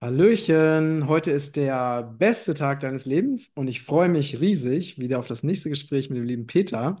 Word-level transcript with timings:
Hallöchen, 0.00 1.08
heute 1.08 1.30
ist 1.30 1.56
der 1.56 2.02
beste 2.02 2.52
Tag 2.54 2.80
deines 2.80 3.06
Lebens 3.06 3.50
und 3.54 3.66
ich 3.68 3.82
freue 3.82 4.08
mich 4.10 4.40
riesig 4.40 4.98
wieder 4.98 5.18
auf 5.18 5.26
das 5.26 5.42
nächste 5.42 5.70
Gespräch 5.70 6.10
mit 6.10 6.18
dem 6.18 6.24
lieben 6.26 6.46
Peter. 6.46 6.96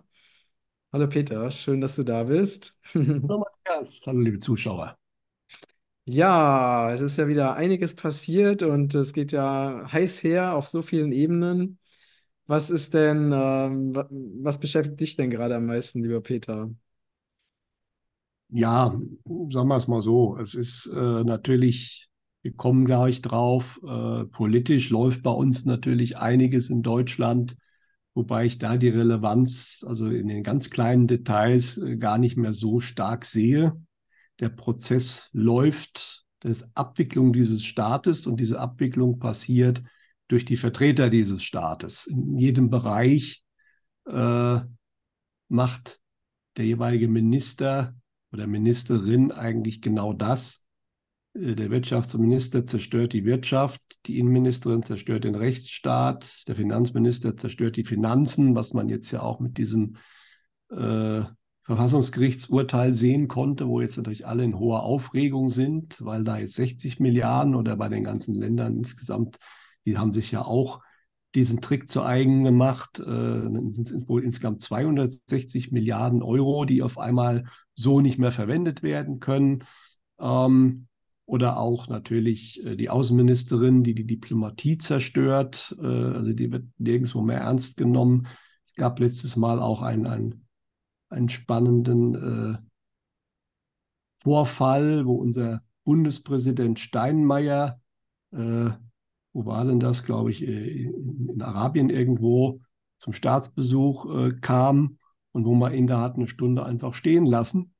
Hallo 0.92 1.08
Peter, 1.08 1.50
schön, 1.50 1.80
dass 1.80 1.96
du 1.96 2.04
da 2.04 2.24
bist. 2.24 2.80
Hallo 3.22 3.38
Matthias. 3.38 4.00
Hallo 4.06 4.20
liebe 4.20 4.38
Zuschauer. 4.40 4.96
Ja, 6.08 6.92
es 6.92 7.00
ist 7.00 7.16
ja 7.18 7.26
wieder 7.26 7.54
einiges 7.56 7.96
passiert 7.96 8.62
und 8.62 8.94
es 8.94 9.12
geht 9.12 9.32
ja 9.32 9.90
heiß 9.90 10.22
her 10.22 10.54
auf 10.54 10.68
so 10.68 10.82
vielen 10.82 11.10
Ebenen. 11.12 11.78
Was 12.46 12.70
ist 12.70 12.94
denn, 12.94 13.32
ähm, 13.34 13.94
wa- 13.94 14.08
was 14.10 14.60
beschäftigt 14.60 15.00
dich 15.00 15.16
denn 15.16 15.30
gerade 15.30 15.56
am 15.56 15.66
meisten, 15.66 16.02
lieber 16.02 16.20
Peter? 16.22 16.70
Ja, 18.48 18.92
sagen 19.50 19.68
wir 19.68 19.76
es 19.76 19.88
mal 19.88 20.02
so. 20.02 20.36
Es 20.38 20.54
ist 20.54 20.86
äh, 20.86 21.24
natürlich, 21.24 22.08
wir 22.46 22.54
kommen 22.54 22.84
gleich 22.84 23.22
drauf, 23.22 23.80
äh, 23.82 24.24
politisch 24.26 24.90
läuft 24.90 25.24
bei 25.24 25.32
uns 25.32 25.64
natürlich 25.64 26.16
einiges 26.18 26.70
in 26.70 26.80
Deutschland, 26.80 27.56
wobei 28.14 28.46
ich 28.46 28.58
da 28.58 28.76
die 28.76 28.88
Relevanz, 28.88 29.84
also 29.84 30.08
in 30.08 30.28
den 30.28 30.44
ganz 30.44 30.70
kleinen 30.70 31.08
Details, 31.08 31.76
äh, 31.78 31.96
gar 31.96 32.18
nicht 32.18 32.36
mehr 32.36 32.52
so 32.52 32.78
stark 32.78 33.24
sehe. 33.24 33.72
Der 34.38 34.50
Prozess 34.50 35.28
läuft, 35.32 36.24
das 36.38 36.70
Abwicklung 36.76 37.32
dieses 37.32 37.64
Staates 37.64 38.28
und 38.28 38.38
diese 38.38 38.60
Abwicklung 38.60 39.18
passiert 39.18 39.82
durch 40.28 40.44
die 40.44 40.56
Vertreter 40.56 41.10
dieses 41.10 41.42
Staates. 41.42 42.06
In 42.06 42.38
jedem 42.38 42.70
Bereich 42.70 43.42
äh, 44.08 44.60
macht 45.48 46.00
der 46.56 46.64
jeweilige 46.64 47.08
Minister 47.08 47.96
oder 48.30 48.46
Ministerin 48.46 49.32
eigentlich 49.32 49.82
genau 49.82 50.12
das. 50.12 50.65
Äh, 51.36 51.54
Der 51.54 51.70
Wirtschaftsminister 51.70 52.66
zerstört 52.66 53.12
die 53.12 53.24
Wirtschaft, 53.24 53.80
die 54.06 54.18
Innenministerin 54.18 54.82
zerstört 54.82 55.24
den 55.24 55.34
Rechtsstaat, 55.34 56.46
der 56.48 56.56
Finanzminister 56.56 57.36
zerstört 57.36 57.76
die 57.76 57.84
Finanzen, 57.84 58.54
was 58.54 58.72
man 58.72 58.88
jetzt 58.88 59.10
ja 59.10 59.22
auch 59.22 59.40
mit 59.40 59.58
diesem 59.58 59.96
äh, 60.70 61.22
Verfassungsgerichtsurteil 61.64 62.94
sehen 62.94 63.26
konnte, 63.26 63.66
wo 63.66 63.80
jetzt 63.80 63.96
natürlich 63.96 64.26
alle 64.26 64.44
in 64.44 64.58
hoher 64.58 64.84
Aufregung 64.84 65.50
sind, 65.50 65.96
weil 66.04 66.22
da 66.22 66.38
jetzt 66.38 66.54
60 66.54 67.00
Milliarden 67.00 67.56
oder 67.56 67.76
bei 67.76 67.88
den 67.88 68.04
ganzen 68.04 68.34
Ländern 68.36 68.76
insgesamt, 68.76 69.38
die 69.84 69.98
haben 69.98 70.14
sich 70.14 70.30
ja 70.30 70.42
auch 70.42 70.80
diesen 71.34 71.60
Trick 71.60 71.90
zu 71.90 72.02
eigen 72.02 72.44
gemacht. 72.44 73.00
Äh, 73.00 73.02
sind 73.02 74.08
wohl 74.08 74.22
insgesamt 74.22 74.62
260 74.62 75.72
Milliarden 75.72 76.22
Euro, 76.22 76.64
die 76.64 76.82
auf 76.82 76.98
einmal 76.98 77.44
so 77.74 78.00
nicht 78.00 78.18
mehr 78.18 78.32
verwendet 78.32 78.82
werden 78.82 79.18
können. 79.18 79.64
Ähm, 80.20 80.86
oder 81.26 81.58
auch 81.58 81.88
natürlich 81.88 82.64
äh, 82.64 82.76
die 82.76 82.88
Außenministerin, 82.88 83.82
die 83.82 83.94
die 83.94 84.06
Diplomatie 84.06 84.78
zerstört. 84.78 85.76
Äh, 85.82 85.86
also 85.86 86.32
die 86.32 86.50
wird 86.50 86.64
nirgendwo 86.78 87.20
mehr 87.20 87.40
ernst 87.40 87.76
genommen. 87.76 88.28
Es 88.64 88.74
gab 88.74 89.00
letztes 89.00 89.36
Mal 89.36 89.60
auch 89.60 89.82
einen, 89.82 90.06
einen, 90.06 90.46
einen 91.10 91.28
spannenden 91.28 92.14
äh, 92.14 92.58
Vorfall, 94.18 95.04
wo 95.04 95.16
unser 95.16 95.62
Bundespräsident 95.84 96.78
Steinmeier, 96.78 97.80
äh, 98.32 98.70
wo 99.32 99.46
war 99.46 99.64
denn 99.64 99.80
das, 99.80 100.04
glaube 100.04 100.30
ich, 100.30 100.46
äh, 100.46 100.84
in, 100.84 101.28
in 101.34 101.42
Arabien 101.42 101.90
irgendwo 101.90 102.60
zum 102.98 103.12
Staatsbesuch 103.12 104.14
äh, 104.14 104.30
kam 104.40 104.98
und 105.32 105.44
wo 105.44 105.54
man 105.54 105.74
ihn 105.74 105.88
da 105.88 106.00
hat 106.00 106.14
eine 106.14 106.28
Stunde 106.28 106.64
einfach 106.64 106.94
stehen 106.94 107.26
lassen 107.26 107.72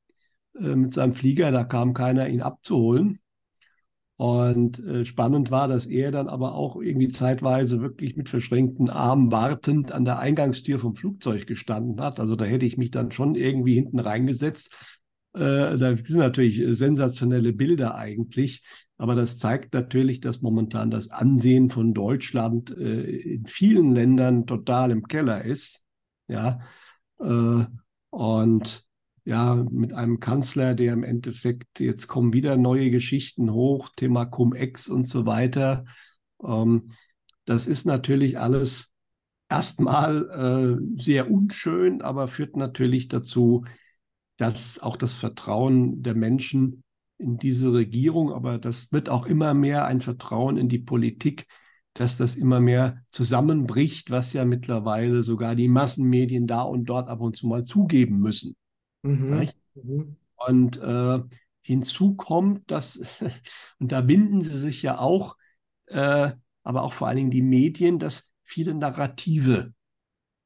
mit 0.59 0.95
seinem 0.95 1.13
Flieger. 1.13 1.53
Da 1.53 1.65
kam 1.65 1.93
keiner, 1.93 2.29
ihn 2.29 2.41
abzuholen. 2.41 3.21
Und 4.17 4.79
äh, 4.79 5.05
spannend 5.05 5.51
war, 5.51 5.69
dass 5.69 5.85
er 5.85 6.11
dann 6.11 6.29
aber 6.29 6.55
auch 6.55 6.81
irgendwie 6.81 7.09
zeitweise 7.09 7.83
wirklich 7.83 8.17
mit 8.17 8.31
verschränkten 8.31 8.89
Armen 8.89 9.31
wartend 9.31 9.93
an 9.93 10.07
der 10.07 10.19
Eingangstür 10.19 10.79
vom 10.79 10.97
Flugzeug 10.97 11.47
gestanden 11.47 12.01
hat. 12.01 12.19
Also 12.19 12.35
da 12.35 12.47
hätte 12.47 12.65
ich 12.65 12.79
mich 12.79 12.91
dann 12.91 13.11
schon 13.11 13.35
irgendwie 13.35 13.75
hinten 13.75 13.99
reingesetzt. 13.99 14.99
Äh, 15.35 15.77
da 15.77 15.95
sind 15.97 16.17
natürlich 16.17 16.63
sensationelle 16.79 17.53
Bilder 17.53 17.95
eigentlich. 17.97 18.63
Aber 18.97 19.15
das 19.15 19.37
zeigt 19.37 19.75
natürlich, 19.75 20.21
dass 20.21 20.41
momentan 20.41 20.91
das 20.91 21.11
Ansehen 21.11 21.69
von 21.69 21.93
Deutschland 21.93 22.75
äh, 22.75 23.03
in 23.03 23.47
vielen 23.47 23.93
Ländern 23.93 24.47
total 24.47 24.91
im 24.93 25.07
Keller 25.07 25.45
ist. 25.45 25.83
Ja. 26.27 26.61
Äh, 27.21 27.67
und 28.09 28.86
ja, 29.27 29.57
mit 29.57 29.93
einem 29.93 30.21
Kanzler, 30.21 30.75
der 30.75 30.93
im 30.93 31.03
Endeffekt, 31.03 31.81
jetzt 31.81 32.07
kommen 32.07 32.33
wieder 32.33 32.57
neue 32.57 32.91
Geschichten 32.93 33.53
hoch, 33.53 33.91
Thema 33.97 34.25
Cum-Ex 34.25 34.89
und 34.89 35.09
so 35.09 35.27
weiter. 35.27 35.85
Ähm, 36.43 36.93
das 37.45 37.67
ist 37.67 37.87
natürlich 37.87 38.39
alles 38.39 38.93
erstmal 39.49 40.79
äh, 40.79 41.03
sehr 41.03 41.29
unschön, 41.29 42.03
aber 42.03 42.29
führt 42.29 42.57
natürlich 42.57 43.09
dazu, 43.09 43.65
dass 44.37 44.79
auch 44.79 44.97
das 44.97 45.15
Vertrauen 45.15 46.05
der 46.05 46.15
Menschen 46.15 46.85
in 47.19 47.37
diese 47.37 47.73
Regierung, 47.73 48.33
aber 48.33 48.59
das 48.59 48.93
wird 48.93 49.09
auch 49.09 49.27
immer 49.27 49.55
mehr 49.55 49.87
ein 49.87 50.01
Vertrauen 50.01 50.57
in 50.57 50.69
die 50.69 50.79
Politik, 50.79 51.47
dass 51.95 52.17
das 52.17 52.37
immer 52.37 52.61
mehr 52.61 53.03
zusammenbricht, 53.11 54.11
was 54.11 54.33
ja 54.35 54.45
mittlerweile 54.45 55.25
sogar 55.25 55.57
die 55.57 55.69
Massenmedien 55.69 56.47
da 56.47 56.63
und 56.63 56.85
dort 56.85 57.09
ab 57.09 57.21
und 57.23 57.37
zu 57.37 57.49
mal 57.49 57.65
zugeben 57.65 58.19
müssen. 58.19 58.55
Mhm. 59.07 59.49
Mhm. 59.75 60.17
Und 60.37 60.79
äh, 60.79 61.21
hinzu 61.63 62.15
kommt, 62.15 62.71
dass, 62.71 63.01
und 63.79 63.93
da 63.93 64.01
binden 64.01 64.43
sie 64.43 64.59
sich 64.59 64.83
ja 64.83 64.99
auch, 64.99 65.37
äh, 65.87 66.31
aber 66.63 66.83
auch 66.83 66.93
vor 66.93 67.09
allen 67.09 67.17
Dingen 67.17 67.31
die 67.31 67.43
Medien, 67.43 67.99
dass 67.99 68.29
viele 68.43 68.75
Narrative 68.75 69.73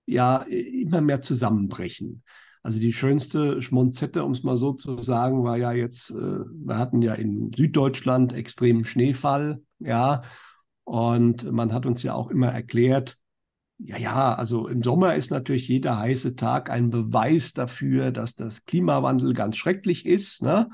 ja 0.06 0.38
immer 0.48 1.00
mehr 1.00 1.20
zusammenbrechen. 1.20 2.22
Also 2.62 2.78
die 2.78 2.92
schönste 2.92 3.62
Schmonzette, 3.62 4.22
um 4.22 4.32
es 4.32 4.42
mal 4.42 4.56
so 4.56 4.72
zu 4.72 4.98
sagen, 4.98 5.44
war 5.44 5.56
ja 5.56 5.72
jetzt, 5.72 6.10
äh, 6.10 6.14
wir 6.14 6.76
hatten 6.78 7.00
ja 7.00 7.14
in 7.14 7.52
Süddeutschland 7.56 8.32
extremen 8.32 8.84
Schneefall, 8.84 9.62
ja, 9.78 10.22
und 10.84 11.50
man 11.50 11.72
hat 11.72 11.86
uns 11.86 12.02
ja 12.02 12.14
auch 12.14 12.30
immer 12.30 12.48
erklärt, 12.48 13.16
ja, 13.82 13.96
ja, 13.96 14.34
also 14.34 14.68
im 14.68 14.82
Sommer 14.82 15.14
ist 15.14 15.30
natürlich 15.30 15.68
jeder 15.68 15.98
heiße 15.98 16.36
Tag 16.36 16.70
ein 16.70 16.90
Beweis 16.90 17.52
dafür, 17.52 18.10
dass 18.10 18.34
das 18.34 18.64
Klimawandel 18.64 19.32
ganz 19.32 19.56
schrecklich 19.56 20.06
ist. 20.06 20.42
Ne? 20.42 20.68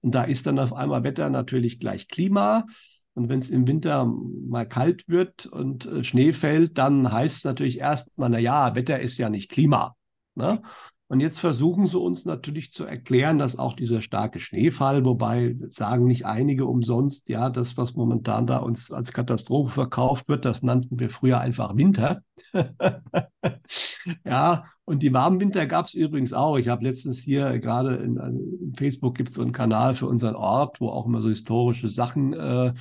Und 0.00 0.14
da 0.14 0.24
ist 0.24 0.46
dann 0.46 0.58
auf 0.58 0.72
einmal 0.72 1.04
Wetter 1.04 1.30
natürlich 1.30 1.78
gleich 1.78 2.08
Klima. 2.08 2.66
Und 3.14 3.28
wenn 3.28 3.40
es 3.40 3.50
im 3.50 3.66
Winter 3.66 4.06
mal 4.06 4.66
kalt 4.66 5.08
wird 5.08 5.46
und 5.46 5.86
äh, 5.86 6.04
Schnee 6.04 6.32
fällt, 6.32 6.78
dann 6.78 7.10
heißt 7.10 7.38
es 7.38 7.44
natürlich 7.44 7.78
erstmal, 7.78 8.30
na 8.30 8.38
ja, 8.38 8.74
Wetter 8.74 9.00
ist 9.00 9.18
ja 9.18 9.30
nicht 9.30 9.50
Klima. 9.50 9.96
Ne? 10.34 10.62
Und 11.10 11.20
jetzt 11.20 11.40
versuchen 11.40 11.86
sie 11.86 11.98
uns 11.98 12.26
natürlich 12.26 12.70
zu 12.70 12.84
erklären, 12.84 13.38
dass 13.38 13.58
auch 13.58 13.72
dieser 13.72 14.02
starke 14.02 14.40
Schneefall, 14.40 15.06
wobei 15.06 15.56
sagen 15.70 16.06
nicht 16.06 16.26
einige 16.26 16.66
umsonst, 16.66 17.30
ja, 17.30 17.48
das, 17.48 17.78
was 17.78 17.94
momentan 17.94 18.46
da 18.46 18.58
uns 18.58 18.92
als 18.92 19.14
Katastrophe 19.14 19.72
verkauft 19.72 20.28
wird, 20.28 20.44
das 20.44 20.62
nannten 20.62 21.00
wir 21.00 21.08
früher 21.08 21.40
einfach 21.40 21.74
Winter. 21.76 22.20
ja, 24.24 24.64
und 24.84 25.02
die 25.02 25.12
warmen 25.14 25.40
Winter 25.40 25.64
gab 25.66 25.86
es 25.86 25.94
übrigens 25.94 26.34
auch. 26.34 26.58
Ich 26.58 26.68
habe 26.68 26.84
letztens 26.84 27.20
hier 27.20 27.58
gerade 27.58 27.96
in, 27.96 28.18
in 28.18 28.74
Facebook 28.76 29.16
gibt 29.16 29.30
es 29.30 29.36
so 29.36 29.42
einen 29.42 29.52
Kanal 29.52 29.94
für 29.94 30.06
unseren 30.06 30.34
Ort, 30.34 30.78
wo 30.78 30.90
auch 30.90 31.06
immer 31.06 31.22
so 31.22 31.30
historische 31.30 31.88
Sachen 31.88 32.34
äh, 32.34 32.74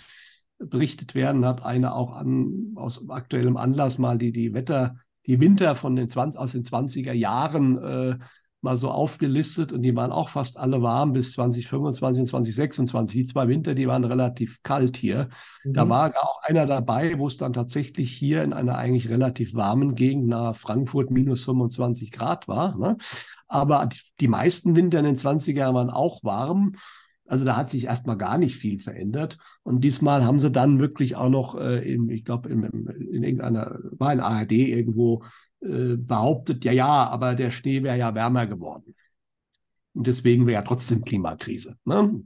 berichtet 0.60 1.16
werden. 1.16 1.46
Hat 1.46 1.64
einer 1.64 1.96
auch 1.96 2.12
an, 2.12 2.74
aus 2.76 3.10
aktuellem 3.10 3.56
Anlass 3.56 3.98
mal 3.98 4.18
die, 4.18 4.34
die 4.34 4.54
Wetter, 4.54 4.98
die 5.28 5.40
Winter 5.40 5.76
von 5.76 5.96
den 5.96 6.10
20, 6.10 6.40
aus 6.40 6.54
den 6.54 6.64
20er 6.64 7.14
Jahren 7.14 7.78
äh, 7.78 8.18
mal 8.62 8.76
so 8.76 8.90
aufgelistet 8.90 9.72
und 9.72 9.84
die 9.84 9.96
waren 9.96 10.12
auch 10.12 10.30
fast 10.30 10.58
alle 10.58 10.82
warm 10.82 11.14
bis 11.14 11.34
2025 11.34 12.22
und 12.22 12.28
2026. 12.28 13.22
Die 13.22 13.26
zwei 13.26 13.48
Winter, 13.48 13.76
die 13.76 13.88
waren 13.88 14.04
relativ 14.04 14.64
kalt 14.64 14.98
hier. 14.98 15.30
Da 15.64 15.86
Mhm. 15.86 15.90
war 15.90 16.14
auch 16.20 16.42
einer 16.44 16.66
dabei, 16.66 17.20
wo 17.20 17.28
es 17.28 17.38
dann 17.38 17.54
tatsächlich 17.54 18.12
hier 18.12 18.44
in 18.44 18.54
einer 18.54 18.76
eigentlich 18.78 19.10
relativ 19.10 19.54
warmen 19.54 19.94
Gegend 19.94 20.28
nahe 20.28 20.56
Frankfurt 20.56 21.12
minus 21.12 21.44
25 21.46 22.12
Grad 22.12 22.48
war. 22.48 22.76
Ne? 22.78 22.98
Aber 23.48 23.86
die, 23.86 24.00
die 24.20 24.28
meisten 24.28 24.76
Winter 24.76 25.00
in 25.00 25.06
den 25.06 25.18
20er 25.18 25.60
Jahren 25.60 25.76
waren 25.76 25.90
auch 25.92 26.24
warm. 26.24 26.74
Also 27.28 27.46
da 27.46 27.58
hat 27.58 27.70
sich 27.70 27.86
erstmal 27.86 28.18
gar 28.18 28.38
nicht 28.38 28.56
viel 28.56 28.80
verändert. 28.80 29.38
Und 29.64 29.84
diesmal 29.84 30.26
haben 30.26 30.40
sie 30.40 30.52
dann 30.52 30.80
wirklich 30.80 31.16
auch 31.16 31.30
noch, 31.30 31.56
äh, 31.56 31.94
in, 31.94 32.10
ich 32.10 32.24
glaube, 32.24 32.50
in, 32.50 32.64
in, 32.64 33.24
irgendeiner, 33.24 33.80
war 33.92 34.14
in 34.14 34.20
ARD 34.20 34.54
irgendwo 34.54 35.24
äh, 35.60 35.98
behauptet, 35.98 36.64
ja, 36.66 36.72
ja, 36.72 37.08
aber 37.08 37.36
der 37.36 37.52
Schnee 37.52 37.84
wäre 37.84 37.98
ja 37.98 38.16
wärmer 38.16 38.48
geworden. 38.48 38.96
Und 39.94 40.08
deswegen 40.08 40.46
wäre 40.46 40.62
ja 40.62 40.62
trotzdem 40.62 41.04
Klimakrise. 41.04 41.76
Ne? 41.86 42.24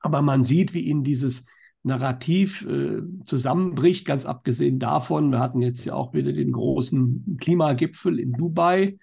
Aber 0.00 0.22
man 0.22 0.44
sieht, 0.44 0.74
wie 0.74 0.80
ihnen 0.80 1.04
dieses 1.04 1.46
Narrativ 1.82 2.66
äh, 2.66 3.00
zusammenbricht, 3.24 4.06
ganz 4.06 4.26
abgesehen 4.26 4.78
davon, 4.80 5.30
wir 5.30 5.38
hatten 5.38 5.62
jetzt 5.62 5.84
ja 5.84 5.94
auch 5.94 6.14
wieder 6.14 6.32
den 6.32 6.52
großen 6.52 7.36
Klimagipfel 7.40 8.18
in 8.18 8.32
Dubai 8.32 8.98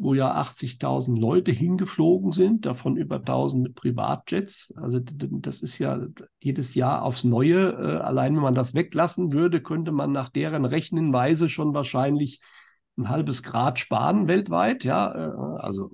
wo 0.00 0.14
ja 0.14 0.34
80.000 0.34 1.20
Leute 1.20 1.52
hingeflogen 1.52 2.32
sind, 2.32 2.64
davon 2.64 2.96
über 2.96 3.18
1.000 3.20 3.60
mit 3.60 3.74
Privatjets. 3.74 4.72
Also 4.76 4.98
das 4.98 5.60
ist 5.60 5.78
ja 5.78 6.06
jedes 6.42 6.74
Jahr 6.74 7.04
aufs 7.04 7.22
Neue. 7.22 7.72
Äh, 7.72 7.98
allein 7.98 8.34
wenn 8.34 8.42
man 8.42 8.54
das 8.54 8.74
weglassen 8.74 9.32
würde, 9.32 9.60
könnte 9.62 9.92
man 9.92 10.10
nach 10.10 10.30
deren 10.30 10.64
Rechnenweise 10.64 11.50
schon 11.50 11.74
wahrscheinlich 11.74 12.40
ein 12.96 13.10
halbes 13.10 13.42
Grad 13.42 13.78
sparen 13.78 14.26
weltweit. 14.26 14.84
Ja, 14.84 15.12
äh, 15.14 15.58
also 15.62 15.90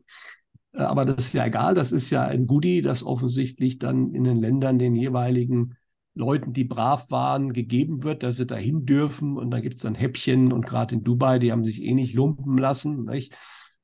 äh, 0.73 0.83
aber 0.83 1.05
das 1.05 1.27
ist 1.27 1.33
ja 1.35 1.45
egal. 1.45 1.75
Das 1.75 1.91
ist 1.91 2.11
ja 2.11 2.23
ein 2.23 2.47
Goodie, 2.47 2.83
das 2.83 3.03
offensichtlich 3.03 3.79
dann 3.79 4.15
in 4.15 4.23
den 4.23 4.37
Ländern 4.37 4.79
den 4.79 4.95
jeweiligen 4.95 5.77
Leuten, 6.15 6.53
die 6.53 6.65
brav 6.65 7.11
waren, 7.11 7.53
gegeben 7.53 8.05
wird, 8.05 8.23
dass 8.23 8.37
sie 8.37 8.47
dahin 8.47 8.87
dürfen. 8.87 9.37
Und 9.37 9.51
da 9.51 9.59
gibt 9.59 9.77
es 9.77 9.83
dann 9.83 9.97
Häppchen. 9.97 10.53
Und 10.53 10.65
gerade 10.65 10.95
in 10.95 11.03
Dubai, 11.03 11.41
die 11.41 11.51
haben 11.51 11.65
sich 11.65 11.83
eh 11.83 11.93
nicht 11.93 12.15
lumpen 12.15 12.57
lassen. 12.57 13.05
Nicht? 13.05 13.37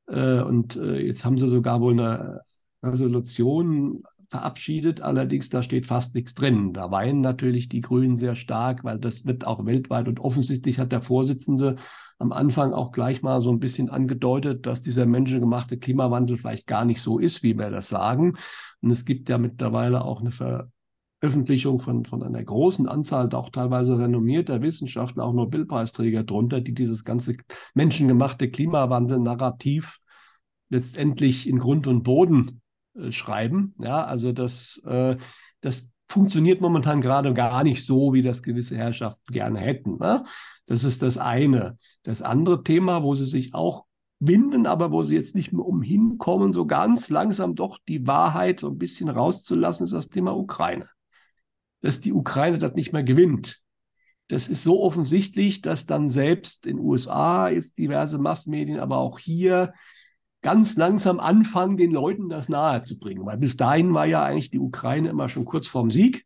Äh, 0.06 0.40
und 0.40 0.76
äh, 0.76 1.00
jetzt 1.00 1.24
haben 1.24 1.38
sie 1.38 1.48
sogar 1.48 1.80
wohl 1.80 1.92
eine 1.92 2.40
Resolution 2.82 4.02
verabschiedet, 4.32 5.02
allerdings 5.02 5.50
da 5.50 5.62
steht 5.62 5.86
fast 5.86 6.14
nichts 6.14 6.34
drin. 6.34 6.72
Da 6.72 6.90
weinen 6.90 7.20
natürlich 7.20 7.68
die 7.68 7.82
Grünen 7.82 8.16
sehr 8.16 8.34
stark, 8.34 8.82
weil 8.82 8.98
das 8.98 9.26
wird 9.26 9.46
auch 9.46 9.66
weltweit 9.66 10.08
und 10.08 10.20
offensichtlich 10.20 10.78
hat 10.78 10.90
der 10.90 11.02
Vorsitzende 11.02 11.76
am 12.18 12.32
Anfang 12.32 12.72
auch 12.72 12.92
gleich 12.92 13.22
mal 13.22 13.42
so 13.42 13.50
ein 13.50 13.60
bisschen 13.60 13.90
angedeutet, 13.90 14.64
dass 14.64 14.80
dieser 14.80 15.06
menschengemachte 15.06 15.76
Klimawandel 15.76 16.38
vielleicht 16.38 16.66
gar 16.66 16.84
nicht 16.86 17.02
so 17.02 17.18
ist, 17.18 17.42
wie 17.42 17.58
wir 17.58 17.70
das 17.70 17.88
sagen. 17.88 18.34
Und 18.80 18.90
es 18.90 19.04
gibt 19.04 19.28
ja 19.28 19.36
mittlerweile 19.36 20.02
auch 20.02 20.20
eine 20.20 20.32
Veröffentlichung 21.22 21.78
von, 21.78 22.04
von 22.04 22.20
einer 22.24 22.42
großen 22.42 22.88
Anzahl, 22.88 23.32
auch 23.32 23.50
teilweise 23.50 23.96
renommierter 23.96 24.60
Wissenschaftler, 24.60 25.24
auch 25.24 25.32
Nobelpreisträger 25.32 26.24
drunter, 26.24 26.60
die 26.60 26.74
dieses 26.74 27.04
ganze 27.04 27.36
menschengemachte 27.74 28.50
Klimawandel-Narrativ 28.50 30.00
letztendlich 30.68 31.48
in 31.48 31.60
Grund 31.60 31.86
und 31.86 32.02
Boden 32.02 32.60
äh, 32.94 33.12
schreiben. 33.12 33.76
Ja, 33.78 34.04
also 34.04 34.32
das, 34.32 34.82
äh, 34.84 35.16
das 35.60 35.90
funktioniert 36.08 36.60
momentan 36.60 37.00
gerade 37.00 37.32
gar 37.34 37.62
nicht 37.62 37.86
so, 37.86 38.12
wie 38.12 38.22
das 38.22 38.42
gewisse 38.42 38.76
Herrschaften 38.76 39.32
gerne 39.32 39.60
hätten. 39.60 39.98
Ne? 39.98 40.24
Das 40.66 40.82
ist 40.82 41.02
das 41.02 41.18
eine. 41.18 41.78
Das 42.02 42.20
andere 42.20 42.64
Thema, 42.64 43.04
wo 43.04 43.14
sie 43.14 43.26
sich 43.26 43.54
auch 43.54 43.84
winden, 44.18 44.66
aber 44.66 44.90
wo 44.90 45.04
sie 45.04 45.14
jetzt 45.14 45.36
nicht 45.36 45.52
mehr 45.52 45.64
umhin 45.64 46.18
kommen, 46.18 46.52
so 46.52 46.66
ganz 46.66 47.10
langsam 47.10 47.54
doch 47.54 47.78
die 47.86 48.08
Wahrheit 48.08 48.58
so 48.58 48.68
ein 48.68 48.78
bisschen 48.78 49.08
rauszulassen, 49.08 49.84
ist 49.84 49.94
das 49.94 50.08
Thema 50.08 50.36
Ukraine. 50.36 50.88
Dass 51.82 52.00
die 52.00 52.12
Ukraine 52.12 52.58
das 52.58 52.74
nicht 52.74 52.92
mehr 52.92 53.02
gewinnt. 53.02 53.60
Das 54.28 54.48
ist 54.48 54.62
so 54.62 54.82
offensichtlich, 54.82 55.60
dass 55.60 55.84
dann 55.84 56.08
selbst 56.08 56.66
in 56.66 56.78
den 56.78 56.86
USA 56.86 57.50
jetzt 57.50 57.76
diverse 57.76 58.18
Massenmedien, 58.18 58.80
aber 58.80 58.96
auch 58.96 59.18
hier 59.18 59.74
ganz 60.40 60.76
langsam 60.76 61.20
anfangen, 61.20 61.76
den 61.76 61.92
Leuten 61.92 62.28
das 62.28 62.48
nahezubringen. 62.48 63.26
Weil 63.26 63.38
bis 63.38 63.56
dahin 63.56 63.92
war 63.94 64.06
ja 64.06 64.24
eigentlich 64.24 64.50
die 64.50 64.58
Ukraine 64.58 65.10
immer 65.10 65.28
schon 65.28 65.44
kurz 65.44 65.66
vorm 65.66 65.90
Sieg 65.90 66.24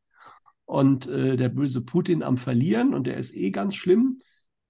und 0.64 1.06
äh, 1.06 1.36
der 1.36 1.48
böse 1.48 1.80
Putin 1.80 2.22
am 2.22 2.36
Verlieren 2.36 2.94
und 2.94 3.06
der 3.06 3.16
ist 3.16 3.34
eh 3.34 3.50
ganz 3.50 3.74
schlimm. 3.74 4.20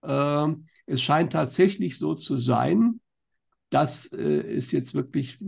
Äh, 0.03 0.49
es 0.87 1.03
scheint 1.03 1.33
tatsächlich 1.33 1.99
so 1.99 2.15
zu 2.15 2.37
sein, 2.37 3.01
dass 3.77 4.07
äh, 4.07 4.41
es 4.57 4.73
jetzt 4.73 4.95
wirklich 4.95 5.39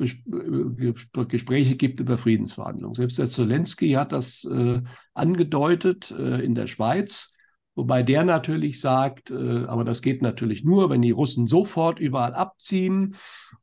äh, 0.00 0.92
Gespräche 1.28 1.76
gibt 1.76 2.00
über 2.00 2.18
Friedensverhandlungen. 2.18 2.96
Selbst 2.96 3.18
der 3.18 3.30
Zelensky 3.30 3.92
hat 3.92 4.10
das 4.10 4.42
äh, 4.44 4.80
angedeutet 5.14 6.10
äh, 6.10 6.44
in 6.44 6.56
der 6.56 6.66
Schweiz 6.66 7.32
Wobei 7.76 8.02
der 8.02 8.24
natürlich 8.24 8.80
sagt, 8.80 9.30
äh, 9.30 9.64
aber 9.66 9.84
das 9.84 10.02
geht 10.02 10.22
natürlich 10.22 10.64
nur, 10.64 10.90
wenn 10.90 11.00
die 11.00 11.12
Russen 11.12 11.46
sofort 11.46 12.00
überall 12.00 12.34
abziehen. 12.34 13.14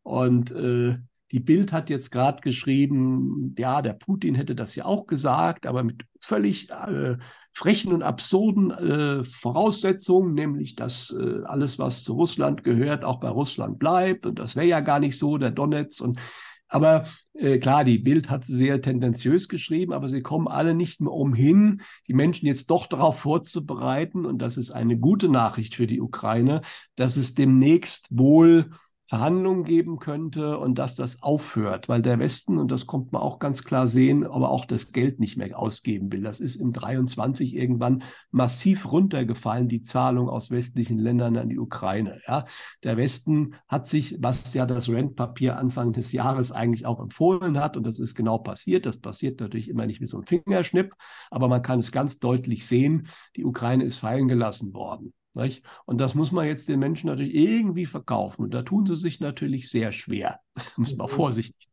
Und 0.01 0.49
äh, 0.51 0.97
die 1.31 1.41
Bild 1.41 1.73
hat 1.73 1.89
jetzt 1.89 2.09
gerade 2.09 2.41
geschrieben, 2.41 3.53
ja, 3.59 3.81
der 3.81 3.93
Putin 3.93 4.33
hätte 4.33 4.55
das 4.55 4.75
ja 4.75 4.85
auch 4.85 5.05
gesagt, 5.05 5.67
aber 5.67 5.83
mit 5.83 6.03
völlig 6.21 6.71
äh, 6.71 7.17
frechen 7.57 7.91
und 7.91 8.03
absurden 8.03 8.69
äh, 8.69 9.23
Voraussetzungen, 9.23 10.35
nämlich 10.35 10.75
dass 10.75 11.09
äh, 11.19 11.41
alles, 11.45 11.79
was 11.79 12.03
zu 12.03 12.13
Russland 12.13 12.63
gehört, 12.63 13.03
auch 13.03 13.19
bei 13.19 13.29
Russland 13.29 13.79
bleibt. 13.79 14.27
Und 14.27 14.37
das 14.37 14.55
wäre 14.55 14.67
ja 14.67 14.79
gar 14.79 14.99
nicht 14.99 15.17
so, 15.17 15.39
der 15.39 15.49
Donetsk. 15.49 16.01
Und 16.01 16.19
aber 16.67 17.07
äh, 17.33 17.57
klar, 17.57 17.83
die 17.83 17.97
Bild 17.97 18.29
hat 18.29 18.45
sehr 18.45 18.79
tendenziös 18.79 19.49
geschrieben, 19.49 19.91
aber 19.91 20.07
sie 20.07 20.21
kommen 20.21 20.47
alle 20.47 20.75
nicht 20.75 21.01
mehr 21.01 21.11
umhin, 21.11 21.81
die 22.07 22.13
Menschen 22.13 22.45
jetzt 22.45 22.69
doch 22.69 22.85
darauf 22.85 23.17
vorzubereiten. 23.17 24.27
Und 24.27 24.39
das 24.39 24.55
ist 24.55 24.69
eine 24.69 24.95
gute 24.95 25.27
Nachricht 25.27 25.73
für 25.73 25.87
die 25.87 25.99
Ukraine, 25.99 26.61
dass 26.95 27.17
es 27.17 27.33
demnächst 27.33 28.05
wohl 28.11 28.69
Verhandlungen 29.07 29.63
geben 29.63 29.99
könnte 29.99 30.57
und 30.57 30.77
dass 30.77 30.93
das 30.93 31.23
aufhört, 31.23 31.87
weil 31.87 32.01
der 32.01 32.19
Westen, 32.19 32.57
und 32.57 32.71
das 32.71 32.85
kommt 32.85 33.13
man 33.13 33.21
auch 33.21 33.39
ganz 33.39 33.63
klar 33.63 33.87
sehen, 33.87 34.25
aber 34.25 34.49
auch 34.49 34.65
das 34.65 34.91
Geld 34.91 35.19
nicht 35.19 35.37
mehr 35.37 35.57
ausgeben 35.57 36.11
will. 36.11 36.21
Das 36.21 36.41
ist 36.41 36.57
im 36.57 36.73
23 36.73 37.55
irgendwann 37.55 38.03
massiv 38.31 38.91
runtergefallen, 38.91 39.69
die 39.69 39.81
Zahlung 39.81 40.29
aus 40.29 40.51
westlichen 40.51 40.99
Ländern 40.99 41.37
an 41.37 41.47
die 41.47 41.57
Ukraine. 41.57 42.19
Ja, 42.27 42.45
der 42.83 42.97
Westen 42.97 43.55
hat 43.69 43.87
sich, 43.87 44.17
was 44.19 44.53
ja 44.53 44.65
das 44.65 44.89
Rentpapier 44.89 45.57
Anfang 45.57 45.93
des 45.93 46.11
Jahres 46.11 46.51
eigentlich 46.51 46.85
auch 46.85 46.99
empfohlen 46.99 47.57
hat, 47.59 47.77
und 47.77 47.87
das 47.87 47.99
ist 47.99 48.13
genau 48.13 48.39
passiert. 48.39 48.85
Das 48.85 48.97
passiert 48.97 49.39
natürlich 49.39 49.69
immer 49.69 49.85
nicht 49.85 50.01
wie 50.01 50.05
so 50.05 50.17
ein 50.17 50.25
Fingerschnipp, 50.25 50.93
aber 51.31 51.47
man 51.47 51.61
kann 51.61 51.79
es 51.79 51.93
ganz 51.93 52.19
deutlich 52.19 52.67
sehen. 52.67 53.07
Die 53.37 53.45
Ukraine 53.45 53.85
ist 53.85 53.97
fallen 53.97 54.27
gelassen 54.27 54.73
worden. 54.73 55.13
Nicht? 55.37 55.63
Und 55.85 55.99
das 55.99 56.15
muss 56.15 56.31
man 56.31 56.47
jetzt 56.47 56.67
den 56.67 56.79
Menschen 56.79 57.07
natürlich 57.07 57.35
irgendwie 57.35 57.85
verkaufen. 57.85 58.43
Und 58.43 58.53
da 58.53 58.63
tun 58.63 58.85
sie 58.87 58.95
sich 58.95 59.19
natürlich 59.19 59.69
sehr 59.69 59.91
schwer. 59.91 60.39
muss 60.77 60.95
man 60.95 61.07
mhm. 61.07 61.11
vorsichtig 61.11 61.69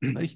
sein. 0.00 0.30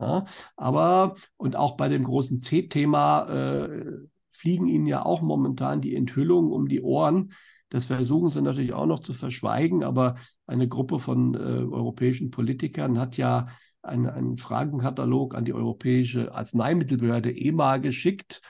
Ja, 0.00 0.26
aber, 0.56 1.16
und 1.36 1.56
auch 1.56 1.76
bei 1.76 1.88
dem 1.88 2.04
großen 2.04 2.40
C-Thema 2.40 3.28
äh, 3.28 3.84
fliegen 4.30 4.68
ihnen 4.68 4.86
ja 4.86 5.04
auch 5.04 5.22
momentan 5.22 5.80
die 5.80 5.96
Enthüllungen 5.96 6.52
um 6.52 6.68
die 6.68 6.80
Ohren. 6.80 7.32
Das 7.68 7.86
versuchen 7.86 8.30
sie 8.30 8.40
natürlich 8.40 8.72
auch 8.72 8.86
noch 8.86 9.00
zu 9.00 9.12
verschweigen, 9.12 9.82
aber 9.82 10.14
eine 10.46 10.68
Gruppe 10.68 11.00
von 11.00 11.34
äh, 11.34 11.38
europäischen 11.38 12.30
Politikern 12.30 12.98
hat 12.98 13.16
ja 13.16 13.48
einen, 13.82 14.06
einen 14.06 14.38
Fragenkatalog 14.38 15.34
an 15.34 15.44
die 15.44 15.52
Europäische 15.52 16.32
Arzneimittelbehörde 16.32 17.36
EMA 17.36 17.78
geschickt 17.78 18.40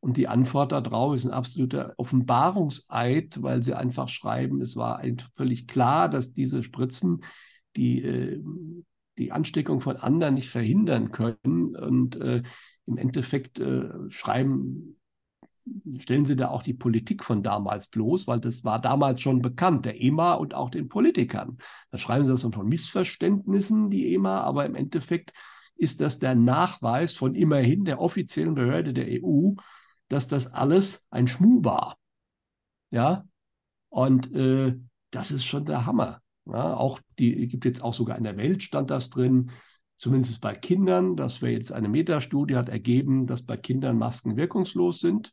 und 0.00 0.16
die 0.16 0.28
Antwort 0.28 0.72
darauf 0.72 1.14
ist 1.14 1.26
ein 1.26 1.32
absoluter 1.32 1.94
Offenbarungseid, 1.96 3.42
weil 3.42 3.62
sie 3.62 3.74
einfach 3.74 4.08
schreiben, 4.08 4.60
es 4.60 4.76
war 4.76 5.02
völlig 5.34 5.66
klar, 5.66 6.08
dass 6.08 6.32
diese 6.32 6.62
Spritzen 6.62 7.22
die, 7.74 8.04
äh, 8.04 8.40
die 9.18 9.32
Ansteckung 9.32 9.80
von 9.80 9.96
anderen 9.96 10.34
nicht 10.34 10.50
verhindern 10.50 11.10
können. 11.10 11.74
Und 11.74 12.16
äh, 12.16 12.42
im 12.86 12.96
Endeffekt 12.96 13.58
äh, 13.58 13.88
schreiben, 14.08 15.00
stellen 15.98 16.24
sie 16.24 16.36
da 16.36 16.48
auch 16.48 16.62
die 16.62 16.74
Politik 16.74 17.24
von 17.24 17.42
damals 17.42 17.88
bloß, 17.88 18.28
weil 18.28 18.40
das 18.40 18.64
war 18.64 18.80
damals 18.80 19.20
schon 19.20 19.42
bekannt, 19.42 19.84
der 19.84 20.00
EMA 20.00 20.34
und 20.34 20.54
auch 20.54 20.70
den 20.70 20.88
Politikern. 20.88 21.58
Da 21.90 21.98
schreiben 21.98 22.24
sie 22.24 22.30
das 22.30 22.42
von 22.42 22.68
Missverständnissen, 22.68 23.90
die 23.90 24.14
EMA, 24.14 24.42
aber 24.42 24.64
im 24.64 24.76
Endeffekt 24.76 25.32
ist 25.76 26.00
das 26.00 26.18
der 26.18 26.36
Nachweis 26.36 27.14
von 27.14 27.34
immerhin 27.34 27.84
der 27.84 28.00
offiziellen 28.00 28.54
Behörde 28.54 28.92
der 28.92 29.22
EU, 29.22 29.54
dass 30.08 30.28
das 30.28 30.52
alles 30.52 31.06
ein 31.10 31.26
Schmuh 31.26 31.64
war. 31.64 31.96
Ja, 32.90 33.26
und 33.90 34.32
äh, 34.34 34.76
das 35.10 35.30
ist 35.30 35.44
schon 35.44 35.66
der 35.66 35.86
Hammer. 35.86 36.20
Ja, 36.46 36.74
auch 36.74 37.00
die 37.18 37.46
gibt 37.48 37.64
jetzt 37.64 37.82
auch 37.82 37.94
sogar 37.94 38.16
in 38.16 38.24
der 38.24 38.38
Welt 38.38 38.62
stand 38.62 38.90
das 38.90 39.10
drin, 39.10 39.50
zumindest 39.98 40.40
bei 40.40 40.54
Kindern. 40.54 41.16
Das 41.16 41.42
wäre 41.42 41.52
jetzt 41.52 41.72
eine 41.72 41.88
Metastudie, 41.88 42.56
hat 42.56 42.68
ergeben, 42.70 43.26
dass 43.26 43.42
bei 43.42 43.56
Kindern 43.56 43.98
Masken 43.98 44.36
wirkungslos 44.36 45.00
sind. 45.00 45.32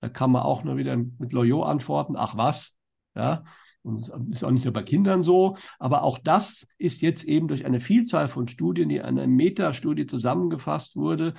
Da 0.00 0.08
kann 0.08 0.32
man 0.32 0.42
auch 0.42 0.64
nur 0.64 0.76
wieder 0.76 0.96
mit 0.96 1.32
Loyot 1.32 1.66
antworten, 1.66 2.16
ach 2.16 2.36
was, 2.36 2.76
ja, 3.14 3.44
und 3.82 4.08
ist 4.30 4.44
auch 4.44 4.50
nicht 4.50 4.64
nur 4.64 4.72
bei 4.72 4.82
Kindern 4.82 5.22
so, 5.22 5.56
aber 5.78 6.02
auch 6.02 6.18
das 6.18 6.66
ist 6.78 7.02
jetzt 7.02 7.24
eben 7.24 7.48
durch 7.48 7.64
eine 7.64 7.80
Vielzahl 7.80 8.28
von 8.28 8.48
Studien, 8.48 8.88
die 8.88 8.96
in 8.96 9.02
einer 9.02 9.26
Metastudie 9.26 10.06
zusammengefasst 10.06 10.96
wurde, 10.96 11.34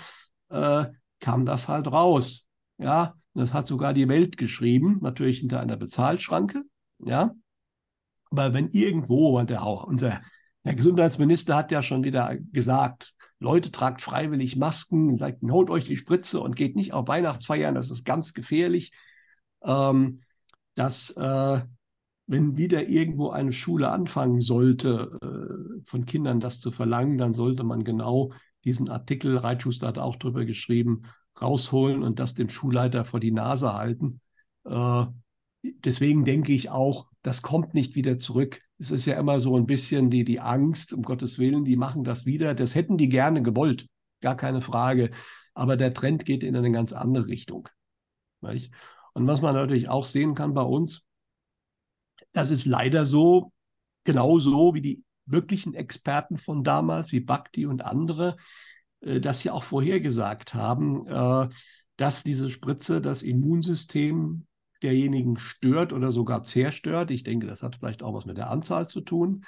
äh, 0.50 0.86
kam 1.20 1.46
das 1.46 1.68
halt 1.68 1.88
raus. 1.88 2.48
Ja, 2.84 3.16
das 3.34 3.54
hat 3.54 3.68
sogar 3.68 3.94
die 3.94 4.08
Welt 4.08 4.38
geschrieben, 4.38 5.00
natürlich 5.02 5.40
hinter 5.40 5.60
einer 5.60 5.78
Bezahlschranke. 5.78 6.64
Ja, 7.00 7.34
aber 8.30 8.54
wenn 8.54 8.70
irgendwo, 8.70 9.34
weil 9.34 9.46
der 9.46 9.66
unser 9.66 10.22
der 10.66 10.76
Gesundheitsminister 10.76 11.56
hat 11.56 11.72
ja 11.72 11.84
schon 11.84 12.04
wieder 12.04 12.38
gesagt, 12.52 13.14
Leute, 13.40 13.72
tragt 13.72 14.02
freiwillig 14.02 14.56
Masken, 14.56 15.18
sagt, 15.18 15.42
holt 15.44 15.70
euch 15.70 15.84
die 15.84 15.98
Spritze 15.98 16.40
und 16.40 16.56
geht 16.56 16.78
nicht 16.78 16.94
auf 16.94 17.08
Weihnachtsfeiern, 17.08 17.76
das 17.76 17.92
ist 17.92 18.06
ganz 18.06 18.34
gefährlich. 18.34 18.92
Ähm, 19.64 20.22
dass, 20.76 21.12
äh, 21.12 21.62
wenn 22.26 22.58
wieder 22.58 22.88
irgendwo 22.88 23.30
eine 23.30 23.52
Schule 23.52 23.90
anfangen 23.90 24.42
sollte, 24.42 25.20
äh, 25.22 25.82
von 25.86 26.06
Kindern 26.06 26.40
das 26.40 26.60
zu 26.62 26.72
verlangen, 26.72 27.18
dann 27.18 27.34
sollte 27.34 27.64
man 27.64 27.84
genau 27.84 28.32
diesen 28.64 28.90
Artikel, 28.90 29.38
Reitschuster 29.38 29.88
hat 29.88 29.98
auch 29.98 30.16
darüber 30.16 30.46
geschrieben, 30.46 31.04
rausholen 31.42 32.04
und 32.04 32.20
das 32.20 32.34
dem 32.34 32.50
Schulleiter 32.50 33.06
vor 33.06 33.20
die 33.20 33.32
Nase 33.32 33.74
halten. 33.74 34.22
Äh, 34.66 35.06
deswegen 35.64 36.26
denke 36.26 36.54
ich 36.54 36.70
auch, 36.70 37.08
das 37.22 37.42
kommt 37.42 37.74
nicht 37.74 37.96
wieder 37.96 38.20
zurück. 38.20 38.60
es 38.78 38.92
ist 38.92 39.06
ja 39.06 39.18
immer 39.18 39.40
so 39.40 39.56
ein 39.56 39.66
bisschen 39.66 40.10
die, 40.10 40.26
die 40.26 40.42
Angst, 40.42 40.94
um 40.94 41.04
Gottes 41.04 41.40
Willen, 41.40 41.64
die 41.64 41.78
machen 41.78 42.04
das 42.04 42.26
wieder. 42.26 42.54
Das 42.54 42.76
hätten 42.76 42.98
die 42.98 43.10
gerne 43.10 43.42
gewollt, 43.42 43.88
gar 44.22 44.36
keine 44.36 44.62
Frage. 44.62 45.10
Aber 45.54 45.78
der 45.78 45.94
Trend 45.94 46.26
geht 46.26 46.44
in 46.44 46.56
eine 46.56 46.72
ganz 46.72 46.92
andere 46.94 47.28
Richtung. 47.28 47.70
Nicht? 48.42 48.74
Und 49.14 49.28
was 49.28 49.42
man 49.42 49.56
natürlich 49.56 49.90
auch 49.90 50.06
sehen 50.06 50.36
kann 50.36 50.54
bei 50.54 50.64
uns, 50.64 51.04
das 52.34 52.50
ist 52.52 52.66
leider 52.66 53.06
so, 53.06 53.54
genauso 54.04 54.74
wie 54.74 54.82
die 54.82 55.04
wirklichen 55.26 55.74
Experten 55.74 56.38
von 56.38 56.64
damals, 56.64 57.12
wie 57.12 57.22
Bhakti 57.22 57.66
und 57.66 57.86
andere, 57.86 58.36
das 59.20 59.44
ja 59.44 59.54
auch 59.54 59.64
vorhergesagt 59.64 60.54
haben, 60.54 61.06
äh, 61.08 61.50
dass 61.98 62.24
diese 62.24 62.50
Spritze 62.50 63.02
das 63.02 63.24
Immunsystem 63.24 64.48
derjenigen 64.82 65.38
stört 65.38 65.94
oder 65.94 66.12
sogar 66.12 66.44
zerstört. 66.44 67.12
Ich 67.12 67.24
denke, 67.24 67.48
das 67.48 67.64
hat 67.64 67.78
vielleicht 67.78 68.04
auch 68.04 68.14
was 68.14 68.26
mit 68.26 68.38
der 68.38 68.50
Anzahl 68.50 68.88
zu 68.88 69.02
tun. 69.02 69.46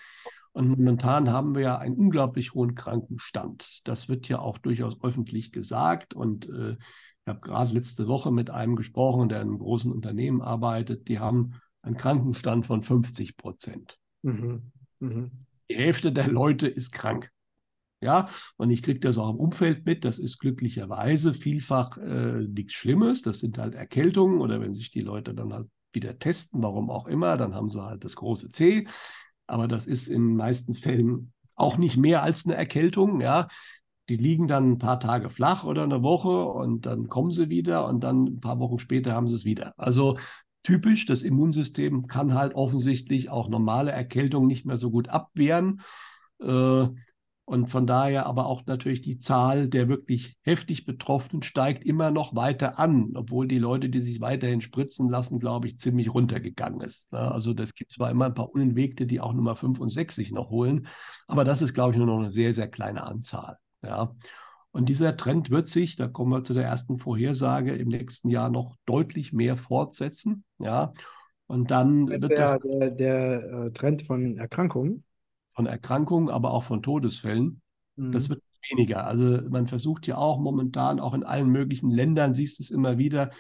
Und 0.53 0.69
momentan 0.69 1.29
haben 1.31 1.53
wir 1.53 1.61
ja 1.61 1.77
einen 1.77 1.95
unglaublich 1.95 2.53
hohen 2.53 2.75
Krankenstand. 2.75 3.81
Das 3.83 4.07
wird 4.07 4.29
ja 4.29 4.39
auch 4.39 4.57
durchaus 4.57 4.95
öffentlich 5.03 5.51
gesagt. 5.51 6.13
Und 6.13 6.47
äh, 6.47 6.71
ich 6.71 7.27
habe 7.27 7.41
gerade 7.41 7.73
letzte 7.73 8.07
Woche 8.07 8.31
mit 8.31 8.49
einem 8.49 8.77
gesprochen, 8.77 9.27
der 9.27 9.41
in 9.41 9.49
einem 9.49 9.59
großen 9.59 9.91
Unternehmen 9.91 10.41
arbeitet. 10.41 11.09
Die 11.09 11.19
haben 11.19 11.55
einen 11.81 11.97
Krankenstand 11.97 12.65
von 12.65 12.81
50 12.81 13.35
Prozent. 13.35 13.97
Mhm. 14.21 14.71
Mhm. 14.99 15.31
Die 15.69 15.75
Hälfte 15.75 16.13
der 16.13 16.29
Leute 16.29 16.67
ist 16.67 16.91
krank. 16.91 17.31
Ja, 18.05 18.29
und 18.57 18.69
ich 18.69 18.83
kriege 18.83 18.99
das 18.99 19.17
auch 19.17 19.31
im 19.31 19.37
Umfeld 19.37 19.83
mit. 19.85 20.05
Das 20.05 20.19
ist 20.19 20.37
glücklicherweise 20.37 21.33
vielfach 21.33 21.97
äh, 21.97 22.41
nichts 22.47 22.73
Schlimmes. 22.73 23.23
Das 23.23 23.39
sind 23.39 23.57
halt 23.57 23.73
Erkältungen 23.73 24.41
oder 24.41 24.61
wenn 24.61 24.75
sich 24.75 24.91
die 24.91 25.01
Leute 25.01 25.33
dann 25.33 25.51
halt 25.51 25.67
wieder 25.91 26.19
testen, 26.19 26.61
warum 26.61 26.91
auch 26.91 27.07
immer, 27.07 27.35
dann 27.35 27.55
haben 27.55 27.71
sie 27.71 27.81
halt 27.83 28.03
das 28.03 28.15
große 28.15 28.51
C. 28.51 28.85
Aber 29.47 29.67
das 29.67 29.87
ist 29.87 30.07
in 30.07 30.27
den 30.27 30.35
meisten 30.35 30.75
Fällen 30.75 31.33
auch 31.55 31.77
nicht 31.77 31.97
mehr 31.97 32.21
als 32.21 32.45
eine 32.45 32.53
Erkältung. 32.55 33.21
Ja, 33.21 33.47
die 34.07 34.17
liegen 34.17 34.47
dann 34.47 34.73
ein 34.73 34.77
paar 34.77 34.99
Tage 34.99 35.31
flach 35.31 35.63
oder 35.63 35.83
eine 35.83 36.03
Woche 36.03 36.45
und 36.45 36.85
dann 36.85 37.07
kommen 37.07 37.31
sie 37.31 37.49
wieder 37.49 37.87
und 37.87 38.03
dann 38.03 38.25
ein 38.25 38.39
paar 38.39 38.59
Wochen 38.59 38.77
später 38.77 39.13
haben 39.13 39.29
sie 39.29 39.35
es 39.35 39.45
wieder. 39.45 39.73
Also 39.77 40.19
typisch, 40.61 41.05
das 41.05 41.23
Immunsystem 41.23 42.05
kann 42.05 42.35
halt 42.35 42.53
offensichtlich 42.53 43.29
auch 43.29 43.49
normale 43.49 43.91
Erkältungen 43.91 44.47
nicht 44.47 44.65
mehr 44.65 44.77
so 44.77 44.91
gut 44.91 45.09
abwehren. 45.09 45.81
Äh, 46.39 46.87
und 47.45 47.67
von 47.67 47.85
daher 47.85 48.25
aber 48.25 48.47
auch 48.47 48.65
natürlich 48.65 49.01
die 49.01 49.19
Zahl 49.19 49.69
der 49.69 49.87
wirklich 49.87 50.35
heftig 50.41 50.83
Betroffenen 50.85 51.43
steigt 51.43 51.85
immer 51.85 52.09
noch 52.09 52.35
weiter 52.35 52.79
an, 52.79 53.11
obwohl 53.15 53.47
die 53.47 53.59
Leute, 53.59 53.89
die 53.89 54.01
sich 54.01 54.19
weiterhin 54.19 54.61
spritzen 54.61 55.09
lassen, 55.09 55.39
glaube 55.39 55.67
ich, 55.67 55.79
ziemlich 55.79 56.11
runtergegangen 56.11 56.81
ist. 56.81 57.11
Ne? 57.13 57.19
Also 57.19 57.53
das 57.53 57.75
gibt 57.75 57.91
zwar 57.91 58.09
immer 58.09 58.25
ein 58.25 58.33
paar 58.33 58.51
Unentwegte, 58.51 59.05
die 59.05 59.21
auch 59.21 59.33
Nummer 59.33 59.55
5 59.55 59.79
und 59.79 59.89
6 59.89 60.15
sich 60.15 60.31
noch 60.31 60.49
holen, 60.49 60.87
aber 61.27 61.45
das 61.45 61.61
ist, 61.61 61.75
glaube 61.75 61.91
ich, 61.91 61.97
nur 61.97 62.07
noch 62.07 62.19
eine 62.19 62.31
sehr, 62.31 62.51
sehr 62.51 62.67
kleine 62.67 63.03
Anzahl. 63.03 63.57
Ja. 63.83 64.15
Und 64.71 64.89
dieser 64.89 65.15
Trend 65.15 65.51
wird 65.51 65.69
sich, 65.69 65.95
da 65.95 66.07
kommen 66.07 66.31
wir 66.31 66.43
zu 66.43 66.53
der 66.53 66.65
ersten 66.65 66.97
Vorhersage, 66.97 67.75
im 67.75 67.87
nächsten 67.87 68.29
Jahr 68.29 68.49
noch 68.49 68.75
deutlich 68.85 69.31
mehr 69.31 69.55
fortsetzen. 69.55 70.43
Ja. 70.57 70.93
Und 71.47 71.71
dann 71.71 72.09
wird 72.09 72.23
der, 72.23 72.35
das, 72.35 72.59
der, 72.61 72.91
der 72.91 73.43
äh, 73.43 73.71
Trend 73.71 74.01
von 74.01 74.37
Erkrankungen 74.37 75.04
von 75.55 75.65
Erkrankungen, 75.65 76.29
aber 76.29 76.51
auch 76.51 76.63
von 76.63 76.83
Todesfällen. 76.83 77.61
Mhm. 77.95 78.11
Das 78.11 78.29
wird 78.29 78.41
weniger. 78.69 79.07
Also 79.07 79.41
man 79.49 79.67
versucht 79.67 80.07
ja 80.07 80.17
auch 80.17 80.39
momentan, 80.39 80.99
auch 80.99 81.13
in 81.13 81.23
allen 81.23 81.49
möglichen 81.49 81.89
Ländern, 81.89 82.33
siehst 82.33 82.59
du 82.59 82.63
es 82.63 82.71
immer 82.71 82.97
wieder, 82.97 83.31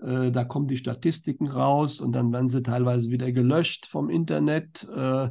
äh, 0.00 0.30
da 0.30 0.44
kommen 0.44 0.68
die 0.68 0.76
Statistiken 0.76 1.48
raus 1.48 2.00
und 2.00 2.12
dann 2.12 2.32
werden 2.32 2.48
sie 2.48 2.62
teilweise 2.62 3.10
wieder 3.10 3.32
gelöscht 3.32 3.86
vom 3.86 4.10
Internet. 4.10 4.88
Äh, 4.94 5.30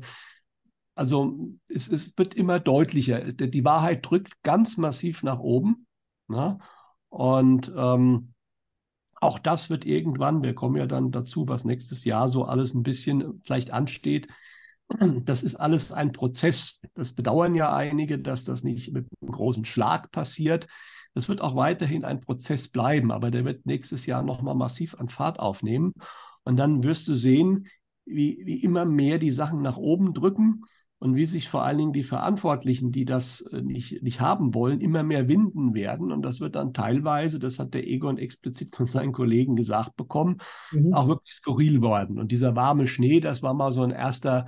also 0.96 1.54
es, 1.68 1.88
es, 1.88 2.18
wird 2.18 2.34
immer 2.34 2.60
deutlicher. 2.60 3.20
Die 3.32 3.66
Wahrheit 3.66 4.06
drückt 4.06 4.42
ganz 4.44 4.78
massiv 4.78 5.24
nach 5.24 5.40
oben. 5.40 5.88
Ne? 6.28 6.60
Und 7.08 7.72
ähm, 7.76 8.34
auch 9.22 9.40
das 9.40 9.70
wird 9.70 9.86
irgendwann, 9.86 10.44
wir 10.44 10.54
kommen 10.56 10.78
ja 10.78 10.86
dann 10.86 11.12
dazu, 11.12 11.48
was 11.48 11.66
nächstes 11.66 12.04
Jahr 12.06 12.30
so 12.30 12.46
alles 12.46 12.74
ein 12.74 12.84
bisschen 12.84 13.42
vielleicht 13.44 13.72
ansteht, 13.72 14.28
das 15.26 15.44
ist 15.44 15.56
alles 15.56 15.92
ein 15.92 16.12
Prozess. 16.12 16.82
Das 16.96 17.14
bedauern 17.14 17.56
ja 17.56 17.74
einige, 17.74 18.20
dass 18.20 18.44
das 18.44 18.64
nicht 18.64 18.92
mit 18.92 19.08
einem 19.22 19.32
großen 19.32 19.66
Schlag 19.66 20.12
passiert. 20.12 20.68
Das 21.14 21.30
wird 21.30 21.42
auch 21.42 21.56
weiterhin 21.56 22.06
ein 22.06 22.22
Prozess 22.22 22.68
bleiben, 22.68 23.12
aber 23.12 23.32
der 23.32 23.46
wird 23.46 23.66
nächstes 23.66 24.06
Jahr 24.06 24.24
nochmal 24.24 24.56
massiv 24.56 24.96
an 24.96 25.08
Fahrt 25.08 25.40
aufnehmen. 25.40 25.94
Und 26.44 26.58
dann 26.58 26.84
wirst 26.84 27.08
du 27.08 27.16
sehen, 27.16 27.68
wie, 28.06 28.42
wie 28.46 28.64
immer 28.64 28.86
mehr 28.86 29.20
die 29.20 29.32
Sachen 29.32 29.62
nach 29.62 29.78
oben 29.78 30.14
drücken 30.14 30.64
und 30.98 31.16
wie 31.16 31.26
sich 31.26 31.48
vor 31.48 31.64
allen 31.64 31.78
Dingen 31.78 31.94
die 31.94 32.04
Verantwortlichen, 32.04 32.92
die 32.92 33.06
das 33.06 33.42
äh, 33.42 33.62
nicht, 33.62 34.04
nicht 34.04 34.20
haben 34.20 34.54
wollen, 34.54 34.82
immer 34.82 35.04
mehr 35.04 35.28
winden 35.28 35.74
werden. 35.74 36.12
Und 36.12 36.24
das 36.24 36.40
wird 36.40 36.56
dann 36.56 36.74
teilweise, 36.74 37.40
das 37.40 37.58
hat 37.58 37.74
der 37.74 37.88
Egon 37.88 38.18
explizit 38.18 38.76
von 38.76 38.88
seinen 38.88 39.14
Kollegen 39.14 39.56
gesagt 39.56 39.96
bekommen, 39.96 40.40
mhm. 40.72 40.94
auch 40.94 41.08
wirklich 41.08 41.36
skurril 41.36 41.82
worden. 41.82 42.20
Und 42.20 42.32
dieser 42.32 42.56
warme 42.56 42.86
Schnee, 42.88 43.20
das 43.20 43.42
war 43.42 43.54
mal 43.54 43.72
so 43.72 43.82
ein 43.82 43.92
erster 43.92 44.48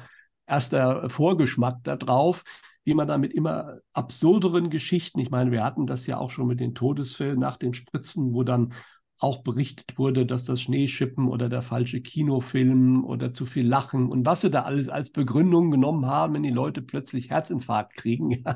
erster 0.51 1.09
Vorgeschmack 1.09 1.83
darauf, 1.83 2.43
wie 2.83 2.93
man 2.93 3.07
damit 3.07 3.33
immer 3.33 3.77
absurderen 3.93 4.69
Geschichten, 4.69 5.19
ich 5.19 5.29
meine, 5.29 5.51
wir 5.51 5.63
hatten 5.63 5.85
das 5.85 6.07
ja 6.07 6.17
auch 6.17 6.31
schon 6.31 6.47
mit 6.47 6.59
den 6.59 6.75
Todesfällen 6.75 7.39
nach 7.39 7.57
den 7.57 7.73
Spritzen, 7.73 8.33
wo 8.33 8.43
dann 8.43 8.73
auch 9.19 9.43
berichtet 9.43 9.99
wurde, 9.99 10.25
dass 10.25 10.43
das 10.43 10.61
Schneeschippen 10.61 11.27
oder 11.27 11.47
der 11.47 11.61
falsche 11.61 12.01
Kinofilm 12.01 13.05
oder 13.05 13.33
zu 13.33 13.45
viel 13.45 13.67
Lachen 13.67 14.09
und 14.09 14.25
was 14.25 14.41
sie 14.41 14.49
da 14.49 14.63
alles 14.63 14.89
als 14.89 15.11
Begründung 15.11 15.69
genommen 15.69 16.07
haben, 16.07 16.33
wenn 16.33 16.43
die 16.43 16.49
Leute 16.49 16.81
plötzlich 16.81 17.29
Herzinfarkt 17.29 17.95
kriegen. 17.95 18.43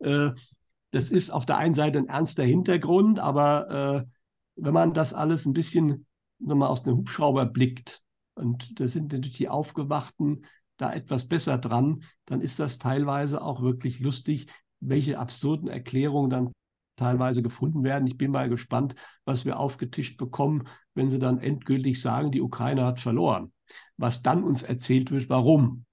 Äh, 0.00 0.30
das 0.92 1.10
ist 1.10 1.30
auf 1.30 1.44
der 1.44 1.58
einen 1.58 1.74
Seite 1.74 1.98
ein 1.98 2.06
ernster 2.06 2.44
Hintergrund, 2.44 3.18
aber 3.18 4.06
äh, 4.06 4.10
wenn 4.54 4.72
man 4.72 4.94
das 4.94 5.12
alles 5.12 5.44
ein 5.44 5.54
bisschen 5.54 6.06
nochmal 6.38 6.68
aus 6.68 6.84
dem 6.84 6.98
Hubschrauber 6.98 7.46
blickt, 7.46 8.00
und 8.36 8.78
das 8.78 8.92
sind 8.92 9.12
natürlich 9.12 9.36
die 9.36 9.48
Aufgewachten, 9.48 10.44
da 10.78 10.92
etwas 10.92 11.28
besser 11.28 11.58
dran, 11.58 12.02
dann 12.24 12.40
ist 12.40 12.58
das 12.58 12.78
teilweise 12.78 13.42
auch 13.42 13.60
wirklich 13.60 14.00
lustig, 14.00 14.46
welche 14.80 15.18
absurden 15.18 15.68
Erklärungen 15.68 16.30
dann 16.30 16.52
teilweise 16.96 17.42
gefunden 17.42 17.84
werden. 17.84 18.06
Ich 18.06 18.16
bin 18.16 18.30
mal 18.30 18.48
gespannt, 18.48 18.94
was 19.24 19.44
wir 19.44 19.58
aufgetischt 19.58 20.16
bekommen, 20.18 20.66
wenn 20.94 21.10
sie 21.10 21.18
dann 21.18 21.38
endgültig 21.38 22.00
sagen, 22.00 22.30
die 22.30 22.40
Ukraine 22.40 22.84
hat 22.84 22.98
verloren. 23.00 23.52
Was 23.96 24.22
dann 24.22 24.42
uns 24.42 24.62
erzählt 24.62 25.10
wird, 25.10 25.28
warum 25.28 25.84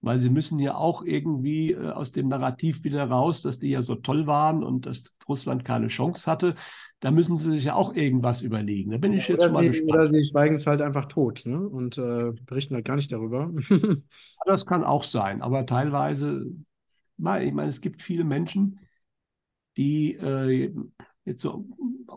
weil 0.00 0.20
sie 0.20 0.30
müssen 0.30 0.58
ja 0.58 0.76
auch 0.76 1.02
irgendwie 1.02 1.72
äh, 1.72 1.90
aus 1.90 2.12
dem 2.12 2.28
Narrativ 2.28 2.84
wieder 2.84 3.04
raus, 3.04 3.42
dass 3.42 3.58
die 3.58 3.70
ja 3.70 3.82
so 3.82 3.96
toll 3.96 4.26
waren 4.26 4.62
und 4.62 4.86
dass 4.86 5.04
Russland 5.28 5.64
keine 5.64 5.88
Chance 5.88 6.30
hatte. 6.30 6.54
Da 7.00 7.10
müssen 7.10 7.38
sie 7.38 7.52
sich 7.52 7.64
ja 7.64 7.74
auch 7.74 7.94
irgendwas 7.94 8.40
überlegen. 8.40 8.92
Da 8.92 8.98
bin 8.98 9.12
ich 9.12 9.28
jetzt 9.28 9.42
schon 9.42 9.52
mal 9.52 9.64
sie, 9.64 9.70
gespannt. 9.70 9.94
Oder 9.94 10.06
sie 10.06 10.24
schweigen 10.24 10.54
es 10.54 10.66
halt 10.66 10.82
einfach 10.82 11.06
tot 11.06 11.42
ne? 11.44 11.60
und 11.60 11.98
äh, 11.98 12.32
berichten 12.44 12.74
halt 12.74 12.84
gar 12.84 12.96
nicht 12.96 13.10
darüber. 13.12 13.52
das 14.46 14.66
kann 14.66 14.84
auch 14.84 15.04
sein, 15.04 15.42
aber 15.42 15.66
teilweise, 15.66 16.46
ich 16.46 17.24
meine, 17.24 17.68
es 17.68 17.80
gibt 17.80 18.02
viele 18.02 18.24
Menschen, 18.24 18.78
die 19.76 20.14
äh, 20.14 20.72
jetzt 21.24 21.42
so 21.42 21.66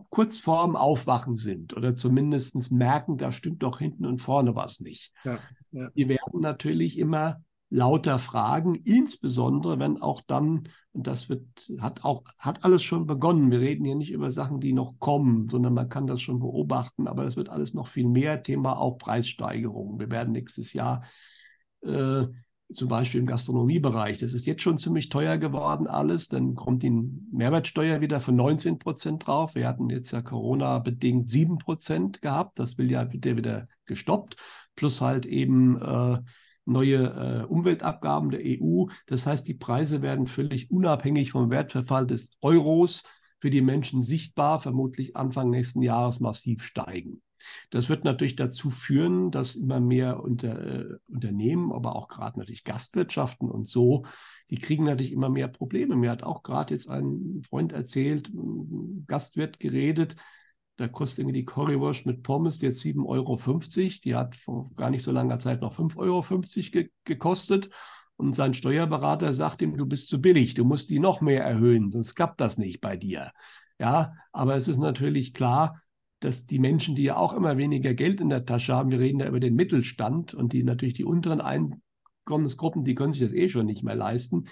kurz 0.09 0.37
vorm 0.37 0.75
Aufwachen 0.75 1.35
sind 1.35 1.75
oder 1.75 1.95
zumindest 1.95 2.71
merken, 2.71 3.17
da 3.17 3.31
stimmt 3.31 3.63
doch 3.63 3.79
hinten 3.79 4.05
und 4.05 4.21
vorne 4.21 4.55
was 4.55 4.79
nicht. 4.79 5.11
Ja, 5.23 5.39
ja. 5.71 5.89
Die 5.95 6.07
werden 6.09 6.41
natürlich 6.41 6.97
immer 6.97 7.41
lauter 7.71 8.19
Fragen, 8.19 8.75
insbesondere 8.75 9.79
wenn 9.79 10.01
auch 10.01 10.21
dann, 10.27 10.67
und 10.91 11.07
das 11.07 11.29
wird, 11.29 11.45
hat 11.79 12.03
auch, 12.03 12.23
hat 12.37 12.65
alles 12.65 12.83
schon 12.83 13.07
begonnen. 13.07 13.49
Wir 13.49 13.61
reden 13.61 13.85
hier 13.85 13.95
nicht 13.95 14.11
über 14.11 14.29
Sachen, 14.29 14.59
die 14.59 14.73
noch 14.73 14.99
kommen, 14.99 15.47
sondern 15.49 15.73
man 15.73 15.87
kann 15.87 16.05
das 16.05 16.21
schon 16.21 16.39
beobachten, 16.39 17.07
aber 17.07 17.23
das 17.23 17.37
wird 17.37 17.49
alles 17.49 17.73
noch 17.73 17.87
viel 17.87 18.07
mehr. 18.07 18.43
Thema 18.43 18.77
auch 18.77 18.97
Preissteigerungen. 18.97 19.99
Wir 19.99 20.11
werden 20.11 20.33
nächstes 20.33 20.73
Jahr 20.73 21.05
äh, 21.81 22.25
zum 22.73 22.87
Beispiel 22.87 23.21
im 23.21 23.25
Gastronomiebereich, 23.25 24.17
das 24.17 24.33
ist 24.33 24.45
jetzt 24.45 24.61
schon 24.61 24.77
ziemlich 24.77 25.09
teuer 25.09 25.37
geworden 25.37 25.87
alles, 25.87 26.27
dann 26.27 26.55
kommt 26.55 26.83
die 26.83 26.91
Mehrwertsteuer 27.31 28.01
wieder 28.01 28.21
von 28.21 28.35
19 28.35 28.79
Prozent 28.79 29.27
drauf. 29.27 29.55
Wir 29.55 29.67
hatten 29.67 29.89
jetzt 29.89 30.11
ja 30.11 30.21
Corona-bedingt 30.21 31.29
7 31.29 31.57
Prozent 31.57 32.21
gehabt, 32.21 32.59
das 32.59 32.77
will 32.77 32.89
ja 32.89 33.03
bitte 33.03 33.35
wieder 33.35 33.67
gestoppt, 33.85 34.37
plus 34.75 35.01
halt 35.01 35.25
eben 35.25 35.81
äh, 35.81 36.19
neue 36.65 36.97
äh, 36.97 37.45
Umweltabgaben 37.45 38.29
der 38.29 38.41
EU. 38.43 38.85
Das 39.07 39.25
heißt, 39.25 39.47
die 39.47 39.53
Preise 39.53 40.01
werden 40.01 40.27
völlig 40.27 40.71
unabhängig 40.71 41.31
vom 41.31 41.49
Wertverfall 41.49 42.07
des 42.07 42.29
Euros 42.41 43.03
für 43.39 43.49
die 43.49 43.61
Menschen 43.61 44.03
sichtbar, 44.03 44.59
vermutlich 44.59 45.15
Anfang 45.15 45.49
nächsten 45.49 45.81
Jahres 45.81 46.19
massiv 46.19 46.63
steigen. 46.63 47.21
Das 47.71 47.89
wird 47.89 48.03
natürlich 48.03 48.35
dazu 48.35 48.69
führen, 48.69 49.31
dass 49.31 49.55
immer 49.55 49.79
mehr 49.79 50.23
unter, 50.23 50.59
äh, 50.61 50.97
Unternehmen, 51.07 51.71
aber 51.71 51.95
auch 51.95 52.07
gerade 52.07 52.39
natürlich 52.39 52.63
Gastwirtschaften 52.63 53.49
und 53.49 53.67
so, 53.67 54.05
die 54.49 54.59
kriegen 54.59 54.83
natürlich 54.83 55.11
immer 55.11 55.29
mehr 55.29 55.47
Probleme. 55.47 55.95
Mir 55.95 56.11
hat 56.11 56.23
auch 56.23 56.43
gerade 56.43 56.73
jetzt 56.73 56.89
ein 56.89 57.41
Freund 57.49 57.73
erzählt, 57.73 58.31
Gastwirt 59.07 59.59
geredet, 59.59 60.15
Da 60.77 60.87
kostet 60.87 61.19
irgendwie 61.19 61.39
die 61.39 61.45
Currywurst 61.45 62.05
mit 62.05 62.23
Pommes 62.23 62.61
jetzt 62.61 62.81
7,50 62.81 63.05
Euro. 63.05 63.39
Die 64.03 64.15
hat 64.15 64.35
vor 64.35 64.71
gar 64.75 64.89
nicht 64.89 65.03
so 65.03 65.11
langer 65.11 65.39
Zeit 65.39 65.61
noch 65.61 65.77
5,50 65.77 65.97
Euro 65.97 66.21
ge 66.71 66.89
gekostet. 67.03 67.69
Und 68.17 68.35
sein 68.35 68.53
Steuerberater 68.53 69.33
sagt 69.33 69.63
ihm, 69.63 69.77
du 69.77 69.85
bist 69.85 70.07
zu 70.07 70.21
billig, 70.21 70.53
du 70.53 70.63
musst 70.63 70.89
die 70.91 70.99
noch 70.99 71.21
mehr 71.21 71.43
erhöhen, 71.43 71.91
sonst 71.91 72.13
klappt 72.13 72.39
das 72.39 72.59
nicht 72.59 72.79
bei 72.79 72.95
dir. 72.95 73.31
Ja, 73.79 74.13
aber 74.31 74.55
es 74.55 74.67
ist 74.67 74.77
natürlich 74.77 75.33
klar, 75.33 75.81
dass 76.19 76.45
die 76.45 76.59
Menschen, 76.59 76.95
die 76.95 77.01
ja 77.01 77.17
auch 77.17 77.33
immer 77.33 77.57
weniger 77.57 77.95
Geld 77.95 78.21
in 78.21 78.29
der 78.29 78.45
Tasche 78.45 78.75
haben, 78.75 78.91
wir 78.91 78.99
reden 78.99 79.17
da 79.17 79.27
über 79.27 79.39
den 79.39 79.55
Mittelstand 79.55 80.35
und 80.35 80.53
die 80.53 80.63
natürlich 80.63 80.93
die 80.93 81.03
unteren 81.03 81.41
Einkommensgruppen, 81.41 82.83
die 82.83 82.93
können 82.93 83.13
sich 83.13 83.23
das 83.23 83.33
eh 83.33 83.49
schon 83.49 83.65
nicht 83.65 83.81
mehr 83.81 83.95
leisten. 83.95 84.45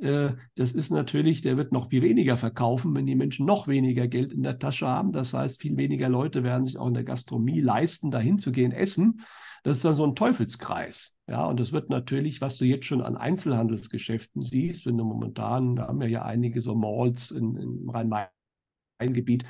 Äh, 0.00 0.32
das 0.54 0.72
ist 0.72 0.90
natürlich, 0.90 1.40
der 1.42 1.56
wird 1.56 1.72
noch 1.72 1.90
viel 1.90 2.02
weniger 2.02 2.36
verkaufen, 2.36 2.94
wenn 2.94 3.06
die 3.06 3.16
Menschen 3.16 3.46
noch 3.46 3.66
weniger 3.68 4.08
Geld 4.08 4.32
in 4.32 4.42
der 4.42 4.58
Tasche 4.58 4.86
haben. 4.86 5.12
Das 5.12 5.32
heißt, 5.32 5.60
viel 5.60 5.76
weniger 5.76 6.08
Leute 6.08 6.42
werden 6.42 6.64
sich 6.64 6.78
auch 6.78 6.88
in 6.88 6.94
der 6.94 7.04
Gastronomie 7.04 7.60
leisten, 7.60 8.10
dahin 8.10 8.38
zu 8.38 8.52
gehen, 8.52 8.72
essen. 8.72 9.20
Das 9.62 9.78
ist 9.78 9.84
dann 9.84 9.96
so 9.96 10.04
ein 10.04 10.14
Teufelskreis. 10.14 11.16
Ja, 11.26 11.46
und 11.46 11.58
das 11.58 11.72
wird 11.72 11.90
natürlich, 11.90 12.40
was 12.40 12.56
du 12.56 12.64
jetzt 12.64 12.84
schon 12.84 13.02
an 13.02 13.16
Einzelhandelsgeschäften 13.16 14.42
siehst, 14.42 14.86
wenn 14.86 14.96
du 14.96 15.04
momentan, 15.04 15.76
da 15.76 15.88
haben 15.88 16.00
wir 16.00 16.08
ja 16.08 16.22
einige 16.22 16.60
so 16.60 16.74
Malls 16.74 17.32
in, 17.32 17.56
im 17.56 17.90
Rhein-Main-Gebiet, 17.90 19.44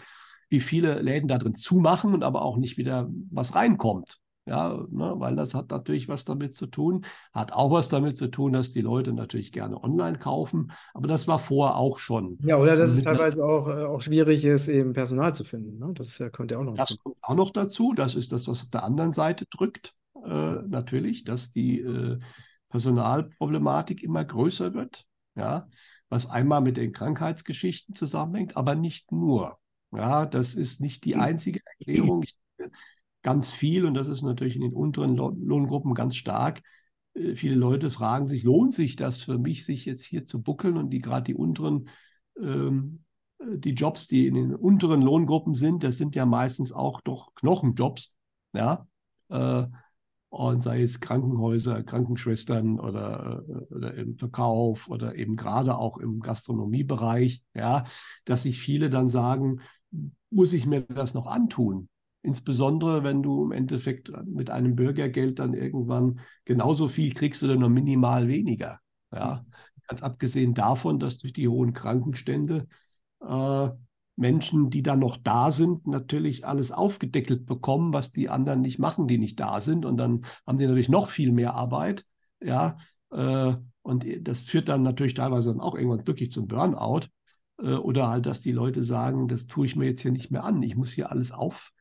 wie 0.48 0.60
viele 0.60 1.02
Läden 1.02 1.28
da 1.28 1.38
drin 1.38 1.54
zumachen 1.54 2.14
und 2.14 2.22
aber 2.22 2.42
auch 2.42 2.56
nicht 2.56 2.78
wieder 2.78 3.10
was 3.30 3.54
reinkommt. 3.54 4.20
Ja, 4.48 4.86
ne, 4.90 5.14
weil 5.16 5.34
das 5.34 5.54
hat 5.54 5.70
natürlich 5.70 6.08
was 6.08 6.24
damit 6.24 6.54
zu 6.54 6.66
tun, 6.66 7.04
hat 7.32 7.52
auch 7.52 7.72
was 7.72 7.88
damit 7.88 8.16
zu 8.16 8.28
tun, 8.28 8.52
dass 8.52 8.70
die 8.70 8.80
Leute 8.80 9.12
natürlich 9.12 9.50
gerne 9.50 9.82
online 9.82 10.18
kaufen, 10.18 10.70
aber 10.94 11.08
das 11.08 11.26
war 11.26 11.40
vorher 11.40 11.76
auch 11.76 11.98
schon. 11.98 12.38
Ja, 12.44 12.56
oder 12.56 12.76
dass 12.76 12.92
es 12.92 13.02
teilweise 13.02 13.44
auch, 13.44 13.66
äh, 13.66 13.84
auch 13.84 14.00
schwierig 14.00 14.44
ist, 14.44 14.68
eben 14.68 14.92
Personal 14.92 15.34
zu 15.34 15.42
finden. 15.42 15.80
Ne? 15.80 15.92
Das 15.94 16.16
ja, 16.18 16.30
kommt 16.30 16.52
ja 16.52 16.58
auch 16.58 16.62
noch 16.62 16.76
Das 16.76 16.96
kommt 16.96 17.16
auch 17.22 17.34
noch 17.34 17.50
dazu. 17.50 17.92
Das 17.92 18.14
ist 18.14 18.30
das, 18.30 18.46
was 18.46 18.62
auf 18.62 18.70
der 18.70 18.84
anderen 18.84 19.12
Seite 19.12 19.46
drückt, 19.50 19.94
äh, 20.24 20.28
natürlich, 20.68 21.24
dass 21.24 21.50
die 21.50 21.80
äh, 21.80 22.20
Personalproblematik 22.68 24.04
immer 24.04 24.24
größer 24.24 24.74
wird. 24.74 25.06
Ja, 25.34 25.68
was 26.08 26.30
einmal 26.30 26.60
mit 26.60 26.76
den 26.76 26.92
Krankheitsgeschichten 26.92 27.94
zusammenhängt, 27.94 28.56
aber 28.56 28.76
nicht 28.76 29.10
nur. 29.10 29.58
Ja, 29.92 30.24
das 30.24 30.54
ist 30.54 30.80
nicht 30.80 31.04
die 31.04 31.16
einzige 31.16 31.60
Erklärung. 31.64 32.22
Ich 32.22 32.36
ganz 33.26 33.50
viel, 33.50 33.86
und 33.86 33.94
das 33.94 34.06
ist 34.06 34.22
natürlich 34.22 34.54
in 34.54 34.62
den 34.62 34.72
unteren 34.72 35.16
Lohngruppen 35.16 35.94
ganz 35.94 36.14
stark. 36.14 36.62
Äh, 37.14 37.34
viele 37.34 37.56
Leute 37.56 37.90
fragen 37.90 38.28
sich, 38.28 38.44
lohnt 38.44 38.72
sich 38.72 38.94
das 38.94 39.20
für 39.20 39.36
mich, 39.36 39.64
sich 39.64 39.84
jetzt 39.84 40.04
hier 40.04 40.24
zu 40.24 40.42
buckeln? 40.42 40.76
Und 40.76 40.90
die 40.90 41.00
gerade 41.00 41.24
die 41.24 41.34
unteren, 41.34 41.88
ähm, 42.40 43.02
die 43.42 43.72
Jobs, 43.72 44.06
die 44.06 44.28
in 44.28 44.34
den 44.34 44.54
unteren 44.54 45.02
Lohngruppen 45.02 45.54
sind, 45.54 45.82
das 45.82 45.96
sind 45.96 46.14
ja 46.14 46.24
meistens 46.24 46.70
auch 46.70 47.00
doch 47.00 47.34
Knochenjobs, 47.34 48.14
ja. 48.54 48.86
Äh, 49.28 49.64
und 50.28 50.62
sei 50.62 50.82
es 50.82 51.00
Krankenhäuser, 51.00 51.82
Krankenschwestern 51.82 52.78
oder, 52.78 53.42
äh, 53.48 53.74
oder 53.74 53.94
im 53.94 54.16
Verkauf 54.18 54.88
oder 54.88 55.16
eben 55.16 55.34
gerade 55.34 55.76
auch 55.76 55.98
im 55.98 56.20
Gastronomiebereich, 56.20 57.42
ja, 57.54 57.86
dass 58.24 58.44
sich 58.44 58.60
viele 58.60 58.88
dann 58.88 59.08
sagen, 59.08 59.62
muss 60.30 60.52
ich 60.52 60.64
mir 60.64 60.82
das 60.82 61.14
noch 61.14 61.26
antun? 61.26 61.88
Insbesondere, 62.26 63.04
wenn 63.04 63.22
du 63.22 63.44
im 63.44 63.52
Endeffekt 63.52 64.10
mit 64.26 64.50
einem 64.50 64.74
Bürgergeld 64.74 65.38
dann 65.38 65.54
irgendwann 65.54 66.20
genauso 66.44 66.88
viel 66.88 67.14
kriegst 67.14 67.42
oder 67.42 67.56
nur 67.56 67.68
minimal 67.68 68.26
weniger. 68.26 68.80
Ja, 69.12 69.46
ganz 69.86 70.02
abgesehen 70.02 70.52
davon, 70.52 70.98
dass 70.98 71.18
durch 71.18 71.32
die 71.32 71.46
hohen 71.46 71.72
Krankenstände 71.72 72.66
äh, 73.20 73.68
Menschen, 74.16 74.70
die 74.70 74.82
dann 74.82 74.98
noch 74.98 75.18
da 75.18 75.52
sind, 75.52 75.86
natürlich 75.86 76.46
alles 76.46 76.72
aufgedeckelt 76.72 77.46
bekommen, 77.46 77.92
was 77.92 78.12
die 78.12 78.28
anderen 78.28 78.60
nicht 78.60 78.78
machen, 78.78 79.06
die 79.06 79.18
nicht 79.18 79.38
da 79.38 79.60
sind. 79.60 79.84
Und 79.84 79.98
dann 79.98 80.24
haben 80.46 80.58
die 80.58 80.66
natürlich 80.66 80.88
noch 80.88 81.08
viel 81.08 81.32
mehr 81.32 81.54
Arbeit. 81.54 82.04
Ja, 82.40 82.76
äh, 83.12 83.54
und 83.82 84.04
das 84.26 84.40
führt 84.40 84.68
dann 84.68 84.82
natürlich 84.82 85.14
teilweise 85.14 85.50
dann 85.50 85.60
auch 85.60 85.76
irgendwann 85.76 86.06
wirklich 86.06 86.32
zum 86.32 86.48
Burnout. 86.48 87.06
Äh, 87.62 87.74
oder 87.74 88.08
halt, 88.08 88.26
dass 88.26 88.40
die 88.40 88.52
Leute 88.52 88.82
sagen, 88.82 89.28
das 89.28 89.46
tue 89.46 89.66
ich 89.66 89.76
mir 89.76 89.86
jetzt 89.86 90.00
hier 90.00 90.12
nicht 90.12 90.30
mehr 90.30 90.44
an. 90.44 90.62
Ich 90.62 90.76
muss 90.76 90.92
hier 90.92 91.10
alles 91.10 91.30
auf, 91.30 91.72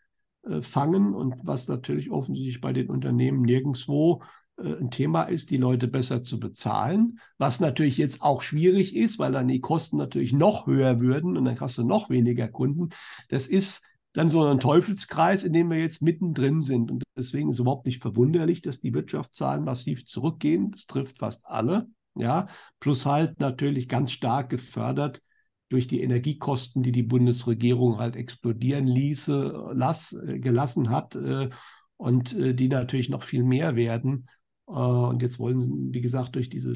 fangen 0.62 1.14
und 1.14 1.36
was 1.44 1.68
natürlich 1.68 2.12
offensichtlich 2.12 2.62
bei 2.62 2.74
den 2.74 2.90
Unternehmen 2.90 3.42
nirgendwo 3.42 4.22
äh, 4.58 4.76
ein 4.80 4.92
Thema 4.92 5.24
ist, 5.24 5.50
die 5.50 5.58
Leute 5.58 5.88
besser 5.88 6.24
zu 6.24 6.40
bezahlen, 6.40 7.20
was 7.38 7.60
natürlich 7.60 7.98
jetzt 7.98 8.22
auch 8.22 8.42
schwierig 8.42 8.96
ist, 8.96 9.20
weil 9.20 9.32
dann 9.32 9.48
die 9.48 9.62
Kosten 9.62 9.98
natürlich 9.98 10.34
noch 10.34 10.68
höher 10.68 11.00
würden 11.00 11.38
und 11.38 11.46
dann 11.46 11.60
hast 11.60 11.78
du 11.78 11.84
noch 11.84 12.10
weniger 12.10 12.48
Kunden. 12.48 12.90
Das 13.30 13.48
ist 13.48 13.84
dann 14.14 14.30
so 14.30 14.44
ein 14.46 14.60
Teufelskreis, 14.60 15.44
in 15.44 15.52
dem 15.52 15.70
wir 15.70 15.78
jetzt 15.78 16.02
mittendrin 16.02 16.62
sind. 16.62 16.90
Und 16.90 17.04
deswegen 17.18 17.50
ist 17.50 17.56
es 17.56 17.60
überhaupt 17.60 17.86
nicht 17.86 18.02
verwunderlich, 18.02 18.62
dass 18.62 18.80
die 18.80 18.94
Wirtschaftszahlen 18.94 19.66
massiv 19.66 20.06
zurückgehen. 20.06 20.72
Das 20.72 20.86
trifft 20.86 21.20
fast 21.20 21.46
alle. 21.46 21.88
Ja, 22.18 22.48
plus 22.80 23.06
halt 23.06 23.42
natürlich 23.42 23.90
ganz 23.90 24.12
stark 24.12 24.50
gefördert 24.50 25.22
durch 25.76 25.88
die 25.88 26.02
Energiekosten, 26.02 26.84
die 26.84 26.94
die 26.94 27.04
Bundesregierung 27.04 27.98
halt 27.98 28.16
explodieren 28.16 28.88
ließe, 28.88 29.72
lass, 29.74 30.14
äh, 30.14 30.40
gelassen 30.40 30.90
hat 30.90 31.16
äh, 31.16 31.50
und 31.98 32.32
äh, 32.32 32.56
die 32.56 32.70
natürlich 32.70 33.10
noch 33.10 33.24
viel 33.24 33.44
mehr 33.44 33.76
werden. 33.76 34.30
Äh, 34.70 34.72
und 34.72 35.22
jetzt 35.22 35.38
wollen 35.38 35.60
sie, 35.60 35.70
wie 35.70 36.00
gesagt, 36.00 36.36
durch 36.36 36.48
diese 36.48 36.76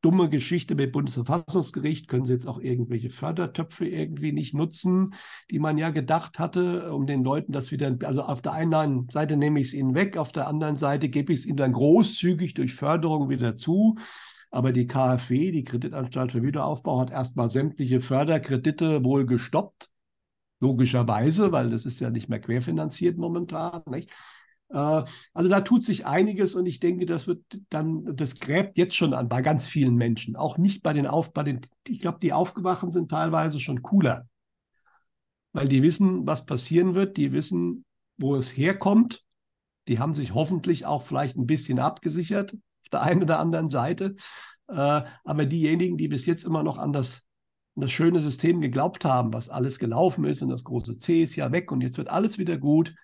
dumme 0.00 0.28
Geschichte 0.28 0.74
mit 0.74 0.90
Bundesverfassungsgericht 0.90 2.08
können 2.08 2.24
sie 2.24 2.32
jetzt 2.32 2.48
auch 2.48 2.58
irgendwelche 2.58 3.10
Fördertöpfe 3.10 3.86
irgendwie 3.86 4.32
nicht 4.32 4.54
nutzen, 4.54 5.14
die 5.52 5.60
man 5.60 5.78
ja 5.78 5.90
gedacht 5.90 6.40
hatte, 6.40 6.92
um 6.92 7.06
den 7.06 7.22
Leuten 7.22 7.52
das 7.52 7.70
wieder, 7.70 7.96
also 8.02 8.22
auf 8.22 8.42
der 8.42 8.54
einen 8.54 9.06
Seite 9.08 9.36
nehme 9.36 9.60
ich 9.60 9.68
es 9.68 9.74
ihnen 9.74 9.94
weg, 9.94 10.16
auf 10.16 10.32
der 10.32 10.48
anderen 10.48 10.74
Seite 10.74 11.08
gebe 11.08 11.32
ich 11.32 11.40
es 11.40 11.46
ihnen 11.46 11.58
dann 11.58 11.74
großzügig 11.74 12.54
durch 12.54 12.74
Förderung 12.74 13.30
wieder 13.30 13.54
zu. 13.54 13.94
Aber 14.52 14.70
die 14.72 14.86
KfW, 14.86 15.50
die 15.50 15.64
Kreditanstalt 15.64 16.32
für 16.32 16.42
Wiederaufbau, 16.42 17.00
hat 17.00 17.10
erstmal 17.10 17.50
sämtliche 17.50 18.02
Förderkredite 18.02 19.02
wohl 19.02 19.24
gestoppt. 19.24 19.88
Logischerweise, 20.60 21.52
weil 21.52 21.70
das 21.70 21.86
ist 21.86 22.00
ja 22.00 22.10
nicht 22.10 22.28
mehr 22.28 22.38
querfinanziert 22.38 23.16
momentan. 23.16 23.80
Nicht? 23.86 24.10
Äh, 24.68 25.04
also 25.32 25.48
da 25.48 25.62
tut 25.62 25.82
sich 25.82 26.04
einiges 26.04 26.54
und 26.54 26.66
ich 26.66 26.80
denke, 26.80 27.06
das 27.06 27.26
wird 27.26 27.42
dann, 27.70 28.14
das 28.14 28.40
gräbt 28.40 28.76
jetzt 28.76 28.94
schon 28.94 29.14
an 29.14 29.30
bei 29.30 29.40
ganz 29.40 29.68
vielen 29.68 29.96
Menschen. 29.96 30.36
Auch 30.36 30.58
nicht 30.58 30.82
bei 30.82 30.92
den 30.92 31.06
Auf, 31.06 31.32
bei 31.32 31.44
den, 31.44 31.62
ich 31.88 32.00
glaube, 32.00 32.18
die 32.20 32.34
Aufgewachen 32.34 32.92
sind 32.92 33.10
teilweise 33.10 33.58
schon 33.58 33.80
cooler. 33.80 34.28
Weil 35.54 35.66
die 35.66 35.82
wissen, 35.82 36.26
was 36.26 36.44
passieren 36.44 36.94
wird, 36.94 37.16
die 37.16 37.32
wissen, 37.32 37.86
wo 38.18 38.36
es 38.36 38.54
herkommt. 38.54 39.24
Die 39.88 39.98
haben 39.98 40.14
sich 40.14 40.34
hoffentlich 40.34 40.84
auch 40.84 41.04
vielleicht 41.04 41.38
ein 41.38 41.46
bisschen 41.46 41.78
abgesichert 41.78 42.54
der 42.92 43.02
einen 43.02 43.22
oder 43.22 43.38
anderen 43.38 43.70
Seite. 43.70 44.16
Äh, 44.68 45.02
aber 45.24 45.46
diejenigen, 45.46 45.96
die 45.96 46.08
bis 46.08 46.26
jetzt 46.26 46.44
immer 46.44 46.62
noch 46.62 46.78
an 46.78 46.92
das, 46.92 47.22
an 47.76 47.82
das 47.82 47.92
schöne 47.92 48.20
System 48.20 48.60
geglaubt 48.60 49.04
haben, 49.04 49.32
was 49.32 49.48
alles 49.48 49.78
gelaufen 49.78 50.24
ist 50.24 50.42
und 50.42 50.48
das 50.48 50.64
große 50.64 50.98
C 50.98 51.22
ist 51.22 51.36
ja 51.36 51.52
weg 51.52 51.72
und 51.72 51.80
jetzt 51.80 51.98
wird 51.98 52.10
alles 52.10 52.38
wieder 52.38 52.58
gut, 52.58 52.94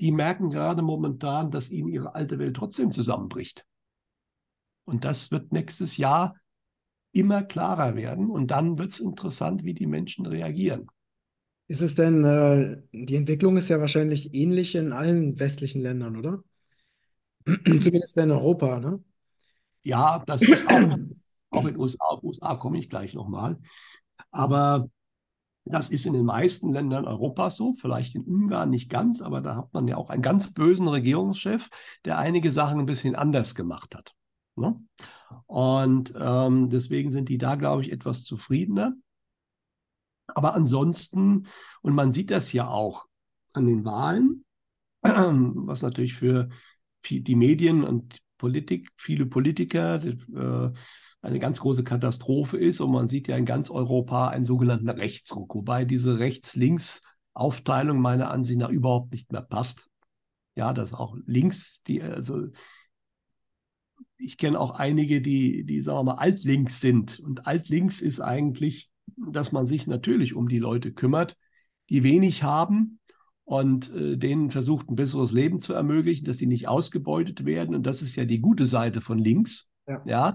die 0.00 0.12
merken 0.12 0.50
gerade 0.50 0.82
momentan, 0.82 1.50
dass 1.50 1.70
ihnen 1.70 1.88
ihre 1.88 2.14
alte 2.14 2.38
Welt 2.38 2.56
trotzdem 2.56 2.90
zusammenbricht. 2.92 3.64
Und 4.84 5.04
das 5.04 5.30
wird 5.30 5.52
nächstes 5.52 5.96
Jahr 5.96 6.36
immer 7.12 7.42
klarer 7.42 7.94
werden 7.94 8.30
und 8.30 8.50
dann 8.50 8.78
wird 8.78 8.90
es 8.90 9.00
interessant, 9.00 9.64
wie 9.64 9.74
die 9.74 9.86
Menschen 9.86 10.26
reagieren. 10.26 10.88
Ist 11.68 11.82
es 11.82 11.94
denn, 11.94 12.24
äh, 12.24 12.82
die 12.92 13.16
Entwicklung 13.16 13.56
ist 13.56 13.68
ja 13.68 13.80
wahrscheinlich 13.80 14.34
ähnlich 14.34 14.74
in 14.74 14.92
allen 14.92 15.38
westlichen 15.38 15.82
Ländern, 15.82 16.16
oder? 16.16 16.42
Zumindest 17.80 18.16
in 18.16 18.30
Europa, 18.30 18.80
ne? 18.80 19.02
Ja, 19.82 20.22
das 20.26 20.42
ist 20.42 20.66
auch, 20.68 20.98
auch 21.50 21.66
in 21.66 21.74
den 21.74 21.80
USA, 21.80 22.04
auf 22.04 22.22
USA 22.22 22.56
komme 22.56 22.78
ich 22.78 22.88
gleich 22.88 23.14
nochmal. 23.14 23.58
Aber 24.30 24.88
das 25.64 25.90
ist 25.90 26.06
in 26.06 26.12
den 26.12 26.24
meisten 26.24 26.72
Ländern 26.72 27.04
Europas 27.04 27.56
so, 27.56 27.72
vielleicht 27.72 28.14
in 28.14 28.24
Ungarn 28.24 28.70
nicht 28.70 28.90
ganz, 28.90 29.20
aber 29.20 29.40
da 29.40 29.56
hat 29.56 29.72
man 29.72 29.86
ja 29.86 29.96
auch 29.96 30.10
einen 30.10 30.22
ganz 30.22 30.52
bösen 30.52 30.88
Regierungschef, 30.88 31.68
der 32.04 32.18
einige 32.18 32.50
Sachen 32.50 32.80
ein 32.80 32.86
bisschen 32.86 33.14
anders 33.14 33.54
gemacht 33.54 33.94
hat. 33.94 34.14
Ne? 34.56 34.80
Und 35.46 36.12
ähm, 36.18 36.68
deswegen 36.68 37.12
sind 37.12 37.28
die 37.28 37.38
da, 37.38 37.54
glaube 37.54 37.82
ich, 37.82 37.92
etwas 37.92 38.24
zufriedener. 38.24 38.94
Aber 40.26 40.54
ansonsten, 40.54 41.46
und 41.82 41.94
man 41.94 42.12
sieht 42.12 42.30
das 42.30 42.52
ja 42.52 42.68
auch 42.68 43.06
an 43.52 43.66
den 43.66 43.84
Wahlen, 43.84 44.44
was 45.02 45.82
natürlich 45.82 46.14
für 46.14 46.48
die 47.08 47.36
Medien 47.36 47.84
und 47.84 48.18
Politik, 48.42 48.90
viele 48.96 49.24
Politiker, 49.24 50.02
äh, 50.04 50.72
eine 51.20 51.38
ganz 51.38 51.60
große 51.60 51.84
Katastrophe 51.84 52.58
ist. 52.58 52.80
Und 52.80 52.90
man 52.90 53.08
sieht 53.08 53.28
ja 53.28 53.36
in 53.36 53.44
ganz 53.44 53.70
Europa 53.70 54.30
einen 54.30 54.44
sogenannten 54.44 54.88
Rechtsruck, 54.88 55.54
wobei 55.54 55.84
diese 55.84 56.18
Rechts-Links-Aufteilung 56.18 58.00
meiner 58.00 58.32
Ansicht 58.32 58.58
nach 58.58 58.70
überhaupt 58.70 59.12
nicht 59.12 59.30
mehr 59.30 59.42
passt. 59.42 59.88
Ja, 60.56 60.72
dass 60.72 60.92
auch 60.92 61.16
links, 61.24 61.84
die, 61.84 62.02
also 62.02 62.48
ich 64.16 64.38
kenne 64.38 64.58
auch 64.58 64.72
einige, 64.72 65.22
die, 65.22 65.62
die, 65.64 65.82
sagen 65.82 65.98
wir 66.00 66.14
mal, 66.14 66.14
altlinks 66.14 66.80
sind. 66.80 67.20
Und 67.20 67.46
altlinks 67.46 68.00
ist 68.02 68.18
eigentlich, 68.18 68.90
dass 69.30 69.52
man 69.52 69.66
sich 69.66 69.86
natürlich 69.86 70.34
um 70.34 70.48
die 70.48 70.58
Leute 70.58 70.92
kümmert, 70.92 71.36
die 71.90 72.02
wenig 72.02 72.42
haben 72.42 72.98
und 73.44 73.94
äh, 73.94 74.16
denen 74.16 74.50
versucht, 74.50 74.88
ein 74.88 74.96
besseres 74.96 75.32
Leben 75.32 75.60
zu 75.60 75.72
ermöglichen, 75.72 76.24
dass 76.24 76.38
die 76.38 76.46
nicht 76.46 76.68
ausgebeutet 76.68 77.44
werden. 77.44 77.74
Und 77.74 77.84
das 77.84 78.02
ist 78.02 78.16
ja 78.16 78.24
die 78.24 78.40
gute 78.40 78.66
Seite 78.66 79.00
von 79.00 79.18
links. 79.18 79.70
Ja. 79.86 80.02
ja? 80.06 80.34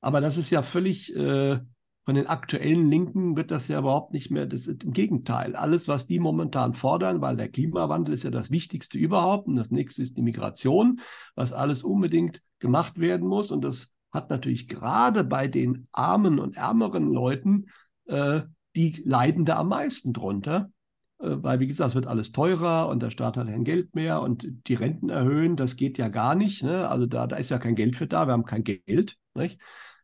Aber 0.00 0.20
das 0.20 0.36
ist 0.36 0.50
ja 0.50 0.62
völlig 0.62 1.14
äh, 1.16 1.58
von 2.06 2.14
den 2.14 2.28
aktuellen 2.28 2.88
Linken 2.88 3.36
wird 3.36 3.50
das 3.50 3.66
ja 3.66 3.80
überhaupt 3.80 4.12
nicht 4.12 4.30
mehr, 4.30 4.46
das 4.46 4.68
ist 4.68 4.84
im 4.84 4.92
Gegenteil. 4.92 5.56
Alles, 5.56 5.88
was 5.88 6.06
die 6.06 6.20
momentan 6.20 6.72
fordern, 6.72 7.20
weil 7.20 7.36
der 7.36 7.48
Klimawandel 7.48 8.14
ist 8.14 8.22
ja 8.22 8.30
das 8.30 8.52
Wichtigste 8.52 8.96
überhaupt 8.96 9.48
und 9.48 9.56
das 9.56 9.72
nächste 9.72 10.02
ist 10.02 10.16
die 10.16 10.22
Migration, 10.22 11.00
was 11.34 11.52
alles 11.52 11.82
unbedingt 11.82 12.42
gemacht 12.60 13.00
werden 13.00 13.26
muss. 13.26 13.50
Und 13.50 13.62
das 13.64 13.92
hat 14.12 14.30
natürlich 14.30 14.68
gerade 14.68 15.24
bei 15.24 15.48
den 15.48 15.88
armen 15.90 16.38
und 16.38 16.56
ärmeren 16.56 17.12
Leuten, 17.12 17.66
äh, 18.06 18.42
die 18.76 19.02
leiden 19.04 19.44
da 19.44 19.56
am 19.56 19.68
meisten 19.70 20.12
drunter. 20.12 20.70
Äh, 21.18 21.42
weil, 21.42 21.60
wie 21.60 21.66
gesagt, 21.66 21.90
es 21.90 21.94
wird 21.94 22.06
alles 22.06 22.32
teurer 22.32 22.88
und 22.88 23.02
der 23.02 23.10
Staat 23.10 23.36
hat 23.36 23.46
kein 23.46 23.64
Geld 23.64 23.94
mehr 23.94 24.22
und 24.22 24.46
die 24.68 24.74
Renten 24.74 25.08
erhöhen, 25.08 25.56
das 25.56 25.76
geht 25.76 25.98
ja 25.98 26.08
gar 26.08 26.34
nicht. 26.34 26.62
Ne? 26.62 26.88
Also 26.88 27.06
da, 27.06 27.26
da 27.26 27.36
ist 27.36 27.50
ja 27.50 27.58
kein 27.58 27.76
Geld 27.76 27.96
für 27.96 28.06
da, 28.06 28.26
wir 28.26 28.32
haben 28.32 28.44
kein 28.44 28.64
Geld. 28.64 29.16
Nicht? 29.34 29.60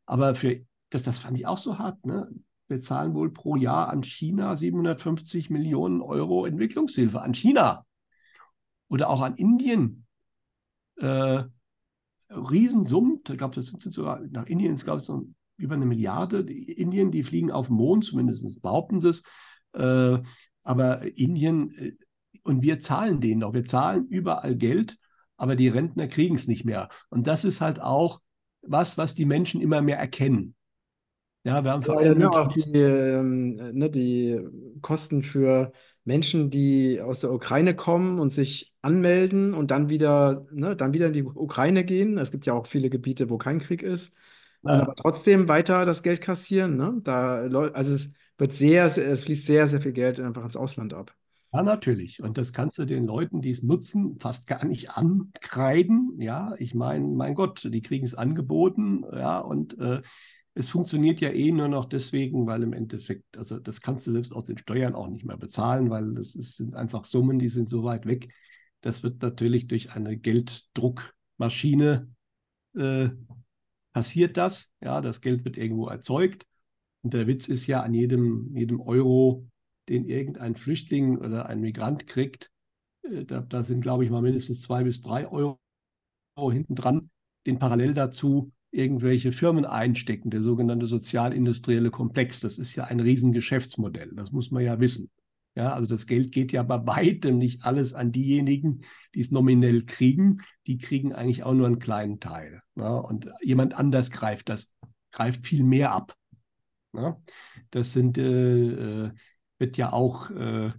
Aber 0.06 0.34
für 0.34 0.60
das, 0.90 1.02
das 1.02 1.18
fand 1.18 1.36
ich 1.38 1.46
auch 1.46 1.58
so 1.58 1.78
hart. 1.78 2.04
Ne? 2.06 2.28
Wir 2.68 2.80
zahlen 2.80 3.14
wohl 3.14 3.32
pro 3.32 3.56
Jahr 3.56 3.88
an 3.90 4.02
China 4.02 4.56
750 4.56 5.50
Millionen 5.50 6.00
Euro 6.00 6.46
Entwicklungshilfe. 6.46 7.20
An 7.20 7.34
China. 7.34 7.84
Oder 8.88 9.08
auch 9.08 9.22
an 9.22 9.34
Indien. 9.36 10.06
Äh, 10.96 11.44
Riesensummen. 12.30 13.20
Ich 13.28 13.36
glaube, 13.36 13.54
das 13.54 13.66
sind 13.66 13.92
sogar 13.92 14.20
nach 14.30 14.46
Indien, 14.46 14.76
glaube 14.76 15.00
ich, 15.00 15.06
so 15.06 15.26
über 15.56 15.74
eine 15.74 15.86
Milliarde. 15.86 16.44
Die 16.44 16.72
Indien, 16.72 17.10
die 17.10 17.22
fliegen 17.22 17.50
auf 17.50 17.66
den 17.66 17.76
Mond, 17.76 18.04
zumindest 18.04 18.62
behaupten 18.62 19.00
sie 19.00 19.10
es. 19.10 19.22
Äh, 19.74 20.22
aber 20.62 21.02
Indien, 21.16 21.70
äh, 21.76 21.92
und 22.44 22.62
wir 22.62 22.80
zahlen 22.80 23.20
denen 23.20 23.40
noch. 23.40 23.54
Wir 23.54 23.64
zahlen 23.64 24.06
überall 24.08 24.56
Geld, 24.56 24.98
aber 25.36 25.56
die 25.56 25.68
Rentner 25.68 26.08
kriegen 26.08 26.34
es 26.34 26.48
nicht 26.48 26.64
mehr. 26.64 26.88
Und 27.08 27.26
das 27.26 27.44
ist 27.44 27.60
halt 27.60 27.80
auch 27.80 28.20
was, 28.62 28.98
was 28.98 29.14
die 29.14 29.26
Menschen 29.26 29.60
immer 29.60 29.80
mehr 29.80 29.98
erkennen. 29.98 30.54
Ja, 31.44 31.64
wir 31.64 31.72
haben 31.72 31.82
vor 31.82 31.98
allem. 31.98 32.20
Ja, 32.20 32.30
auch 32.30 32.52
die, 32.52 32.72
ähm, 32.72 33.56
ne, 33.72 33.90
die 33.90 34.40
Kosten 34.80 35.22
für 35.22 35.72
Menschen, 36.04 36.50
die 36.50 37.00
aus 37.00 37.20
der 37.20 37.32
Ukraine 37.32 37.74
kommen 37.74 38.18
und 38.18 38.30
sich 38.32 38.74
anmelden 38.82 39.54
und 39.54 39.70
dann 39.70 39.88
wieder, 39.88 40.46
ne, 40.52 40.76
dann 40.76 40.94
wieder 40.94 41.08
in 41.08 41.12
die 41.12 41.24
Ukraine 41.24 41.84
gehen. 41.84 42.18
Es 42.18 42.30
gibt 42.30 42.46
ja 42.46 42.54
auch 42.54 42.66
viele 42.66 42.90
Gebiete, 42.90 43.30
wo 43.30 43.38
kein 43.38 43.58
Krieg 43.58 43.82
ist. 43.82 44.16
Und 44.62 44.70
aber 44.70 44.94
trotzdem 44.94 45.48
weiter 45.48 45.84
das 45.84 46.04
Geld 46.04 46.20
kassieren. 46.20 46.76
Ne? 46.76 47.00
Da, 47.02 47.40
also 47.72 47.94
es 47.94 48.12
wird 48.42 48.52
sehr, 48.52 48.88
sehr, 48.88 49.08
es 49.08 49.20
fließt 49.20 49.46
sehr, 49.46 49.68
sehr 49.68 49.80
viel 49.80 49.92
Geld 49.92 50.18
einfach 50.18 50.42
ins 50.42 50.56
Ausland 50.56 50.94
ab. 50.94 51.14
Ja, 51.52 51.62
natürlich. 51.62 52.20
Und 52.20 52.38
das 52.38 52.52
kannst 52.52 52.76
du 52.76 52.84
den 52.84 53.06
Leuten, 53.06 53.40
die 53.40 53.52
es 53.52 53.62
nutzen, 53.62 54.18
fast 54.18 54.48
gar 54.48 54.64
nicht 54.64 54.90
ankreiden. 54.96 56.20
Ja, 56.20 56.52
ich 56.58 56.74
meine, 56.74 57.06
mein 57.06 57.36
Gott, 57.36 57.68
die 57.72 57.82
kriegen 57.82 58.04
es 58.04 58.16
angeboten. 58.16 59.04
Ja, 59.12 59.38
und 59.38 59.78
äh, 59.78 60.02
es 60.54 60.68
funktioniert 60.68 61.20
ja 61.20 61.30
eh 61.30 61.52
nur 61.52 61.68
noch 61.68 61.84
deswegen, 61.84 62.48
weil 62.48 62.64
im 62.64 62.72
Endeffekt, 62.72 63.38
also 63.38 63.60
das 63.60 63.80
kannst 63.80 64.08
du 64.08 64.10
selbst 64.10 64.32
aus 64.32 64.46
den 64.46 64.58
Steuern 64.58 64.96
auch 64.96 65.08
nicht 65.08 65.24
mehr 65.24 65.36
bezahlen, 65.36 65.88
weil 65.88 66.12
das 66.14 66.34
ist, 66.34 66.56
sind 66.56 66.74
einfach 66.74 67.04
Summen, 67.04 67.38
die 67.38 67.48
sind 67.48 67.68
so 67.68 67.84
weit 67.84 68.06
weg. 68.06 68.34
Das 68.80 69.04
wird 69.04 69.22
natürlich 69.22 69.68
durch 69.68 69.92
eine 69.92 70.16
Gelddruckmaschine 70.16 72.08
äh, 72.76 73.10
passiert 73.92 74.36
das. 74.36 74.72
Ja, 74.80 75.00
das 75.00 75.20
Geld 75.20 75.44
wird 75.44 75.56
irgendwo 75.58 75.86
erzeugt. 75.86 76.44
Und 77.02 77.14
der 77.14 77.26
Witz 77.26 77.48
ist 77.48 77.66
ja, 77.66 77.82
an 77.82 77.94
jedem, 77.94 78.54
jedem 78.56 78.80
Euro, 78.80 79.46
den 79.88 80.04
irgendein 80.04 80.54
Flüchtling 80.54 81.18
oder 81.18 81.46
ein 81.46 81.60
Migrant 81.60 82.06
kriegt, 82.06 82.50
äh, 83.02 83.24
da, 83.24 83.40
da 83.40 83.62
sind, 83.62 83.80
glaube 83.80 84.04
ich, 84.04 84.10
mal 84.10 84.22
mindestens 84.22 84.60
zwei 84.60 84.84
bis 84.84 85.02
drei 85.02 85.28
Euro 85.28 85.58
hinten 86.50 86.74
dran, 86.74 87.10
den 87.46 87.58
parallel 87.58 87.94
dazu 87.94 88.52
irgendwelche 88.70 89.32
Firmen 89.32 89.66
einstecken, 89.66 90.30
der 90.30 90.40
sogenannte 90.40 90.86
sozialindustrielle 90.86 91.90
Komplex. 91.90 92.40
Das 92.40 92.58
ist 92.58 92.74
ja 92.74 92.84
ein 92.84 93.00
Riesengeschäftsmodell, 93.00 94.12
das 94.14 94.32
muss 94.32 94.50
man 94.50 94.64
ja 94.64 94.80
wissen. 94.80 95.10
Ja, 95.54 95.74
also 95.74 95.86
das 95.86 96.06
Geld 96.06 96.32
geht 96.32 96.50
ja 96.52 96.62
bei 96.62 96.86
weitem 96.86 97.36
nicht 97.36 97.66
alles 97.66 97.92
an 97.92 98.10
diejenigen, 98.10 98.84
die 99.14 99.20
es 99.20 99.30
nominell 99.30 99.84
kriegen. 99.84 100.40
Die 100.66 100.78
kriegen 100.78 101.12
eigentlich 101.12 101.42
auch 101.42 101.52
nur 101.52 101.66
einen 101.66 101.78
kleinen 101.78 102.20
Teil. 102.20 102.62
Ja, 102.74 102.96
und 102.96 103.28
jemand 103.42 103.76
anders 103.76 104.10
greift 104.10 104.48
das, 104.48 104.72
greift 105.10 105.46
viel 105.46 105.62
mehr 105.62 105.92
ab. 105.92 106.16
Ja, 106.94 107.20
das 107.70 107.92
sind, 107.92 108.18
äh, 108.18 109.06
äh 109.06 109.10
wird 109.58 109.76
ja 109.76 109.92
auch 109.92 110.30
äh, 110.30 110.72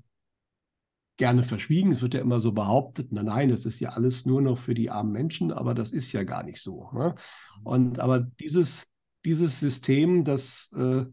gerne 1.17 1.43
verschwiegen. 1.43 1.91
Es 1.93 2.01
wird 2.01 2.15
ja 2.15 2.21
immer 2.21 2.39
so 2.39 2.51
behauptet, 2.51 3.11
nein, 3.11 3.25
nein, 3.25 3.49
das 3.49 3.65
ist 3.65 3.79
ja 3.79 3.89
alles 3.89 4.25
nur 4.25 4.41
noch 4.41 4.57
für 4.57 4.73
die 4.73 4.89
armen 4.89 5.11
Menschen, 5.11 5.51
aber 5.51 5.73
das 5.73 5.93
ist 5.93 6.11
ja 6.11 6.23
gar 6.23 6.43
nicht 6.43 6.61
so. 6.61 6.89
Ne? 6.91 7.15
Und 7.63 7.99
aber 7.99 8.19
dieses, 8.19 8.85
dieses 9.23 9.59
System, 9.59 10.23
das 10.23 10.69
äh, 10.75 11.05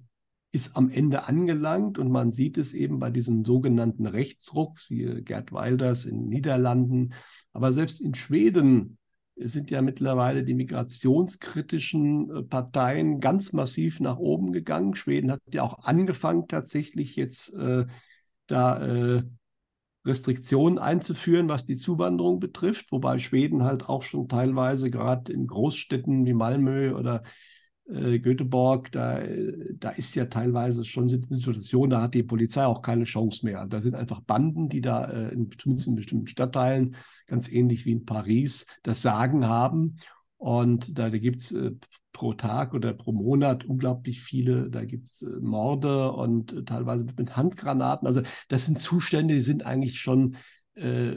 ist 0.52 0.76
am 0.76 0.90
Ende 0.90 1.28
angelangt 1.28 1.98
und 1.98 2.10
man 2.10 2.32
sieht 2.32 2.58
es 2.58 2.72
eben 2.72 2.98
bei 2.98 3.10
diesem 3.10 3.44
sogenannten 3.44 4.06
Rechtsruck, 4.06 4.80
siehe 4.80 5.22
Gerd 5.22 5.52
Wilders 5.52 6.06
in 6.06 6.18
den 6.18 6.28
Niederlanden, 6.28 7.14
aber 7.52 7.72
selbst 7.72 8.00
in 8.00 8.14
Schweden 8.14 8.98
sind 9.48 9.70
ja 9.70 9.82
mittlerweile 9.82 10.44
die 10.44 10.54
migrationskritischen 10.54 12.30
äh, 12.30 12.42
Parteien 12.42 13.20
ganz 13.20 13.52
massiv 13.52 14.00
nach 14.00 14.18
oben 14.18 14.52
gegangen. 14.52 14.94
Schweden 14.94 15.30
hat 15.30 15.40
ja 15.52 15.62
auch 15.62 15.84
angefangen, 15.84 16.48
tatsächlich 16.48 17.16
jetzt 17.16 17.52
äh, 17.54 17.86
da 18.46 18.86
äh, 18.86 19.22
Restriktionen 20.04 20.78
einzuführen, 20.78 21.48
was 21.48 21.64
die 21.64 21.76
Zuwanderung 21.76 22.40
betrifft, 22.40 22.90
wobei 22.90 23.18
Schweden 23.18 23.64
halt 23.64 23.88
auch 23.88 24.02
schon 24.02 24.28
teilweise 24.28 24.90
gerade 24.90 25.32
in 25.32 25.46
Großstädten 25.46 26.24
wie 26.24 26.32
Malmö 26.32 26.94
oder 26.94 27.22
Göteborg, 27.92 28.92
da, 28.92 29.20
da 29.74 29.90
ist 29.90 30.14
ja 30.14 30.26
teilweise 30.26 30.84
schon 30.84 31.08
eine 31.08 31.20
Situation, 31.40 31.90
da 31.90 32.02
hat 32.02 32.14
die 32.14 32.22
Polizei 32.22 32.64
auch 32.64 32.82
keine 32.82 33.04
Chance 33.04 33.44
mehr. 33.44 33.66
Da 33.68 33.80
sind 33.80 33.96
einfach 33.96 34.20
Banden, 34.20 34.68
die 34.68 34.80
da 34.80 35.06
äh, 35.06 35.34
in, 35.34 35.50
zumindest 35.58 35.88
in 35.88 35.96
bestimmten 35.96 36.26
Stadtteilen, 36.28 36.96
ganz 37.26 37.48
ähnlich 37.48 37.84
wie 37.86 37.92
in 37.92 38.04
Paris, 38.04 38.66
das 38.82 39.02
Sagen 39.02 39.46
haben. 39.46 39.96
Und 40.36 40.98
da, 40.98 41.10
da 41.10 41.18
gibt 41.18 41.40
es 41.40 41.52
äh, 41.52 41.72
pro 42.12 42.34
Tag 42.34 42.74
oder 42.74 42.92
pro 42.92 43.12
Monat 43.12 43.64
unglaublich 43.64 44.20
viele. 44.22 44.70
Da 44.70 44.84
gibt 44.84 45.08
es 45.08 45.22
äh, 45.22 45.26
Morde 45.40 46.12
und 46.12 46.52
äh, 46.52 46.64
teilweise 46.64 47.06
mit 47.16 47.36
Handgranaten. 47.36 48.06
Also 48.06 48.22
das 48.48 48.66
sind 48.66 48.78
Zustände, 48.78 49.34
die 49.34 49.40
sind 49.40 49.66
eigentlich 49.66 50.00
schon 50.00 50.36
äh, 50.74 51.12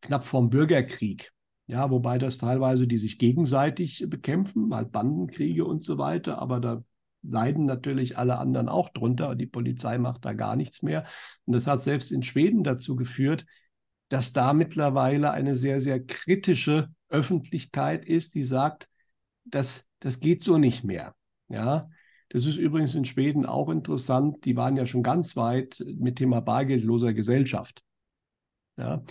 knapp 0.00 0.24
vorm 0.24 0.50
Bürgerkrieg. 0.50 1.32
Ja, 1.70 1.88
wobei 1.90 2.18
das 2.18 2.36
teilweise, 2.36 2.88
die 2.88 2.96
sich 2.98 3.16
gegenseitig 3.16 4.04
bekämpfen, 4.08 4.74
halt 4.74 4.90
Bandenkriege 4.90 5.64
und 5.64 5.84
so 5.84 5.98
weiter, 5.98 6.42
aber 6.42 6.58
da 6.58 6.82
leiden 7.22 7.64
natürlich 7.64 8.18
alle 8.18 8.38
anderen 8.38 8.68
auch 8.68 8.88
drunter. 8.88 9.36
Die 9.36 9.46
Polizei 9.46 9.96
macht 9.98 10.24
da 10.24 10.32
gar 10.32 10.56
nichts 10.56 10.82
mehr. 10.82 11.04
Und 11.44 11.52
das 11.54 11.68
hat 11.68 11.82
selbst 11.82 12.10
in 12.10 12.24
Schweden 12.24 12.64
dazu 12.64 12.96
geführt, 12.96 13.46
dass 14.08 14.32
da 14.32 14.52
mittlerweile 14.52 15.30
eine 15.30 15.54
sehr, 15.54 15.80
sehr 15.80 16.04
kritische 16.04 16.88
Öffentlichkeit 17.08 18.04
ist, 18.04 18.34
die 18.34 18.44
sagt, 18.44 18.88
dass 19.44 19.86
das 20.00 20.18
geht 20.18 20.42
so 20.42 20.58
nicht 20.58 20.82
mehr. 20.82 21.14
Ja, 21.48 21.88
das 22.30 22.46
ist 22.46 22.56
übrigens 22.56 22.96
in 22.96 23.04
Schweden 23.04 23.46
auch 23.46 23.68
interessant. 23.68 24.44
Die 24.44 24.56
waren 24.56 24.76
ja 24.76 24.86
schon 24.86 25.04
ganz 25.04 25.36
weit 25.36 25.84
mit 25.86 26.16
Thema 26.16 26.40
bargeldloser 26.40 27.12
Gesellschaft. 27.12 27.82
Ja, 28.76 29.02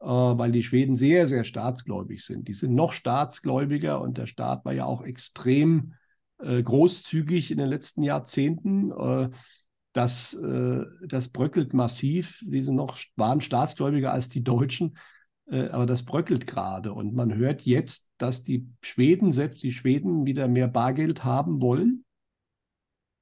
weil 0.00 0.52
die 0.52 0.62
Schweden 0.62 0.96
sehr, 0.96 1.26
sehr 1.26 1.44
staatsgläubig 1.44 2.24
sind. 2.24 2.48
Die 2.48 2.54
sind 2.54 2.74
noch 2.74 2.92
staatsgläubiger 2.92 4.00
und 4.00 4.16
der 4.16 4.26
Staat 4.26 4.64
war 4.64 4.72
ja 4.72 4.84
auch 4.84 5.02
extrem 5.02 5.94
äh, 6.38 6.62
großzügig 6.62 7.50
in 7.50 7.58
den 7.58 7.68
letzten 7.68 8.02
Jahrzehnten. 8.02 8.92
Äh, 8.92 9.30
das, 9.92 10.34
äh, 10.34 10.84
das 11.06 11.28
bröckelt 11.30 11.74
massiv. 11.74 12.40
Die 12.46 12.62
sind 12.62 12.76
noch, 12.76 12.98
waren 13.16 13.40
staatsgläubiger 13.40 14.12
als 14.12 14.28
die 14.28 14.44
Deutschen. 14.44 14.96
Äh, 15.50 15.68
aber 15.68 15.86
das 15.86 16.04
bröckelt 16.04 16.46
gerade. 16.46 16.92
Und 16.92 17.14
man 17.14 17.34
hört 17.34 17.62
jetzt, 17.62 18.10
dass 18.18 18.42
die 18.42 18.68
Schweden, 18.82 19.32
selbst 19.32 19.62
die 19.62 19.72
Schweden, 19.72 20.26
wieder 20.26 20.48
mehr 20.48 20.68
Bargeld 20.68 21.24
haben 21.24 21.60
wollen. 21.60 22.04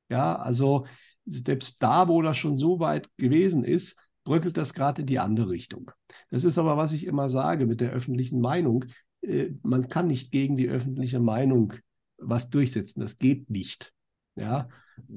Ja, 0.08 0.36
also 0.36 0.86
selbst 1.24 1.82
da, 1.82 2.08
wo 2.08 2.22
das 2.22 2.36
schon 2.36 2.58
so 2.58 2.78
weit 2.78 3.08
gewesen 3.16 3.64
ist, 3.64 3.96
bröckelt 4.26 4.58
das 4.58 4.74
gerade 4.74 5.00
in 5.00 5.06
die 5.06 5.18
andere 5.18 5.48
Richtung. 5.48 5.90
Das 6.30 6.44
ist 6.44 6.58
aber, 6.58 6.76
was 6.76 6.92
ich 6.92 7.06
immer 7.06 7.30
sage 7.30 7.64
mit 7.64 7.80
der 7.80 7.92
öffentlichen 7.92 8.40
Meinung. 8.40 8.84
Äh, 9.22 9.52
man 9.62 9.88
kann 9.88 10.08
nicht 10.08 10.30
gegen 10.30 10.56
die 10.56 10.68
öffentliche 10.68 11.20
Meinung 11.20 11.72
was 12.18 12.50
durchsetzen. 12.50 13.00
Das 13.00 13.18
geht 13.18 13.48
nicht. 13.48 13.94
Ja. 14.34 14.68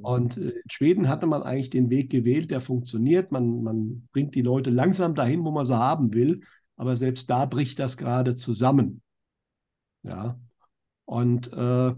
Und 0.02 0.38
äh, 0.38 0.52
in 0.52 0.70
Schweden 0.72 1.10
hatte 1.10 1.28
man 1.28 1.44
eigentlich 1.44 1.70
den 1.70 1.90
Weg 1.90 2.10
gewählt, 2.10 2.52
der 2.52 2.62
funktioniert. 2.62 3.34
Man, 3.34 3.64
man 3.64 4.08
bringt 4.14 4.36
die 4.36 4.42
Leute 4.42 4.70
langsam 4.70 5.14
dahin, 5.14 5.44
wo 5.44 5.52
man 5.52 5.66
sie 5.66 5.78
haben 5.78 6.14
will 6.14 6.42
aber 6.80 6.96
selbst 6.96 7.30
da 7.30 7.46
bricht 7.46 7.78
das 7.78 7.98
gerade 7.98 8.38
zusammen. 8.38 9.02
Ja. 10.04 10.40
Und 11.04 11.52
äh, 11.52 11.94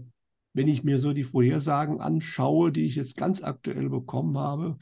wenn 0.54 0.68
ich 0.68 0.82
mir 0.82 0.98
so 0.98 1.12
die 1.12 1.22
Vorhersagen 1.22 2.00
anschaue, 2.00 2.72
die 2.72 2.84
ich 2.84 2.96
jetzt 2.96 3.16
ganz 3.16 3.42
aktuell 3.44 3.88
bekommen 3.88 4.36
habe, 4.36 4.78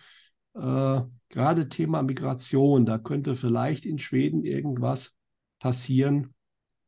äh, 0.60 1.02
gerade 1.28 1.68
Thema 1.68 2.02
Migration, 2.02 2.84
da 2.86 2.98
könnte 2.98 3.34
vielleicht 3.34 3.86
in 3.86 3.98
Schweden 3.98 4.44
irgendwas 4.44 5.14
passieren, 5.58 6.34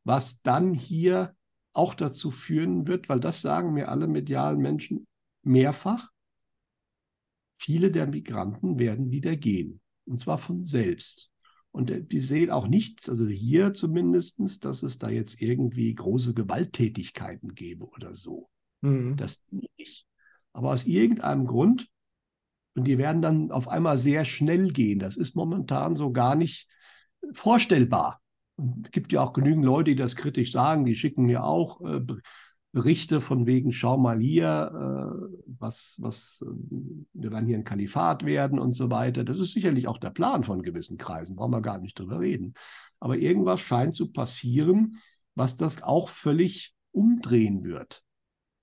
was 0.03 0.41
dann 0.41 0.73
hier 0.73 1.35
auch 1.73 1.95
dazu 1.95 2.29
führen 2.29 2.87
wird, 2.87 3.09
weil 3.09 3.19
das 3.19 3.41
sagen 3.41 3.73
mir 3.73 3.89
alle 3.89 4.07
medialen 4.07 4.59
Menschen 4.59 5.07
mehrfach, 5.41 6.09
viele 7.57 7.89
der 7.91 8.07
Migranten 8.07 8.77
werden 8.77 9.11
wieder 9.11 9.35
gehen. 9.35 9.81
Und 10.05 10.19
zwar 10.19 10.37
von 10.37 10.63
selbst. 10.63 11.31
Und 11.71 11.89
äh, 11.89 12.03
die 12.03 12.19
sehen 12.19 12.51
auch 12.51 12.67
nicht, 12.67 13.09
also 13.09 13.25
hier 13.27 13.73
zumindest, 13.73 14.39
dass 14.63 14.83
es 14.83 14.99
da 14.99 15.09
jetzt 15.09 15.41
irgendwie 15.41 15.95
große 15.95 16.33
Gewalttätigkeiten 16.33 17.55
gäbe 17.55 17.87
oder 17.87 18.13
so. 18.13 18.49
Mhm. 18.81 19.15
Das 19.17 19.41
nicht. 19.77 20.05
Aber 20.51 20.71
aus 20.71 20.85
irgendeinem 20.85 21.47
Grund, 21.47 21.89
und 22.75 22.85
die 22.85 22.97
werden 22.97 23.21
dann 23.21 23.51
auf 23.51 23.67
einmal 23.67 23.97
sehr 23.97 24.25
schnell 24.25 24.69
gehen. 24.69 24.99
Das 24.99 25.15
ist 25.15 25.35
momentan 25.35 25.95
so 25.95 26.11
gar 26.11 26.35
nicht 26.35 26.67
vorstellbar. 27.33 28.21
Es 28.83 28.91
gibt 28.91 29.11
ja 29.11 29.21
auch 29.21 29.33
genügend 29.33 29.65
Leute, 29.65 29.91
die 29.91 29.95
das 29.95 30.15
kritisch 30.15 30.51
sagen. 30.51 30.85
Die 30.85 30.95
schicken 30.95 31.25
mir 31.25 31.43
auch 31.43 31.81
äh, 31.81 32.01
Berichte 32.71 33.21
von 33.21 33.45
wegen, 33.45 33.71
schau 33.71 33.97
mal 33.97 34.19
hier, 34.19 34.71
äh, 34.73 35.43
was, 35.59 35.97
was, 35.99 36.43
äh, 36.43 36.49
wir 37.13 37.31
werden 37.31 37.45
hier 37.45 37.57
ein 37.57 37.63
Kalifat 37.63 38.25
werden 38.25 38.57
und 38.57 38.73
so 38.73 38.89
weiter. 38.89 39.23
Das 39.23 39.37
ist 39.37 39.53
sicherlich 39.53 39.87
auch 39.87 39.99
der 39.99 40.09
Plan 40.09 40.43
von 40.43 40.63
gewissen 40.63 40.97
Kreisen, 40.97 41.35
brauchen 41.35 41.51
wir 41.51 41.61
gar 41.61 41.77
nicht 41.77 41.97
drüber 41.99 42.19
reden. 42.19 42.55
Aber 42.99 43.17
irgendwas 43.17 43.59
scheint 43.59 43.93
zu 43.93 44.11
passieren, 44.11 44.97
was 45.35 45.55
das 45.55 45.83
auch 45.83 46.09
völlig 46.09 46.73
umdrehen 46.91 47.63
wird. 47.63 48.03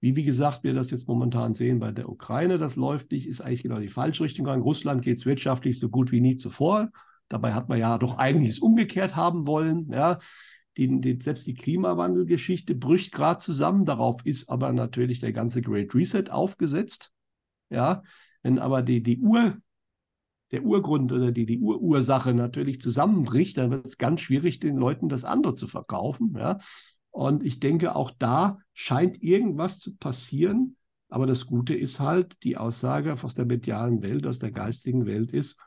Wie, 0.00 0.16
wie 0.16 0.24
gesagt, 0.24 0.64
wir 0.64 0.72
das 0.72 0.90
jetzt 0.90 1.08
momentan 1.08 1.54
sehen 1.54 1.78
bei 1.78 1.92
der 1.92 2.08
Ukraine, 2.08 2.58
das 2.58 2.76
läuft 2.76 3.12
nicht, 3.12 3.26
ist 3.26 3.40
eigentlich 3.42 3.62
genau 3.62 3.78
die 3.78 3.88
falsche 3.88 4.24
Richtung 4.24 4.46
gegangen. 4.46 4.62
Russland 4.62 5.02
geht 5.02 5.18
es 5.18 5.26
wirtschaftlich 5.26 5.78
so 5.78 5.90
gut 5.90 6.10
wie 6.10 6.20
nie 6.20 6.36
zuvor. 6.36 6.90
Dabei 7.28 7.52
hat 7.52 7.68
man 7.68 7.78
ja 7.78 7.98
doch 7.98 8.18
eigentlich 8.18 8.50
es 8.50 8.58
umgekehrt 8.58 9.14
haben 9.14 9.46
wollen. 9.46 9.90
Ja. 9.92 10.18
Die, 10.76 11.00
die, 11.00 11.18
selbst 11.20 11.46
die 11.46 11.54
Klimawandelgeschichte 11.54 12.74
bricht 12.74 13.12
gerade 13.12 13.40
zusammen. 13.40 13.84
Darauf 13.84 14.24
ist 14.24 14.48
aber 14.48 14.72
natürlich 14.72 15.20
der 15.20 15.32
ganze 15.32 15.60
Great 15.60 15.94
Reset 15.94 16.30
aufgesetzt. 16.30 17.12
Ja, 17.68 18.02
wenn 18.42 18.58
aber 18.58 18.82
die, 18.82 19.02
die 19.02 19.20
Ur, 19.20 19.58
der 20.50 20.64
Urgrund 20.64 21.12
oder 21.12 21.30
die, 21.30 21.46
die 21.46 21.58
Urursache 21.58 22.34
natürlich 22.34 22.80
zusammenbricht, 22.80 23.58
dann 23.58 23.70
wird 23.70 23.86
es 23.86 23.98
ganz 23.98 24.20
schwierig, 24.20 24.58
den 24.58 24.76
Leuten 24.76 25.08
das 25.08 25.24
andere 25.24 25.54
zu 25.54 25.68
verkaufen. 25.68 26.34
Ja. 26.36 26.58
Und 27.10 27.42
ich 27.42 27.60
denke, 27.60 27.94
auch 27.94 28.10
da 28.10 28.58
scheint 28.72 29.22
irgendwas 29.22 29.78
zu 29.78 29.96
passieren. 29.96 30.76
Aber 31.08 31.26
das 31.26 31.46
Gute 31.46 31.74
ist 31.74 32.00
halt, 32.00 32.42
die 32.44 32.56
Aussage 32.56 33.16
aus 33.22 33.34
der 33.34 33.46
medialen 33.46 34.02
Welt, 34.02 34.26
aus 34.26 34.38
der 34.38 34.52
geistigen 34.52 35.06
Welt 35.06 35.32
ist, 35.32 35.60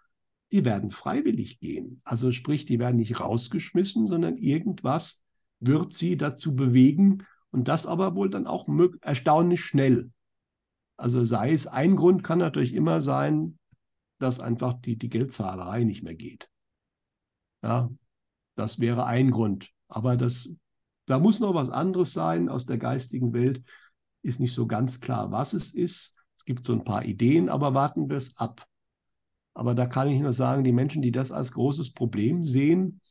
die 0.51 0.63
werden 0.63 0.91
freiwillig 0.91 1.59
gehen. 1.59 2.01
Also 2.03 2.31
sprich, 2.31 2.65
die 2.65 2.79
werden 2.79 2.97
nicht 2.97 3.19
rausgeschmissen, 3.19 4.05
sondern 4.05 4.37
irgendwas 4.37 5.23
wird 5.59 5.93
sie 5.93 6.15
dazu 6.15 6.55
bewegen 6.55 7.25
und 7.51 7.67
das 7.67 7.85
aber 7.85 8.15
wohl 8.15 8.29
dann 8.29 8.47
auch 8.47 8.67
erstaunlich 9.01 9.63
schnell. 9.65 10.11
Also 10.95 11.25
sei 11.25 11.53
es, 11.53 11.67
ein 11.67 11.95
Grund 11.95 12.23
kann 12.23 12.39
natürlich 12.39 12.73
immer 12.73 13.01
sein, 13.01 13.57
dass 14.19 14.39
einfach 14.39 14.73
die, 14.73 14.97
die 14.97 15.09
Geldzahlerei 15.09 15.83
nicht 15.83 16.03
mehr 16.03 16.15
geht. 16.15 16.49
Ja, 17.63 17.89
das 18.55 18.79
wäre 18.79 19.05
ein 19.05 19.31
Grund. 19.31 19.71
Aber 19.87 20.17
das, 20.17 20.49
da 21.05 21.19
muss 21.19 21.39
noch 21.39 21.53
was 21.53 21.69
anderes 21.69 22.13
sein 22.13 22.49
aus 22.49 22.65
der 22.65 22.77
geistigen 22.77 23.33
Welt. 23.33 23.63
Ist 24.21 24.39
nicht 24.39 24.53
so 24.53 24.67
ganz 24.67 25.01
klar, 25.01 25.31
was 25.31 25.53
es 25.53 25.73
ist. 25.73 26.15
Es 26.37 26.45
gibt 26.45 26.65
so 26.65 26.73
ein 26.73 26.83
paar 26.83 27.05
Ideen, 27.05 27.49
aber 27.49 27.73
warten 27.73 28.09
wir 28.09 28.17
es 28.17 28.35
ab. 28.37 28.65
Aber 29.53 29.75
da 29.75 29.85
kann 29.85 30.07
ich 30.07 30.19
nur 30.19 30.33
sagen, 30.33 30.63
die 30.63 30.71
Menschen, 30.71 31.01
die 31.01 31.11
das 31.11 31.31
als 31.31 31.51
großes 31.51 31.93
Problem 31.93 32.43
sehen, 32.43 33.01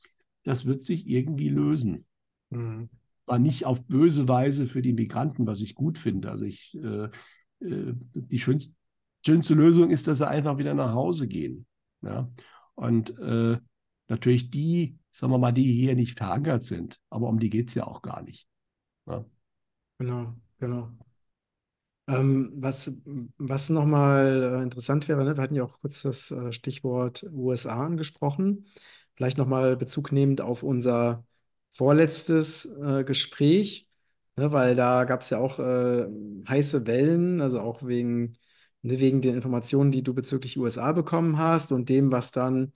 das 0.42 0.64
wird 0.64 0.82
sich 0.82 1.06
irgendwie 1.06 1.48
lösen. 1.48 2.04
Mhm. 2.50 2.88
War 3.26 3.38
nicht 3.38 3.64
auf 3.64 3.86
böse 3.86 4.26
Weise 4.26 4.66
für 4.66 4.82
die 4.82 4.92
Migranten, 4.92 5.46
was 5.46 5.60
ich 5.60 5.74
gut 5.74 5.98
finde. 5.98 6.30
Also 6.30 6.44
ich, 6.44 6.76
äh, 6.76 7.04
äh, 7.60 7.94
die 8.14 8.38
schönste, 8.38 8.74
schönste 9.24 9.54
Lösung 9.54 9.90
ist, 9.90 10.08
dass 10.08 10.18
sie 10.18 10.28
einfach 10.28 10.58
wieder 10.58 10.74
nach 10.74 10.92
Hause 10.92 11.28
gehen. 11.28 11.66
Ja? 12.02 12.28
Und 12.74 13.16
äh, 13.18 13.58
natürlich 14.08 14.50
die, 14.50 14.98
sagen 15.12 15.32
wir 15.32 15.38
mal, 15.38 15.52
die 15.52 15.72
hier 15.72 15.94
nicht 15.94 16.18
verankert 16.18 16.64
sind, 16.64 17.00
aber 17.10 17.28
um 17.28 17.38
die 17.38 17.50
geht 17.50 17.68
es 17.68 17.74
ja 17.74 17.86
auch 17.86 18.02
gar 18.02 18.22
nicht. 18.22 18.48
Ja? 19.06 19.24
Genau, 19.98 20.36
genau. 20.58 20.92
Ähm, 22.08 22.50
was 22.56 23.00
was 23.38 23.68
nochmal 23.70 24.58
äh, 24.60 24.62
interessant 24.62 25.08
wäre, 25.08 25.24
ne? 25.24 25.36
Wir 25.36 25.42
hatten 25.42 25.54
ja 25.54 25.64
auch 25.64 25.78
kurz 25.80 26.02
das 26.02 26.30
äh, 26.32 26.52
Stichwort 26.52 27.24
USA 27.32 27.84
angesprochen. 27.86 28.66
Vielleicht 29.14 29.38
nochmal 29.38 29.76
Bezug 29.76 30.10
nehmend 30.12 30.40
auf 30.40 30.62
unser 30.64 31.24
vorletztes 31.72 32.64
äh, 32.78 33.04
Gespräch, 33.04 33.88
ne? 34.36 34.50
Weil 34.52 34.74
da 34.74 35.04
gab 35.04 35.20
es 35.22 35.30
ja 35.30 35.38
auch 35.38 35.58
äh, 35.60 36.06
heiße 36.48 36.86
Wellen, 36.88 37.40
also 37.40 37.60
auch 37.60 37.82
wegen, 37.86 38.36
ne, 38.82 38.98
wegen 39.00 39.20
den 39.20 39.34
Informationen, 39.36 39.92
die 39.92 40.02
du 40.02 40.12
bezüglich 40.14 40.58
USA 40.58 40.90
bekommen 40.92 41.38
hast 41.38 41.70
und 41.72 41.88
dem, 41.88 42.10
was 42.10 42.32
dann 42.32 42.72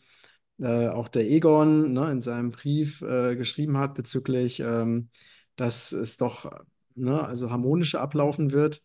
äh, 0.61 0.89
auch 0.89 1.09
der 1.09 1.29
Egon 1.31 1.93
ne, 1.93 2.11
in 2.11 2.21
seinem 2.21 2.51
Brief 2.51 3.03
äh, 3.03 3.37
geschrieben 3.37 3.77
hat 3.79 3.95
bezüglich, 3.95 4.61
ähm, 4.61 5.11
dass 5.57 5.93
es 5.93 6.17
doch 6.17 6.51
ne, 6.95 7.25
also 7.25 7.51
harmonischer 7.51 8.01
ablaufen 8.01 8.53
wird. 8.53 8.83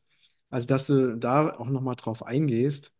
Also, 0.49 0.67
dass 0.67 0.87
du 0.87 1.17
da 1.17 1.53
auch 1.57 1.69
nochmal 1.69 1.95
drauf 1.95 2.25
eingehst, 2.25 2.93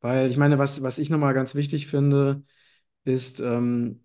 weil 0.00 0.30
ich 0.30 0.36
meine, 0.36 0.58
was, 0.58 0.82
was 0.82 0.98
ich 0.98 1.10
nochmal 1.10 1.34
ganz 1.34 1.54
wichtig 1.54 1.86
finde, 1.88 2.42
ist 3.04 3.40
ähm, 3.40 4.04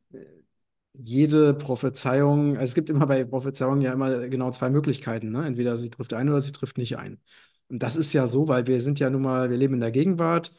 jede 0.94 1.54
Prophezeiung, 1.54 2.52
also 2.58 2.64
es 2.66 2.76
gibt 2.76 2.90
immer 2.90 3.06
bei 3.08 3.24
Prophezeiungen 3.26 3.82
ja 3.82 3.92
immer 3.94 4.28
genau 4.30 4.52
zwei 4.52 4.70
Möglichkeiten, 4.70 5.32
ne? 5.32 5.46
Entweder 5.46 5.78
sie 5.78 5.90
trifft 5.90 6.14
ein 6.14 6.30
oder 6.30 6.42
sie 6.42 6.52
trifft 6.54 6.78
nicht 6.78 6.98
ein. 6.98 7.20
Und 7.68 7.80
das 7.84 7.96
ist 7.96 8.14
ja 8.14 8.28
so, 8.28 8.48
weil 8.48 8.68
wir 8.68 8.82
sind 8.82 9.00
ja 9.00 9.10
nun 9.10 9.22
mal, 9.24 9.50
wir 9.50 9.58
leben 9.58 9.74
in 9.76 9.80
der 9.82 9.92
Gegenwart. 9.92 10.56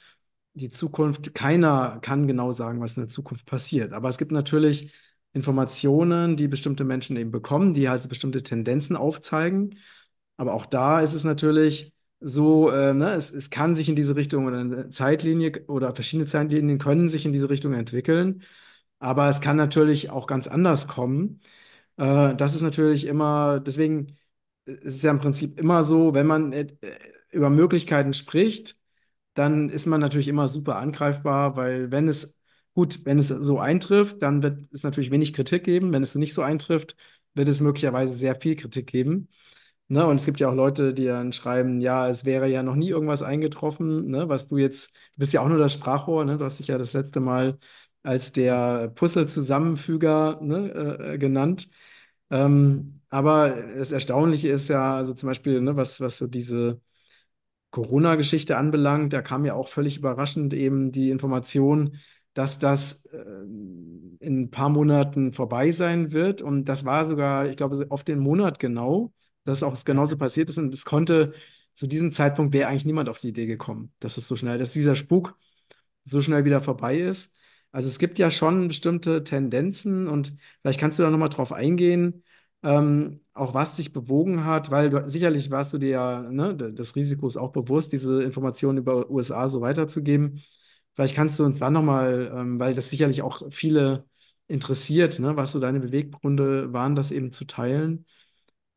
Die 0.56 0.70
Zukunft, 0.70 1.34
keiner 1.34 1.98
kann 2.00 2.26
genau 2.26 2.50
sagen, 2.52 2.80
was 2.80 2.96
in 2.96 3.02
der 3.02 3.08
Zukunft 3.10 3.44
passiert. 3.46 3.92
Aber 3.92 4.08
es 4.08 4.16
gibt 4.18 4.32
natürlich 4.32 4.90
Informationen, 5.34 6.36
die 6.36 6.48
bestimmte 6.48 6.84
Menschen 6.84 7.16
eben 7.18 7.30
bekommen, 7.30 7.74
die 7.74 7.88
halt 7.90 8.08
bestimmte 8.08 8.42
Tendenzen 8.42 8.96
aufzeigen. 8.96 9.78
Aber 10.38 10.54
auch 10.54 10.64
da 10.66 11.00
ist 11.00 11.12
es 11.14 11.24
natürlich, 11.24 11.92
so, 12.20 12.70
äh, 12.70 12.94
ne, 12.94 13.12
es, 13.14 13.30
es 13.32 13.50
kann 13.50 13.74
sich 13.74 13.88
in 13.90 13.96
diese 13.96 14.16
Richtung 14.16 14.46
oder 14.46 14.58
eine 14.60 14.88
Zeitlinie 14.90 15.64
oder 15.68 15.94
verschiedene 15.94 16.26
Zeitlinien 16.28 16.78
können 16.78 17.08
sich 17.10 17.26
in 17.26 17.32
diese 17.32 17.50
Richtung 17.50 17.74
entwickeln, 17.74 18.42
aber 18.98 19.28
es 19.28 19.40
kann 19.42 19.56
natürlich 19.56 20.08
auch 20.10 20.26
ganz 20.26 20.48
anders 20.48 20.88
kommen. 20.88 21.40
Äh, 21.98 22.34
das 22.36 22.54
ist 22.54 22.62
natürlich 22.62 23.06
immer, 23.06 23.60
deswegen 23.60 24.16
ist 24.66 24.96
es 24.96 25.02
ja 25.02 25.10
im 25.12 25.20
Prinzip 25.20 25.58
immer 25.60 25.84
so, 25.84 26.14
wenn 26.14 26.26
man 26.26 26.52
äh, 26.52 26.68
über 27.30 27.50
Möglichkeiten 27.50 28.14
spricht, 28.14 28.76
dann 29.38 29.68
ist 29.70 29.86
man 29.86 30.00
natürlich 30.00 30.28
immer 30.28 30.48
super 30.48 30.76
angreifbar, 30.76 31.56
weil 31.56 31.90
wenn 31.90 32.08
es 32.08 32.40
gut, 32.74 33.04
wenn 33.04 33.18
es 33.18 33.28
so 33.28 33.58
eintrifft, 33.58 34.22
dann 34.22 34.42
wird 34.42 34.66
es 34.72 34.82
natürlich 34.82 35.10
wenig 35.10 35.32
Kritik 35.32 35.64
geben. 35.64 35.92
Wenn 35.92 36.02
es 36.02 36.14
nicht 36.14 36.34
so 36.34 36.42
eintrifft, 36.42 36.96
wird 37.34 37.48
es 37.48 37.60
möglicherweise 37.60 38.14
sehr 38.14 38.36
viel 38.40 38.56
Kritik 38.56 38.86
geben. 38.88 39.28
Ne? 39.88 40.04
Und 40.06 40.16
es 40.16 40.26
gibt 40.26 40.40
ja 40.40 40.48
auch 40.48 40.54
Leute, 40.54 40.94
die 40.94 41.06
dann 41.06 41.32
schreiben, 41.32 41.80
ja, 41.80 42.08
es 42.08 42.24
wäre 42.24 42.48
ja 42.48 42.62
noch 42.62 42.74
nie 42.74 42.88
irgendwas 42.90 43.22
eingetroffen, 43.22 44.08
ne? 44.10 44.28
Was 44.28 44.48
du 44.48 44.58
jetzt, 44.58 44.96
du 45.14 45.20
bist 45.20 45.32
ja 45.32 45.40
auch 45.42 45.48
nur 45.48 45.58
das 45.58 45.74
Sprachrohr, 45.74 46.24
ne? 46.24 46.38
Du 46.38 46.44
hast 46.44 46.58
dich 46.58 46.66
ja 46.68 46.76
das 46.78 46.92
letzte 46.92 47.20
Mal 47.20 47.58
als 48.02 48.32
der 48.32 48.88
Puzzle-Zusammenfüger 48.94 50.40
ne, 50.42 50.70
äh, 50.72 51.14
äh, 51.14 51.18
genannt. 51.18 51.68
Ähm, 52.30 53.00
aber 53.10 53.50
das 53.76 53.92
Erstaunliche 53.92 54.48
ist 54.48 54.68
ja, 54.68 54.96
also 54.96 55.14
zum 55.14 55.28
Beispiel, 55.28 55.60
ne, 55.60 55.76
was, 55.76 56.00
was 56.00 56.18
so 56.18 56.26
diese 56.26 56.80
Corona-Geschichte 57.82 58.56
anbelangt, 58.56 59.12
da 59.12 59.22
kam 59.22 59.44
ja 59.44 59.54
auch 59.54 59.68
völlig 59.68 59.98
überraschend 59.98 60.54
eben 60.54 60.92
die 60.92 61.10
Information, 61.10 61.98
dass 62.34 62.58
das 62.58 63.06
äh, 63.06 63.18
in 64.20 64.42
ein 64.42 64.50
paar 64.50 64.68
Monaten 64.68 65.32
vorbei 65.32 65.70
sein 65.72 66.12
wird. 66.12 66.42
Und 66.42 66.66
das 66.66 66.84
war 66.84 67.04
sogar, 67.04 67.46
ich 67.46 67.56
glaube, 67.56 67.86
auf 67.90 68.04
den 68.04 68.18
Monat 68.18 68.58
genau 68.58 69.12
dass 69.46 69.62
auch 69.62 69.82
genauso 69.84 70.18
passiert 70.18 70.50
ist. 70.50 70.58
Und 70.58 70.74
es 70.74 70.84
konnte 70.84 71.32
zu 71.72 71.86
diesem 71.86 72.12
Zeitpunkt 72.12 72.52
wäre 72.52 72.68
eigentlich 72.68 72.84
niemand 72.84 73.08
auf 73.08 73.18
die 73.18 73.28
Idee 73.28 73.46
gekommen, 73.46 73.92
dass 74.00 74.16
es 74.18 74.28
so 74.28 74.36
schnell, 74.36 74.58
dass 74.58 74.72
dieser 74.72 74.96
Spuk 74.96 75.36
so 76.04 76.20
schnell 76.20 76.44
wieder 76.44 76.60
vorbei 76.60 76.98
ist. 76.98 77.36
Also 77.72 77.88
es 77.88 77.98
gibt 77.98 78.18
ja 78.18 78.30
schon 78.30 78.68
bestimmte 78.68 79.24
Tendenzen 79.24 80.08
und 80.08 80.36
vielleicht 80.62 80.80
kannst 80.80 80.98
du 80.98 81.02
da 81.02 81.10
nochmal 81.10 81.28
drauf 81.28 81.52
eingehen, 81.52 82.24
ähm, 82.66 83.20
auch 83.32 83.54
was 83.54 83.76
dich 83.76 83.92
bewogen 83.92 84.44
hat, 84.44 84.70
weil 84.72 84.90
du, 84.90 85.08
sicherlich 85.08 85.50
warst 85.52 85.72
du 85.72 85.78
dir 85.78 85.88
ja 85.90 86.22
ne, 86.22 86.54
des 86.56 86.96
Risikos 86.96 87.36
auch 87.36 87.52
bewusst, 87.52 87.92
diese 87.92 88.22
Informationen 88.24 88.78
über 88.78 89.08
USA 89.10 89.48
so 89.48 89.60
weiterzugeben. 89.60 90.42
Vielleicht 90.94 91.14
kannst 91.14 91.38
du 91.38 91.44
uns 91.44 91.58
dann 91.60 91.74
nochmal, 91.74 92.32
ähm, 92.34 92.58
weil 92.58 92.74
das 92.74 92.90
sicherlich 92.90 93.22
auch 93.22 93.42
viele 93.52 94.06
interessiert, 94.48 95.18
ne, 95.20 95.36
was 95.36 95.52
so 95.52 95.60
deine 95.60 95.80
Beweggründe 95.80 96.72
waren, 96.72 96.96
das 96.96 97.12
eben 97.12 97.30
zu 97.32 97.46
teilen 97.46 98.06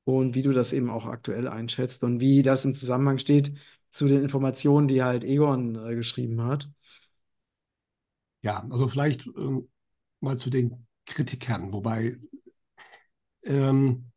und 0.05 0.35
wie 0.35 0.41
du 0.43 0.53
das 0.53 0.73
eben 0.73 0.89
auch 0.89 1.05
aktuell 1.07 1.47
einschätzt 1.47 2.03
und 2.03 2.19
wie 2.19 2.41
das 2.43 2.65
im 2.65 2.75
Zusammenhang 2.75 3.19
steht 3.19 3.53
zu 3.89 4.07
den 4.07 4.21
Informationen, 4.23 4.87
die 4.87 5.03
halt 5.03 5.23
Egon 5.23 5.75
äh, 5.75 5.95
geschrieben 5.95 6.43
hat. 6.43 6.69
Ja, 8.41 8.65
also 8.69 8.87
vielleicht 8.87 9.27
äh, 9.27 9.61
mal 10.21 10.37
zu 10.37 10.49
den 10.49 10.87
Kritikern, 11.05 11.73
wobei 11.73 12.17
ähm, 13.43 14.11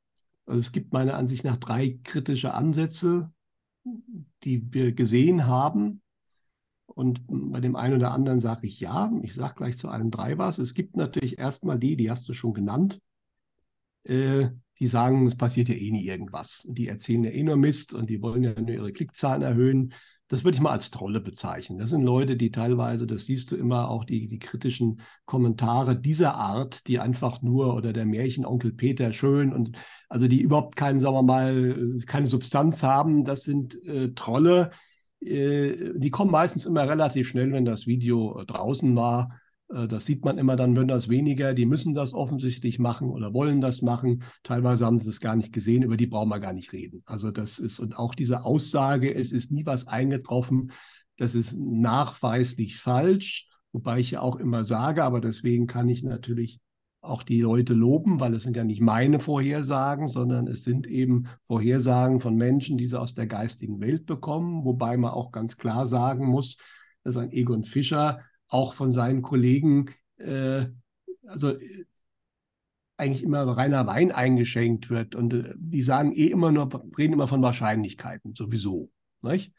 also 0.46 0.60
es 0.60 0.72
gibt 0.72 0.92
meiner 0.92 1.16
Ansicht 1.16 1.44
nach 1.44 1.56
drei 1.56 1.98
kritische 2.02 2.54
Ansätze, 2.54 3.32
die 4.44 4.72
wir 4.72 4.92
gesehen 4.92 5.46
haben. 5.46 6.02
Und 6.86 7.22
bei 7.28 7.60
dem 7.60 7.76
einen 7.76 7.94
oder 7.96 8.12
anderen 8.12 8.40
sage 8.40 8.66
ich 8.66 8.80
ja. 8.80 9.10
Ich 9.22 9.34
sage 9.34 9.54
gleich 9.54 9.78
zu 9.78 9.88
allen 9.88 10.10
drei 10.10 10.36
was. 10.38 10.58
Es 10.58 10.74
gibt 10.74 10.96
natürlich 10.96 11.38
erstmal 11.38 11.78
die, 11.78 11.96
die 11.96 12.10
hast 12.10 12.28
du 12.28 12.34
schon 12.34 12.52
genannt, 12.52 13.00
äh, 14.04 14.48
die 14.78 14.88
sagen, 14.88 15.26
es 15.26 15.36
passiert 15.36 15.68
ja 15.68 15.74
eh 15.74 15.90
nie 15.90 16.04
irgendwas. 16.04 16.66
Die 16.68 16.88
erzählen 16.88 17.24
ja 17.24 17.30
eh 17.30 17.42
nur 17.42 17.56
Mist 17.56 17.94
und 17.94 18.10
die 18.10 18.20
wollen 18.20 18.42
ja 18.42 18.52
nur 18.60 18.70
ihre 18.70 18.92
Klickzahlen 18.92 19.42
erhöhen. 19.42 19.94
Das 20.32 20.44
würde 20.44 20.54
ich 20.54 20.62
mal 20.62 20.70
als 20.70 20.90
Trolle 20.90 21.20
bezeichnen. 21.20 21.78
Das 21.78 21.90
sind 21.90 22.04
Leute, 22.04 22.38
die 22.38 22.50
teilweise, 22.50 23.06
das 23.06 23.26
siehst 23.26 23.50
du 23.50 23.56
immer 23.56 23.90
auch, 23.90 24.02
die, 24.02 24.26
die 24.28 24.38
kritischen 24.38 25.02
Kommentare 25.26 25.94
dieser 25.94 26.36
Art, 26.36 26.86
die 26.88 27.00
einfach 27.00 27.42
nur, 27.42 27.74
oder 27.74 27.92
der 27.92 28.06
Märchenonkel 28.06 28.72
Peter 28.72 29.12
schön 29.12 29.52
und 29.52 29.76
also 30.08 30.28
die 30.28 30.40
überhaupt 30.40 30.74
keinen, 30.74 31.00
sagen 31.00 31.16
wir 31.16 31.22
mal, 31.22 31.76
keine 32.06 32.28
Substanz 32.28 32.82
haben, 32.82 33.26
das 33.26 33.42
sind 33.42 33.76
äh, 33.84 34.14
Trolle. 34.14 34.70
Äh, 35.20 35.92
die 35.96 36.10
kommen 36.10 36.30
meistens 36.30 36.64
immer 36.64 36.88
relativ 36.88 37.28
schnell, 37.28 37.52
wenn 37.52 37.66
das 37.66 37.86
Video 37.86 38.42
draußen 38.46 38.96
war 38.96 39.28
äh, 39.34 39.41
das 39.72 40.04
sieht 40.04 40.24
man 40.24 40.36
immer 40.36 40.56
dann, 40.56 40.76
wenn 40.76 40.88
das 40.88 41.08
weniger, 41.08 41.54
die 41.54 41.64
müssen 41.64 41.94
das 41.94 42.12
offensichtlich 42.12 42.78
machen 42.78 43.08
oder 43.08 43.32
wollen 43.32 43.60
das 43.62 43.80
machen. 43.80 44.22
Teilweise 44.42 44.84
haben 44.84 44.98
sie 44.98 45.08
es 45.08 45.20
gar 45.20 45.34
nicht 45.34 45.52
gesehen, 45.52 45.82
über 45.82 45.96
die 45.96 46.06
brauchen 46.06 46.28
wir 46.28 46.40
gar 46.40 46.52
nicht 46.52 46.72
reden. 46.72 47.02
Also 47.06 47.30
das 47.30 47.58
ist, 47.58 47.78
und 47.80 47.96
auch 47.96 48.14
diese 48.14 48.44
Aussage, 48.44 49.14
es 49.14 49.32
ist 49.32 49.50
nie 49.50 49.64
was 49.64 49.86
eingetroffen, 49.86 50.72
das 51.16 51.34
ist 51.34 51.54
nachweislich 51.56 52.78
falsch, 52.80 53.48
wobei 53.72 54.00
ich 54.00 54.10
ja 54.10 54.20
auch 54.20 54.36
immer 54.36 54.64
sage, 54.64 55.04
aber 55.04 55.20
deswegen 55.20 55.66
kann 55.66 55.88
ich 55.88 56.02
natürlich 56.02 56.60
auch 57.00 57.22
die 57.22 57.40
Leute 57.40 57.72
loben, 57.72 58.20
weil 58.20 58.34
es 58.34 58.44
sind 58.44 58.56
ja 58.56 58.64
nicht 58.64 58.80
meine 58.80 59.20
Vorhersagen, 59.20 60.06
sondern 60.06 60.46
es 60.46 60.64
sind 60.64 60.86
eben 60.86 61.26
Vorhersagen 61.44 62.20
von 62.20 62.36
Menschen, 62.36 62.78
die 62.78 62.86
sie 62.86 63.00
aus 63.00 63.14
der 63.14 63.26
geistigen 63.26 63.80
Welt 63.80 64.06
bekommen, 64.06 64.64
wobei 64.64 64.96
man 64.96 65.12
auch 65.12 65.32
ganz 65.32 65.56
klar 65.56 65.86
sagen 65.86 66.26
muss, 66.26 66.58
dass 67.02 67.16
ein 67.16 67.32
Egon 67.32 67.64
Fischer 67.64 68.20
auch 68.52 68.74
von 68.74 68.92
seinen 68.92 69.22
Kollegen, 69.22 69.90
äh, 70.18 70.66
also 71.26 71.54
eigentlich 72.96 73.22
immer 73.22 73.42
reiner 73.44 73.86
Wein 73.86 74.12
eingeschenkt 74.12 74.90
wird. 74.90 75.14
Und 75.14 75.34
äh, 75.34 75.54
die 75.56 75.82
sagen 75.82 76.12
eh 76.12 76.26
immer 76.26 76.52
nur, 76.52 76.68
reden 76.96 77.14
immer 77.14 77.28
von 77.28 77.42
Wahrscheinlichkeiten, 77.42 78.34
sowieso. 78.34 78.90
Nicht? 79.22 79.52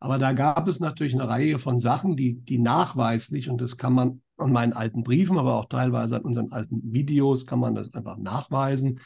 Aber 0.00 0.18
da 0.18 0.32
gab 0.32 0.66
es 0.66 0.80
natürlich 0.80 1.14
eine 1.14 1.28
Reihe 1.28 1.58
von 1.58 1.78
Sachen, 1.78 2.16
die, 2.16 2.40
die 2.40 2.58
nachweislich, 2.58 3.50
und 3.50 3.60
das 3.60 3.76
kann 3.76 3.92
man 3.92 4.22
an 4.38 4.52
meinen 4.52 4.72
alten 4.72 5.02
Briefen, 5.02 5.38
aber 5.38 5.56
auch 5.56 5.66
teilweise 5.66 6.16
an 6.16 6.22
unseren 6.22 6.52
alten 6.52 6.80
Videos, 6.92 7.46
kann 7.46 7.60
man 7.60 7.74
das 7.74 7.94
einfach 7.94 8.16
nachweisen, 8.16 9.00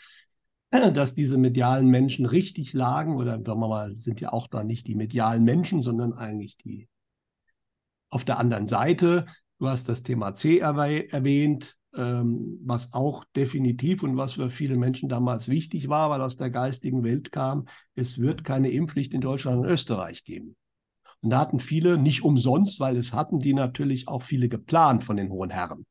dass 0.71 1.15
diese 1.15 1.37
medialen 1.37 1.89
Menschen 1.89 2.27
richtig 2.27 2.73
lagen, 2.73 3.17
oder 3.17 3.33
sagen 3.33 3.61
wir 3.61 3.69
mal, 3.69 3.95
sind 3.95 4.21
ja 4.21 4.33
auch 4.33 4.47
da 4.47 4.65
nicht 4.65 4.87
die 4.87 4.95
medialen 4.95 5.45
Menschen, 5.45 5.83
sondern 5.83 6.13
eigentlich 6.13 6.57
die 6.57 6.89
auf 8.15 8.25
der 8.25 8.39
anderen 8.39 8.67
Seite, 8.67 9.27
du 9.59 9.69
hast 9.69 9.89
das 9.89 10.03
Thema 10.03 10.35
C 10.35 10.59
erwähnt, 10.59 11.77
ähm, 11.97 12.61
was 12.65 12.93
auch 12.95 13.25
definitiv 13.37 14.03
und 14.03 14.17
was 14.17 14.35
für 14.35 14.51
viele 14.51 14.77
Menschen 14.77 15.09
damals 15.09 15.49
wichtig 15.49 15.89
war, 15.89 16.11
weil 16.11 16.21
aus 16.21 16.37
der 16.37 16.51
geistigen 16.51 17.03
Welt 17.05 17.33
kam, 17.33 17.67
es 17.95 18.19
wird 18.19 18.45
keine 18.45 18.71
Impfpflicht 18.71 19.15
in 19.15 19.21
Deutschland 19.21 19.59
und 19.59 19.67
Österreich 19.67 20.25
geben. 20.25 20.57
Und 21.23 21.31
da 21.31 21.41
hatten 21.41 21.59
viele 21.59 21.99
nicht 21.99 22.23
umsonst, 22.23 22.81
weil 22.81 22.97
es 22.97 23.13
hatten 23.13 23.39
die 23.39 23.55
natürlich 23.55 24.09
auch 24.09 24.23
viele 24.23 24.49
geplant 24.49 25.05
von 25.05 25.17
den 25.17 25.31
hohen 25.31 25.51
Herren. 25.51 25.87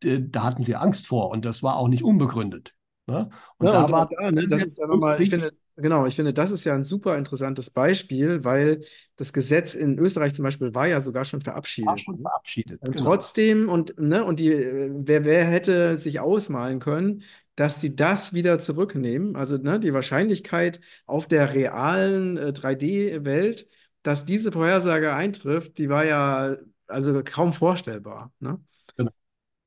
Da 0.00 0.42
hatten 0.42 0.62
sie 0.62 0.76
Angst 0.76 1.06
vor 1.06 1.30
und 1.30 1.44
das 1.44 1.62
war 1.62 1.76
auch 1.76 1.88
nicht 1.88 2.02
unbegründet. 2.02 2.74
Ne? 3.06 3.28
Und 3.58 3.66
ja, 3.66 3.72
da 3.72 3.84
und 3.84 3.92
war 3.92 4.08
da, 4.08 4.30
ne, 4.30 4.46
das 4.48 4.62
ist 4.62 4.78
ja 4.78 4.86
nochmal, 4.86 5.20
ich 5.20 5.30
finde, 5.30 5.52
genau, 5.76 6.06
ich 6.06 6.16
finde, 6.16 6.32
das 6.32 6.50
ist 6.50 6.64
ja 6.64 6.74
ein 6.74 6.84
super 6.84 7.16
interessantes 7.16 7.70
Beispiel, 7.70 8.44
weil 8.44 8.84
das 9.16 9.32
Gesetz 9.32 9.74
in 9.74 9.98
Österreich 9.98 10.34
zum 10.34 10.42
Beispiel 10.42 10.74
war 10.74 10.86
ja 10.86 11.00
sogar 11.00 11.24
schon 11.24 11.40
verabschiedet. 11.40 11.88
War 11.88 11.98
schon 11.98 12.20
verabschiedet. 12.20 12.82
Und 12.82 12.96
genau. 12.96 13.10
trotzdem, 13.10 13.68
und, 13.68 13.98
ne, 13.98 14.24
und 14.24 14.40
die, 14.40 14.50
wer, 14.50 15.24
wer 15.24 15.44
hätte 15.44 15.96
sich 15.96 16.20
ausmalen 16.20 16.80
können, 16.80 17.22
dass 17.54 17.80
sie 17.80 17.96
das 17.96 18.34
wieder 18.34 18.58
zurücknehmen? 18.58 19.36
Also, 19.36 19.56
ne, 19.56 19.80
die 19.80 19.94
Wahrscheinlichkeit 19.94 20.80
auf 21.06 21.26
der 21.26 21.54
realen 21.54 22.36
äh, 22.36 22.52
3D-Welt, 22.54 23.68
dass 24.02 24.26
diese 24.26 24.52
Vorhersage 24.52 25.14
eintrifft, 25.14 25.78
die 25.78 25.88
war 25.88 26.04
ja 26.04 26.56
also 26.86 27.22
kaum 27.24 27.52
vorstellbar. 27.52 28.32
Ne? 28.38 28.60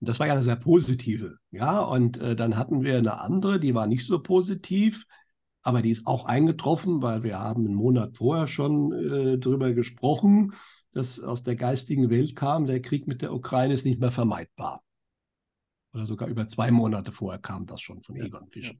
Und 0.01 0.07
das 0.07 0.19
war 0.19 0.27
ja 0.27 0.33
eine 0.33 0.43
sehr 0.43 0.55
positive. 0.55 1.37
Ja, 1.51 1.81
und 1.81 2.17
äh, 2.17 2.35
dann 2.35 2.55
hatten 2.55 2.83
wir 2.83 2.97
eine 2.97 3.19
andere, 3.19 3.59
die 3.59 3.75
war 3.75 3.85
nicht 3.85 4.05
so 4.05 4.21
positiv, 4.21 5.05
aber 5.69 5.84
die 5.84 5.91
ist 5.91 6.08
auch 6.08 6.25
eingetroffen, 6.25 7.03
weil 7.03 7.21
wir 7.21 7.38
haben 7.38 7.63
einen 7.63 7.75
Monat 7.75 8.17
vorher 8.17 8.47
schon 8.47 8.91
äh, 8.91 9.38
darüber 9.38 9.71
gesprochen, 9.71 10.53
dass 10.93 11.19
aus 11.19 11.43
der 11.43 11.55
geistigen 11.55 12.10
Welt 12.10 12.36
kam, 12.36 12.65
der 12.65 12.82
Krieg 12.82 13.05
mit 13.05 13.21
der 13.21 13.32
Ukraine 13.32 13.75
ist 13.75 13.86
nicht 13.86 13.99
mehr 13.99 14.10
vermeidbar. 14.10 14.82
Oder 15.93 16.08
sogar 16.08 16.27
über 16.27 16.47
zwei 16.47 16.71
Monate 16.71 17.12
vorher 17.12 17.39
kam 17.39 17.67
das 17.67 17.82
schon 17.82 18.01
von 18.01 18.15
Egon 18.15 18.49
Fischer. 18.49 18.73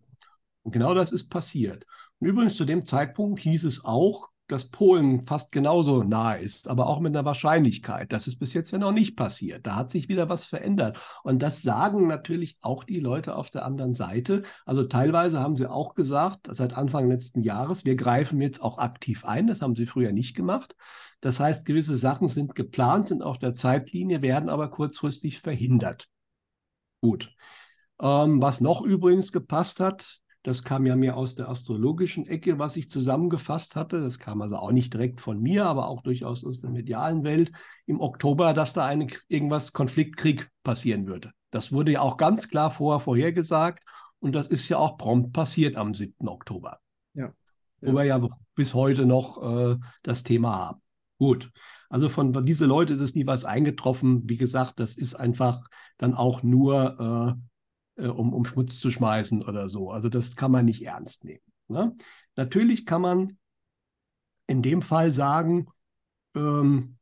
Und 0.64 0.72
genau 0.72 0.96
das 0.96 1.12
ist 1.12 1.30
passiert. 1.30 1.86
Und 2.18 2.28
übrigens 2.28 2.56
zu 2.56 2.66
dem 2.66 2.88
Zeitpunkt 2.88 3.40
hieß 3.40 3.66
es 3.66 3.86
auch, 3.86 4.30
dass 4.52 4.70
Polen 4.70 5.26
fast 5.26 5.52
genauso 5.52 6.04
nahe 6.04 6.40
ist, 6.40 6.68
aber 6.68 6.88
auch 6.88 7.00
mit 7.00 7.16
einer 7.16 7.26
Wahrscheinlichkeit. 7.26 8.12
Das 8.12 8.28
ist 8.28 8.38
bis 8.38 8.54
jetzt 8.54 8.72
ja 8.72 8.80
noch 8.80 8.92
nicht 8.92 9.16
passiert. 9.16 9.66
Da 9.66 9.76
hat 9.76 9.92
sich 9.92 10.10
wieder 10.10 10.28
was 10.28 10.46
verändert. 10.46 11.00
Und 11.24 11.42
das 11.42 11.62
sagen 11.62 12.08
natürlich 12.08 12.58
auch 12.62 12.84
die 12.84 13.00
Leute 13.00 13.36
auf 13.36 13.50
der 13.52 13.64
anderen 13.66 13.94
Seite. 13.94 14.44
Also 14.66 14.84
teilweise 14.84 15.40
haben 15.40 15.56
sie 15.56 15.70
auch 15.70 15.94
gesagt, 15.94 16.48
seit 16.50 16.74
Anfang 16.74 17.08
letzten 17.08 17.42
Jahres, 17.42 17.86
wir 17.86 17.96
greifen 17.96 18.42
jetzt 18.42 18.62
auch 18.62 18.80
aktiv 18.80 19.24
ein. 19.24 19.48
Das 19.48 19.62
haben 19.62 19.76
sie 19.76 19.86
früher 19.86 20.12
nicht 20.12 20.36
gemacht. 20.36 20.76
Das 21.22 21.40
heißt, 21.40 21.66
gewisse 21.66 21.96
Sachen 21.96 22.28
sind 22.28 22.56
geplant, 22.56 23.08
sind 23.08 23.22
auf 23.22 23.38
der 23.38 23.56
Zeitlinie, 23.56 24.22
werden 24.22 24.50
aber 24.50 24.70
kurzfristig 24.70 25.40
verhindert. 25.40 26.08
Gut. 27.02 27.34
Ähm, 28.02 28.42
was 28.42 28.62
noch 28.62 28.82
übrigens 28.82 29.32
gepasst 29.32 29.80
hat, 29.80 30.20
das 30.44 30.64
kam 30.64 30.86
ja 30.86 30.96
mehr 30.96 31.18
aus 31.18 31.36
der 31.36 31.50
astrologischen 31.50 32.26
Ecke, 32.26 32.60
was 32.60 32.78
ich 32.78 32.90
zusammengefasst 32.90 33.76
hatte. 33.76 34.02
Das 34.02 34.20
kam 34.20 34.42
also 34.42 34.56
auch 34.56 34.72
nicht 34.72 34.94
direkt 34.94 35.20
von 35.20 35.42
mir, 35.42 35.66
aber 35.66 35.90
auch 35.90 36.02
durchaus 36.02 36.46
aus 36.46 36.62
der 36.62 36.70
medialen 36.70 37.24
Welt 37.24 37.52
im 37.86 38.00
Oktober, 38.00 38.54
dass 38.54 38.74
da 38.74 38.86
eine, 38.86 39.08
irgendwas 39.28 39.74
Konfliktkrieg 39.74 40.50
passieren 40.64 41.08
würde. 41.08 41.32
Das 41.52 41.72
wurde 41.72 41.94
ja 41.94 42.02
auch 42.02 42.18
ganz 42.18 42.48
klar 42.48 42.72
vorher 42.72 43.00
vorhergesagt 43.00 43.84
und 44.20 44.34
das 44.34 44.48
ist 44.48 44.70
ja 44.70 44.78
auch 44.78 44.98
prompt 44.98 45.34
passiert 45.34 45.76
am 45.76 45.94
7. 45.94 46.28
Oktober. 46.28 46.80
Ja. 47.14 47.26
ja. 47.26 47.34
Wo 47.82 47.94
wir 47.94 48.06
ja 48.06 48.26
bis 48.56 48.74
heute 48.74 49.06
noch 49.06 49.42
äh, 49.42 49.78
das 50.04 50.24
Thema 50.24 50.58
haben. 50.58 50.82
Gut. 51.18 51.52
Also 51.90 52.08
von 52.08 52.46
diese 52.46 52.66
Leute 52.66 52.94
ist 52.94 53.02
es 53.02 53.16
nie 53.16 53.28
was 53.28 53.44
eingetroffen. 53.44 54.22
Wie 54.30 54.38
gesagt, 54.38 54.80
das 54.80 54.96
ist 54.96 55.16
einfach 55.16 55.70
dann 55.98 56.14
auch 56.14 56.44
nur 56.44 57.36
äh, 57.38 57.49
äh, 58.00 58.08
um, 58.08 58.34
um 58.34 58.46
Schmutz 58.46 58.80
zu 58.80 58.92
schmeißen 58.92 59.44
oder 59.44 59.70
so. 59.70 59.92
Also 59.92 60.10
das 60.10 60.36
kann 60.36 60.52
man 60.52 60.66
nicht 60.66 60.86
ernst 60.86 61.26
nehmen. 61.26 61.44
Ne? 61.68 61.96
Natürlich 62.36 62.86
kann 62.86 63.02
man 63.02 63.38
in 64.48 64.62
dem 64.62 64.82
Fall 64.82 65.14
sagen, 65.14 65.68
ähm, 66.36 66.98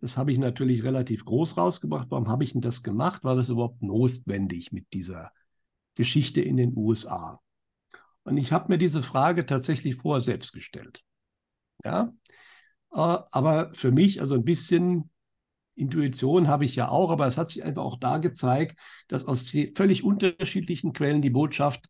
das 0.00 0.18
habe 0.18 0.32
ich 0.32 0.38
natürlich 0.38 0.84
relativ 0.84 1.24
groß 1.24 1.56
rausgebracht. 1.56 2.08
Warum 2.10 2.28
habe 2.28 2.44
ich 2.44 2.52
denn 2.52 2.60
das 2.60 2.82
gemacht? 2.82 3.24
War 3.24 3.36
das 3.36 3.48
überhaupt 3.48 3.82
notwendig 3.82 4.70
mit 4.70 4.92
dieser 4.92 5.32
Geschichte 5.94 6.42
in 6.42 6.58
den 6.58 6.76
USA? 6.76 7.40
Und 8.24 8.36
ich 8.36 8.52
habe 8.52 8.72
mir 8.72 8.78
diese 8.78 9.02
Frage 9.02 9.46
tatsächlich 9.46 9.96
vorher 9.96 10.22
selbst 10.22 10.52
gestellt. 10.52 11.02
Ja, 11.84 12.12
äh, 12.92 12.96
aber 13.30 13.72
für 13.74 13.92
mich 13.92 14.20
also 14.20 14.34
ein 14.34 14.44
bisschen 14.44 15.10
Intuition 15.76 16.48
habe 16.48 16.64
ich 16.64 16.76
ja 16.76 16.88
auch, 16.88 17.10
aber 17.10 17.26
es 17.26 17.36
hat 17.36 17.48
sich 17.48 17.64
einfach 17.64 17.82
auch 17.82 17.98
da 17.98 18.18
gezeigt, 18.18 18.78
dass 19.08 19.24
aus 19.24 19.52
völlig 19.74 20.04
unterschiedlichen 20.04 20.92
Quellen 20.92 21.22
die 21.22 21.30
Botschaft 21.30 21.86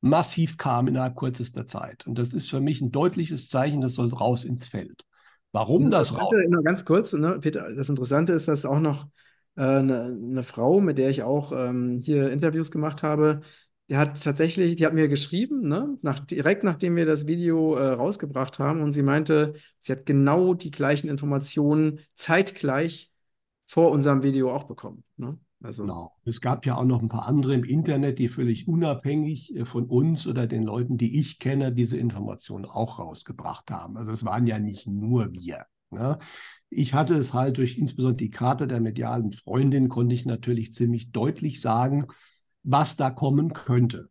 massiv 0.00 0.58
kam 0.58 0.86
innerhalb 0.86 1.16
kürzester 1.16 1.66
Zeit. 1.66 2.06
Und 2.06 2.18
das 2.18 2.34
ist 2.34 2.50
für 2.50 2.60
mich 2.60 2.80
ein 2.80 2.92
deutliches 2.92 3.48
Zeichen, 3.48 3.80
das 3.80 3.94
soll 3.94 4.08
raus 4.08 4.44
ins 4.44 4.66
Feld. 4.66 5.04
Warum 5.50 5.90
das, 5.90 6.08
das 6.08 6.20
raus? 6.20 6.34
Nur 6.48 6.62
ganz 6.62 6.84
kurz, 6.84 7.12
ne, 7.14 7.38
Peter, 7.40 7.72
das 7.72 7.88
Interessante 7.88 8.32
ist, 8.32 8.48
dass 8.48 8.66
auch 8.66 8.80
noch 8.80 9.06
äh, 9.56 9.62
eine, 9.62 10.04
eine, 10.04 10.42
Frau, 10.42 10.80
mit 10.80 10.98
der 10.98 11.10
ich 11.10 11.22
auch 11.22 11.52
ähm, 11.52 12.00
hier 12.02 12.30
Interviews 12.30 12.70
gemacht 12.70 13.02
habe, 13.02 13.40
die 13.88 13.96
hat 13.96 14.22
tatsächlich, 14.22 14.76
die 14.76 14.84
hat 14.84 14.94
mir 14.94 15.08
geschrieben, 15.08 15.68
ne, 15.68 15.96
nach, 16.02 16.20
direkt 16.20 16.64
nachdem 16.64 16.96
wir 16.96 17.06
das 17.06 17.26
Video 17.26 17.76
äh, 17.76 17.92
rausgebracht 17.92 18.58
haben, 18.58 18.82
und 18.82 18.92
sie 18.92 19.02
meinte, 19.02 19.54
sie 19.78 19.92
hat 19.92 20.06
genau 20.06 20.54
die 20.54 20.70
gleichen 20.70 21.08
Informationen 21.08 22.00
zeitgleich 22.14 23.13
vor 23.66 23.90
unserem 23.90 24.22
Video 24.22 24.54
auch 24.54 24.64
bekommen. 24.64 25.04
Ne? 25.16 25.38
Also. 25.62 25.84
Genau. 25.84 26.12
Es 26.24 26.40
gab 26.40 26.66
ja 26.66 26.76
auch 26.76 26.84
noch 26.84 27.02
ein 27.02 27.08
paar 27.08 27.26
andere 27.26 27.54
im 27.54 27.64
Internet, 27.64 28.18
die 28.18 28.28
völlig 28.28 28.68
unabhängig 28.68 29.56
äh, 29.56 29.64
von 29.64 29.86
uns 29.86 30.26
oder 30.26 30.46
den 30.46 30.62
Leuten, 30.62 30.98
die 30.98 31.18
ich 31.18 31.38
kenne, 31.38 31.72
diese 31.72 31.96
Informationen 31.96 32.66
auch 32.66 32.98
rausgebracht 32.98 33.70
haben. 33.70 33.96
Also 33.96 34.12
es 34.12 34.24
waren 34.24 34.46
ja 34.46 34.58
nicht 34.58 34.86
nur 34.86 35.32
wir. 35.32 35.64
Ja. 35.90 36.18
Ich 36.70 36.92
hatte 36.92 37.14
es 37.14 37.32
halt 37.32 37.56
durch 37.56 37.78
insbesondere 37.78 38.16
die 38.16 38.30
Karte 38.30 38.66
der 38.66 38.80
medialen 38.80 39.32
Freundin, 39.32 39.88
konnte 39.88 40.14
ich 40.14 40.26
natürlich 40.26 40.74
ziemlich 40.74 41.12
deutlich 41.12 41.60
sagen, 41.60 42.06
was 42.62 42.96
da 42.96 43.10
kommen 43.10 43.52
könnte. 43.52 44.10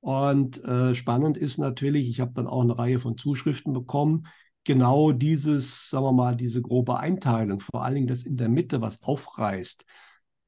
Und 0.00 0.62
äh, 0.64 0.94
spannend 0.94 1.38
ist 1.38 1.56
natürlich, 1.56 2.10
ich 2.10 2.20
habe 2.20 2.32
dann 2.34 2.46
auch 2.46 2.60
eine 2.60 2.78
Reihe 2.78 3.00
von 3.00 3.16
Zuschriften 3.16 3.72
bekommen, 3.72 4.26
genau 4.64 5.12
dieses, 5.12 5.90
sagen 5.90 6.04
wir 6.04 6.12
mal, 6.12 6.36
diese 6.36 6.62
grobe 6.62 6.98
Einteilung, 6.98 7.60
vor 7.60 7.82
allen 7.84 7.94
Dingen 7.94 8.06
das 8.06 8.24
in 8.24 8.36
der 8.36 8.48
Mitte, 8.48 8.80
was 8.80 9.02
aufreißt, 9.02 9.84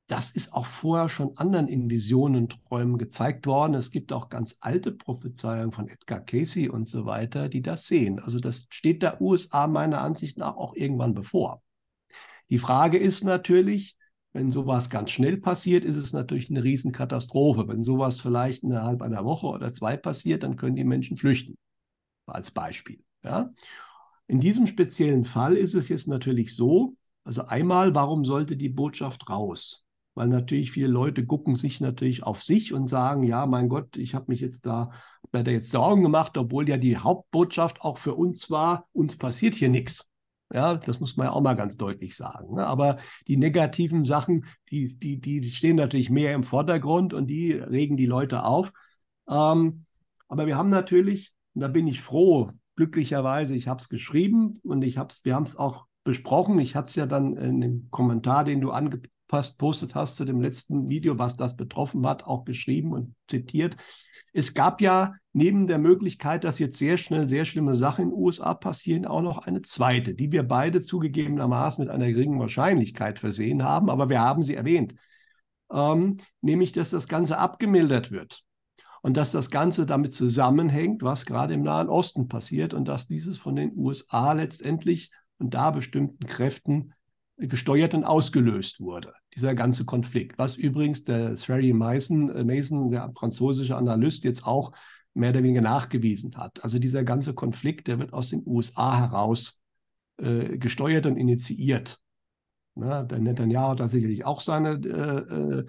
das 0.08 0.30
ist 0.30 0.52
auch 0.52 0.66
vorher 0.66 1.08
schon 1.08 1.36
anderen 1.36 1.66
in 1.66 1.90
Visionen 1.90 2.48
Träumen 2.48 2.96
gezeigt 2.96 3.46
worden. 3.46 3.74
Es 3.74 3.90
gibt 3.90 4.12
auch 4.12 4.28
ganz 4.28 4.56
alte 4.60 4.92
Prophezeiungen 4.92 5.72
von 5.72 5.88
Edgar 5.88 6.20
Casey 6.20 6.68
und 6.68 6.88
so 6.88 7.06
weiter, 7.06 7.48
die 7.48 7.60
das 7.60 7.86
sehen. 7.86 8.20
Also 8.20 8.38
das 8.38 8.68
steht 8.70 9.02
der 9.02 9.20
USA 9.20 9.66
meiner 9.66 10.00
Ansicht 10.00 10.38
nach 10.38 10.56
auch 10.56 10.76
irgendwann 10.76 11.14
bevor. 11.14 11.60
Die 12.50 12.60
Frage 12.60 12.98
ist 12.98 13.24
natürlich, 13.24 13.96
wenn 14.32 14.52
sowas 14.52 14.90
ganz 14.90 15.10
schnell 15.10 15.38
passiert, 15.38 15.84
ist 15.84 15.96
es 15.96 16.12
natürlich 16.12 16.50
eine 16.50 16.62
Riesenkatastrophe. 16.62 17.66
Wenn 17.66 17.82
sowas 17.82 18.20
vielleicht 18.20 18.62
innerhalb 18.62 19.02
einer 19.02 19.24
Woche 19.24 19.48
oder 19.48 19.72
zwei 19.72 19.96
passiert, 19.96 20.44
dann 20.44 20.56
können 20.56 20.76
die 20.76 20.84
Menschen 20.84 21.16
flüchten. 21.16 21.56
Als 22.26 22.52
Beispiel. 22.52 23.02
Ja? 23.24 23.50
In 24.28 24.40
diesem 24.40 24.66
speziellen 24.66 25.24
Fall 25.24 25.54
ist 25.56 25.74
es 25.74 25.88
jetzt 25.88 26.08
natürlich 26.08 26.54
so, 26.54 26.96
also 27.24 27.42
einmal, 27.42 27.94
warum 27.94 28.24
sollte 28.24 28.56
die 28.56 28.68
Botschaft 28.68 29.28
raus? 29.28 29.86
weil 30.16 30.28
natürlich 30.28 30.72
viele 30.72 30.88
Leute 30.88 31.26
gucken 31.26 31.56
sich 31.56 31.80
natürlich 31.80 32.22
auf 32.22 32.42
sich 32.42 32.72
und 32.72 32.88
sagen, 32.88 33.22
ja, 33.22 33.44
mein 33.44 33.68
Gott, 33.68 33.98
ich 33.98 34.14
habe 34.14 34.24
mich 34.28 34.40
jetzt 34.40 34.64
da, 34.64 34.90
da 35.30 35.42
jetzt 35.42 35.70
Sorgen 35.70 36.02
gemacht, 36.02 36.38
obwohl 36.38 36.68
ja 36.68 36.78
die 36.78 36.96
Hauptbotschaft 36.96 37.82
auch 37.82 37.98
für 37.98 38.14
uns 38.14 38.50
war, 38.50 38.88
uns 38.92 39.16
passiert 39.18 39.54
hier 39.54 39.68
nichts. 39.68 40.10
Ja, 40.52 40.76
das 40.76 41.00
muss 41.00 41.16
man 41.16 41.26
ja 41.26 41.32
auch 41.32 41.42
mal 41.42 41.54
ganz 41.54 41.76
deutlich 41.76 42.16
sagen. 42.16 42.54
Ne? 42.54 42.66
Aber 42.66 42.96
die 43.28 43.36
negativen 43.36 44.06
Sachen, 44.06 44.46
die, 44.70 44.98
die, 44.98 45.20
die 45.20 45.42
stehen 45.50 45.76
natürlich 45.76 46.08
mehr 46.08 46.32
im 46.32 46.44
Vordergrund 46.44 47.12
und 47.12 47.26
die 47.26 47.52
regen 47.52 47.98
die 47.98 48.06
Leute 48.06 48.44
auf. 48.44 48.72
Ähm, 49.28 49.84
aber 50.28 50.46
wir 50.46 50.56
haben 50.56 50.70
natürlich, 50.70 51.34
und 51.54 51.60
da 51.60 51.68
bin 51.68 51.86
ich 51.86 52.00
froh, 52.00 52.52
glücklicherweise, 52.76 53.54
ich 53.54 53.68
habe 53.68 53.80
es 53.80 53.88
geschrieben 53.88 54.60
und 54.62 54.82
ich 54.82 54.98
hab's, 54.98 55.24
wir 55.24 55.34
haben 55.34 55.44
es 55.46 55.56
auch 55.56 55.86
besprochen. 56.04 56.58
Ich 56.58 56.76
hatte 56.76 56.88
es 56.88 56.94
ja 56.94 57.06
dann 57.06 57.36
in 57.36 57.60
dem 57.60 57.90
Kommentar, 57.90 58.44
den 58.44 58.60
du 58.60 58.70
ange 58.70 59.00
postet 59.58 59.96
hast 59.96 60.16
zu 60.16 60.24
dem 60.24 60.40
letzten 60.40 60.88
Video, 60.88 61.18
was 61.18 61.36
das 61.36 61.56
betroffen 61.56 62.06
hat, 62.06 62.24
auch 62.24 62.44
geschrieben 62.44 62.92
und 62.92 63.14
zitiert. 63.28 63.76
Es 64.32 64.54
gab 64.54 64.80
ja 64.80 65.14
neben 65.32 65.66
der 65.66 65.78
Möglichkeit, 65.78 66.44
dass 66.44 66.60
jetzt 66.60 66.78
sehr 66.78 66.96
schnell 66.96 67.28
sehr 67.28 67.44
schlimme 67.44 67.74
Sachen 67.74 68.04
in 68.04 68.10
den 68.10 68.18
USA 68.18 68.54
passieren, 68.54 69.04
auch 69.04 69.22
noch 69.22 69.38
eine 69.38 69.62
zweite, 69.62 70.14
die 70.14 70.30
wir 70.30 70.44
beide 70.44 70.80
zugegebenermaßen 70.80 71.82
mit 71.84 71.92
einer 71.92 72.06
geringen 72.06 72.38
Wahrscheinlichkeit 72.38 73.18
versehen 73.18 73.64
haben, 73.64 73.90
aber 73.90 74.08
wir 74.08 74.20
haben 74.20 74.42
sie 74.42 74.54
erwähnt. 74.54 74.94
Ähm, 75.72 76.18
nämlich, 76.40 76.70
dass 76.70 76.90
das 76.90 77.08
Ganze 77.08 77.38
abgemildert 77.38 78.12
wird 78.12 78.45
und 79.06 79.16
dass 79.16 79.30
das 79.30 79.50
Ganze 79.50 79.86
damit 79.86 80.14
zusammenhängt, 80.14 81.00
was 81.04 81.26
gerade 81.26 81.54
im 81.54 81.62
Nahen 81.62 81.88
Osten 81.88 82.26
passiert 82.26 82.74
und 82.74 82.88
dass 82.88 83.06
dieses 83.06 83.38
von 83.38 83.54
den 83.54 83.70
USA 83.76 84.32
letztendlich 84.32 85.12
und 85.38 85.54
da 85.54 85.70
bestimmten 85.70 86.26
Kräften 86.26 86.92
gesteuert 87.36 87.94
und 87.94 88.02
ausgelöst 88.02 88.80
wurde, 88.80 89.12
dieser 89.36 89.54
ganze 89.54 89.84
Konflikt. 89.84 90.38
Was 90.38 90.56
übrigens 90.56 91.04
der 91.04 91.36
Thierry 91.36 91.72
Mason, 91.72 92.30
äh, 92.30 92.42
Mason, 92.42 92.90
der 92.90 93.12
französische 93.16 93.76
Analyst, 93.76 94.24
jetzt 94.24 94.44
auch 94.44 94.72
mehr 95.14 95.30
oder 95.30 95.44
weniger 95.44 95.60
nachgewiesen 95.62 96.36
hat. 96.36 96.64
Also 96.64 96.80
dieser 96.80 97.04
ganze 97.04 97.32
Konflikt, 97.32 97.86
der 97.86 98.00
wird 98.00 98.12
aus 98.12 98.30
den 98.30 98.42
USA 98.44 98.98
heraus 98.98 99.60
äh, 100.16 100.58
gesteuert 100.58 101.06
und 101.06 101.16
initiiert. 101.16 102.00
Na, 102.74 103.04
der 103.04 103.20
Netanyahu 103.20 103.70
hat 103.70 103.78
da 103.78 103.86
sicherlich 103.86 104.24
auch 104.24 104.40
seine 104.40 104.80
äh, 104.84 105.60
äh, 105.60 105.66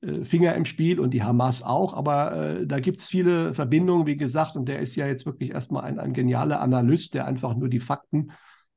Finger 0.00 0.54
im 0.54 0.64
Spiel 0.64 1.00
und 1.00 1.12
die 1.12 1.24
Hamas 1.24 1.62
auch, 1.62 1.92
aber 1.92 2.32
äh, 2.32 2.66
da 2.66 2.78
gibt 2.78 3.00
es 3.00 3.08
viele 3.08 3.52
Verbindungen, 3.52 4.06
wie 4.06 4.16
gesagt, 4.16 4.54
und 4.54 4.68
der 4.68 4.78
ist 4.78 4.94
ja 4.94 5.08
jetzt 5.08 5.26
wirklich 5.26 5.50
erstmal 5.50 5.84
ein, 5.84 5.98
ein 5.98 6.12
genialer 6.12 6.60
Analyst, 6.60 7.14
der 7.14 7.26
einfach 7.26 7.56
nur 7.56 7.68
die 7.68 7.80
Fakten 7.80 8.30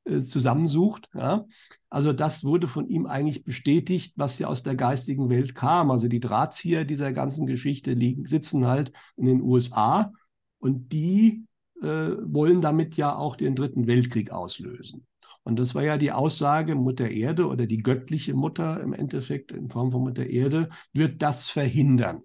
äh, 0.04 0.20
zusammensucht. 0.22 1.08
Ja? 1.14 1.44
Also 1.88 2.12
das 2.12 2.42
wurde 2.42 2.66
von 2.66 2.88
ihm 2.88 3.06
eigentlich 3.06 3.44
bestätigt, 3.44 4.14
was 4.16 4.38
ja 4.40 4.48
aus 4.48 4.64
der 4.64 4.74
geistigen 4.74 5.30
Welt 5.30 5.54
kam. 5.54 5.92
Also 5.92 6.08
die 6.08 6.18
Drahtzieher 6.18 6.84
dieser 6.84 7.12
ganzen 7.12 7.46
Geschichte 7.46 7.92
liegen, 7.92 8.26
sitzen 8.26 8.66
halt 8.66 8.92
in 9.16 9.26
den 9.26 9.42
USA 9.42 10.10
und 10.58 10.92
die 10.92 11.44
äh, 11.82 11.86
wollen 11.86 12.62
damit 12.62 12.96
ja 12.96 13.14
auch 13.14 13.36
den 13.36 13.54
Dritten 13.54 13.86
Weltkrieg 13.86 14.32
auslösen. 14.32 15.06
Und 15.44 15.58
das 15.58 15.74
war 15.74 15.82
ja 15.82 15.98
die 15.98 16.12
Aussage, 16.12 16.74
Mutter 16.74 17.10
Erde 17.10 17.48
oder 17.48 17.66
die 17.66 17.82
göttliche 17.82 18.34
Mutter 18.34 18.80
im 18.80 18.92
Endeffekt 18.92 19.50
in 19.50 19.68
Form 19.68 19.90
von 19.90 20.02
Mutter 20.02 20.26
Erde 20.26 20.68
wird 20.92 21.20
das 21.20 21.48
verhindern. 21.48 22.22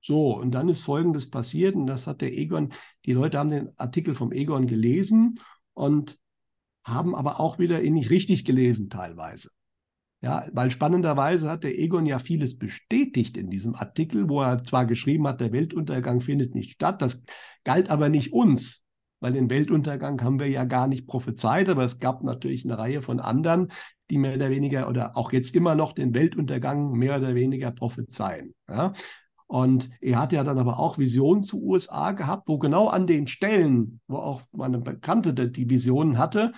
So, 0.00 0.38
und 0.38 0.52
dann 0.52 0.68
ist 0.68 0.82
Folgendes 0.82 1.28
passiert, 1.30 1.74
und 1.74 1.86
das 1.86 2.06
hat 2.06 2.20
der 2.20 2.32
Egon, 2.32 2.72
die 3.04 3.12
Leute 3.12 3.38
haben 3.38 3.50
den 3.50 3.70
Artikel 3.76 4.14
vom 4.14 4.32
Egon 4.32 4.66
gelesen 4.66 5.40
und 5.74 6.18
haben 6.84 7.14
aber 7.14 7.40
auch 7.40 7.58
wieder 7.58 7.82
ihn 7.82 7.94
nicht 7.94 8.10
richtig 8.10 8.44
gelesen 8.44 8.88
teilweise. 8.88 9.50
Ja, 10.22 10.46
weil 10.52 10.70
spannenderweise 10.70 11.50
hat 11.50 11.64
der 11.64 11.78
Egon 11.78 12.06
ja 12.06 12.18
vieles 12.18 12.56
bestätigt 12.56 13.36
in 13.36 13.50
diesem 13.50 13.74
Artikel, 13.74 14.28
wo 14.28 14.40
er 14.42 14.64
zwar 14.64 14.86
geschrieben 14.86 15.26
hat, 15.26 15.40
der 15.40 15.52
Weltuntergang 15.52 16.20
findet 16.20 16.54
nicht 16.54 16.70
statt, 16.70 17.02
das 17.02 17.22
galt 17.64 17.90
aber 17.90 18.08
nicht 18.08 18.32
uns, 18.32 18.85
weil 19.20 19.32
den 19.32 19.50
Weltuntergang 19.50 20.22
haben 20.22 20.38
wir 20.38 20.48
ja 20.48 20.64
gar 20.64 20.86
nicht 20.86 21.06
prophezeit, 21.06 21.68
aber 21.68 21.84
es 21.84 21.98
gab 21.98 22.22
natürlich 22.22 22.64
eine 22.64 22.78
Reihe 22.78 23.02
von 23.02 23.20
anderen, 23.20 23.72
die 24.10 24.18
mehr 24.18 24.34
oder 24.34 24.50
weniger 24.50 24.88
oder 24.88 25.16
auch 25.16 25.32
jetzt 25.32 25.54
immer 25.56 25.74
noch 25.74 25.92
den 25.92 26.14
Weltuntergang 26.14 26.92
mehr 26.92 27.16
oder 27.16 27.34
weniger 27.34 27.70
prophezeien. 27.70 28.54
Ja? 28.68 28.92
Und 29.46 29.88
er 30.00 30.18
hat 30.18 30.32
ja 30.32 30.42
dann 30.42 30.58
aber 30.58 30.78
auch 30.78 30.98
Visionen 30.98 31.42
zu 31.42 31.62
USA 31.62 32.12
gehabt, 32.12 32.48
wo 32.48 32.58
genau 32.58 32.88
an 32.88 33.06
den 33.06 33.26
Stellen, 33.26 34.00
wo 34.08 34.16
auch 34.16 34.42
meine 34.52 34.78
Bekannte 34.78 35.32
die 35.34 35.70
Visionen 35.70 36.18
hatte, 36.18 36.52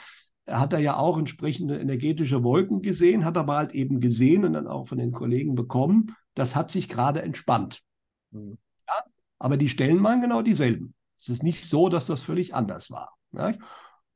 hat 0.46 0.72
er 0.72 0.78
ja 0.78 0.96
auch 0.96 1.18
entsprechende 1.18 1.78
energetische 1.78 2.42
Wolken 2.42 2.80
gesehen, 2.80 3.26
hat 3.26 3.36
aber 3.36 3.56
halt 3.56 3.72
eben 3.72 4.00
gesehen 4.00 4.46
und 4.46 4.54
dann 4.54 4.66
auch 4.66 4.88
von 4.88 4.96
den 4.96 5.12
Kollegen 5.12 5.54
bekommen, 5.54 6.14
das 6.34 6.56
hat 6.56 6.70
sich 6.70 6.88
gerade 6.88 7.20
entspannt. 7.20 7.82
Mhm. 8.30 8.56
Ja? 8.86 8.94
Aber 9.38 9.58
die 9.58 9.68
Stellen 9.68 10.02
waren 10.02 10.22
genau 10.22 10.40
dieselben. 10.40 10.94
Es 11.18 11.28
ist 11.28 11.42
nicht 11.42 11.66
so, 11.66 11.88
dass 11.88 12.06
das 12.06 12.22
völlig 12.22 12.54
anders 12.54 12.90
war. 12.90 13.16
Ne? 13.32 13.58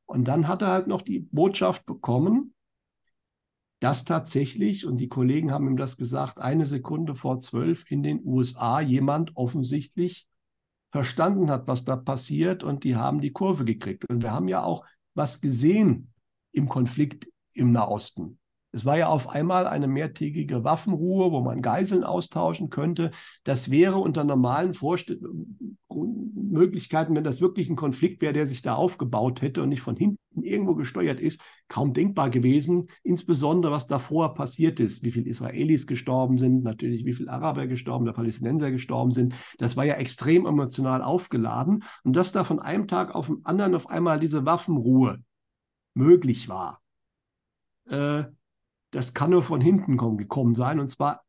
Und 0.05 0.27
dann 0.27 0.47
hat 0.47 0.61
er 0.61 0.69
halt 0.69 0.87
noch 0.87 1.01
die 1.01 1.19
Botschaft 1.19 1.85
bekommen, 1.85 2.53
dass 3.79 4.05
tatsächlich, 4.05 4.85
und 4.85 4.97
die 4.97 5.09
Kollegen 5.09 5.51
haben 5.51 5.67
ihm 5.67 5.77
das 5.77 5.97
gesagt, 5.97 6.39
eine 6.39 6.65
Sekunde 6.65 7.15
vor 7.15 7.39
zwölf 7.41 7.89
in 7.91 8.01
den 8.01 8.21
USA 8.23 8.79
jemand 8.79 9.35
offensichtlich 9.35 10.27
verstanden 10.91 11.49
hat, 11.49 11.67
was 11.67 11.83
da 11.83 11.97
passiert 11.97 12.63
und 12.63 12.83
die 12.83 12.95
haben 12.95 13.19
die 13.19 13.33
Kurve 13.33 13.65
gekriegt. 13.65 14.09
Und 14.09 14.21
wir 14.21 14.31
haben 14.31 14.47
ja 14.47 14.63
auch 14.63 14.85
was 15.15 15.41
gesehen 15.41 16.13
im 16.53 16.69
Konflikt 16.69 17.27
im 17.53 17.71
Nahosten. 17.71 18.39
Es 18.73 18.85
war 18.85 18.97
ja 18.97 19.07
auf 19.07 19.29
einmal 19.29 19.67
eine 19.67 19.87
mehrtägige 19.87 20.63
Waffenruhe, 20.63 21.31
wo 21.31 21.41
man 21.41 21.61
Geiseln 21.61 22.03
austauschen 22.03 22.71
könnte. 22.71 23.11
Das 23.43 23.69
wäre 23.69 23.99
unter 23.99 24.23
normalen 24.23 24.73
Vorst 24.73 25.13
Möglichkeiten, 25.89 27.15
wenn 27.15 27.23
das 27.23 27.39
wirklich 27.39 27.69
ein 27.69 27.75
Konflikt 27.75 28.21
wäre, 28.21 28.33
der 28.33 28.47
sich 28.47 28.63
da 28.63 28.73
aufgebaut 28.73 29.43
hätte 29.43 29.61
und 29.61 29.69
nicht 29.69 29.81
von 29.81 29.95
hinten 29.95 30.17
irgendwo 30.41 30.73
gesteuert 30.73 31.19
ist, 31.19 31.39
kaum 31.67 31.93
denkbar 31.93 32.31
gewesen. 32.31 32.87
Insbesondere, 33.03 33.71
was 33.71 33.85
davor 33.85 34.33
passiert 34.33 34.79
ist, 34.79 35.03
wie 35.03 35.11
viele 35.11 35.29
Israelis 35.29 35.85
gestorben 35.85 36.39
sind, 36.39 36.63
natürlich 36.63 37.05
wie 37.05 37.13
viele 37.13 37.31
Araber 37.31 37.67
gestorben, 37.67 38.05
der 38.05 38.13
Palästinenser 38.13 38.71
gestorben 38.71 39.11
sind. 39.11 39.35
Das 39.59 39.77
war 39.77 39.85
ja 39.85 39.95
extrem 39.95 40.47
emotional 40.47 41.03
aufgeladen. 41.03 41.83
Und 42.03 42.15
dass 42.15 42.31
da 42.31 42.43
von 42.43 42.59
einem 42.59 42.87
Tag 42.87 43.13
auf 43.13 43.27
den 43.27 43.45
anderen 43.45 43.75
auf 43.75 43.89
einmal 43.89 44.19
diese 44.19 44.45
Waffenruhe 44.45 45.19
möglich 45.93 46.49
war. 46.49 46.81
Äh, 47.87 48.23
das 48.93 49.13
kann 49.13 49.31
nur 49.31 49.43
von 49.43 49.59
hinten 49.59 49.97
gekommen 50.17 50.55
sein 50.55 50.79
und 50.79 50.89
zwar 50.89 51.23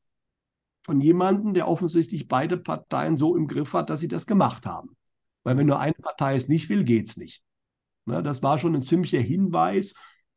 von 0.83 1.01
jemandem, 1.01 1.55
der 1.55 1.67
offensichtlich 1.67 2.29
beide 2.29 2.59
Parteien 2.59 3.17
so 3.17 3.37
im 3.37 3.49
Griff 3.49 3.73
hat, 3.73 3.89
dass 3.89 4.01
sie 4.01 4.09
das 4.09 4.27
gemacht 4.27 4.67
haben. 4.67 4.97
Weil 5.43 5.57
wenn 5.57 5.67
nur 5.67 5.81
eine 5.81 5.95
Partei 5.95 6.35
es 6.35 6.47
nicht 6.47 6.69
will, 6.69 6.85
geht 6.85 7.09
es 7.09 7.17
nicht. 7.17 7.43
Na, 8.05 8.21
das 8.21 8.43
war 8.43 8.59
schon 8.59 8.75
ein 8.75 8.83
ziemlicher 8.83 9.21
Hinweis, 9.21 9.95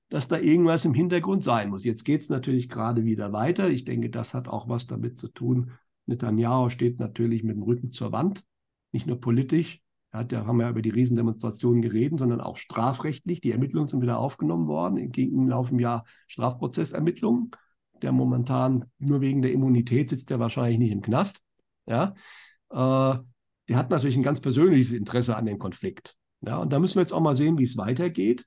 dass 0.08 0.30
da 0.30 0.38
irgendwas 0.38 0.86
im 0.86 0.94
Hintergrund 0.94 1.44
sein 1.44 1.70
muss. 1.70 1.84
Jetzt 1.84 2.06
geht 2.06 2.22
es 2.22 2.30
natürlich 2.30 2.70
gerade 2.70 3.04
wieder 3.04 3.34
weiter. 3.34 3.70
Ich 3.70 3.84
denke, 3.84 4.10
das 4.10 4.34
hat 4.34 4.48
auch 4.48 4.70
was 4.70 4.88
damit 4.88 5.20
zu 5.20 5.28
tun. 5.28 5.72
Netanyahu 6.06 6.70
steht 6.70 6.98
natürlich 6.98 7.44
mit 7.44 7.58
dem 7.58 7.64
Rücken 7.64 7.92
zur 7.92 8.14
Wand, 8.14 8.46
nicht 8.94 9.06
nur 9.06 9.20
politisch, 9.20 9.82
ja, 10.14 10.46
haben 10.46 10.62
ja 10.62 10.70
über 10.70 10.82
die 10.82 10.90
Riesendemonstrationen 10.90 11.82
geredet, 11.82 12.20
sondern 12.20 12.42
auch 12.42 12.56
strafrechtlich. 12.56 13.42
Die 13.42 13.52
Ermittlungen 13.52 13.88
sind 13.88 14.02
wieder 14.02 14.20
aufgenommen 14.20 14.68
worden. 14.68 15.12
Gegen 15.12 15.48
laufen 15.48 15.80
ja 15.80 16.04
Strafprozessermittlungen. 16.28 17.52
Der 18.02 18.12
momentan 18.12 18.86
nur 19.00 19.22
wegen 19.22 19.42
der 19.42 19.52
Immunität 19.52 20.10
sitzt 20.10 20.30
er 20.32 20.40
wahrscheinlich 20.40 20.80
nicht 20.80 20.92
im 20.92 21.02
Knast. 21.02 21.42
Ja, 21.88 22.14
äh, 22.70 23.20
der 23.70 23.78
hat 23.78 23.90
natürlich 23.90 24.18
ein 24.18 24.24
ganz 24.24 24.40
persönliches 24.40 24.92
Interesse 24.92 25.36
an 25.36 25.46
dem 25.46 25.60
Konflikt. 25.60 26.16
Ja, 26.46 26.58
und 26.58 26.72
da 26.72 26.80
müssen 26.80 26.96
wir 26.96 27.02
jetzt 27.02 27.14
auch 27.14 27.22
mal 27.22 27.36
sehen, 27.38 27.58
wie 27.58 27.64
es 27.64 27.78
weitergeht. 27.78 28.46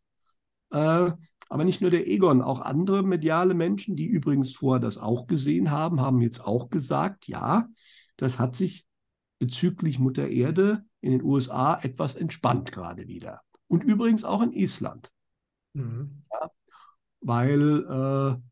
Äh, 0.71 1.11
Aber 1.49 1.65
nicht 1.65 1.81
nur 1.81 1.91
der 1.91 2.07
Egon, 2.07 2.43
auch 2.43 2.61
andere 2.61 3.03
mediale 3.03 3.55
Menschen, 3.55 3.97
die 3.97 4.07
übrigens 4.07 4.55
vorher 4.55 4.79
das 4.79 4.99
auch 4.99 5.27
gesehen 5.27 5.73
haben, 5.73 6.01
haben 6.01 6.23
jetzt 6.23 6.47
auch 6.47 6.71
gesagt, 6.71 7.27
ja, 7.27 7.67
das 8.17 8.39
hat 8.39 8.55
sich 8.55 8.87
bezüglich 9.41 9.99
Mutter 9.99 10.29
Erde 10.29 10.85
in 11.01 11.13
den 11.13 11.23
USA 11.23 11.79
etwas 11.83 12.15
entspannt 12.15 12.73
gerade 12.73 13.09
wieder. 13.09 13.41
Und 13.69 13.85
übrigens 13.85 14.25
auch 14.25 14.43
in 14.43 14.53
Island. 14.53 15.11
Mhm. 15.73 16.23
Ja, 16.33 16.51
weil 17.21 18.39
äh, 18.39 18.51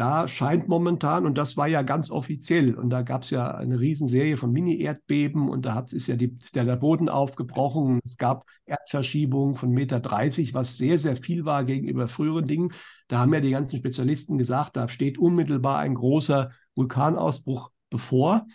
da 0.00 0.28
scheint 0.28 0.68
momentan, 0.68 1.26
und 1.26 1.36
das 1.36 1.56
war 1.56 1.66
ja 1.66 1.82
ganz 1.82 2.10
offiziell, 2.10 2.74
und 2.74 2.90
da 2.90 3.02
gab 3.02 3.22
es 3.22 3.30
ja 3.30 3.50
eine 3.50 3.80
Riesenserie 3.80 4.36
von 4.36 4.52
Mini-Erdbeben 4.52 5.48
und 5.50 5.66
da 5.66 5.74
hat, 5.74 5.92
ist 5.92 6.06
ja 6.06 6.16
die, 6.16 6.38
ist 6.40 6.54
der 6.54 6.64
Boden 6.76 7.08
aufgebrochen. 7.08 8.00
Es 8.04 8.16
gab 8.16 8.46
Erdverschiebungen 8.66 9.56
von 9.56 9.72
Meter 9.72 10.00
30, 10.00 10.54
was 10.54 10.76
sehr, 10.76 10.96
sehr 10.96 11.16
viel 11.16 11.44
war 11.44 11.64
gegenüber 11.64 12.08
früheren 12.08 12.46
Dingen. 12.46 12.72
Da 13.08 13.18
haben 13.18 13.34
ja 13.34 13.40
die 13.40 13.50
ganzen 13.50 13.78
Spezialisten 13.78 14.38
gesagt, 14.38 14.76
da 14.76 14.88
steht 14.88 15.18
unmittelbar 15.18 15.80
ein 15.80 15.94
großer 15.94 16.52
Vulkanausbruch 16.76 17.70
bevor. 17.90 18.46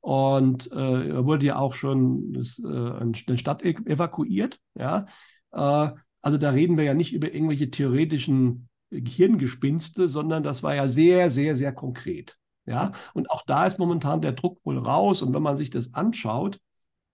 Und 0.00 0.72
äh, 0.72 1.24
wurde 1.24 1.46
ja 1.46 1.58
auch 1.58 1.74
schon 1.74 2.32
das, 2.32 2.58
äh, 2.58 2.66
eine 2.66 3.38
Stadt 3.38 3.62
evakuiert. 3.62 4.58
Ja? 4.74 5.06
Äh, 5.52 5.90
also 6.22 6.38
da 6.38 6.50
reden 6.50 6.76
wir 6.76 6.84
ja 6.84 6.94
nicht 6.94 7.12
über 7.12 7.32
irgendwelche 7.32 7.70
theoretischen 7.70 8.68
Gehirngespinste, 8.90 10.08
sondern 10.08 10.42
das 10.42 10.62
war 10.62 10.74
ja 10.74 10.88
sehr, 10.88 11.30
sehr, 11.30 11.54
sehr 11.54 11.72
konkret. 11.72 12.36
Ja, 12.66 12.92
und 13.14 13.30
auch 13.30 13.42
da 13.46 13.66
ist 13.66 13.78
momentan 13.78 14.20
der 14.20 14.32
Druck 14.32 14.60
wohl 14.64 14.78
raus. 14.78 15.22
Und 15.22 15.34
wenn 15.34 15.42
man 15.42 15.56
sich 15.56 15.70
das 15.70 15.94
anschaut, 15.94 16.60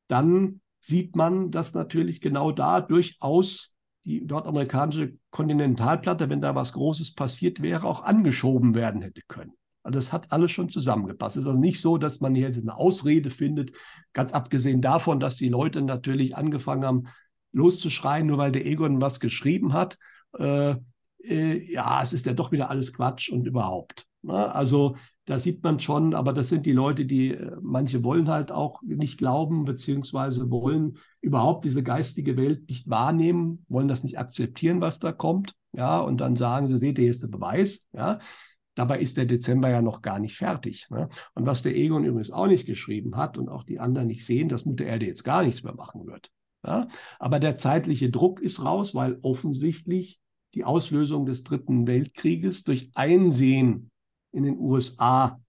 dann 0.08 0.60
sieht 0.80 1.16
man, 1.16 1.50
dass 1.50 1.72
natürlich 1.72 2.20
genau 2.20 2.52
da 2.52 2.80
durchaus 2.80 3.76
die 4.04 4.20
nordamerikanische 4.20 5.16
Kontinentalplatte, 5.30 6.28
wenn 6.28 6.40
da 6.40 6.54
was 6.54 6.72
Großes 6.72 7.14
passiert 7.14 7.62
wäre, 7.62 7.86
auch 7.86 8.02
angeschoben 8.02 8.74
werden 8.74 9.02
hätte 9.02 9.22
können. 9.26 9.52
Also 9.86 10.00
das 10.00 10.12
hat 10.12 10.32
alles 10.32 10.50
schon 10.50 10.68
zusammengepasst. 10.68 11.36
Es 11.36 11.42
ist 11.42 11.46
also 11.46 11.60
nicht 11.60 11.80
so, 11.80 11.96
dass 11.96 12.20
man 12.20 12.34
hier 12.34 12.48
eine 12.48 12.76
Ausrede 12.76 13.30
findet, 13.30 13.70
ganz 14.12 14.32
abgesehen 14.32 14.80
davon, 14.80 15.20
dass 15.20 15.36
die 15.36 15.48
Leute 15.48 15.80
natürlich 15.80 16.36
angefangen 16.36 16.84
haben, 16.84 17.04
loszuschreien, 17.52 18.26
nur 18.26 18.36
weil 18.36 18.50
der 18.50 18.66
Egon 18.66 19.00
was 19.00 19.20
geschrieben 19.20 19.74
hat. 19.74 19.96
Äh, 20.36 20.74
äh, 21.22 21.72
ja, 21.72 22.02
es 22.02 22.12
ist 22.12 22.26
ja 22.26 22.32
doch 22.32 22.50
wieder 22.50 22.68
alles 22.68 22.92
Quatsch 22.92 23.30
und 23.30 23.46
überhaupt. 23.46 24.08
Ne? 24.22 24.52
Also 24.52 24.96
da 25.24 25.38
sieht 25.38 25.62
man 25.62 25.78
schon, 25.78 26.14
aber 26.14 26.32
das 26.32 26.48
sind 26.48 26.66
die 26.66 26.72
Leute, 26.72 27.04
die 27.04 27.34
äh, 27.34 27.56
manche 27.62 28.02
wollen 28.02 28.28
halt 28.28 28.50
auch 28.50 28.82
nicht 28.82 29.18
glauben, 29.18 29.64
beziehungsweise 29.64 30.50
wollen 30.50 30.98
überhaupt 31.20 31.64
diese 31.64 31.84
geistige 31.84 32.36
Welt 32.36 32.68
nicht 32.68 32.90
wahrnehmen, 32.90 33.64
wollen 33.68 33.86
das 33.86 34.02
nicht 34.02 34.18
akzeptieren, 34.18 34.80
was 34.80 34.98
da 34.98 35.12
kommt. 35.12 35.54
Ja, 35.72 36.00
und 36.00 36.20
dann 36.20 36.34
sagen 36.34 36.66
sie, 36.66 36.76
seht 36.76 36.98
ihr, 36.98 37.02
hier 37.02 37.10
ist 37.12 37.22
der 37.22 37.28
Beweis. 37.28 37.88
Ja, 37.92 38.18
Dabei 38.76 39.00
ist 39.00 39.16
der 39.16 39.24
Dezember 39.24 39.70
ja 39.70 39.80
noch 39.80 40.02
gar 40.02 40.18
nicht 40.18 40.36
fertig. 40.36 40.86
Ne? 40.90 41.08
Und 41.34 41.46
was 41.46 41.62
der 41.62 41.74
Egon 41.74 42.04
übrigens 42.04 42.30
auch 42.30 42.46
nicht 42.46 42.66
geschrieben 42.66 43.16
hat 43.16 43.38
und 43.38 43.48
auch 43.48 43.64
die 43.64 43.80
anderen 43.80 44.06
nicht 44.06 44.24
sehen, 44.24 44.50
dass 44.50 44.66
Mutter 44.66 44.84
Erde 44.84 45.06
jetzt 45.06 45.24
gar 45.24 45.42
nichts 45.42 45.62
mehr 45.62 45.74
machen 45.74 46.06
wird. 46.06 46.30
Ja? 46.64 46.86
Aber 47.18 47.40
der 47.40 47.56
zeitliche 47.56 48.10
Druck 48.10 48.40
ist 48.40 48.62
raus, 48.62 48.94
weil 48.94 49.18
offensichtlich 49.22 50.20
die 50.52 50.64
Auslösung 50.64 51.24
des 51.24 51.42
Dritten 51.42 51.86
Weltkrieges 51.86 52.64
durch 52.64 52.90
Einsehen 52.94 53.90
in 54.32 54.42
den 54.42 54.58
USA 54.58 55.40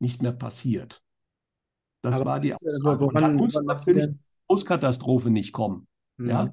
nicht 0.00 0.20
mehr 0.20 0.32
passiert. 0.32 1.02
Das 2.02 2.16
Aber 2.16 2.24
war 2.24 2.40
die 2.40 2.52
Aussage. 2.52 3.00
Woran, 3.00 3.22
da 3.22 3.28
muss 3.30 3.62
natürlich 3.62 4.10
Großkatastrophe 4.48 5.30
nicht 5.30 5.52
kommen. 5.52 5.86
Mhm. 6.16 6.28
Ja? 6.28 6.52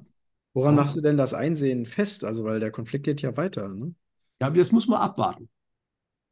Woran 0.52 0.76
machst 0.76 0.94
du 0.94 1.00
denn 1.00 1.16
das 1.16 1.34
Einsehen 1.34 1.86
fest? 1.86 2.22
Also, 2.24 2.44
weil 2.44 2.60
der 2.60 2.70
Konflikt 2.70 3.04
geht 3.04 3.20
ja 3.20 3.36
weiter. 3.36 3.68
Ne? 3.68 3.96
Ja, 4.40 4.50
das 4.50 4.70
muss 4.70 4.86
man 4.86 5.00
abwarten. 5.00 5.48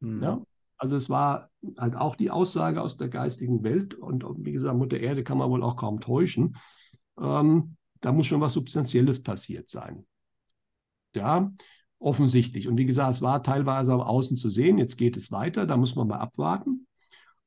Mhm. 0.03 0.21
Ja? 0.21 0.41
Also 0.77 0.95
es 0.95 1.09
war 1.09 1.49
halt 1.77 1.95
auch 1.95 2.15
die 2.15 2.29
Aussage 2.29 2.81
aus 2.81 2.97
der 2.97 3.07
geistigen 3.07 3.63
Welt 3.63 3.95
und 3.95 4.25
wie 4.37 4.51
gesagt, 4.51 4.77
Mutter 4.77 4.99
Erde 4.99 5.23
kann 5.23 5.37
man 5.37 5.49
wohl 5.49 5.63
auch 5.63 5.77
kaum 5.77 6.01
täuschen. 6.01 6.57
Ähm, 7.19 7.77
da 8.01 8.11
muss 8.11 8.27
schon 8.27 8.41
was 8.41 8.53
Substanzielles 8.53 9.23
passiert 9.23 9.69
sein. 9.69 10.05
Ja, 11.15 11.51
offensichtlich. 11.99 12.67
Und 12.67 12.77
wie 12.77 12.85
gesagt, 12.85 13.15
es 13.15 13.21
war 13.21 13.43
teilweise 13.43 13.93
am 13.93 14.01
Außen 14.01 14.35
zu 14.35 14.49
sehen. 14.49 14.77
Jetzt 14.77 14.97
geht 14.97 15.15
es 15.15 15.31
weiter. 15.31 15.65
Da 15.65 15.77
muss 15.77 15.95
man 15.95 16.07
mal 16.07 16.17
abwarten. 16.17 16.85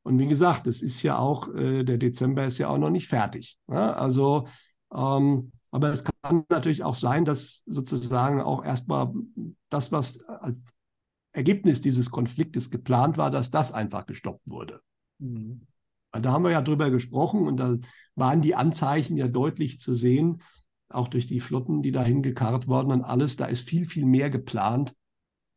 Und 0.02 0.18
wie 0.18 0.28
gesagt, 0.28 0.66
es 0.66 0.82
ist 0.82 1.02
ja 1.02 1.18
auch, 1.18 1.52
äh, 1.54 1.84
der 1.84 1.98
Dezember 1.98 2.46
ist 2.46 2.58
ja 2.58 2.68
auch 2.68 2.78
noch 2.78 2.90
nicht 2.90 3.08
fertig. 3.08 3.58
Ja? 3.68 3.92
Also, 3.92 4.46
ähm, 4.94 5.52
aber 5.72 5.90
es 5.90 6.04
kann 6.04 6.44
natürlich 6.48 6.84
auch 6.84 6.94
sein, 6.94 7.24
dass 7.26 7.64
sozusagen 7.66 8.40
auch 8.40 8.64
erstmal 8.64 9.12
das, 9.68 9.92
was 9.92 10.22
als 10.24 10.56
Ergebnis 11.36 11.80
dieses 11.80 12.10
Konfliktes 12.10 12.70
geplant 12.70 13.18
war, 13.18 13.30
dass 13.30 13.50
das 13.50 13.72
einfach 13.72 14.06
gestoppt 14.06 14.46
wurde. 14.46 14.80
Mhm. 15.18 15.66
Da 16.12 16.32
haben 16.32 16.44
wir 16.44 16.50
ja 16.50 16.62
drüber 16.62 16.90
gesprochen 16.90 17.46
und 17.46 17.58
da 17.58 17.74
waren 18.14 18.40
die 18.40 18.54
Anzeichen 18.54 19.16
ja 19.16 19.28
deutlich 19.28 19.78
zu 19.78 19.92
sehen, 19.92 20.40
auch 20.88 21.08
durch 21.08 21.26
die 21.26 21.40
Flotten, 21.40 21.82
die 21.82 21.90
dahin 21.90 22.22
gekarrt 22.22 22.68
wurden 22.68 22.90
und 22.90 23.04
alles, 23.04 23.36
da 23.36 23.46
ist 23.46 23.68
viel, 23.68 23.86
viel 23.86 24.06
mehr 24.06 24.30
geplant 24.30 24.94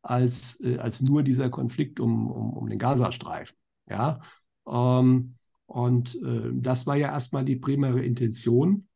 als, 0.02 0.60
äh, 0.60 0.78
als 0.78 1.00
nur 1.00 1.22
dieser 1.22 1.48
Konflikt 1.48 1.98
um, 1.98 2.30
um, 2.30 2.52
um 2.52 2.68
den 2.68 2.78
Gazastreifen. 2.78 3.56
Ja? 3.88 4.20
Ähm, 4.68 5.36
und 5.66 6.16
äh, 6.16 6.50
das 6.52 6.86
war 6.86 6.96
ja 6.96 7.08
erstmal 7.08 7.44
die 7.44 7.56
primäre 7.56 8.02
Intention, 8.02 8.88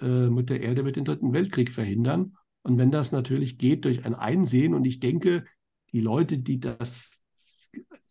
äh, 0.00 0.28
Mutter 0.28 0.58
Erde 0.60 0.84
wird 0.84 0.96
den 0.96 1.04
Dritten 1.04 1.32
Weltkrieg 1.32 1.70
verhindern. 1.70 2.36
Und 2.62 2.78
wenn 2.78 2.90
das 2.90 3.12
natürlich 3.12 3.58
geht 3.58 3.84
durch 3.84 4.04
ein 4.04 4.14
Einsehen, 4.14 4.74
und 4.74 4.86
ich 4.86 4.98
denke, 4.98 5.44
die 5.96 6.02
Leute, 6.02 6.36
die 6.36 6.60
das 6.60 7.22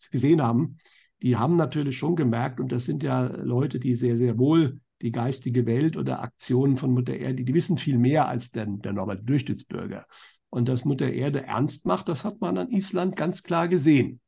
gesehen 0.09 0.41
haben, 0.41 0.77
die 1.21 1.37
haben 1.37 1.55
natürlich 1.55 1.95
schon 1.95 2.15
gemerkt, 2.15 2.59
und 2.59 2.71
das 2.71 2.85
sind 2.85 3.03
ja 3.03 3.27
Leute, 3.27 3.79
die 3.79 3.93
sehr, 3.93 4.17
sehr 4.17 4.39
wohl 4.39 4.79
die 5.03 5.11
geistige 5.11 5.67
Welt 5.67 5.95
oder 5.95 6.21
Aktionen 6.23 6.77
von 6.77 6.91
Mutter 6.91 7.15
Erde, 7.15 7.43
die 7.43 7.53
wissen 7.53 7.77
viel 7.77 7.99
mehr 7.99 8.27
als 8.27 8.49
der, 8.49 8.65
der 8.65 8.93
Norbert 8.93 9.29
Durchschnittsbürger. 9.29 10.07
Und 10.49 10.67
dass 10.67 10.83
Mutter 10.83 11.11
Erde 11.11 11.43
ernst 11.43 11.85
macht, 11.85 12.09
das 12.09 12.25
hat 12.25 12.41
man 12.41 12.57
an 12.57 12.71
Island 12.71 13.15
ganz 13.15 13.43
klar 13.43 13.67
gesehen. 13.67 14.19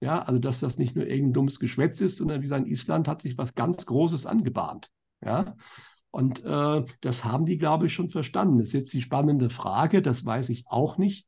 Ja, 0.00 0.22
also 0.22 0.38
dass 0.38 0.60
das 0.60 0.78
nicht 0.78 0.94
nur 0.94 1.06
irgendein 1.06 1.32
dummes 1.32 1.58
Geschwätz 1.58 2.00
ist, 2.00 2.18
sondern 2.18 2.38
wie 2.40 2.44
gesagt, 2.44 2.68
Island 2.68 3.08
hat 3.08 3.20
sich 3.20 3.36
was 3.36 3.56
ganz 3.56 3.84
Großes 3.84 4.26
angebahnt. 4.26 4.90
Ja, 5.24 5.56
und 6.12 6.44
äh, 6.44 6.84
das 7.00 7.24
haben 7.24 7.46
die, 7.46 7.58
glaube 7.58 7.86
ich, 7.86 7.94
schon 7.94 8.10
verstanden. 8.10 8.58
Das 8.58 8.68
ist 8.68 8.74
jetzt 8.74 8.92
die 8.92 9.02
spannende 9.02 9.50
Frage, 9.50 10.02
das 10.02 10.24
weiß 10.24 10.50
ich 10.50 10.66
auch 10.68 10.98
nicht, 10.98 11.26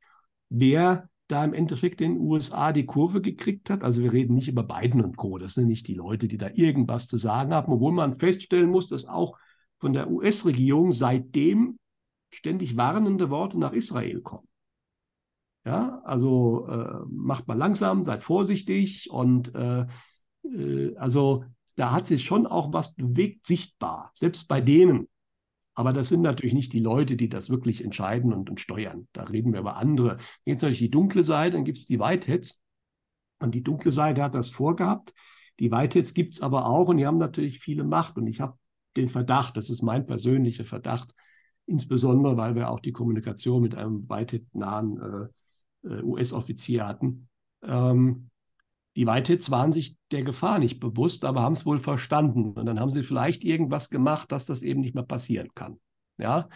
wer 0.48 1.08
da 1.32 1.44
im 1.44 1.54
Endeffekt 1.54 2.00
in 2.00 2.14
den 2.14 2.22
USA 2.22 2.72
die 2.72 2.86
Kurve 2.86 3.20
gekriegt 3.20 3.70
hat. 3.70 3.82
Also 3.82 4.02
wir 4.02 4.12
reden 4.12 4.34
nicht 4.34 4.48
über 4.48 4.62
Biden 4.62 5.02
und 5.02 5.16
Co. 5.16 5.38
Das 5.38 5.54
sind 5.54 5.66
nicht 5.66 5.88
die 5.88 5.94
Leute, 5.94 6.28
die 6.28 6.38
da 6.38 6.50
irgendwas 6.52 7.08
zu 7.08 7.16
sagen 7.16 7.54
haben, 7.54 7.72
obwohl 7.72 7.92
man 7.92 8.16
feststellen 8.16 8.70
muss, 8.70 8.86
dass 8.86 9.06
auch 9.06 9.38
von 9.78 9.92
der 9.92 10.10
US-Regierung 10.10 10.92
seitdem 10.92 11.78
ständig 12.32 12.76
warnende 12.76 13.30
Worte 13.30 13.58
nach 13.58 13.72
Israel 13.72 14.20
kommen. 14.20 14.46
Ja, 15.64 16.00
also 16.04 16.66
äh, 16.68 17.04
macht 17.08 17.46
mal 17.46 17.56
langsam, 17.56 18.04
seid 18.04 18.24
vorsichtig 18.24 19.10
und 19.10 19.54
äh, 19.54 19.86
äh, 20.44 20.96
also 20.96 21.44
da 21.76 21.92
hat 21.92 22.06
sich 22.06 22.24
schon 22.24 22.46
auch 22.46 22.72
was 22.72 22.94
bewegt, 22.94 23.46
sichtbar, 23.46 24.10
selbst 24.14 24.48
bei 24.48 24.60
denen, 24.60 25.08
aber 25.74 25.92
das 25.92 26.08
sind 26.08 26.20
natürlich 26.20 26.54
nicht 26.54 26.72
die 26.72 26.80
Leute, 26.80 27.16
die 27.16 27.28
das 27.28 27.48
wirklich 27.48 27.82
entscheiden 27.82 28.32
und, 28.32 28.50
und 28.50 28.60
steuern. 28.60 29.08
Da 29.12 29.24
reden 29.24 29.52
wir 29.52 29.60
über 29.60 29.76
andere. 29.76 30.18
Jetzt 30.44 30.62
natürlich 30.62 30.78
die 30.78 30.90
dunkle 30.90 31.22
Seite, 31.22 31.56
dann 31.56 31.64
gibt 31.64 31.78
es 31.78 31.86
die 31.86 31.98
Whiteheads. 31.98 32.60
Und 33.38 33.54
die 33.54 33.62
dunkle 33.62 33.90
Seite 33.90 34.22
hat 34.22 34.34
das 34.34 34.50
vorgehabt. 34.50 35.12
Die 35.60 35.70
Whiteheads 35.70 36.14
gibt 36.14 36.34
es 36.34 36.40
aber 36.40 36.66
auch 36.66 36.88
und 36.88 36.98
die 36.98 37.06
haben 37.06 37.16
natürlich 37.16 37.60
viele 37.60 37.84
Macht. 37.84 38.16
Und 38.16 38.26
ich 38.26 38.40
habe 38.40 38.58
den 38.96 39.08
Verdacht, 39.08 39.56
das 39.56 39.70
ist 39.70 39.82
mein 39.82 40.06
persönlicher 40.06 40.64
Verdacht, 40.64 41.14
insbesondere 41.66 42.36
weil 42.36 42.54
wir 42.54 42.70
auch 42.70 42.80
die 42.80 42.92
Kommunikation 42.92 43.62
mit 43.62 43.74
einem 43.74 44.08
Whitehead-nahen 44.08 45.30
äh, 45.84 45.88
äh 45.88 46.02
US-Offizier 46.02 46.86
hatten, 46.86 47.28
ähm, 47.62 48.30
die 48.96 49.06
Whiteheads 49.06 49.50
waren 49.50 49.72
sich 49.72 49.96
der 50.10 50.22
Gefahr 50.22 50.58
nicht 50.58 50.78
bewusst, 50.80 51.24
aber 51.24 51.42
haben 51.42 51.54
es 51.54 51.64
wohl 51.64 51.80
verstanden. 51.80 52.52
Und 52.52 52.66
dann 52.66 52.78
haben 52.78 52.90
sie 52.90 53.02
vielleicht 53.02 53.44
irgendwas 53.44 53.90
gemacht, 53.90 54.30
dass 54.32 54.46
das 54.46 54.62
eben 54.62 54.80
nicht 54.80 54.94
mehr 54.94 55.04
passieren 55.04 55.48
kann. 55.54 55.78
Ja, 56.18 56.48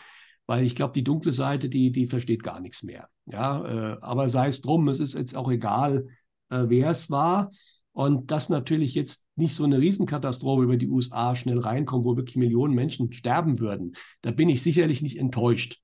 weil 0.47 0.64
ich 0.64 0.74
glaube, 0.74 0.93
die 0.93 1.05
dunkle 1.05 1.32
Seite, 1.32 1.68
die, 1.68 1.91
die 1.91 2.07
versteht 2.07 2.43
gar 2.43 2.61
nichts 2.61 2.82
mehr. 2.82 3.09
Ja, 3.26 3.64
äh, 3.64 3.99
aber 4.01 4.28
sei 4.28 4.49
es 4.49 4.61
drum, 4.61 4.89
es 4.89 5.01
ist 5.01 5.14
jetzt 5.14 5.34
auch 5.34 5.51
egal, 5.51 6.07
äh, 6.51 6.64
wer 6.68 6.91
es 6.91 7.11
war. 7.11 7.51
Und 7.93 8.30
dass 8.30 8.51
natürlich 8.51 8.95
jetzt 8.95 9.26
nicht 9.37 9.55
so 9.55 9.64
eine 9.64 9.78
Riesenkatastrophe 9.78 10.62
über 10.62 10.76
die 10.76 10.89
USA 10.89 11.34
schnell 11.34 11.59
reinkommt, 11.59 12.05
wo 12.05 12.16
wirklich 12.16 12.37
Millionen 12.37 12.74
Menschen 12.74 13.11
sterben 13.12 13.59
würden, 13.59 13.97
da 14.20 14.30
bin 14.30 14.51
ich 14.51 14.62
sicherlich 14.62 15.01
nicht 15.01 15.18
enttäuscht. 15.18 15.80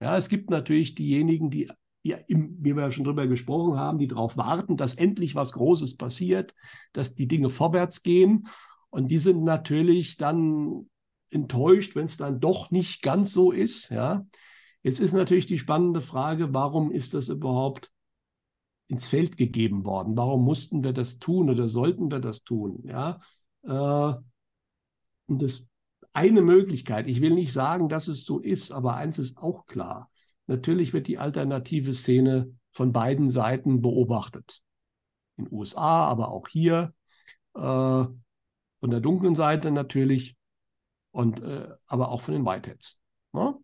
Ja, 0.00 0.16
es 0.16 0.28
gibt 0.28 0.50
natürlich 0.50 0.94
diejenigen, 0.94 1.50
die 1.50 1.68
die, 2.06 2.16
wie 2.28 2.76
wir 2.76 2.90
schon 2.90 3.04
drüber 3.04 3.26
gesprochen 3.26 3.78
haben, 3.78 3.98
die 3.98 4.08
darauf 4.08 4.36
warten, 4.36 4.76
dass 4.76 4.94
endlich 4.94 5.34
was 5.34 5.52
Großes 5.52 5.96
passiert, 5.96 6.54
dass 6.92 7.14
die 7.14 7.28
Dinge 7.28 7.50
vorwärts 7.50 8.02
gehen. 8.02 8.46
Und 8.90 9.10
die 9.10 9.18
sind 9.18 9.42
natürlich 9.42 10.16
dann 10.16 10.88
enttäuscht, 11.30 11.96
wenn 11.96 12.06
es 12.06 12.16
dann 12.16 12.40
doch 12.40 12.70
nicht 12.70 13.02
ganz 13.02 13.32
so 13.32 13.50
ist. 13.52 13.90
Ja. 13.90 14.26
Jetzt 14.82 15.00
ist 15.00 15.12
natürlich 15.12 15.46
die 15.46 15.58
spannende 15.58 16.00
Frage, 16.00 16.54
warum 16.54 16.92
ist 16.92 17.14
das 17.14 17.28
überhaupt 17.28 17.90
ins 18.88 19.08
Feld 19.08 19.36
gegeben 19.36 19.84
worden? 19.84 20.16
Warum 20.16 20.44
mussten 20.44 20.84
wir 20.84 20.92
das 20.92 21.18
tun 21.18 21.50
oder 21.50 21.66
sollten 21.66 22.10
wir 22.10 22.20
das 22.20 22.44
tun? 22.44 22.84
Ja, 22.84 23.20
äh, 23.64 24.14
und 25.28 25.42
das 25.42 25.66
eine 26.12 26.40
Möglichkeit, 26.40 27.08
ich 27.08 27.20
will 27.20 27.34
nicht 27.34 27.52
sagen, 27.52 27.88
dass 27.88 28.08
es 28.08 28.24
so 28.24 28.38
ist, 28.38 28.72
aber 28.72 28.94
eins 28.94 29.18
ist 29.18 29.38
auch 29.38 29.66
klar. 29.66 30.10
Natürlich 30.46 30.92
wird 30.92 31.06
die 31.06 31.18
alternative 31.18 31.92
Szene 31.92 32.52
von 32.72 32.92
beiden 32.92 33.30
Seiten 33.30 33.80
beobachtet. 33.80 34.62
In 35.36 35.44
den 35.44 35.52
USA, 35.52 36.06
aber 36.06 36.30
auch 36.30 36.48
hier. 36.48 36.94
Äh, 37.54 37.60
von 37.60 38.90
der 38.90 39.00
dunklen 39.00 39.34
Seite 39.34 39.70
natürlich, 39.70 40.36
und, 41.10 41.40
äh, 41.40 41.68
aber 41.86 42.10
auch 42.10 42.20
von 42.20 42.34
den 42.34 42.44
Whiteheads. 42.44 42.98
Ne? 43.32 43.54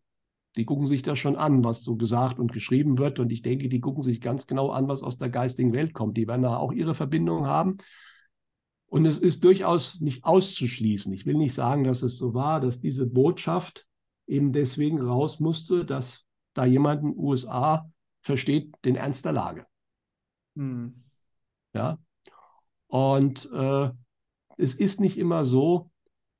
Die 0.56 0.64
gucken 0.64 0.86
sich 0.86 1.02
das 1.02 1.18
schon 1.18 1.36
an, 1.36 1.64
was 1.64 1.82
so 1.82 1.96
gesagt 1.96 2.38
und 2.38 2.52
geschrieben 2.52 2.98
wird. 2.98 3.18
Und 3.18 3.32
ich 3.32 3.42
denke, 3.42 3.68
die 3.68 3.80
gucken 3.80 4.02
sich 4.02 4.20
ganz 4.20 4.46
genau 4.46 4.70
an, 4.70 4.88
was 4.88 5.02
aus 5.02 5.18
der 5.18 5.30
geistigen 5.30 5.72
Welt 5.72 5.94
kommt. 5.94 6.16
Die 6.16 6.26
werden 6.26 6.42
da 6.42 6.56
auch 6.56 6.72
ihre 6.72 6.94
Verbindungen 6.94 7.46
haben. 7.46 7.78
Und 8.86 9.06
es 9.06 9.16
ist 9.16 9.44
durchaus 9.44 10.00
nicht 10.00 10.24
auszuschließen. 10.24 11.12
Ich 11.14 11.24
will 11.24 11.36
nicht 11.36 11.54
sagen, 11.54 11.84
dass 11.84 12.02
es 12.02 12.18
so 12.18 12.34
war, 12.34 12.60
dass 12.60 12.80
diese 12.80 13.06
Botschaft 13.06 13.86
eben 14.26 14.52
deswegen 14.52 15.00
raus 15.00 15.40
musste, 15.40 15.86
dass 15.86 16.26
da 16.54 16.64
jemand 16.64 17.02
in 17.02 17.12
den 17.12 17.18
USA 17.18 17.90
versteht 18.22 18.74
den 18.84 18.96
Ernst 18.96 19.24
der 19.24 19.32
Lage. 19.32 19.66
Hm. 20.56 21.02
Ja. 21.72 21.98
Und 22.86 23.50
äh, 23.52 23.90
es 24.58 24.74
ist 24.74 25.00
nicht 25.00 25.18
immer 25.18 25.44
so, 25.44 25.90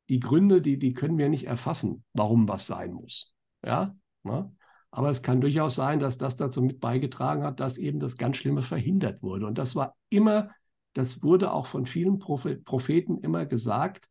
die 0.08 0.20
Gründe, 0.20 0.60
die, 0.60 0.78
die 0.78 0.92
können 0.92 1.16
wir 1.16 1.28
nicht 1.28 1.46
erfassen, 1.46 2.04
warum 2.12 2.48
was 2.48 2.66
sein 2.66 2.92
muss. 2.92 3.34
Ja. 3.64 3.96
Ne? 4.22 4.54
Aber 4.90 5.10
es 5.10 5.22
kann 5.22 5.40
durchaus 5.40 5.74
sein, 5.74 5.98
dass 5.98 6.18
das 6.18 6.36
dazu 6.36 6.60
mit 6.60 6.78
beigetragen 6.78 7.42
hat, 7.44 7.60
dass 7.60 7.78
eben 7.78 7.98
das 7.98 8.18
ganz 8.18 8.36
Schlimme 8.36 8.60
verhindert 8.60 9.22
wurde. 9.22 9.46
Und 9.46 9.56
das 9.56 9.74
war 9.74 9.96
immer, 10.10 10.50
das 10.92 11.22
wurde 11.22 11.52
auch 11.52 11.66
von 11.66 11.86
vielen 11.86 12.18
Propheten 12.18 13.16
immer 13.18 13.46
gesagt, 13.46 14.10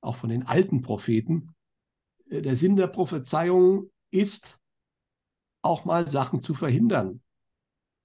auch 0.00 0.14
von 0.14 0.30
den 0.30 0.46
alten 0.46 0.82
Propheten. 0.82 1.54
Äh, 2.30 2.42
der 2.42 2.54
Sinn 2.54 2.76
der 2.76 2.86
Prophezeiung 2.86 3.90
ist, 4.12 4.59
auch 5.62 5.84
mal 5.84 6.10
Sachen 6.10 6.42
zu 6.42 6.54
verhindern. 6.54 7.20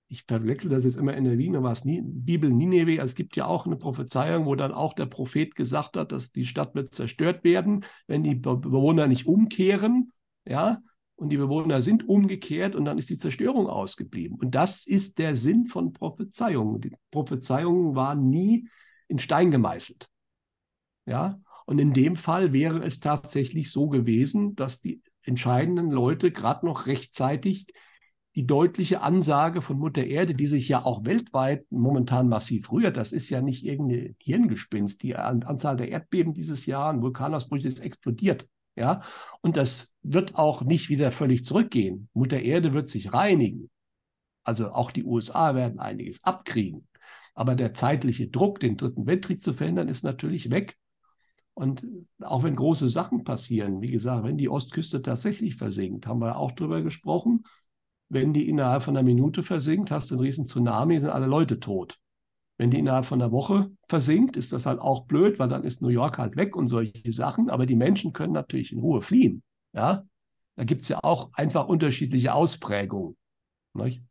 Ich 0.08 0.24
verwechsel 0.24 0.70
das 0.70 0.84
jetzt 0.84 0.98
immer 0.98 1.16
in 1.16 1.24
der 1.24 1.38
Wiener 1.38 1.64
was 1.64 1.82
Bibel 1.84 2.50
Nineveh. 2.50 2.98
Es 2.98 3.16
gibt 3.16 3.36
ja 3.36 3.48
auch 3.48 3.66
eine 3.66 3.76
Prophezeiung, 3.76 4.46
wo 4.46 4.56
dann 4.56 4.72
auch 4.72 4.94
der 4.94 5.08
Prophet 5.08 5.56
gesagt 5.56 5.98
hat, 5.98 6.12
dass 6.12 6.32
die 6.32 6.46
Stadt 6.46 6.76
wird 6.76 6.94
zerstört 6.94 7.44
werden, 7.44 7.86
wenn 8.06 8.24
die 8.24 8.36
Bewohner 8.36 9.08
nicht 9.08 9.26
umkehren. 9.26 10.14
Ja, 10.48 10.82
und 11.16 11.30
die 11.30 11.38
Bewohner 11.38 11.82
sind 11.82 12.08
umgekehrt 12.08 12.76
und 12.76 12.86
dann 12.86 12.98
ist 12.98 13.10
die 13.10 13.18
Zerstörung 13.18 13.68
ausgeblieben. 13.68 14.38
Und 14.38 14.54
das 14.54 14.86
ist 14.86 15.18
der 15.18 15.36
Sinn 15.36 15.66
von 15.66 15.94
Prophezeiungen. 15.94 16.82
Die 16.82 16.92
Prophezeiungen 17.10 17.96
waren 17.96 18.28
nie 18.28 18.70
in 19.08 19.18
Stein 19.18 19.50
gemeißelt. 19.50 20.10
Ja, 21.08 21.40
und 21.66 21.80
in 21.80 21.94
dem 21.94 22.16
Fall 22.16 22.54
wäre 22.54 22.84
es 22.84 23.00
tatsächlich 23.00 23.72
so 23.72 23.88
gewesen, 23.88 24.56
dass 24.56 24.82
die 24.82 25.02
entscheidenden 25.26 25.92
Leute 25.92 26.32
gerade 26.32 26.66
noch 26.66 26.88
rechtzeitig 26.88 27.68
die 28.36 28.46
deutliche 28.46 29.02
Ansage 29.02 29.62
von 29.62 29.80
Mutter 29.80 30.04
Erde, 30.04 30.36
die 30.36 30.48
sich 30.48 30.68
ja 30.68 30.84
auch 30.84 31.06
weltweit 31.06 31.66
momentan 31.72 32.28
massiv 32.28 32.70
rührt, 32.72 32.98
das 32.98 33.14
ist 33.14 33.30
ja 33.30 33.42
nicht 33.42 33.64
irgendeine 33.66 34.14
Hirngespinst. 34.20 35.02
Die 35.04 35.16
Anzahl 35.16 35.78
der 35.78 35.90
Erdbeben 35.90 36.34
dieses 36.34 36.66
Jahr 36.66 36.94
und 36.94 37.02
Vulkanausbrüche 37.02 37.68
ist 37.68 37.80
explodiert. 37.80 38.48
Ja, 38.78 39.04
und 39.40 39.56
das 39.56 39.94
wird 40.04 40.36
auch 40.36 40.62
nicht 40.62 40.90
wieder 40.90 41.14
völlig 41.14 41.46
zurückgehen. 41.46 42.10
Mutter 42.14 42.42
Erde 42.42 42.74
wird 42.74 42.90
sich 42.90 43.14
reinigen. 43.14 43.70
Also 44.44 44.72
auch 44.72 44.92
die 44.92 45.06
USA 45.06 45.56
werden 45.56 45.80
einiges 45.80 46.22
abkriegen. 46.26 46.86
Aber 47.36 47.56
der 47.56 47.74
zeitliche 47.74 48.28
Druck, 48.28 48.60
den 48.60 48.76
Dritten 48.76 49.06
Weltkrieg 49.08 49.42
zu 49.42 49.54
verhindern, 49.54 49.88
ist 49.88 50.04
natürlich 50.04 50.52
weg. 50.52 50.78
Und 51.56 51.88
auch 52.22 52.44
wenn 52.44 52.56
große 52.56 52.90
Sachen 52.90 53.24
passieren, 53.24 53.82
wie 53.82 53.90
gesagt, 53.90 54.26
wenn 54.26 54.38
die 54.38 54.50
Ostküste 54.50 55.02
tatsächlich 55.02 55.56
versinkt, 55.56 56.06
haben 56.06 56.20
wir 56.20 56.38
auch 56.38 56.52
drüber 56.52 56.82
gesprochen, 56.82 57.44
wenn 58.10 58.34
die 58.34 58.48
innerhalb 58.50 58.84
von 58.84 58.96
einer 58.96 59.06
Minute 59.06 59.42
versinkt, 59.42 59.90
hast 59.90 60.12
du 60.12 60.16
einen 60.16 60.24
riesen 60.24 60.46
Tsunami, 60.46 61.00
sind 61.00 61.10
alle 61.10 61.28
Leute 61.28 61.60
tot. 61.60 61.98
Wenn 62.58 62.72
die 62.72 62.80
innerhalb 62.80 63.06
von 63.06 63.22
einer 63.22 63.32
Woche 63.32 63.72
versinkt, 63.88 64.38
ist 64.38 64.54
das 64.54 64.66
halt 64.66 64.80
auch 64.80 65.06
blöd, 65.06 65.40
weil 65.40 65.50
dann 65.50 65.64
ist 65.64 65.82
New 65.82 65.90
York 65.90 66.18
halt 66.18 66.36
weg 66.36 66.56
und 66.56 66.68
solche 66.68 67.12
Sachen. 67.12 67.50
Aber 67.50 67.66
die 67.66 67.76
Menschen 67.76 68.14
können 68.14 68.34
natürlich 68.34 68.72
in 68.72 68.80
Ruhe 68.80 69.02
fliehen. 69.02 69.42
Ja? 69.74 70.04
Da 70.56 70.64
gibt 70.66 70.82
es 70.82 70.90
ja 70.90 71.00
auch 71.04 71.32
einfach 71.34 71.68
unterschiedliche 71.68 72.34
Ausprägungen. 72.34 73.18
Nicht? 73.74 74.04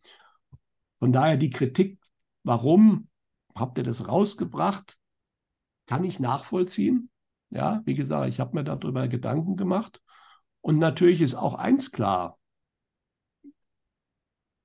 Von 0.99 1.13
daher 1.13 1.37
die 1.37 1.51
Kritik, 1.51 1.99
warum 2.43 3.09
habt 3.55 3.79
ihr 3.79 3.85
das 3.85 4.09
rausgebracht, 4.09 4.99
kann 5.87 6.05
ich 6.05 6.21
nachvollziehen. 6.21 7.11
Ja, 7.55 7.83
wie 7.85 7.95
gesagt, 7.95 8.29
ich 8.29 8.41
habe 8.41 8.57
mir 8.57 8.65
darüber 8.65 9.07
Gedanken 9.07 9.57
gemacht. 9.57 10.03
Und 10.61 10.79
natürlich 10.79 11.21
ist 11.21 11.37
auch 11.37 11.55
eins 11.55 11.93
klar, 11.93 12.39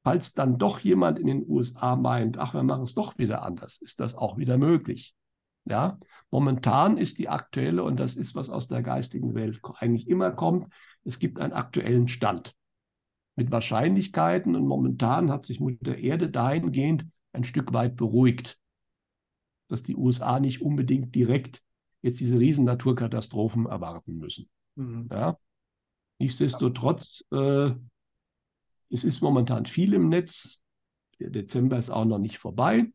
falls 0.04 0.34
dann 0.34 0.58
doch 0.58 0.80
jemand 0.80 1.20
in 1.20 1.28
den 1.28 1.48
USA 1.48 1.96
meint, 1.96 2.40
ach, 2.40 2.56
wir 2.56 2.64
machen 2.64 2.84
es 2.86 2.96
doch 2.96 3.18
wieder 3.20 3.44
anders, 3.44 3.78
ist 3.78 4.00
das 4.00 4.16
auch 4.16 4.38
wieder 4.38 4.58
möglich. 4.58 5.16
Ja, 5.66 6.00
momentan 6.32 6.98
ist 6.98 7.20
die 7.20 7.30
aktuelle, 7.30 7.84
und 7.84 7.98
das 7.98 8.16
ist, 8.16 8.34
was 8.34 8.50
aus 8.50 8.68
der 8.68 8.82
geistigen 8.82 9.36
Welt 9.36 9.60
eigentlich 9.80 10.08
immer 10.08 10.32
kommt, 10.32 10.66
es 11.04 11.20
gibt 11.20 11.40
einen 11.40 11.54
aktuellen 11.54 12.08
Stand 12.08 12.56
mit 13.36 13.52
Wahrscheinlichkeiten 13.52 14.56
und 14.56 14.66
momentan 14.66 15.30
hat 15.30 15.46
sich 15.46 15.60
Mutter 15.60 15.96
Erde 15.96 16.30
dahingehend 16.30 17.06
ein 17.34 17.44
Stück 17.44 17.72
weit 17.72 17.98
beruhigt, 17.98 18.58
dass 19.68 19.84
die 19.84 19.96
USA 19.96 20.40
nicht 20.40 20.62
unbedingt 20.64 21.14
direkt 21.14 21.62
jetzt 22.02 22.20
diese 22.20 22.40
riesen 22.40 22.66
Naturkatastrophen 22.66 23.66
erwarten 23.66 24.18
müssen. 24.18 24.50
Mhm. 24.76 25.10
Ja? 25.12 25.38
Nichtsdestotrotz, 26.20 27.24
äh, 27.32 27.72
es 28.90 29.04
ist 29.04 29.22
momentan 29.22 29.66
viel 29.66 29.94
im 29.94 30.10
Netz. 30.10 30.62
Der 31.20 31.30
Dezember 31.30 31.78
ist 31.78 31.90
auch 31.90 32.06
noch 32.06 32.18
nicht 32.18 32.38
vorbei. 32.38 32.92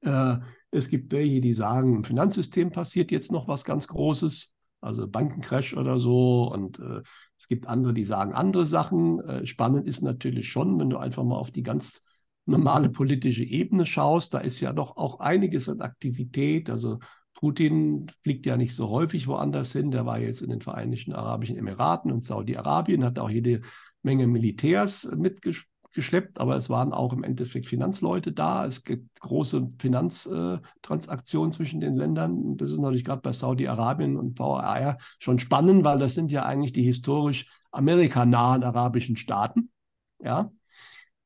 Äh, 0.00 0.36
es 0.70 0.88
gibt 0.88 1.12
welche, 1.12 1.40
die 1.40 1.54
sagen, 1.54 1.96
im 1.96 2.04
Finanzsystem 2.04 2.70
passiert 2.70 3.10
jetzt 3.10 3.30
noch 3.30 3.46
was 3.46 3.64
ganz 3.64 3.86
Großes, 3.88 4.54
also 4.80 5.06
Bankencrash 5.06 5.76
oder 5.76 5.98
so. 5.98 6.50
Und 6.52 6.78
äh, 6.78 7.02
es 7.38 7.48
gibt 7.48 7.66
andere, 7.66 7.92
die 7.92 8.04
sagen 8.04 8.32
andere 8.32 8.66
Sachen. 8.66 9.20
Äh, 9.20 9.46
spannend 9.46 9.86
ist 9.86 10.02
natürlich 10.02 10.48
schon, 10.48 10.78
wenn 10.80 10.90
du 10.90 10.96
einfach 10.96 11.24
mal 11.24 11.36
auf 11.36 11.50
die 11.50 11.62
ganz 11.62 12.02
normale 12.46 12.88
politische 12.88 13.44
Ebene 13.44 13.86
schaust, 13.86 14.34
da 14.34 14.38
ist 14.38 14.60
ja 14.60 14.72
doch 14.72 14.96
auch 14.96 15.20
einiges 15.20 15.68
an 15.68 15.80
Aktivität. 15.80 16.70
Also 16.70 16.98
Putin 17.42 18.06
fliegt 18.22 18.46
ja 18.46 18.56
nicht 18.56 18.76
so 18.76 18.88
häufig 18.88 19.26
woanders 19.26 19.72
hin. 19.72 19.90
Der 19.90 20.06
war 20.06 20.20
jetzt 20.20 20.42
in 20.42 20.50
den 20.50 20.60
Vereinigten 20.60 21.12
Arabischen 21.12 21.56
Emiraten 21.56 22.12
und 22.12 22.22
Saudi-Arabien, 22.22 23.04
hat 23.04 23.18
auch 23.18 23.30
jede 23.30 23.62
Menge 24.02 24.28
Militärs 24.28 25.10
mitgeschleppt, 25.16 26.38
aber 26.38 26.54
es 26.56 26.70
waren 26.70 26.92
auch 26.92 27.12
im 27.12 27.24
Endeffekt 27.24 27.66
Finanzleute 27.66 28.30
da. 28.30 28.64
Es 28.64 28.84
gibt 28.84 29.20
große 29.20 29.72
Finanztransaktionen 29.80 31.50
zwischen 31.50 31.80
den 31.80 31.96
Ländern. 31.96 32.56
Das 32.58 32.70
ist 32.70 32.78
natürlich 32.78 33.04
gerade 33.04 33.22
bei 33.22 33.32
Saudi-Arabien 33.32 34.16
und 34.16 34.38
VAR 34.38 34.98
schon 35.18 35.40
spannend, 35.40 35.82
weil 35.82 35.98
das 35.98 36.14
sind 36.14 36.30
ja 36.30 36.44
eigentlich 36.44 36.72
die 36.72 36.84
historisch 36.84 37.46
amerikanahen 37.72 38.62
arabischen 38.62 39.16
Staaten. 39.16 39.72
Ja. 40.20 40.52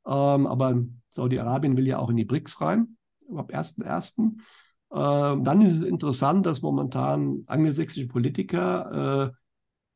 Ähm, 0.06 0.46
aber 0.46 0.82
Saudi-Arabien 1.10 1.76
will 1.76 1.86
ja 1.86 1.98
auch 1.98 2.08
in 2.08 2.16
die 2.16 2.24
BRICS 2.24 2.62
rein, 2.62 2.96
ab 3.36 3.52
1.1. 3.52 4.38
Ähm, 4.92 5.44
dann 5.44 5.62
ist 5.62 5.78
es 5.78 5.84
interessant, 5.84 6.46
dass 6.46 6.62
momentan 6.62 7.42
angelsächsische 7.46 8.08
Politiker 8.08 9.32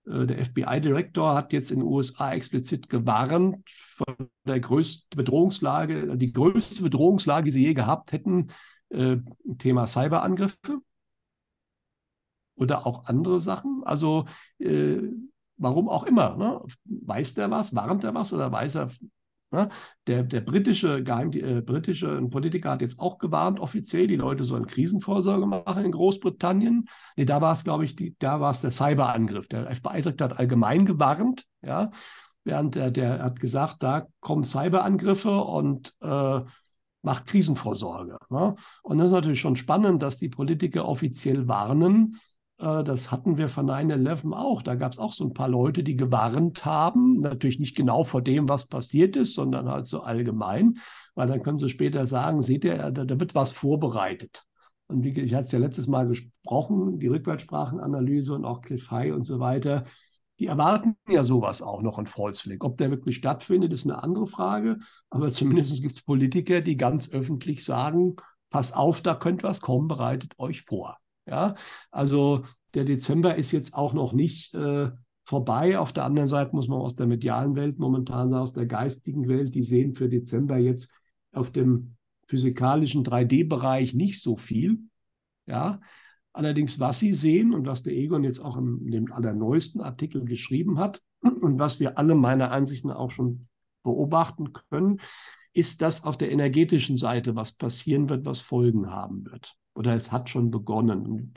äh, 0.07 0.11
äh, 0.11 0.27
der 0.27 0.45
FBI-Direktor 0.45 1.35
hat 1.35 1.53
jetzt 1.53 1.71
in 1.71 1.81
den 1.81 1.89
USA 1.89 2.33
explizit 2.33 2.89
gewarnt 2.89 3.59
von 3.97 4.29
der 4.45 4.61
größten 4.61 5.17
Bedrohungslage, 5.17 6.17
die 6.17 6.33
größte 6.33 6.83
Bedrohungslage, 6.83 7.47
die 7.47 7.51
sie 7.53 7.67
je 7.67 7.75
gehabt 7.75 8.13
hätten, 8.13 8.49
äh, 8.91 9.19
Thema 9.59 9.87
Cyberangriffe 9.87 10.81
oder 12.57 12.87
auch 12.87 13.07
andere 13.07 13.41
Sachen. 13.41 13.83
Also 13.85 14.27
äh, 14.59 14.99
warum 15.57 15.89
auch 15.89 16.05
immer. 16.05 16.37
Ne? 16.37 16.61
Weiß 16.85 17.35
der 17.35 17.51
was? 17.51 17.75
Warnt 17.75 18.05
er 18.05 18.15
was 18.15 18.33
oder 18.33 18.51
weiß 18.51 18.77
er? 18.77 18.91
Der, 20.07 20.23
der 20.23 20.41
britische, 20.41 21.03
Geheim, 21.03 21.33
äh, 21.33 21.61
britische 21.61 22.21
Politiker 22.31 22.71
hat 22.71 22.83
jetzt 22.83 23.01
auch 23.01 23.19
gewarnt, 23.19 23.59
offiziell, 23.59 24.07
die 24.07 24.17
Leute 24.17 24.45
sollen 24.45 24.67
Krisenvorsorge 24.67 25.47
machen 25.47 25.85
in 25.85 25.93
Großbritannien. 25.93 26.89
Nee, 27.17 27.25
da 27.25 27.41
war 27.41 27.53
es, 27.53 27.65
glaube 27.65 27.85
ich, 27.85 27.97
die, 27.97 28.15
da 28.19 28.41
war 28.41 28.53
es 28.53 28.61
der 28.61 28.71
Cyberangriff. 28.71 29.49
Der 29.49 29.71
FBI-Direktor 29.75 30.31
hat 30.31 30.39
allgemein 30.39 30.87
gewarnt, 30.87 31.47
ja, 31.63 31.91
während 32.45 32.77
der, 32.77 32.91
der 32.91 33.23
hat 33.23 33.41
gesagt, 33.41 33.83
da 33.83 34.07
kommen 34.21 34.45
Cyberangriffe 34.45 35.41
und 35.41 35.95
äh, 36.01 36.41
macht 37.03 37.27
Krisenvorsorge. 37.27 38.19
Ne? 38.29 38.55
Und 38.83 38.99
das 38.99 39.09
ist 39.09 39.13
natürlich 39.13 39.41
schon 39.41 39.57
spannend, 39.57 40.03
dass 40.03 40.19
die 40.19 40.29
Politiker 40.29 40.87
offiziell 40.87 41.49
warnen, 41.49 42.21
das 42.61 43.11
hatten 43.11 43.39
wir 43.39 43.49
von 43.49 43.67
9-11 43.67 44.33
auch. 44.35 44.63
Da 44.63 44.75
gab 44.75 44.93
es 44.93 44.99
auch 44.99 45.15
so 45.15 45.25
ein 45.25 45.33
paar 45.33 45.49
Leute, 45.49 45.83
die 45.83 45.97
gewarnt 45.97 46.65
haben, 46.65 47.21
natürlich 47.21 47.59
nicht 47.59 47.75
genau 47.75 48.05
vor 48.05 48.23
dem, 48.23 48.49
was 48.49 48.67
passiert 48.67 49.17
ist, 49.17 49.35
sondern 49.35 49.69
halt 49.69 49.87
so 49.87 50.01
allgemein, 50.01 50.79
weil 51.15 51.27
dann 51.27 51.43
können 51.43 51.59
sie 51.59 51.71
später 51.71 52.07
sagen, 52.07 52.43
seht 52.43 52.65
ihr, 52.65 52.77
da, 52.91 53.05
da 53.05 53.21
wird 53.21 53.35
was 53.35 53.53
vorbereitet. 53.53 54.45
Und 54.89 55.05
wie 55.05 55.19
ich 55.19 55.35
hatte 55.35 55.47
es 55.47 55.53
ja 55.53 55.59
letztes 55.59 55.87
Mal 55.87 56.07
gesprochen, 56.07 56.99
die 56.99 57.07
Rückwärtssprachenanalyse 57.07 58.35
und 58.35 58.45
auch 58.45 58.61
Cliff 58.61 58.91
High 58.91 59.15
und 59.15 59.25
so 59.25 59.41
weiter, 59.41 59.85
die 60.39 60.47
erwarten 60.47 60.97
ja 61.09 61.23
sowas 61.25 61.63
auch 61.63 61.81
noch 61.81 61.99
in 61.99 62.07
Volksflick. 62.07 62.65
Ob 62.65 62.77
der 62.77 62.91
wirklich 62.91 63.17
stattfindet, 63.17 63.73
ist 63.73 63.85
eine 63.85 64.03
andere 64.03 64.27
Frage. 64.27 64.79
Aber 65.09 65.31
zumindest 65.33 65.81
gibt 65.81 65.95
es 65.95 66.03
Politiker, 66.03 66.61
die 66.61 66.77
ganz 66.77 67.11
öffentlich 67.11 67.65
sagen, 67.65 68.17
pass 68.51 68.73
auf, 68.73 69.01
da 69.01 69.15
könnte 69.15 69.45
was 69.45 69.61
kommen, 69.61 69.89
bereitet 69.89 70.35
euch 70.39 70.63
vor. 70.63 71.00
Ja, 71.31 71.55
also 71.93 72.45
der 72.75 72.85
Dezember 72.85 73.37
ist 73.37 73.53
jetzt 73.53 73.75
auch 73.75 73.93
noch 73.93 74.13
nicht 74.13 74.53
äh, 74.55 74.91
vorbei. 75.25 75.79
Auf 75.79 75.93
der 75.93 76.05
anderen 76.05 76.29
Seite 76.29 76.57
muss 76.57 76.67
man 76.67 76.81
aus 76.81 76.97
der 76.97 77.07
medialen 77.07 77.55
Welt 77.55 77.79
momentan 77.79 78.35
aus 78.35 78.53
der 78.53 78.67
geistigen 78.67 79.29
Welt, 79.29 79.55
die 79.55 79.63
sehen 79.63 79.95
für 79.95 80.09
Dezember 80.09 80.59
jetzt 80.59 80.91
auf 81.33 81.53
dem 81.53 81.95
physikalischen 82.27 83.05
3D-Bereich 83.05 83.95
nicht 83.95 84.21
so 84.23 84.37
viel. 84.37 84.79
Ja, 85.47 85.81
allerdings, 86.33 86.81
was 86.81 86.99
sie 86.99 87.15
sehen 87.15 87.55
und 87.55 87.65
was 87.65 87.85
der 87.85 87.95
Egon 87.95 88.25
jetzt 88.25 88.41
auch 88.41 88.57
in 88.57 88.91
dem 88.91 89.13
allerneuesten 89.13 89.81
Artikel 89.81 90.25
geschrieben 90.25 90.81
hat 90.81 91.01
und 91.21 91.61
was 91.61 91.79
wir 91.79 91.97
alle 91.97 92.17
meiner 92.17 92.51
Ansicht 92.51 92.85
nach 92.85 92.97
auch 92.97 93.13
schon 93.13 93.47
beobachten 93.85 94.53
können, 94.53 95.01
ist, 95.53 95.81
dass 95.81 96.03
auf 96.03 96.19
der 96.19 96.33
energetischen 96.33 96.97
Seite 96.97 97.37
was 97.37 97.53
passieren 97.53 98.09
wird, 98.09 98.25
was 98.25 98.41
Folgen 98.41 98.91
haben 98.91 99.25
wird 99.27 99.57
oder 99.75 99.95
es 99.95 100.13
hat 100.13 100.29
schon 100.29 100.51
begonnen. 100.51 101.35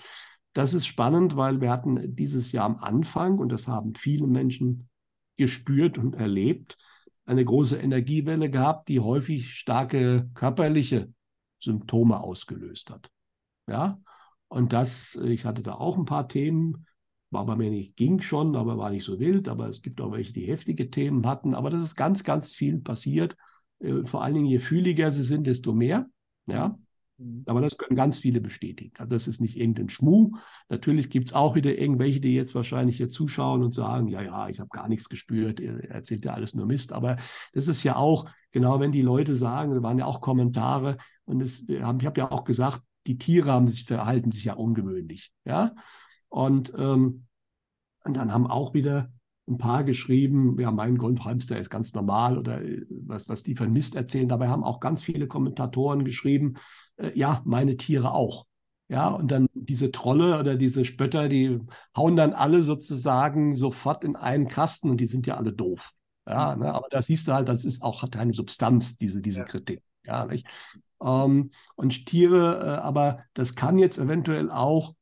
Das 0.54 0.74
ist 0.74 0.86
spannend, 0.86 1.36
weil 1.36 1.62
wir 1.62 1.72
hatten 1.72 2.16
dieses 2.16 2.52
Jahr 2.52 2.66
am 2.66 2.76
Anfang, 2.76 3.40
und 3.40 3.50
das 3.52 3.68
haben 3.68 3.96
viele 3.96 4.28
Menschen 4.28 4.90
gespürt 5.38 5.98
und 5.98 6.16
erlebt, 6.16 6.78
eine 7.26 7.44
große 7.44 7.78
Energiewelle 7.78 8.50
gehabt, 8.50 8.90
die 8.90 9.00
häufig 9.00 9.56
starke 9.56 10.30
körperliche 10.36 11.12
Symptome 11.60 12.20
ausgelöst 12.20 12.92
hat. 12.92 13.10
Ja, 13.68 14.00
und 14.50 14.74
das, 14.74 15.16
ich 15.16 15.46
hatte 15.46 15.64
da 15.64 15.74
auch 15.74 15.98
ein 15.98 16.06
paar 16.06 16.28
Themen, 16.28 16.86
war 17.32 17.46
bei 17.46 17.56
mir 17.56 17.72
nicht, 17.72 17.96
ging 17.96 18.22
schon, 18.22 18.56
aber 18.56 18.78
war 18.78 18.92
nicht 18.92 19.06
so 19.06 19.20
wild, 19.20 19.48
aber 19.48 19.68
es 19.68 19.82
gibt 19.82 20.00
auch 20.02 20.12
welche, 20.12 20.34
die 20.34 20.46
heftige 20.46 20.92
Themen 20.92 21.26
hatten, 21.26 21.56
aber 21.56 21.70
das 21.70 21.82
ist 21.82 21.96
ganz, 21.96 22.24
ganz 22.24 22.54
viel 22.54 22.80
passiert. 22.80 23.36
Äh, 23.80 24.06
vor 24.06 24.24
allen 24.24 24.36
Dingen, 24.36 24.46
je 24.46 24.60
fühliger 24.60 25.12
sie 25.12 25.24
sind, 25.24 25.48
desto 25.48 25.74
mehr. 25.74 26.08
Ja. 26.46 26.78
Aber 27.46 27.62
das 27.62 27.78
können 27.78 27.96
ganz 27.96 28.20
viele 28.20 28.42
bestätigen. 28.42 28.94
Also 28.98 29.10
das 29.10 29.28
ist 29.28 29.42
nicht 29.42 29.58
irgendein 29.58 29.90
Schmuh. 29.90 30.32
Natürlich 30.70 31.10
gibt 31.10 31.30
es 31.30 31.34
auch 31.34 31.56
wieder 31.56 31.78
irgendwelche, 31.78 32.20
die 32.20 32.34
jetzt 32.34 32.56
wahrscheinlich 32.56 32.98
hier 32.98 33.10
zuschauen 33.10 33.64
und 33.64 33.74
sagen, 33.74 34.08
ja, 34.08 34.22
ja, 34.22 34.50
ich 34.50 34.60
habe 34.60 34.70
gar 34.70 34.88
nichts 34.88 35.10
gespürt, 35.10 35.60
er 35.60 35.90
erzählt 35.90 36.26
ja 36.26 36.34
alles 36.34 36.54
nur 36.54 36.66
Mist. 36.66 36.94
Aber 36.94 37.18
das 37.54 37.68
ist 37.68 37.84
ja 37.84 37.96
auch, 37.96 38.30
genau 38.52 38.80
wenn 38.80 38.92
die 38.92 39.02
Leute 39.02 39.36
sagen, 39.36 39.74
da 39.74 39.84
waren 39.84 39.98
ja 39.98 40.06
auch 40.06 40.22
Kommentare 40.22 40.98
und 41.26 41.42
es, 41.42 41.68
ich 41.68 41.82
habe 41.82 42.20
ja 42.20 42.32
auch 42.32 42.44
gesagt, 42.44 42.82
die 43.08 43.18
Tiere 43.18 43.52
haben 43.52 43.68
sich, 43.68 43.86
verhalten 43.86 44.32
sich 44.32 44.46
ja 44.46 44.54
ungewöhnlich. 44.54 45.32
Ja? 45.46 45.76
Und, 46.30 46.74
ähm, 46.78 47.26
und 48.04 48.18
dann 48.18 48.34
haben 48.34 48.48
auch 48.48 48.74
wieder 48.74 49.12
ein 49.48 49.58
paar 49.58 49.84
geschrieben, 49.84 50.58
ja, 50.60 50.72
mein 50.72 50.98
Goldhamster 50.98 51.58
ist 51.58 51.70
ganz 51.70 51.94
normal 51.94 52.38
oder 52.38 52.62
äh, 52.62 52.86
was, 52.90 53.28
was 53.28 53.44
die 53.44 53.56
von 53.56 53.72
Mist 53.72 53.96
erzählen. 53.96 54.30
Dabei 54.30 54.48
haben 54.48 54.64
auch 54.64 54.80
ganz 54.80 55.04
viele 55.04 55.28
Kommentatoren 55.28 56.06
geschrieben, 56.06 56.56
äh, 56.98 57.12
ja, 57.18 57.42
meine 57.46 57.78
Tiere 57.78 58.12
auch. 58.12 58.46
Ja, 58.90 59.08
und 59.08 59.32
dann 59.32 59.48
diese 59.54 59.92
Trolle 59.92 60.40
oder 60.40 60.56
diese 60.56 60.86
Spötter, 60.86 61.28
die 61.28 61.60
hauen 61.96 62.16
dann 62.16 62.34
alle 62.34 62.64
sozusagen 62.64 63.56
sofort 63.56 64.04
in 64.04 64.16
einen 64.16 64.48
Kasten 64.50 64.90
und 64.90 64.98
die 64.98 65.06
sind 65.06 65.26
ja 65.26 65.36
alle 65.36 65.54
doof. 65.54 65.94
Ja, 66.28 66.56
ne? 66.56 66.74
aber 66.74 66.88
da 66.90 67.02
siehst 67.02 67.28
du 67.28 67.34
halt, 67.34 67.50
das 67.50 67.66
ist 67.66 67.82
auch, 67.82 68.02
hat 68.02 68.12
keine 68.12 68.34
Substanz, 68.34 68.98
diese, 68.98 69.22
diese 69.22 69.40
ja. 69.40 69.46
Kritik. 69.46 69.82
Ja, 70.06 70.26
nicht? 70.26 70.48
Ähm, 71.02 71.52
und 71.76 72.06
Tiere, 72.06 72.60
äh, 72.60 72.82
aber 72.82 73.24
das 73.34 73.56
kann 73.56 73.80
jetzt 73.80 73.98
eventuell 73.98 74.52
auch 74.52 74.94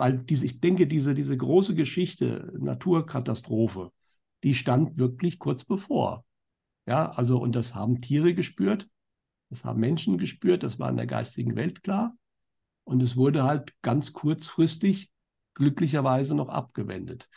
weil 0.00 0.16
diese, 0.16 0.46
ich 0.46 0.62
denke, 0.62 0.86
diese, 0.86 1.12
diese 1.14 1.36
große 1.36 1.74
Geschichte, 1.74 2.54
Naturkatastrophe, 2.58 3.92
die 4.42 4.54
stand 4.54 4.98
wirklich 4.98 5.38
kurz 5.38 5.62
bevor. 5.62 6.24
Ja, 6.86 7.10
also, 7.10 7.38
und 7.38 7.54
das 7.54 7.74
haben 7.74 8.00
Tiere 8.00 8.32
gespürt, 8.32 8.88
das 9.50 9.62
haben 9.66 9.78
Menschen 9.78 10.16
gespürt, 10.16 10.62
das 10.62 10.78
war 10.78 10.88
in 10.88 10.96
der 10.96 11.06
geistigen 11.06 11.54
Welt 11.54 11.82
klar. 11.82 12.16
Und 12.84 13.02
es 13.02 13.18
wurde 13.18 13.44
halt 13.44 13.74
ganz 13.82 14.14
kurzfristig 14.14 15.12
glücklicherweise 15.52 16.34
noch 16.34 16.48
abgewendet. 16.48 17.28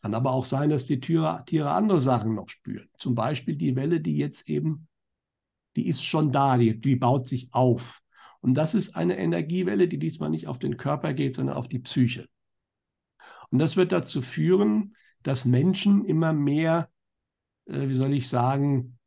Kann 0.00 0.14
aber 0.14 0.30
auch 0.30 0.44
sein, 0.44 0.70
dass 0.70 0.84
die 0.84 1.00
Tiere, 1.00 1.42
Tiere 1.44 1.72
andere 1.72 2.00
Sachen 2.00 2.36
noch 2.36 2.48
spüren. 2.48 2.88
Zum 2.98 3.16
Beispiel 3.16 3.56
die 3.56 3.74
Welle, 3.74 4.00
die 4.00 4.16
jetzt 4.16 4.48
eben, 4.48 4.86
die 5.74 5.88
ist 5.88 6.04
schon 6.04 6.30
da, 6.30 6.56
die, 6.56 6.80
die 6.80 6.94
baut 6.94 7.26
sich 7.26 7.52
auf. 7.52 8.00
Und 8.40 8.54
das 8.54 8.74
ist 8.74 8.96
eine 8.96 9.18
Energiewelle, 9.18 9.88
die 9.88 9.98
diesmal 9.98 10.30
nicht 10.30 10.46
auf 10.46 10.58
den 10.58 10.76
Körper 10.76 11.14
geht, 11.14 11.36
sondern 11.36 11.56
auf 11.56 11.68
die 11.68 11.78
Psyche. 11.78 12.28
Und 13.50 13.58
das 13.58 13.76
wird 13.76 13.92
dazu 13.92 14.22
führen, 14.22 14.96
dass 15.22 15.44
Menschen 15.44 16.04
immer 16.04 16.32
mehr, 16.32 16.90
äh, 17.66 17.88
wie 17.88 17.94
soll 17.94 18.12
ich 18.12 18.28
sagen, 18.28 18.98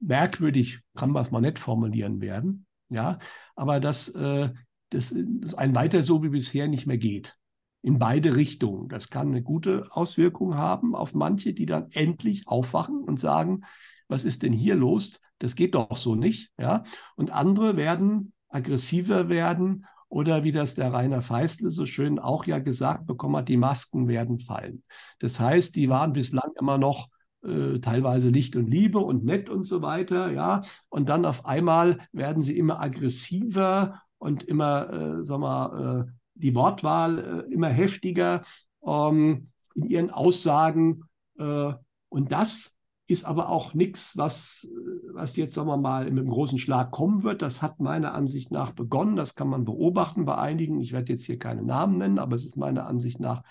merkwürdig, 0.00 0.80
kann 0.94 1.10
man 1.10 1.24
es 1.24 1.30
mal 1.30 1.40
nett 1.40 1.58
formulieren 1.58 2.20
werden, 2.20 2.66
ja, 2.88 3.18
aber 3.54 3.80
dass 3.80 4.08
äh, 4.08 4.50
das 4.90 5.12
ein 5.54 5.74
weiter 5.74 6.02
so 6.02 6.22
wie 6.22 6.28
bisher 6.28 6.68
nicht 6.68 6.86
mehr 6.86 6.98
geht. 6.98 7.36
In 7.82 7.98
beide 7.98 8.34
Richtungen. 8.34 8.88
Das 8.88 9.10
kann 9.10 9.28
eine 9.28 9.42
gute 9.42 9.88
Auswirkung 9.90 10.56
haben 10.56 10.94
auf 10.94 11.14
manche, 11.14 11.52
die 11.52 11.66
dann 11.66 11.90
endlich 11.90 12.48
aufwachen 12.48 13.02
und 13.04 13.20
sagen, 13.20 13.64
was 14.08 14.24
ist 14.24 14.42
denn 14.42 14.52
hier 14.52 14.76
los? 14.76 15.20
Das 15.38 15.54
geht 15.54 15.74
doch 15.74 15.96
so 15.96 16.14
nicht. 16.14 16.50
Ja? 16.58 16.84
Und 17.16 17.30
andere 17.30 17.76
werden 17.76 18.32
aggressiver 18.48 19.28
werden 19.28 19.86
oder 20.08 20.44
wie 20.44 20.52
das 20.52 20.74
der 20.74 20.92
Rainer 20.92 21.22
Feistle 21.22 21.70
so 21.70 21.86
schön 21.86 22.18
auch 22.18 22.44
ja 22.46 22.60
gesagt 22.60 23.06
bekommen 23.06 23.36
hat, 23.36 23.48
die 23.48 23.56
Masken 23.56 24.06
werden 24.06 24.38
fallen. 24.38 24.84
Das 25.18 25.40
heißt, 25.40 25.74
die 25.74 25.88
waren 25.88 26.12
bislang 26.12 26.52
immer 26.58 26.78
noch 26.78 27.08
äh, 27.42 27.80
teilweise 27.80 28.28
Licht 28.28 28.54
und 28.56 28.68
Liebe 28.68 29.00
und 29.00 29.24
nett 29.24 29.50
und 29.50 29.64
so 29.64 29.82
weiter, 29.82 30.30
ja. 30.30 30.62
Und 30.88 31.08
dann 31.08 31.24
auf 31.24 31.44
einmal 31.46 31.98
werden 32.12 32.42
sie 32.42 32.56
immer 32.56 32.80
aggressiver 32.80 34.00
und 34.18 34.44
immer, 34.44 34.92
äh, 34.92 35.24
sag 35.24 35.40
mal, 35.40 36.06
äh, 36.06 36.12
die 36.34 36.54
Wortwahl 36.54 37.18
äh, 37.48 37.52
immer 37.52 37.68
heftiger 37.68 38.42
ähm, 38.86 39.48
in 39.74 39.86
ihren 39.86 40.10
Aussagen. 40.10 41.02
Äh, 41.38 41.72
und 42.08 42.32
das 42.32 42.73
ist 43.06 43.24
aber 43.24 43.50
auch 43.50 43.74
nichts, 43.74 44.16
was, 44.16 44.66
was 45.12 45.36
jetzt, 45.36 45.54
sagen 45.54 45.68
wir 45.68 45.76
mal, 45.76 46.04
mit 46.04 46.20
einem 46.20 46.30
großen 46.30 46.58
Schlag 46.58 46.90
kommen 46.90 47.22
wird. 47.22 47.42
Das 47.42 47.60
hat 47.60 47.78
meiner 47.80 48.14
Ansicht 48.14 48.50
nach 48.50 48.72
begonnen. 48.72 49.16
Das 49.16 49.34
kann 49.34 49.48
man 49.48 49.64
beobachten 49.64 50.24
bei 50.24 50.36
einigen. 50.36 50.80
Ich 50.80 50.92
werde 50.92 51.12
jetzt 51.12 51.24
hier 51.24 51.38
keine 51.38 51.62
Namen 51.62 51.98
nennen, 51.98 52.18
aber 52.18 52.36
es 52.36 52.46
ist 52.46 52.56
meiner 52.56 52.86
Ansicht 52.86 53.20
nach 53.20 53.42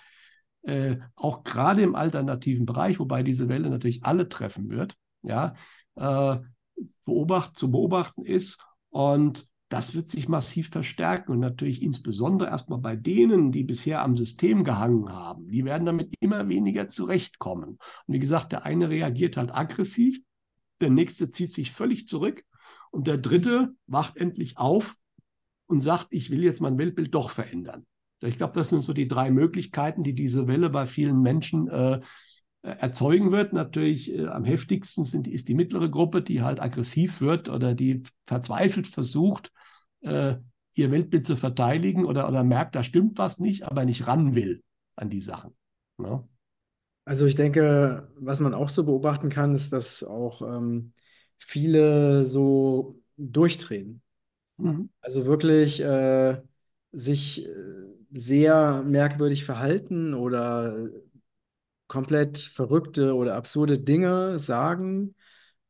äh, 0.64 0.97
auch 1.16 1.43
gerade 1.43 1.82
im 1.82 1.95
alternativen 1.95 2.66
Bereich, 2.66 2.99
wobei 2.99 3.22
diese 3.22 3.49
Welle 3.49 3.70
natürlich 3.70 4.06
alle 4.06 4.30
treffen 4.30 4.72
wird, 4.72 4.95
ja, 5.22 5.54
äh, 5.95 6.38
beobacht, 7.06 7.58
zu 7.58 7.70
beobachten 7.70 8.26
ist. 8.26 8.66
Und 8.89 9.47
das 9.74 9.96
wird 9.96 10.08
sich 10.08 10.30
massiv 10.30 10.70
verstärken 10.70 11.32
und 11.32 11.40
natürlich 11.40 11.82
insbesondere 11.82 12.48
erstmal 12.52 12.78
bei 12.78 12.96
denen, 12.96 13.52
die 13.52 13.64
bisher 13.64 14.04
am 14.04 14.16
System 14.16 14.64
gehangen 14.64 15.12
haben. 15.12 15.48
Die 15.48 15.66
werden 15.66 15.88
damit 15.88 16.14
immer 16.20 16.48
weniger 16.48 16.90
zurechtkommen. 16.90 17.80
Und 18.06 18.14
wie 18.14 18.20
gesagt, 18.20 18.52
der 18.52 18.68
eine 18.68 18.92
reagiert 18.92 19.36
halt 19.36 19.52
aggressiv, 19.52 20.22
der 20.80 20.92
nächste 20.92 21.32
zieht 21.32 21.52
sich 21.52 21.72
völlig 21.72 22.08
zurück 22.08 22.44
und 22.92 23.08
der 23.08 23.18
dritte 23.18 23.74
wacht 23.88 24.16
endlich 24.16 24.60
auf 24.60 24.96
und 25.66 25.82
sagt, 25.82 26.10
ich 26.12 26.30
will 26.30 26.44
jetzt 26.44 26.62
mein 26.62 26.78
Weltbild 26.78 27.16
doch 27.16 27.32
verändern. 27.32 27.88
Ich 28.22 28.38
glaube, 28.38 28.54
das 28.54 28.70
sind 28.70 28.84
so 28.84 28.94
die 28.94 29.08
drei 29.08 29.32
Möglichkeiten, 29.32 30.04
die 30.04 30.14
diese 30.14 30.48
Welle 30.48 30.70
bei 30.70 30.86
vielen 30.86 31.20
Menschen 31.24 31.68
äh, 31.68 32.00
erzeugen 32.62 33.32
wird. 33.32 33.54
Natürlich 33.54 34.14
äh, 34.14 34.28
am 34.28 34.44
heftigsten 34.44 35.06
sind, 35.06 35.28
ist 35.28 35.48
die 35.48 35.56
mittlere 35.56 35.90
Gruppe, 35.90 36.22
die 36.22 36.44
halt 36.44 36.62
aggressiv 36.62 37.22
wird 37.22 37.50
oder 37.50 37.74
die 37.74 38.04
verzweifelt 38.28 38.86
versucht, 38.86 39.52
äh, 40.04 40.36
ihr 40.76 40.91
Weltbild 40.91 41.26
zu 41.26 41.36
verteidigen 41.36 42.06
oder, 42.06 42.28
oder 42.28 42.43
merkt, 42.43 42.76
da 42.76 42.84
stimmt 42.84 43.18
was 43.18 43.39
nicht, 43.39 43.64
aber 43.64 43.86
nicht 43.86 44.08
ran 44.08 44.36
will 44.36 44.64
an 44.95 45.10
die 45.10 45.22
Sachen. 45.22 45.56
Ne? 45.97 46.28
Also 47.06 47.26
ich 47.26 47.36
denke, 47.36 48.10
was 48.18 48.39
man 48.39 48.54
auch 48.54 48.70
so 48.70 48.86
beobachten 48.86 49.30
kann, 49.30 49.56
ist, 49.56 49.74
dass 49.74 50.04
auch 50.04 50.41
ähm, 50.41 50.93
viele 51.38 52.26
so 52.26 53.01
durchdrehen. 53.18 54.01
Mhm. 54.58 54.89
Also 55.01 55.26
wirklich 55.26 55.82
äh, 55.82 56.41
sich 56.91 57.45
äh, 57.45 57.51
sehr 58.12 58.84
merkwürdig 58.84 59.43
verhalten 59.43 60.14
oder 60.14 60.89
komplett 61.88 62.38
verrückte 62.38 63.16
oder 63.16 63.36
absurde 63.36 63.80
Dinge 63.80 64.39
sagen. 64.39 65.16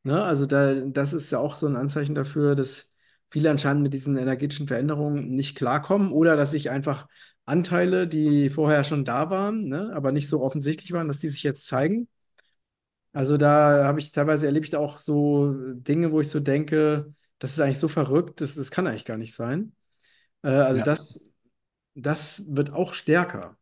Ne? 0.04 0.22
Also 0.22 0.46
da, 0.46 0.74
das 0.74 1.12
ist 1.12 1.30
ja 1.32 1.38
auch 1.38 1.56
so 1.56 1.66
ein 1.66 1.76
Anzeichen 1.76 2.14
dafür, 2.14 2.54
dass 2.54 2.93
viele 3.34 3.50
anscheinend 3.50 3.82
mit 3.82 3.94
diesen 3.94 4.16
energetischen 4.16 4.68
Veränderungen 4.68 5.30
nicht 5.34 5.56
klarkommen 5.56 6.12
oder 6.12 6.36
dass 6.36 6.52
sich 6.52 6.70
einfach 6.70 7.08
Anteile, 7.46 8.08
die 8.08 8.48
vorher 8.50 8.84
schon 8.84 9.04
da 9.04 9.28
waren, 9.30 9.66
ne, 9.68 9.92
aber 9.94 10.12
nicht 10.12 10.28
so 10.30 10.42
offensichtlich 10.42 10.92
waren, 10.92 11.08
dass 11.08 11.18
die 11.18 11.28
sich 11.28 11.42
jetzt 11.42 11.66
zeigen. 11.66 12.08
Also 13.12 13.36
da 13.36 13.84
habe 13.84 14.00
ich 14.00 14.10
teilweise 14.12 14.46
erlebe 14.46 14.66
ich 14.66 14.74
auch 14.76 14.98
so 15.00 15.52
Dinge, 15.74 16.10
wo 16.12 16.20
ich 16.20 16.28
so 16.30 16.40
denke, 16.40 17.14
das 17.38 17.52
ist 17.52 17.60
eigentlich 17.60 17.78
so 17.78 17.88
verrückt, 17.88 18.40
das, 18.40 18.54
das 18.56 18.70
kann 18.70 18.86
eigentlich 18.86 19.04
gar 19.04 19.16
nicht 19.16 19.34
sein. 19.34 19.74
Äh, 20.42 20.50
also 20.50 20.80
Ja, 20.80 20.84
das, 20.84 21.30
das 21.94 22.44
wird 22.56 22.72
auch 22.72 22.94
stärker. 22.94 23.58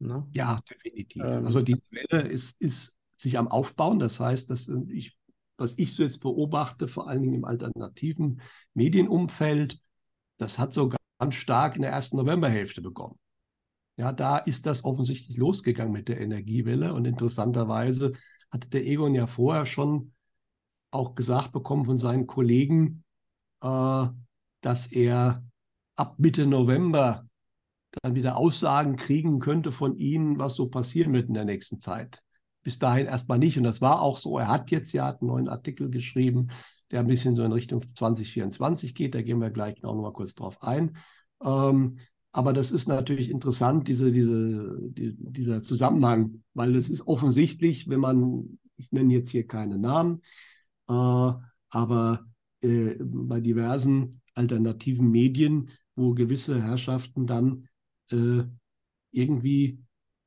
Ne? 0.00 0.26
ja, 0.32 0.60
definitiv. 0.70 1.38
Also 1.42 1.60
Ähm, 1.60 1.62
die 1.62 1.80
Welle 1.90 2.22
ist, 2.28 2.60
ist 2.60 2.94
sich 3.16 3.38
am 3.38 3.48
Aufbauen. 3.48 3.98
Das 3.98 4.20
heißt, 4.20 4.50
dass 4.50 4.68
äh, 4.68 4.80
ich, 4.90 5.16
was 5.56 5.74
ich 5.78 5.94
so 5.94 6.02
jetzt 6.02 6.20
beobachte, 6.20 6.88
vor 6.88 7.08
allen 7.08 7.22
Dingen 7.22 7.34
im 7.34 7.44
alternativen 7.44 8.40
Medienumfeld, 8.74 9.78
das 10.38 10.58
hat 10.58 10.72
so 10.72 10.92
ganz 11.18 11.34
stark 11.34 11.76
in 11.76 11.82
der 11.82 11.92
ersten 11.92 12.16
Novemberhälfte 12.16 12.82
begonnen. 12.82 13.18
Ja, 13.96 14.12
da 14.12 14.38
ist 14.38 14.66
das 14.66 14.84
offensichtlich 14.84 15.36
losgegangen 15.36 15.92
mit 15.92 16.08
der 16.08 16.20
Energiewelle. 16.20 16.94
Und 16.94 17.04
interessanterweise 17.04 18.12
hatte 18.50 18.68
der 18.68 18.84
Egon 18.84 19.14
ja 19.14 19.26
vorher 19.28 19.66
schon 19.66 20.12
auch 20.90 21.14
gesagt 21.14 21.52
bekommen 21.52 21.84
von 21.84 21.98
seinen 21.98 22.26
Kollegen, 22.26 23.04
äh, 23.62 24.06
dass 24.60 24.86
er 24.88 25.44
ab 25.96 26.18
Mitte 26.18 26.46
November 26.46 27.28
dann 28.02 28.16
wieder 28.16 28.36
Aussagen 28.36 28.96
kriegen 28.96 29.38
könnte 29.38 29.70
von 29.70 29.96
ihnen, 29.96 30.38
was 30.38 30.56
so 30.56 30.68
passieren 30.68 31.12
wird 31.12 31.28
in 31.28 31.34
der 31.34 31.44
nächsten 31.44 31.78
Zeit. 31.78 32.23
Bis 32.64 32.80
dahin 32.80 33.06
erstmal 33.06 33.38
nicht. 33.38 33.56
Und 33.56 33.62
das 33.62 33.80
war 33.80 34.02
auch 34.02 34.16
so. 34.16 34.38
Er 34.38 34.48
hat 34.48 34.72
jetzt 34.72 34.92
ja 34.92 35.10
einen 35.10 35.28
neuen 35.28 35.48
Artikel 35.48 35.90
geschrieben, 35.90 36.48
der 36.90 37.00
ein 37.00 37.06
bisschen 37.06 37.36
so 37.36 37.44
in 37.44 37.52
Richtung 37.52 37.82
2024 37.82 38.94
geht. 38.94 39.14
Da 39.14 39.22
gehen 39.22 39.40
wir 39.40 39.50
gleich 39.50 39.80
noch 39.82 39.94
mal 39.94 40.12
kurz 40.12 40.34
drauf 40.34 40.60
ein. 40.62 40.96
Ähm, 41.42 41.98
aber 42.32 42.52
das 42.52 42.72
ist 42.72 42.88
natürlich 42.88 43.30
interessant, 43.30 43.86
diese, 43.86 44.10
diese, 44.10 44.76
die, 44.90 45.14
dieser 45.16 45.62
Zusammenhang, 45.62 46.42
weil 46.52 46.74
es 46.74 46.88
ist 46.88 47.06
offensichtlich, 47.06 47.88
wenn 47.88 48.00
man, 48.00 48.58
ich 48.76 48.90
nenne 48.90 49.12
jetzt 49.14 49.30
hier 49.30 49.46
keine 49.46 49.78
Namen, 49.78 50.20
äh, 50.88 51.32
aber 51.68 52.26
äh, 52.60 52.96
bei 53.00 53.40
diversen 53.40 54.20
alternativen 54.34 55.12
Medien, 55.12 55.68
wo 55.94 56.12
gewisse 56.12 56.60
Herrschaften 56.60 57.26
dann 57.28 57.68
äh, 58.10 58.42
irgendwie 59.12 59.78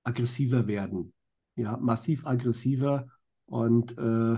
aggressiver 0.03 0.65
werden, 0.67 1.13
ja, 1.57 1.75
massiv 1.77 2.25
aggressiver 2.25 3.07
und 3.45 3.97
äh, 3.97 4.37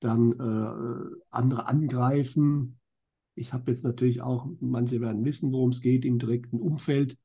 dann 0.00 0.32
äh, 0.32 1.16
andere 1.30 1.66
angreifen. 1.66 2.78
Ich 3.34 3.52
habe 3.52 3.70
jetzt 3.70 3.84
natürlich 3.84 4.20
auch, 4.20 4.46
manche 4.60 5.00
werden 5.00 5.24
wissen, 5.24 5.52
worum 5.52 5.70
es 5.70 5.80
geht, 5.80 6.04
im 6.04 6.18
direkten 6.18 6.60
Umfeld. 6.60 7.16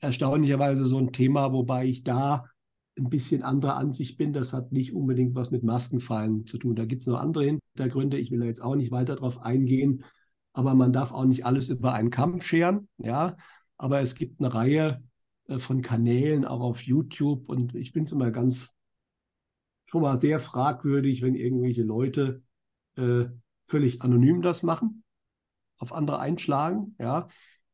Erstaunlicherweise 0.00 0.84
so 0.86 0.98
ein 0.98 1.12
Thema, 1.12 1.52
wobei 1.52 1.86
ich 1.86 2.04
da 2.04 2.44
ein 2.96 3.08
bisschen 3.08 3.42
anderer 3.42 3.76
Ansicht 3.76 4.18
bin. 4.18 4.32
Das 4.32 4.52
hat 4.52 4.70
nicht 4.70 4.94
unbedingt 4.94 5.34
was 5.34 5.50
mit 5.50 5.62
Maskenfallen 5.62 6.46
zu 6.46 6.58
tun. 6.58 6.76
Da 6.76 6.84
gibt 6.84 7.00
es 7.00 7.06
noch 7.06 7.18
andere 7.18 7.44
Hintergründe. 7.44 8.18
Ich 8.18 8.30
will 8.30 8.40
da 8.40 8.46
jetzt 8.46 8.62
auch 8.62 8.76
nicht 8.76 8.90
weiter 8.90 9.16
drauf 9.16 9.40
eingehen. 9.40 10.04
Aber 10.52 10.74
man 10.74 10.92
darf 10.92 11.10
auch 11.10 11.24
nicht 11.24 11.46
alles 11.46 11.70
über 11.70 11.94
einen 11.94 12.10
Kamm 12.10 12.40
scheren. 12.40 12.88
Ja, 12.98 13.36
aber 13.78 14.00
es 14.00 14.14
gibt 14.14 14.40
eine 14.40 14.52
Reihe 14.54 15.02
von 15.58 15.82
Kanälen 15.82 16.44
auch 16.44 16.60
auf 16.60 16.82
YouTube 16.82 17.48
und 17.48 17.74
ich 17.74 17.92
finde 17.92 18.06
es 18.06 18.12
immer 18.12 18.30
ganz 18.30 18.74
schon 19.86 20.02
mal 20.02 20.20
sehr 20.20 20.40
fragwürdig, 20.40 21.22
wenn 21.22 21.34
irgendwelche 21.34 21.82
Leute 21.82 22.42
äh, 22.96 23.26
völlig 23.66 24.02
anonym 24.02 24.42
das 24.42 24.62
machen, 24.62 25.04
auf 25.78 25.92
andere 25.92 26.18
einschlagen. 26.18 26.96
Ja, 26.98 27.28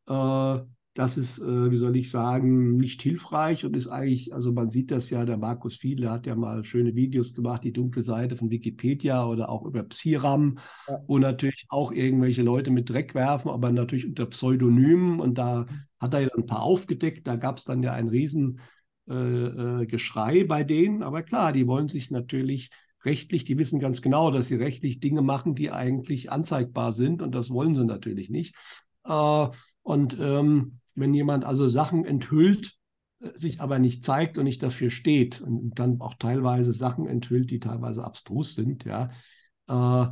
äh, 0.07 0.61
das 1.01 1.17
ist, 1.17 1.39
äh, 1.39 1.71
wie 1.71 1.77
soll 1.77 1.97
ich 1.97 2.11
sagen, 2.11 2.77
nicht 2.77 3.01
hilfreich 3.01 3.65
und 3.65 3.75
ist 3.75 3.89
eigentlich, 3.89 4.35
also 4.35 4.53
man 4.53 4.69
sieht 4.69 4.91
das 4.91 5.09
ja, 5.09 5.25
der 5.25 5.39
Markus 5.39 5.77
Fiedler 5.77 6.11
hat 6.11 6.27
ja 6.27 6.37
mal 6.37 6.63
schöne 6.63 6.95
Videos 6.95 7.33
gemacht, 7.33 7.65
die 7.65 7.73
dunkle 7.73 8.03
Seite 8.03 8.37
von 8.37 8.51
Wikipedia 8.51 9.25
oder 9.25 9.49
auch 9.49 9.65
über 9.65 9.83
Psiram, 9.85 10.59
ja. 10.87 10.99
wo 11.07 11.19
natürlich 11.19 11.65
auch 11.71 11.91
irgendwelche 11.91 12.43
Leute 12.43 12.71
mit 12.71 12.91
Dreck 12.91 13.15
werfen, 13.15 13.49
aber 13.49 13.73
natürlich 13.73 14.07
unter 14.07 14.27
Pseudonymen 14.27 15.21
und 15.21 15.39
da 15.39 15.65
hat 15.99 16.13
er 16.13 16.21
ja 16.21 16.29
ein 16.37 16.45
paar 16.45 16.65
aufgedeckt, 16.65 17.27
da 17.27 17.37
gab 17.37 17.57
es 17.57 17.65
dann 17.65 17.83
ja 17.83 17.95
ein 17.95 18.09
riesen 18.09 18.61
äh, 19.09 19.15
äh, 19.15 19.87
Geschrei 19.87 20.45
bei 20.45 20.65
denen, 20.65 21.03
aber 21.03 21.23
klar, 21.23 21.53
die 21.53 21.67
wollen 21.67 21.89
sich 21.89 22.11
natürlich 22.11 22.69
rechtlich, 23.07 23.45
die 23.45 23.57
wissen 23.57 23.81
ganz 23.81 24.03
genau, 24.03 24.31
dass 24.31 24.49
sie 24.49 24.57
rechtlich 24.57 25.01
Dinge 25.01 25.23
machen, 25.23 25.55
die 25.55 25.71
eigentlich 25.71 26.31
anzeigbar 26.31 26.93
sind 26.93 27.23
und 27.23 27.35
das 27.35 27.49
wollen 27.49 27.75
sie 27.75 27.87
natürlich 27.87 28.29
nicht. 28.29 28.55
Äh, 29.07 29.49
und 29.83 30.19
ähm, 30.21 30.80
wenn 30.97 31.15
jemand 31.15 31.45
also 31.45 31.69
Sachen 31.69 32.05
enthüllt, 32.05 32.77
sich 33.35 33.61
aber 33.61 33.79
nicht 33.79 34.05
zeigt 34.05 34.39
und 34.39 34.45
nicht 34.45 34.63
dafür 34.63 34.91
steht 34.91 35.41
und 35.41 35.79
dann 35.79 36.01
auch 36.01 36.15
teilweise 36.15 36.73
Sachen 36.73 37.07
enthüllt, 37.07 37.51
die 37.51 37.61
teilweise 37.61 38.03
abstrus 38.03 38.55
sind, 38.55 38.85
ja, 38.85 39.11
äh, 39.69 40.07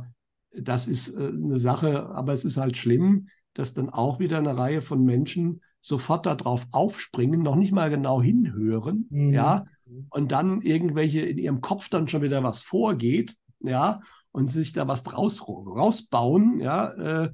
das 0.51 0.87
ist 0.87 1.09
äh, 1.15 1.27
eine 1.27 1.57
Sache, 1.59 2.07
aber 2.09 2.33
es 2.33 2.45
ist 2.45 2.57
halt 2.57 2.77
schlimm, 2.77 3.27
dass 3.53 3.73
dann 3.73 3.89
auch 3.89 4.19
wieder 4.19 4.37
eine 4.37 4.57
Reihe 4.57 4.81
von 4.81 5.03
Menschen 5.03 5.61
sofort 5.81 6.25
darauf 6.25 6.67
aufspringen, 6.71 7.41
noch 7.41 7.55
nicht 7.55 7.71
mal 7.71 7.89
genau 7.89 8.21
hinhören, 8.21 9.07
Mhm. 9.09 9.33
ja, 9.33 9.65
und 10.09 10.31
dann 10.31 10.61
irgendwelche 10.61 11.21
in 11.21 11.37
ihrem 11.39 11.61
Kopf 11.61 11.89
dann 11.89 12.07
schon 12.07 12.21
wieder 12.21 12.43
was 12.43 12.61
vorgeht, 12.61 13.35
ja, 13.61 14.01
und 14.31 14.49
sich 14.49 14.71
da 14.73 14.87
was 14.87 15.01
draus 15.03 15.47
rausbauen, 15.47 16.59
ja, 16.59 16.89
äh, 17.23 17.31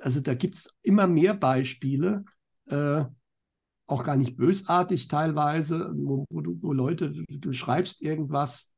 also 0.00 0.20
da 0.20 0.34
gibt 0.34 0.54
es 0.54 0.74
immer 0.82 1.06
mehr 1.06 1.34
Beispiele, 1.34 2.24
äh, 2.70 3.04
auch 3.86 4.04
gar 4.04 4.16
nicht 4.16 4.36
bösartig 4.36 5.08
teilweise, 5.08 5.90
wo, 5.94 6.24
wo, 6.30 6.40
du, 6.40 6.58
wo 6.60 6.72
Leute, 6.72 7.10
du, 7.10 7.24
du, 7.26 7.52
schreibst 7.52 8.02
irgendwas 8.02 8.74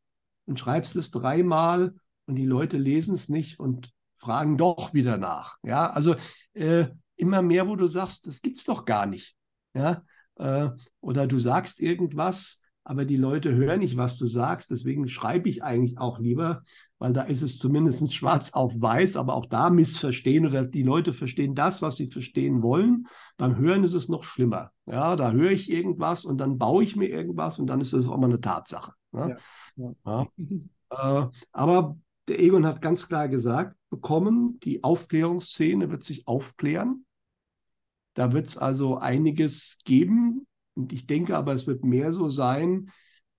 und 0.47 0.59
schreibst 0.59 0.95
es 0.97 1.11
dreimal 1.11 1.95
und 2.27 2.37
die 2.37 2.47
Leute 2.47 2.79
lesen 2.79 3.15
es 3.15 3.29
nicht 3.29 3.59
und 3.59 3.91
fragen 4.19 4.57
doch 4.57 4.95
wieder 4.95 5.19
nach. 5.19 5.57
Ja, 5.63 5.91
also 5.91 6.15
äh, 6.53 6.87
immer 7.17 7.43
mehr, 7.43 7.67
wo 7.67 7.77
du 7.77 7.87
sagst, 7.87 8.27
das 8.27 8.41
gibt's 8.41 8.65
doch 8.65 8.85
gar 8.85 9.07
nicht. 9.07 9.35
Ja, 9.75 10.05
äh, 10.37 10.71
oder 11.01 11.27
du 11.27 11.39
sagst 11.39 11.81
irgendwas, 11.81 12.63
aber 12.85 13.05
die 13.05 13.17
Leute 13.17 13.55
hören 13.55 13.81
nicht, 13.81 13.97
was 13.97 14.17
du 14.17 14.27
sagst. 14.27 14.71
Deswegen 14.71 15.09
schreibe 15.09 15.49
ich 15.49 15.63
eigentlich 15.63 15.99
auch 15.99 16.19
lieber, 16.19 16.63
weil 17.01 17.15
da 17.15 17.23
ist 17.23 17.41
es 17.41 17.59
zumindest 17.59 18.15
schwarz 18.15 18.53
auf 18.53 18.79
weiß, 18.79 19.17
aber 19.17 19.35
auch 19.35 19.47
da 19.47 19.71
missverstehen 19.71 20.47
oder 20.47 20.65
die 20.65 20.83
Leute 20.83 21.15
verstehen 21.15 21.55
das, 21.55 21.81
was 21.81 21.97
sie 21.97 22.09
verstehen 22.09 22.63
wollen. 22.63 23.09
Beim 23.39 23.57
Hören 23.57 23.85
ist 23.85 23.95
es 23.95 24.11
noch 24.11 24.23
schlimmer. 24.23 24.71
Ja, 24.85 25.17
da 25.17 25.33
höre 25.33 25.51
ich 25.51 25.73
irgendwas 25.73 26.27
und 26.27 26.39
dann 26.39 26.59
baue 26.59 26.85
ich 26.85 26.97
mir 26.97 27.09
irgendwas 27.09 27.59
und 27.59 27.69
dann 27.69 27.81
ist 27.81 27.95
das 27.95 28.07
auch 28.07 28.19
mal 28.19 28.27
eine 28.27 28.41
Tatsache. 28.41 28.93
Ne? 29.13 29.39
Ja, 29.77 29.95
ja. 30.05 30.27
ja. 30.37 31.23
Äh, 31.23 31.29
aber 31.53 31.97
der 32.29 32.39
Egon 32.39 32.67
hat 32.67 32.83
ganz 32.83 33.09
klar 33.09 33.29
gesagt, 33.29 33.77
bekommen, 33.89 34.61
die 34.61 34.85
Aufklärungsszene 34.85 35.91
wird 35.91 36.05
sich 36.05 36.29
aufklären. 36.29 37.07
Da 38.13 38.33
wird 38.33 38.49
es 38.49 38.59
also 38.59 38.99
einiges 38.99 39.79
geben. 39.85 40.47
Und 40.75 40.93
ich 40.93 41.07
denke 41.07 41.37
aber, 41.37 41.55
es 41.55 41.67
wird 41.67 41.83
mehr 41.83 42.13
so 42.13 42.29
sein, 42.29 42.91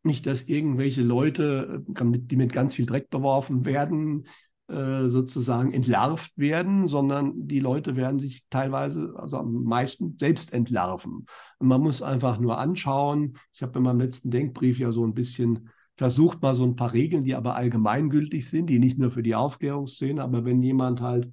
nicht, 0.04 0.26
dass 0.26 0.43
irgendwelche 0.43 1.02
Leute, 1.02 1.84
die 1.88 2.36
mit 2.36 2.54
ganz 2.54 2.76
viel 2.76 2.86
Dreck 2.86 3.10
beworfen 3.10 3.66
werden, 3.66 4.26
sozusagen 4.68 5.74
entlarvt 5.74 6.32
werden, 6.38 6.88
sondern 6.88 7.47
die 7.47 7.60
Leute 7.60 7.97
werden 7.97 8.20
sich 8.20 8.45
teilweise, 8.49 9.14
also 9.18 9.38
am 9.38 9.64
meisten 9.64 10.16
selbst 10.18 10.54
entlarven. 10.54 11.26
Und 11.60 11.68
man 11.68 11.82
muss 11.82 12.02
einfach 12.02 12.39
nur 12.39 12.58
anschauen. 12.58 13.38
Ich 13.54 13.62
habe 13.62 13.80
in 13.80 13.84
meinem 13.84 13.99
letzten 13.99 14.32
Denkbrief 14.32 14.80
ja 14.80 14.93
so 14.93 15.06
ein 15.06 15.14
bisschen 15.14 15.70
versucht, 15.97 16.41
mal 16.41 16.56
so 16.56 16.64
ein 16.64 16.78
paar 16.78 16.93
Regeln, 16.93 17.26
die 17.26 17.36
aber 17.36 17.56
allgemeingültig 17.56 18.49
sind, 18.49 18.68
die 18.68 18.80
nicht 18.80 18.97
nur 18.97 19.10
für 19.10 19.24
die 19.24 19.36
Aufklärungsszene, 19.36 20.24
aber 20.24 20.45
wenn 20.45 20.64
jemand 20.64 21.02
halt 21.02 21.30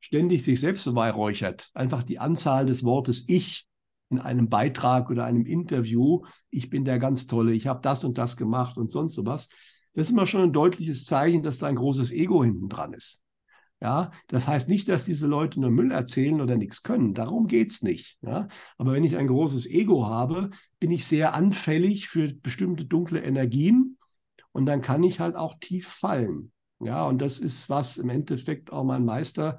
ständig 0.00 0.42
sich 0.42 0.58
selbst 0.58 0.84
so 0.84 0.94
weihräuchert, 0.94 1.70
einfach 1.74 2.02
die 2.02 2.18
Anzahl 2.18 2.64
des 2.64 2.84
Wortes 2.84 3.24
Ich 3.28 3.66
in 4.10 4.18
einem 4.18 4.48
Beitrag 4.48 5.10
oder 5.10 5.24
einem 5.24 5.44
Interview, 5.44 6.24
ich 6.50 6.70
bin 6.70 6.84
der 6.84 6.98
ganz 6.98 7.26
tolle, 7.26 7.52
ich 7.52 7.66
habe 7.66 7.80
das 7.82 8.04
und 8.04 8.18
das 8.18 8.36
gemacht 8.36 8.78
und 8.78 8.90
sonst 8.90 9.14
sowas, 9.14 9.48
das 9.92 10.06
ist 10.06 10.12
immer 10.12 10.26
schon 10.26 10.42
ein 10.42 10.52
deutliches 10.52 11.04
Zeichen, 11.04 11.42
dass 11.42 11.58
da 11.58 11.66
ein 11.66 11.76
großes 11.76 12.10
Ego 12.10 12.44
hinten 12.44 12.68
dran 12.68 12.92
ist. 12.92 13.22
Ja, 13.80 14.10
das 14.26 14.48
heißt 14.48 14.68
nicht, 14.68 14.88
dass 14.88 15.04
diese 15.04 15.28
Leute 15.28 15.60
nur 15.60 15.70
Müll 15.70 15.92
erzählen 15.92 16.40
oder 16.40 16.56
nichts 16.56 16.82
können. 16.82 17.14
Darum 17.14 17.46
geht 17.46 17.70
es 17.70 17.82
nicht. 17.82 18.18
Ja? 18.22 18.48
Aber 18.76 18.92
wenn 18.92 19.04
ich 19.04 19.16
ein 19.16 19.28
großes 19.28 19.66
Ego 19.66 20.06
habe, 20.06 20.50
bin 20.80 20.90
ich 20.90 21.06
sehr 21.06 21.34
anfällig 21.34 22.08
für 22.08 22.26
bestimmte 22.26 22.86
dunkle 22.86 23.22
Energien 23.22 23.98
und 24.50 24.66
dann 24.66 24.82
kann 24.82 25.04
ich 25.04 25.20
halt 25.20 25.36
auch 25.36 25.58
tief 25.60 25.86
fallen. 25.86 26.50
Ja, 26.80 27.04
und 27.06 27.20
das 27.20 27.38
ist, 27.38 27.68
was 27.70 27.98
im 27.98 28.08
Endeffekt 28.08 28.72
auch 28.72 28.84
mein 28.84 29.04
Meister 29.04 29.58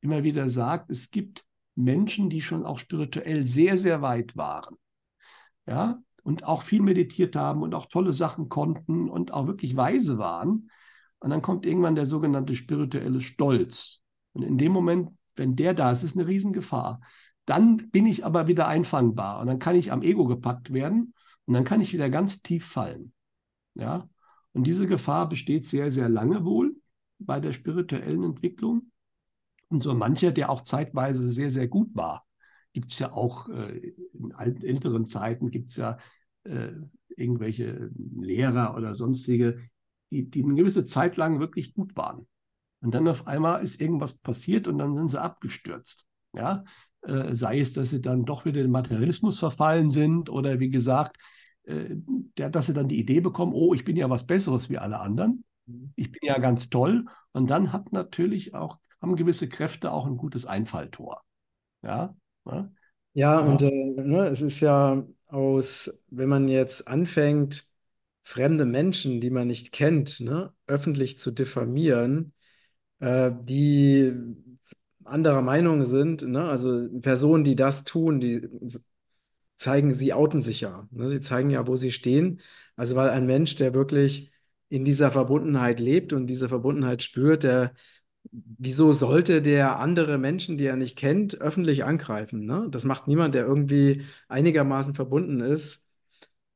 immer 0.00 0.22
wieder 0.24 0.48
sagt. 0.48 0.90
Es 0.90 1.10
gibt 1.10 1.44
Menschen, 1.76 2.28
die 2.28 2.42
schon 2.42 2.64
auch 2.64 2.78
spirituell 2.78 3.46
sehr, 3.46 3.78
sehr 3.78 4.02
weit 4.02 4.36
waren. 4.36 4.76
Ja, 5.66 6.00
und 6.22 6.44
auch 6.44 6.62
viel 6.62 6.82
meditiert 6.82 7.36
haben 7.36 7.62
und 7.62 7.74
auch 7.74 7.86
tolle 7.86 8.12
Sachen 8.12 8.48
konnten 8.48 9.08
und 9.08 9.32
auch 9.32 9.46
wirklich 9.46 9.76
weise 9.76 10.18
waren. 10.18 10.70
Und 11.20 11.30
dann 11.30 11.42
kommt 11.42 11.66
irgendwann 11.66 11.94
der 11.94 12.06
sogenannte 12.06 12.54
spirituelle 12.54 13.20
Stolz. 13.20 14.02
Und 14.32 14.42
in 14.42 14.58
dem 14.58 14.72
Moment 14.72 15.10
wenn 15.36 15.54
der 15.54 15.74
da 15.74 15.92
ist, 15.92 16.02
ist 16.02 16.16
eine 16.16 16.26
Riesengefahr. 16.26 17.00
Dann 17.44 17.90
bin 17.90 18.06
ich 18.06 18.24
aber 18.24 18.48
wieder 18.48 18.66
einfangbar 18.66 19.40
und 19.40 19.46
dann 19.46 19.58
kann 19.58 19.76
ich 19.76 19.92
am 19.92 20.02
Ego 20.02 20.24
gepackt 20.24 20.72
werden 20.72 21.14
und 21.44 21.54
dann 21.54 21.64
kann 21.64 21.80
ich 21.80 21.92
wieder 21.92 22.10
ganz 22.10 22.42
tief 22.42 22.66
fallen. 22.66 23.12
Ja, 23.74 24.08
und 24.52 24.64
diese 24.64 24.86
Gefahr 24.86 25.28
besteht 25.28 25.66
sehr, 25.66 25.92
sehr 25.92 26.08
lange 26.08 26.44
wohl 26.44 26.74
bei 27.18 27.40
der 27.40 27.52
spirituellen 27.52 28.24
Entwicklung. 28.24 28.90
Und 29.68 29.80
so 29.80 29.94
mancher, 29.94 30.32
der 30.32 30.50
auch 30.50 30.62
zeitweise 30.62 31.32
sehr, 31.32 31.50
sehr 31.50 31.68
gut 31.68 31.90
war, 31.94 32.24
gibt 32.72 32.92
es 32.92 32.98
ja 32.98 33.12
auch 33.12 33.48
äh, 33.48 33.94
in 34.12 34.32
alten, 34.34 34.62
älteren 34.62 35.06
Zeiten, 35.06 35.50
gibt 35.50 35.70
es 35.70 35.76
ja 35.76 35.98
äh, 36.44 36.72
irgendwelche 37.08 37.90
Lehrer 38.20 38.76
oder 38.76 38.94
sonstige, 38.94 39.58
die, 40.10 40.30
die 40.30 40.44
eine 40.44 40.54
gewisse 40.54 40.84
Zeit 40.84 41.16
lang 41.16 41.40
wirklich 41.40 41.74
gut 41.74 41.96
waren. 41.96 42.26
Und 42.80 42.94
dann 42.94 43.08
auf 43.08 43.26
einmal 43.26 43.62
ist 43.62 43.80
irgendwas 43.80 44.18
passiert 44.18 44.68
und 44.68 44.78
dann 44.78 44.94
sind 44.94 45.08
sie 45.08 45.20
abgestürzt. 45.20 46.06
Ja, 46.34 46.64
äh, 47.02 47.34
sei 47.34 47.60
es, 47.60 47.72
dass 47.72 47.90
sie 47.90 48.00
dann 48.00 48.24
doch 48.24 48.44
wieder 48.44 48.60
in 48.60 48.66
den 48.66 48.72
Materialismus 48.72 49.38
verfallen 49.38 49.90
sind 49.90 50.28
oder 50.28 50.60
wie 50.60 50.70
gesagt, 50.70 51.16
äh, 51.64 51.96
der, 52.36 52.50
dass 52.50 52.66
sie 52.66 52.74
dann 52.74 52.88
die 52.88 52.98
Idee 52.98 53.20
bekommen, 53.20 53.52
oh, 53.54 53.74
ich 53.74 53.84
bin 53.84 53.96
ja 53.96 54.10
was 54.10 54.26
Besseres 54.26 54.68
wie 54.68 54.78
alle 54.78 55.00
anderen. 55.00 55.44
Mhm. 55.66 55.92
Ich 55.96 56.12
bin 56.12 56.20
ja 56.22 56.38
ganz 56.38 56.68
toll. 56.68 57.06
Und 57.32 57.48
dann 57.48 57.72
hat 57.72 57.92
natürlich 57.92 58.54
auch, 58.54 58.78
haben 59.00 59.16
gewisse 59.16 59.48
Kräfte 59.48 59.92
auch 59.92 60.06
ein 60.06 60.16
gutes 60.16 60.46
Einfalltor. 60.46 61.22
Ja, 61.82 62.16
ja, 62.44 62.72
ja 63.12 63.38
und 63.38 63.62
äh, 63.62 63.70
ne, 63.70 64.28
es 64.28 64.40
ist 64.40 64.60
ja 64.60 65.06
aus, 65.26 66.02
wenn 66.08 66.28
man 66.28 66.48
jetzt 66.48 66.88
anfängt, 66.88 67.64
fremde 68.22 68.64
Menschen, 68.64 69.20
die 69.20 69.30
man 69.30 69.46
nicht 69.46 69.72
kennt, 69.72 70.20
ne, 70.20 70.52
öffentlich 70.66 71.18
zu 71.18 71.30
diffamieren, 71.30 72.32
äh, 73.00 73.30
die 73.42 74.12
anderer 75.04 75.42
Meinung 75.42 75.86
sind, 75.86 76.22
ne, 76.22 76.48
also 76.48 76.88
Personen, 77.00 77.44
die 77.44 77.56
das 77.56 77.84
tun, 77.84 78.20
die 78.20 78.48
zeigen, 79.56 79.94
sie 79.94 80.12
outen 80.12 80.42
sich 80.42 80.60
ja. 80.60 80.88
Ne? 80.90 81.08
Sie 81.08 81.20
zeigen 81.20 81.50
ja, 81.50 81.66
wo 81.66 81.76
sie 81.76 81.92
stehen. 81.92 82.42
Also 82.76 82.96
weil 82.96 83.10
ein 83.10 83.26
Mensch, 83.26 83.56
der 83.56 83.74
wirklich 83.74 84.32
in 84.68 84.84
dieser 84.84 85.10
Verbundenheit 85.10 85.80
lebt 85.80 86.12
und 86.12 86.26
diese 86.26 86.48
Verbundenheit 86.48 87.02
spürt, 87.02 87.42
der, 87.44 87.74
wieso 88.32 88.92
sollte 88.92 89.42
der 89.42 89.78
andere 89.78 90.18
Menschen, 90.18 90.58
die 90.58 90.66
er 90.66 90.76
nicht 90.76 90.96
kennt, 90.96 91.40
öffentlich 91.40 91.84
angreifen? 91.84 92.44
Ne? 92.44 92.68
Das 92.70 92.84
macht 92.84 93.08
niemand, 93.08 93.34
der 93.34 93.46
irgendwie 93.46 94.04
einigermaßen 94.28 94.94
verbunden 94.94 95.40
ist. 95.40 95.90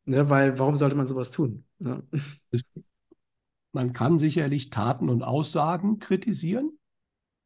Ne? 0.04 0.28
Weil 0.30 0.58
warum 0.58 0.76
sollte 0.76 0.96
man 0.96 1.06
sowas 1.06 1.30
tun? 1.30 1.64
Ne? 1.78 2.02
Man 3.72 3.92
kann 3.92 4.18
sicherlich 4.18 4.70
Taten 4.70 5.08
und 5.08 5.22
Aussagen 5.22 5.98
kritisieren. 5.98 6.78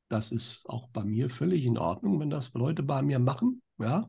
Das 0.09 0.31
ist 0.33 0.69
auch 0.69 0.89
bei 0.89 1.05
mir 1.05 1.31
völlig 1.31 1.67
in 1.67 1.79
Ordnung, 1.79 2.21
wenn 2.21 2.31
das 2.31 2.53
Leute 2.55 2.83
bei 2.83 3.03
mir 3.03 3.19
machen. 3.19 3.63
Ja, 3.79 4.09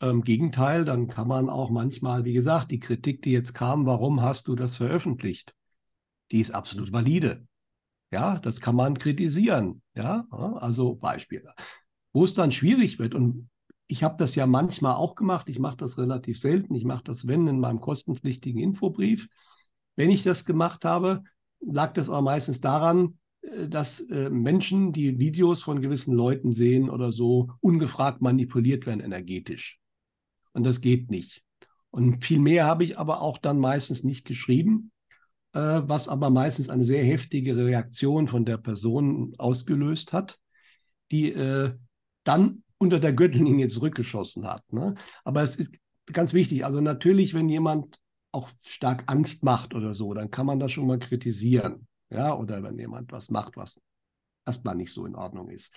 im 0.00 0.22
Gegenteil, 0.22 0.84
dann 0.84 1.08
kann 1.08 1.28
man 1.28 1.50
auch 1.50 1.70
manchmal, 1.70 2.24
wie 2.24 2.32
gesagt, 2.32 2.70
die 2.70 2.80
Kritik, 2.80 3.22
die 3.22 3.32
jetzt 3.32 3.52
kam, 3.52 3.84
warum 3.84 4.22
hast 4.22 4.48
du 4.48 4.54
das 4.54 4.76
veröffentlicht? 4.76 5.54
Die 6.30 6.40
ist 6.40 6.52
absolut 6.52 6.92
valide. 6.92 7.46
Ja, 8.10 8.38
das 8.38 8.60
kann 8.60 8.76
man 8.76 8.98
kritisieren. 8.98 9.82
Ja, 9.94 10.26
also 10.30 10.94
Beispiele. 10.94 11.52
Wo 12.12 12.24
es 12.24 12.34
dann 12.34 12.50
schwierig 12.50 12.98
wird, 12.98 13.14
und 13.14 13.48
ich 13.86 14.02
habe 14.02 14.16
das 14.18 14.34
ja 14.34 14.46
manchmal 14.46 14.94
auch 14.94 15.14
gemacht, 15.14 15.48
ich 15.48 15.58
mache 15.58 15.76
das 15.76 15.98
relativ 15.98 16.38
selten, 16.38 16.74
ich 16.74 16.84
mache 16.84 17.04
das, 17.04 17.26
wenn, 17.26 17.46
in 17.46 17.60
meinem 17.60 17.80
kostenpflichtigen 17.80 18.60
Infobrief. 18.60 19.28
Wenn 19.96 20.10
ich 20.10 20.22
das 20.22 20.44
gemacht 20.44 20.84
habe, 20.84 21.22
lag 21.60 21.92
das 21.92 22.08
aber 22.08 22.22
meistens 22.22 22.60
daran, 22.60 23.18
äh, 23.42 23.68
dass 23.68 24.00
äh, 24.00 24.30
Menschen, 24.30 24.92
die 24.92 25.18
Videos 25.18 25.62
von 25.62 25.80
gewissen 25.80 26.14
Leuten 26.14 26.52
sehen 26.52 26.90
oder 26.90 27.12
so, 27.12 27.50
ungefragt 27.60 28.22
manipuliert 28.22 28.86
werden 28.86 29.00
energetisch. 29.00 29.78
Und 30.52 30.64
das 30.64 30.80
geht 30.80 31.10
nicht. 31.10 31.44
Und 31.90 32.24
viel 32.24 32.40
mehr 32.40 32.66
habe 32.66 32.84
ich 32.84 32.98
aber 32.98 33.22
auch 33.22 33.38
dann 33.38 33.58
meistens 33.58 34.04
nicht 34.04 34.24
geschrieben, 34.24 34.92
was 35.58 36.08
aber 36.08 36.30
meistens 36.30 36.68
eine 36.68 36.84
sehr 36.84 37.02
heftige 37.04 37.56
Reaktion 37.56 38.28
von 38.28 38.44
der 38.44 38.56
Person 38.56 39.34
ausgelöst 39.38 40.12
hat, 40.12 40.38
die 41.10 41.32
äh, 41.32 41.72
dann 42.24 42.62
unter 42.78 43.00
der 43.00 43.12
Gürtellinie 43.12 43.68
zurückgeschossen 43.68 44.46
hat. 44.46 44.72
Ne? 44.72 44.94
Aber 45.24 45.42
es 45.42 45.56
ist 45.56 45.74
ganz 46.06 46.32
wichtig, 46.32 46.64
also 46.64 46.80
natürlich, 46.80 47.34
wenn 47.34 47.48
jemand 47.48 47.98
auch 48.32 48.48
stark 48.62 49.04
Angst 49.06 49.44
macht 49.44 49.74
oder 49.74 49.94
so, 49.94 50.14
dann 50.14 50.30
kann 50.30 50.46
man 50.46 50.60
das 50.60 50.72
schon 50.72 50.86
mal 50.86 50.98
kritisieren. 50.98 51.86
Ja, 52.10 52.36
oder 52.36 52.62
wenn 52.62 52.78
jemand 52.78 53.12
was 53.12 53.30
macht, 53.30 53.56
was 53.56 53.76
erstmal 54.46 54.74
nicht 54.74 54.92
so 54.92 55.06
in 55.06 55.14
Ordnung 55.14 55.48
ist. 55.48 55.72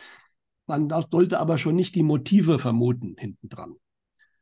Man 0.66 0.90
sollte 1.12 1.40
aber 1.40 1.58
schon 1.58 1.76
nicht 1.76 1.94
die 1.96 2.04
Motive 2.04 2.58
vermuten 2.58 3.16
hinten 3.18 3.50
dran. 3.50 3.76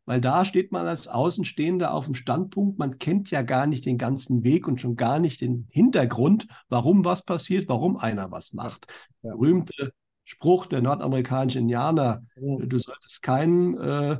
Weil 0.06 0.20
da 0.20 0.45
steht 0.45 0.72
man 0.72 0.88
als 0.88 1.08
Außenstehender 1.08 1.93
auf 1.93 2.06
dem 2.06 2.16
Standpunkt, 2.16 2.80
man 2.80 2.97
kennt 2.97 3.30
ja 3.30 3.43
gar 3.43 3.68
nicht 3.68 3.86
den 3.86 3.97
ganzen 3.97 4.43
Weg 4.43 4.68
und 4.68 4.82
schon 4.82 4.95
gar 4.95 5.20
nicht 5.20 5.41
den 5.41 5.68
Hintergrund, 5.70 6.47
warum 6.70 7.06
was 7.06 7.24
passiert, 7.24 7.70
warum 7.70 7.97
einer 7.97 8.32
was 8.32 8.54
macht. 8.54 8.88
Ja. 9.22 9.32
Berühmte 9.32 9.93
Spruch 10.24 10.66
der 10.66 10.82
nordamerikanischen 10.82 11.62
Indianer, 11.62 12.24
du 12.36 12.78
solltest 12.78 13.22
keinen 13.22 13.78
äh, 13.78 14.18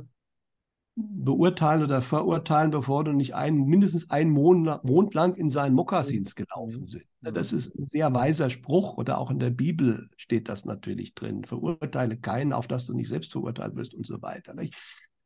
beurteilen 0.94 1.82
oder 1.82 2.02
verurteilen, 2.02 2.70
bevor 2.70 3.02
du 3.04 3.12
nicht 3.12 3.34
einen, 3.34 3.66
mindestens 3.66 4.10
einen 4.10 4.30
Mond, 4.30 4.84
Mond 4.84 5.14
lang 5.14 5.34
in 5.34 5.48
seinen 5.48 5.74
Mokassins 5.74 6.34
gelaufen 6.34 6.86
sind. 6.86 7.04
Das 7.22 7.52
ist 7.52 7.74
ein 7.74 7.86
sehr 7.86 8.14
weiser 8.14 8.50
Spruch 8.50 8.98
oder 8.98 9.18
auch 9.18 9.30
in 9.30 9.38
der 9.38 9.50
Bibel 9.50 10.08
steht 10.16 10.48
das 10.48 10.64
natürlich 10.64 11.14
drin. 11.14 11.44
Verurteile 11.44 12.18
keinen, 12.18 12.52
auf 12.52 12.66
dass 12.66 12.84
du 12.84 12.94
nicht 12.94 13.08
selbst 13.08 13.32
verurteilt 13.32 13.74
wirst 13.74 13.94
und 13.94 14.04
so 14.04 14.20
weiter. 14.20 14.54
Nicht? 14.54 14.74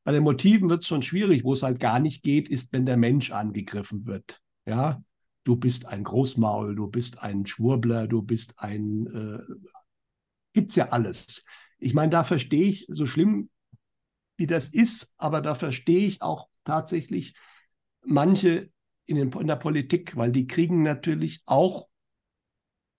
Bei 0.06 0.12
den 0.12 0.22
Motiven 0.22 0.70
wird 0.70 0.82
es 0.82 0.86
schon 0.86 1.02
schwierig. 1.02 1.42
Wo 1.42 1.52
es 1.52 1.64
halt 1.64 1.80
gar 1.80 1.98
nicht 1.98 2.22
geht, 2.22 2.48
ist, 2.48 2.72
wenn 2.72 2.86
der 2.86 2.96
Mensch 2.96 3.32
angegriffen 3.32 4.06
wird. 4.06 4.40
Ja, 4.64 5.02
du 5.42 5.56
bist 5.56 5.86
ein 5.86 6.04
Großmaul, 6.04 6.76
du 6.76 6.86
bist 6.86 7.24
ein 7.24 7.44
Schwurbler, 7.44 8.06
du 8.06 8.22
bist 8.22 8.54
ein, 8.60 9.08
äh, 9.08 9.40
gibt's 10.52 10.76
ja 10.76 10.90
alles. 10.90 11.44
Ich 11.78 11.92
meine, 11.92 12.10
da 12.10 12.22
verstehe 12.22 12.68
ich, 12.68 12.86
so 12.88 13.04
schlimm 13.04 13.50
wie 14.36 14.46
das 14.46 14.68
ist, 14.68 15.12
aber 15.18 15.40
da 15.40 15.56
verstehe 15.56 16.06
ich 16.06 16.22
auch 16.22 16.48
tatsächlich 16.62 17.34
manche 18.04 18.70
in, 19.06 19.16
den, 19.16 19.32
in 19.32 19.48
der 19.48 19.56
Politik, 19.56 20.14
weil 20.16 20.30
die 20.30 20.46
kriegen 20.46 20.84
natürlich 20.84 21.42
auch 21.46 21.88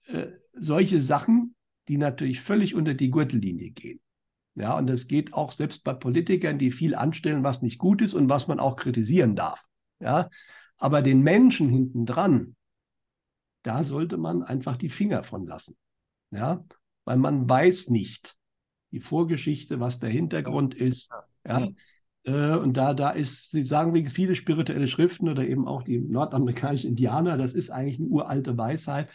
äh, 0.08 0.28
solche 0.52 1.02
Sachen, 1.02 1.56
die 1.88 1.98
natürlich 1.98 2.42
völlig 2.42 2.76
unter 2.76 2.96
die 2.96 3.12
Gürtellinie 3.12 3.72
gehen. 3.72 4.02
Ja, 4.58 4.76
und 4.76 4.88
das 4.88 5.08
geht 5.08 5.36
auch 5.36 5.52
selbst 5.52 5.84
bei 5.84 5.94
Politikern, 5.94 6.58
die 6.58 6.72
viel 6.72 6.96
anstellen, 6.96 7.44
was 7.44 7.62
nicht 7.62 7.78
gut 7.78 8.02
ist 8.02 8.16
und 8.16 8.28
was 8.28 8.48
man 8.48 8.60
auch 8.60 8.76
kritisieren 8.76 9.36
darf. 9.36 9.64
Ja, 10.00 10.30
aber 10.80 11.04
den 11.04 11.22
Menschen 11.22 11.70
hinten 11.70 12.08
dran, 12.08 12.56
da 13.62 13.84
sollte 13.84 14.18
man 14.18 14.42
einfach 14.42 14.76
die 14.76 14.90
Finger 14.90 15.24
von 15.24 15.46
lassen. 15.46 15.78
Ja, 16.32 16.66
weil 17.06 17.18
man 17.18 17.48
weiß 17.48 17.90
nicht 17.92 18.36
die 18.92 19.00
Vorgeschichte, 19.00 19.80
was 19.80 20.00
der 20.00 20.10
Hintergrund 20.10 20.74
ist. 20.74 21.10
Ja, 21.46 21.68
äh, 22.24 22.56
und 22.56 22.78
da, 22.78 22.96
da 22.96 23.12
ist, 23.12 23.52
Sie 23.52 23.64
sagen 23.64 23.94
wie 23.94 24.08
viele 24.08 24.34
spirituelle 24.34 24.88
Schriften 24.88 25.30
oder 25.30 25.48
eben 25.48 25.68
auch 25.68 25.84
die 25.84 26.00
nordamerikanischen 26.00 26.90
Indianer, 26.92 27.38
das 27.38 27.54
ist 27.54 27.70
eigentlich 27.70 28.00
eine 28.00 28.08
uralte 28.08 28.58
Weisheit, 28.58 29.08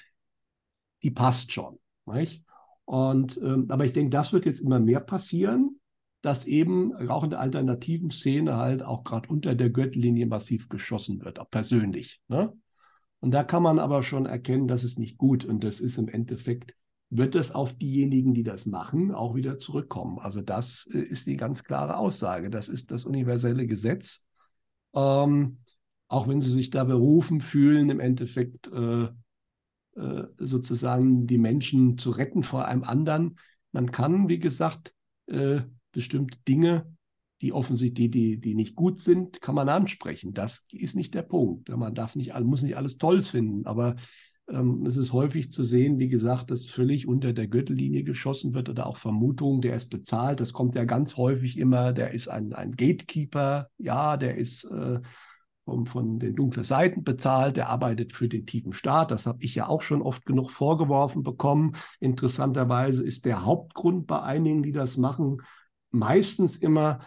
die 1.03 1.11
passt 1.11 1.53
schon. 1.53 1.81
Nicht? 2.07 2.45
Und, 2.85 3.39
ähm, 3.43 3.67
aber 3.69 3.85
ich 3.85 3.93
denke, 3.93 4.11
das 4.11 4.33
wird 4.33 4.45
jetzt 4.45 4.61
immer 4.61 4.81
mehr 4.81 5.01
passieren, 5.01 5.81
dass 6.21 6.45
eben 6.45 6.95
auch 7.09 7.25
in 7.25 7.31
der 7.31 7.41
alternativen 7.41 8.11
Szene 8.11 8.57
halt 8.57 8.83
auch 8.83 9.03
gerade 9.05 9.29
unter 9.29 9.55
der 9.55 9.71
Gürtellinie 9.71 10.27
massiv 10.27 10.69
geschossen 10.69 11.25
wird, 11.25 11.39
auch 11.39 11.51
persönlich. 11.51 12.21
Ne? 12.29 12.53
Und 13.21 13.33
da 13.33 13.45
kann 13.45 13.63
man 13.63 13.79
aber 13.79 14.03
schon 14.03 14.27
erkennen, 14.27 14.69
das 14.69 14.85
ist 14.85 14.99
nicht 14.99 15.19
gut. 15.19 15.45
Und 15.45 15.65
das 15.65 15.81
ist 15.81 15.99
im 15.99 16.09
Endeffekt, 16.09 16.75
wird 17.11 17.35
das 17.35 17.53
auf 17.53 17.73
diejenigen, 17.75 18.35
die 18.35 18.45
das 18.45 18.67
machen, 18.67 19.13
auch 19.13 19.35
wieder 19.35 19.59
zurückkommen. 19.59 20.19
Also 20.19 20.41
das 20.41 20.89
äh, 20.93 20.99
ist 20.99 21.27
die 21.27 21.37
ganz 21.37 21.65
klare 21.65 21.97
Aussage. 21.97 22.51
Das 22.51 22.69
ist 22.69 22.91
das 22.91 23.05
universelle 23.05 23.67
Gesetz. 23.67 24.25
Ähm, 24.95 25.59
auch 26.09 26.29
wenn 26.29 26.41
sie 26.41 26.51
sich 26.51 26.71
da 26.71 26.85
berufen 26.85 27.41
fühlen, 27.41 27.91
im 27.91 28.01
Endeffekt 28.01 28.69
äh, 28.69 29.09
äh, 29.97 30.25
sozusagen 30.39 31.27
die 31.27 31.39
Menschen 31.39 31.99
zu 31.99 32.11
retten 32.11 32.43
vor 32.43 32.67
einem 32.67 32.85
anderen. 32.85 33.39
Man 33.73 33.91
kann, 33.93 34.29
wie 34.29 34.39
gesagt, 34.39 34.95
äh, 35.27 35.61
bestimmte 35.93 36.39
Dinge, 36.49 36.87
die 37.43 37.53
offensichtlich, 37.53 38.11
die, 38.11 38.41
die, 38.41 38.55
nicht 38.55 38.77
gut 38.77 39.01
sind, 39.01 39.41
kann 39.41 39.55
man 39.55 39.69
ansprechen. 39.69 40.33
Das 40.33 40.65
ist 40.73 40.95
nicht 40.95 41.15
der 41.15 41.23
Punkt. 41.23 41.69
Man 41.69 41.95
darf 41.95 42.15
nicht, 42.15 42.39
muss 42.41 42.63
nicht 42.63 42.77
alles 42.77 42.99
Tolles 42.99 43.31
finden, 43.31 43.67
aber 43.67 43.97
ähm, 44.49 44.85
es 44.87 44.97
ist 44.97 45.13
häufig 45.13 45.53
zu 45.53 45.63
sehen, 45.65 45.99
wie 45.99 46.09
gesagt, 46.09 46.51
dass 46.51 46.67
völlig 46.67 47.07
unter 47.07 47.33
der 47.33 47.49
Gürtellinie 47.49 48.05
geschossen 48.05 48.55
wird 48.55 48.69
oder 48.69 48.87
auch 48.87 48.97
Vermutungen, 48.97 49.61
der 49.61 49.77
ist 49.77 49.91
bezahlt. 49.91 50.41
Das 50.41 50.53
kommt 50.53 50.75
ja 50.75 50.85
ganz 50.85 51.17
häufig 51.17 51.59
immer, 51.59 51.93
der 51.93 52.13
ist 52.13 52.29
ein, 52.29 52.53
ein 52.53 52.73
Gatekeeper, 52.73 53.71
ja, 53.79 54.17
der 54.17 54.37
ist 54.37 54.65
äh, 54.65 55.01
von, 55.65 55.87
von 55.87 56.19
den 56.19 56.35
dunklen 56.35 56.65
Seiten 56.65 57.05
bezahlt, 57.05 57.57
der 57.57 57.69
arbeitet 57.69 58.13
für 58.13 58.29
den 58.29 58.47
tiefen 58.47 58.73
Staat. 58.73 59.11
Das 59.11 59.27
habe 59.27 59.43
ich 59.43 59.55
ja 59.55 59.69
auch 59.69 59.83
schon 59.83 60.03
oft 60.03 60.27
genug 60.27 60.51
vorgeworfen 60.51 61.23
bekommen. 61.23 61.77
Interessanterweise 62.01 63.05
ist 63.05 63.25
der 63.25 63.45
Hauptgrund 63.45 64.07
bei 64.07 64.21
einigen, 64.21 64.63
die 64.63 64.73
das 64.73 64.97
machen, 64.97 65.43
meistens 65.91 66.57
immer, 66.57 67.01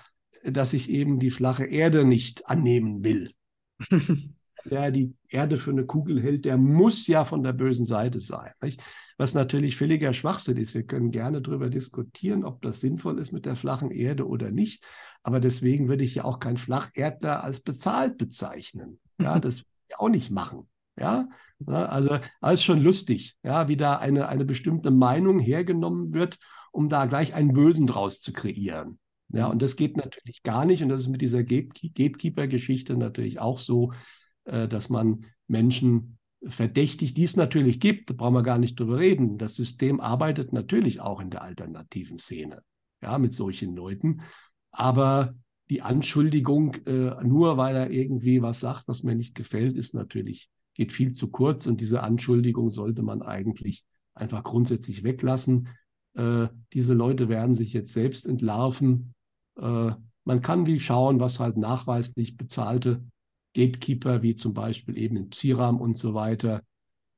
dass 0.43 0.73
ich 0.73 0.89
eben 0.89 1.19
die 1.19 1.31
flache 1.31 1.65
Erde 1.65 2.05
nicht 2.05 2.47
annehmen 2.47 3.03
will. 3.03 3.31
der 4.65 4.91
die 4.91 5.13
Erde 5.29 5.57
für 5.57 5.71
eine 5.71 5.85
Kugel 5.85 6.21
hält, 6.21 6.45
der 6.45 6.57
muss 6.57 7.07
ja 7.07 7.23
von 7.23 7.43
der 7.43 7.53
bösen 7.53 7.85
Seite 7.85 8.19
sein. 8.19 8.51
Nicht? 8.61 8.81
Was 9.17 9.33
natürlich 9.33 9.77
völliger 9.77 10.13
Schwachsinn 10.13 10.57
ist. 10.57 10.73
Wir 10.73 10.83
können 10.83 11.11
gerne 11.11 11.41
darüber 11.41 11.69
diskutieren, 11.69 12.43
ob 12.43 12.61
das 12.61 12.81
sinnvoll 12.81 13.19
ist 13.19 13.31
mit 13.31 13.45
der 13.45 13.55
flachen 13.55 13.91
Erde 13.91 14.27
oder 14.27 14.51
nicht. 14.51 14.83
Aber 15.25 15.39
deswegen 15.39 15.87
würde 15.87 16.03
ich 16.03 16.13
ja 16.13 16.23
auch 16.23 16.37
kein 16.37 16.55
Flacherdler 16.55 17.43
als 17.43 17.59
bezahlt 17.59 18.19
bezeichnen. 18.19 18.99
Ja, 19.17 19.39
das 19.39 19.61
würde 19.61 19.69
ich 19.89 19.97
auch 19.97 20.09
nicht 20.09 20.29
machen. 20.29 20.69
Ja, 20.99 21.27
also 21.65 22.19
alles 22.41 22.63
schon 22.63 22.79
lustig, 22.79 23.35
ja, 23.41 23.67
wie 23.67 23.75
da 23.75 23.97
eine, 23.97 24.29
eine 24.29 24.45
bestimmte 24.45 24.91
Meinung 24.91 25.39
hergenommen 25.39 26.13
wird, 26.13 26.37
um 26.71 26.89
da 26.89 27.07
gleich 27.07 27.33
einen 27.33 27.53
Bösen 27.53 27.87
draus 27.87 28.21
zu 28.21 28.33
kreieren. 28.33 28.99
Ja, 29.29 29.47
und 29.47 29.63
das 29.63 29.75
geht 29.75 29.97
natürlich 29.97 30.43
gar 30.43 30.63
nicht. 30.63 30.83
Und 30.83 30.89
das 30.89 31.01
ist 31.01 31.07
mit 31.07 31.21
dieser 31.21 31.43
Gatekeeper-Geschichte 31.43 32.95
natürlich 32.95 33.39
auch 33.39 33.57
so, 33.57 33.93
äh, 34.43 34.67
dass 34.67 34.89
man 34.89 35.25
Menschen 35.47 36.19
verdächtigt, 36.45 37.17
die 37.17 37.23
es 37.23 37.35
natürlich 37.35 37.79
gibt, 37.79 38.11
da 38.11 38.13
brauchen 38.13 38.35
wir 38.35 38.43
gar 38.43 38.59
nicht 38.59 38.79
drüber 38.79 38.99
reden. 38.99 39.39
Das 39.39 39.55
System 39.55 39.99
arbeitet 39.99 40.53
natürlich 40.53 41.01
auch 41.01 41.19
in 41.19 41.31
der 41.31 41.41
alternativen 41.41 42.19
Szene, 42.19 42.61
ja, 43.01 43.17
mit 43.17 43.33
solchen 43.33 43.75
Leuten. 43.75 44.21
Aber 44.77 45.33
die 45.69 45.81
Anschuldigung, 45.81 46.75
äh, 46.85 47.23
nur 47.23 47.57
weil 47.57 47.75
er 47.75 47.91
irgendwie 47.91 48.41
was 48.41 48.59
sagt, 48.59 48.87
was 48.87 49.03
mir 49.03 49.15
nicht 49.15 49.33
gefällt, 49.33 49.77
ist 49.77 49.93
natürlich, 49.93 50.49
geht 50.73 50.91
viel 50.91 51.13
zu 51.13 51.31
kurz 51.31 51.65
und 51.65 51.79
diese 51.79 52.03
Anschuldigung 52.03 52.69
sollte 52.69 53.01
man 53.01 53.21
eigentlich 53.21 53.85
einfach 54.13 54.43
grundsätzlich 54.43 55.03
weglassen. 55.03 55.69
Äh, 56.13 56.49
diese 56.73 56.93
Leute 56.93 57.29
werden 57.29 57.55
sich 57.55 57.71
jetzt 57.71 57.93
selbst 57.93 58.27
entlarven. 58.27 59.13
Äh, 59.57 59.91
man 60.25 60.41
kann 60.41 60.65
wie 60.65 60.79
schauen, 60.79 61.21
was 61.21 61.39
halt 61.39 61.55
nachweislich 61.55 62.35
bezahlte 62.35 63.01
Gatekeeper, 63.53 64.21
wie 64.21 64.35
zum 64.35 64.53
Beispiel 64.53 64.97
eben 64.97 65.15
in 65.15 65.29
Psiram 65.29 65.79
und 65.79 65.97
so 65.97 66.13
weiter, 66.13 66.63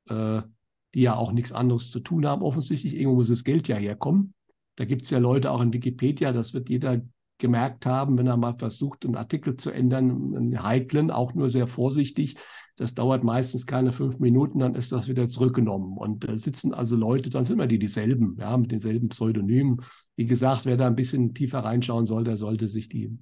äh, 0.08 0.42
die 0.94 1.00
ja 1.00 1.16
auch 1.16 1.32
nichts 1.32 1.50
anderes 1.50 1.90
zu 1.90 1.98
tun 1.98 2.24
haben. 2.24 2.42
Offensichtlich, 2.42 2.94
irgendwo 2.94 3.16
muss 3.16 3.28
das 3.28 3.42
Geld 3.42 3.66
ja 3.66 3.76
herkommen. 3.76 4.32
Da 4.76 4.84
gibt 4.84 5.02
es 5.02 5.10
ja 5.10 5.18
Leute 5.18 5.50
auch 5.50 5.60
in 5.60 5.72
Wikipedia, 5.72 6.30
das 6.30 6.54
wird 6.54 6.68
jeder 6.70 7.00
gemerkt 7.38 7.86
haben, 7.86 8.18
wenn 8.18 8.26
er 8.26 8.36
mal 8.36 8.56
versucht, 8.56 9.04
einen 9.04 9.16
Artikel 9.16 9.56
zu 9.56 9.70
ändern, 9.70 10.34
einen 10.34 10.62
heiklen, 10.62 11.10
auch 11.10 11.34
nur 11.34 11.50
sehr 11.50 11.66
vorsichtig. 11.66 12.36
Das 12.76 12.94
dauert 12.94 13.24
meistens 13.24 13.66
keine 13.66 13.92
fünf 13.92 14.20
Minuten, 14.20 14.60
dann 14.60 14.74
ist 14.74 14.92
das 14.92 15.08
wieder 15.08 15.28
zurückgenommen. 15.28 15.96
Und 15.96 16.24
da 16.24 16.36
sitzen 16.36 16.74
also 16.74 16.96
Leute, 16.96 17.30
dann 17.30 17.44
sind 17.44 17.54
immer 17.54 17.66
die 17.66 17.78
dieselben, 17.78 18.36
ja, 18.38 18.56
mit 18.56 18.70
denselben 18.70 19.08
Pseudonymen. 19.08 19.82
Wie 20.16 20.26
gesagt, 20.26 20.64
wer 20.64 20.76
da 20.76 20.86
ein 20.86 20.96
bisschen 20.96 21.34
tiefer 21.34 21.60
reinschauen 21.60 22.06
soll, 22.06 22.24
der 22.24 22.36
sollte 22.36 22.68
sich 22.68 22.88
die 22.88 23.16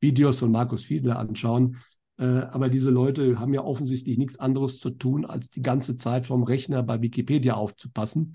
Videos 0.00 0.40
von 0.40 0.50
Markus 0.50 0.84
Fiedler 0.84 1.18
anschauen. 1.18 1.76
Äh, 2.18 2.24
aber 2.24 2.68
diese 2.68 2.90
Leute 2.90 3.38
haben 3.38 3.54
ja 3.54 3.64
offensichtlich 3.64 4.18
nichts 4.18 4.38
anderes 4.38 4.78
zu 4.78 4.90
tun, 4.90 5.24
als 5.24 5.50
die 5.50 5.62
ganze 5.62 5.96
Zeit 5.96 6.26
vom 6.26 6.42
Rechner 6.42 6.82
bei 6.82 7.00
Wikipedia 7.00 7.54
aufzupassen. 7.54 8.34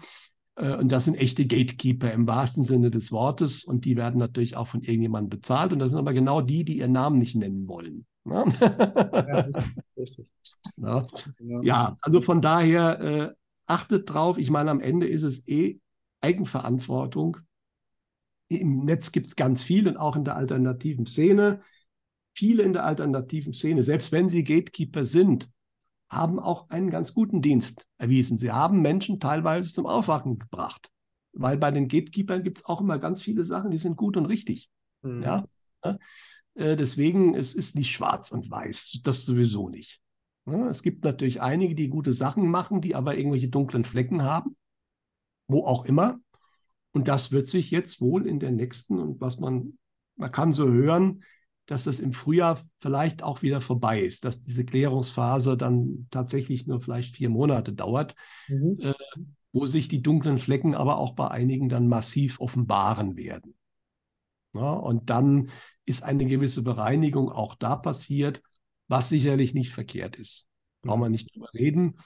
Äh, 0.57 0.75
und 0.75 0.91
das 0.91 1.05
sind 1.05 1.15
echte 1.15 1.45
Gatekeeper 1.45 2.11
im 2.11 2.27
wahrsten 2.27 2.63
Sinne 2.63 2.91
des 2.91 3.11
Wortes. 3.11 3.63
Und 3.63 3.85
die 3.85 3.95
werden 3.95 4.17
natürlich 4.17 4.57
auch 4.57 4.67
von 4.67 4.81
irgendjemandem 4.81 5.29
bezahlt. 5.29 5.71
Und 5.71 5.79
das 5.79 5.91
sind 5.91 5.99
aber 5.99 6.13
genau 6.13 6.41
die, 6.41 6.65
die 6.65 6.79
ihren 6.79 6.91
Namen 6.91 7.19
nicht 7.19 7.35
nennen 7.35 7.67
wollen. 7.67 8.05
Ja, 8.25 8.43
richtig. 9.97 10.29
Ja. 10.75 11.07
ja, 11.61 11.97
also 12.01 12.21
von 12.21 12.41
daher 12.41 12.99
äh, 12.99 13.33
achtet 13.65 14.11
drauf. 14.11 14.37
Ich 14.37 14.49
meine, 14.49 14.71
am 14.71 14.81
Ende 14.81 15.07
ist 15.07 15.23
es 15.23 15.47
eh 15.47 15.79
Eigenverantwortung. 16.19 17.37
Im 18.49 18.85
Netz 18.85 19.11
gibt 19.11 19.27
es 19.27 19.35
ganz 19.35 19.63
viel 19.63 19.87
und 19.87 19.97
auch 19.97 20.15
in 20.15 20.25
der 20.25 20.35
alternativen 20.35 21.05
Szene 21.05 21.61
viele 22.37 22.63
in 22.63 22.73
der 22.73 22.85
alternativen 22.85 23.51
Szene, 23.51 23.83
selbst 23.83 24.11
wenn 24.11 24.29
sie 24.29 24.43
Gatekeeper 24.43 25.05
sind, 25.05 25.49
haben 26.09 26.39
auch 26.39 26.69
einen 26.69 26.89
ganz 26.89 27.13
guten 27.13 27.41
Dienst 27.41 27.87
erwiesen. 27.97 28.37
Sie 28.37 28.51
haben 28.51 28.81
Menschen 28.81 29.19
teilweise 29.19 29.73
zum 29.73 29.85
Aufwachen 29.85 30.39
gebracht. 30.39 30.89
Weil 31.33 31.57
bei 31.57 31.71
den 31.71 31.87
Gatekeepern 31.87 32.43
gibt 32.43 32.59
es 32.59 32.65
auch 32.65 32.81
immer 32.81 32.97
ganz 32.97 33.21
viele 33.21 33.43
Sachen, 33.43 33.71
die 33.71 33.77
sind 33.77 33.95
gut 33.97 34.17
und 34.17 34.25
richtig. 34.25 34.69
Mhm. 35.01 35.21
Ja? 35.21 35.45
Äh, 36.55 36.75
deswegen, 36.75 37.35
es 37.35 37.53
ist 37.53 37.75
nicht 37.75 37.91
schwarz 37.91 38.31
und 38.31 38.49
weiß, 38.49 38.99
das 39.03 39.25
sowieso 39.25 39.69
nicht. 39.69 40.01
Es 40.69 40.81
gibt 40.81 41.03
natürlich 41.03 41.41
einige, 41.41 41.75
die 41.75 41.89
gute 41.89 42.13
Sachen 42.13 42.49
machen, 42.49 42.79
die 42.79 42.95
aber 42.95 43.17
irgendwelche 43.17 43.49
dunklen 43.49 43.83
Flecken 43.83 44.23
haben, 44.23 44.55
wo 45.49 45.65
auch 45.65 45.83
immer. 45.83 46.19
Und 46.93 47.09
das 47.09 47.33
wird 47.33 47.47
sich 47.47 47.69
jetzt 47.69 47.99
wohl 47.99 48.25
in 48.25 48.39
der 48.39 48.51
nächsten, 48.51 48.97
und 48.97 49.19
was 49.19 49.39
man, 49.39 49.77
man 50.15 50.31
kann 50.31 50.53
so 50.53 50.69
hören, 50.69 51.23
dass 51.67 51.83
das 51.83 51.99
im 51.99 52.13
Frühjahr 52.13 52.61
vielleicht 52.79 53.21
auch 53.21 53.41
wieder 53.43 53.61
vorbei 53.61 54.01
ist, 54.01 54.25
dass 54.25 54.41
diese 54.41 54.65
Klärungsphase 54.65 55.57
dann 55.57 56.07
tatsächlich 56.09 56.65
nur 56.65 56.81
vielleicht 56.81 57.15
vier 57.17 57.29
Monate 57.29 57.73
dauert, 57.73 58.15
mhm. 58.47 58.77
äh, 58.81 58.93
wo 59.51 59.65
sich 59.65 59.87
die 59.87 60.01
dunklen 60.01 60.39
Flecken 60.39 60.73
aber 60.73 60.97
auch 60.97 61.13
bei 61.13 61.29
einigen 61.29 61.69
dann 61.69 61.87
massiv 61.87 62.39
offenbaren 62.39 63.17
werden. 63.17 63.53
Ja, 64.53 64.71
und 64.71 65.09
dann 65.09 65.49
ist 65.85 66.03
eine 66.03 66.25
gewisse 66.25 66.63
Bereinigung 66.63 67.29
auch 67.29 67.53
da 67.53 67.75
passiert, 67.75 68.41
was 68.87 69.09
sicherlich 69.09 69.53
nicht 69.53 69.71
verkehrt 69.71 70.15
ist. 70.15 70.47
Brauchen 70.81 71.01
wir 71.01 71.09
nicht 71.09 71.35
drüber 71.35 71.49
reden. 71.53 71.97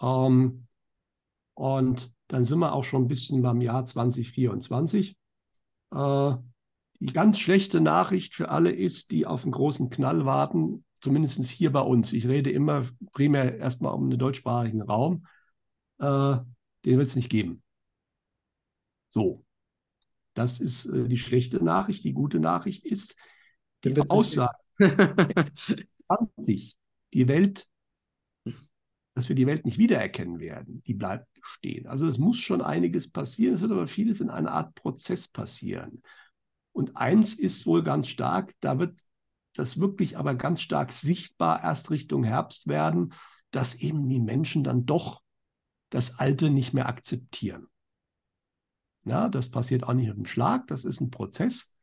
Ähm, 0.00 0.68
und 1.54 2.14
dann 2.28 2.44
sind 2.44 2.60
wir 2.60 2.72
auch 2.72 2.84
schon 2.84 3.02
ein 3.02 3.08
bisschen 3.08 3.42
beim 3.42 3.60
Jahr 3.60 3.84
2024. 3.84 5.16
Äh, 5.92 6.34
die 7.00 7.12
ganz 7.12 7.38
schlechte 7.38 7.80
Nachricht 7.80 8.34
für 8.34 8.48
alle 8.48 8.72
ist, 8.72 9.10
die 9.10 9.26
auf 9.26 9.44
einen 9.44 9.52
großen 9.52 9.90
Knall 9.90 10.24
warten, 10.24 10.84
zumindest 11.00 11.44
hier 11.44 11.72
bei 11.72 11.80
uns. 11.80 12.12
Ich 12.12 12.26
rede 12.26 12.50
immer 12.50 12.86
primär 13.12 13.58
erstmal 13.58 13.94
um 13.94 14.10
den 14.10 14.18
deutschsprachigen 14.18 14.82
Raum. 14.82 15.26
Äh, 15.98 16.38
den 16.84 16.98
wird 16.98 17.08
es 17.08 17.16
nicht 17.16 17.30
geben. 17.30 17.62
So. 19.10 19.44
Das 20.34 20.60
ist 20.60 20.86
äh, 20.86 21.08
die 21.08 21.18
schlechte 21.18 21.62
Nachricht. 21.62 22.04
Die 22.04 22.12
gute 22.12 22.40
Nachricht 22.40 22.84
ist, 22.84 23.16
die 23.84 24.00
Aussage, 24.08 24.56
20, 24.78 26.78
die 27.12 27.28
Welt, 27.28 27.68
dass 29.14 29.28
wir 29.28 29.36
die 29.36 29.46
Welt 29.46 29.64
nicht 29.64 29.78
wiedererkennen 29.78 30.40
werden, 30.40 30.82
die 30.84 30.94
bleibt 30.94 31.28
stehen. 31.42 31.86
Also 31.86 32.06
es 32.06 32.18
muss 32.18 32.38
schon 32.38 32.60
einiges 32.60 33.10
passieren, 33.10 33.54
es 33.54 33.60
wird 33.60 33.72
aber 33.72 33.88
vieles 33.88 34.20
in 34.20 34.30
einer 34.30 34.52
Art 34.52 34.74
Prozess 34.74 35.28
passieren. 35.28 36.02
Und 36.78 36.96
eins 36.96 37.34
ist 37.34 37.66
wohl 37.66 37.82
ganz 37.82 38.06
stark, 38.06 38.54
da 38.60 38.78
wird 38.78 39.00
das 39.56 39.80
wirklich 39.80 40.16
aber 40.16 40.36
ganz 40.36 40.60
stark 40.60 40.92
sichtbar 40.92 41.60
erst 41.60 41.90
Richtung 41.90 42.22
Herbst 42.22 42.68
werden, 42.68 43.14
dass 43.50 43.74
eben 43.74 44.08
die 44.08 44.20
Menschen 44.20 44.62
dann 44.62 44.86
doch 44.86 45.20
das 45.90 46.20
Alte 46.20 46.50
nicht 46.50 46.74
mehr 46.74 46.88
akzeptieren. 46.88 47.66
Ja, 49.04 49.28
das 49.28 49.50
passiert 49.50 49.82
auch 49.82 49.92
nicht 49.92 50.06
mit 50.06 50.18
dem 50.18 50.26
Schlag, 50.26 50.68
das 50.68 50.84
ist 50.84 51.00
ein 51.00 51.10
Prozess. 51.10 51.74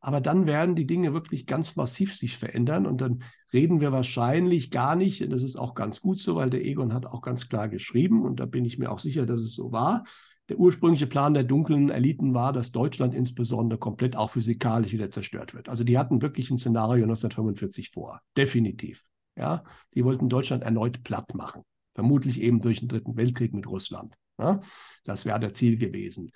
Aber 0.00 0.22
dann 0.22 0.46
werden 0.46 0.74
die 0.74 0.86
Dinge 0.86 1.12
wirklich 1.12 1.44
ganz 1.44 1.76
massiv 1.76 2.16
sich 2.16 2.38
verändern 2.38 2.86
und 2.86 3.02
dann 3.02 3.24
reden 3.52 3.82
wir 3.82 3.92
wahrscheinlich 3.92 4.70
gar 4.70 4.96
nicht, 4.96 5.22
und 5.22 5.28
das 5.28 5.42
ist 5.42 5.56
auch 5.56 5.74
ganz 5.74 6.00
gut 6.00 6.20
so, 6.20 6.36
weil 6.36 6.48
der 6.48 6.64
Egon 6.64 6.94
hat 6.94 7.04
auch 7.04 7.20
ganz 7.20 7.50
klar 7.50 7.68
geschrieben 7.68 8.22
und 8.22 8.40
da 8.40 8.46
bin 8.46 8.64
ich 8.64 8.78
mir 8.78 8.90
auch 8.90 8.98
sicher, 8.98 9.26
dass 9.26 9.42
es 9.42 9.52
so 9.52 9.72
war, 9.72 10.04
der 10.48 10.58
ursprüngliche 10.58 11.06
Plan 11.06 11.34
der 11.34 11.44
dunklen 11.44 11.90
Eliten 11.90 12.34
war, 12.34 12.52
dass 12.52 12.72
Deutschland 12.72 13.14
insbesondere 13.14 13.78
komplett 13.78 14.16
auch 14.16 14.30
physikalisch 14.30 14.92
wieder 14.92 15.10
zerstört 15.10 15.54
wird. 15.54 15.68
Also 15.68 15.84
die 15.84 15.98
hatten 15.98 16.22
wirklich 16.22 16.50
ein 16.50 16.58
Szenario 16.58 17.04
1945 17.04 17.90
vor, 17.90 18.20
definitiv. 18.36 19.04
Ja, 19.36 19.62
die 19.94 20.04
wollten 20.04 20.28
Deutschland 20.28 20.64
erneut 20.64 21.04
platt 21.04 21.34
machen, 21.34 21.62
vermutlich 21.94 22.40
eben 22.40 22.60
durch 22.60 22.80
den 22.80 22.88
Dritten 22.88 23.16
Weltkrieg 23.16 23.54
mit 23.54 23.68
Russland. 23.68 24.14
Ja, 24.38 24.60
das 25.04 25.24
wäre 25.24 25.38
der 25.38 25.54
Ziel 25.54 25.78
gewesen. 25.78 26.30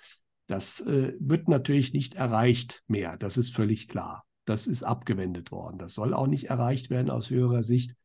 Das 0.47 0.79
äh, 0.81 1.13
wird 1.19 1.47
natürlich 1.47 1.93
nicht 1.93 2.15
erreicht 2.15 2.83
mehr, 2.87 3.17
das 3.17 3.37
ist 3.37 3.53
völlig 3.53 3.87
klar. 3.87 4.23
Das 4.45 4.67
ist 4.67 4.83
abgewendet 4.83 5.51
worden. 5.51 5.77
Das 5.77 5.93
soll 5.93 6.13
auch 6.13 6.27
nicht 6.27 6.49
erreicht 6.49 6.89
werden 6.89 7.09
aus 7.09 7.29
höherer 7.29 7.63
Sicht. 7.63 7.95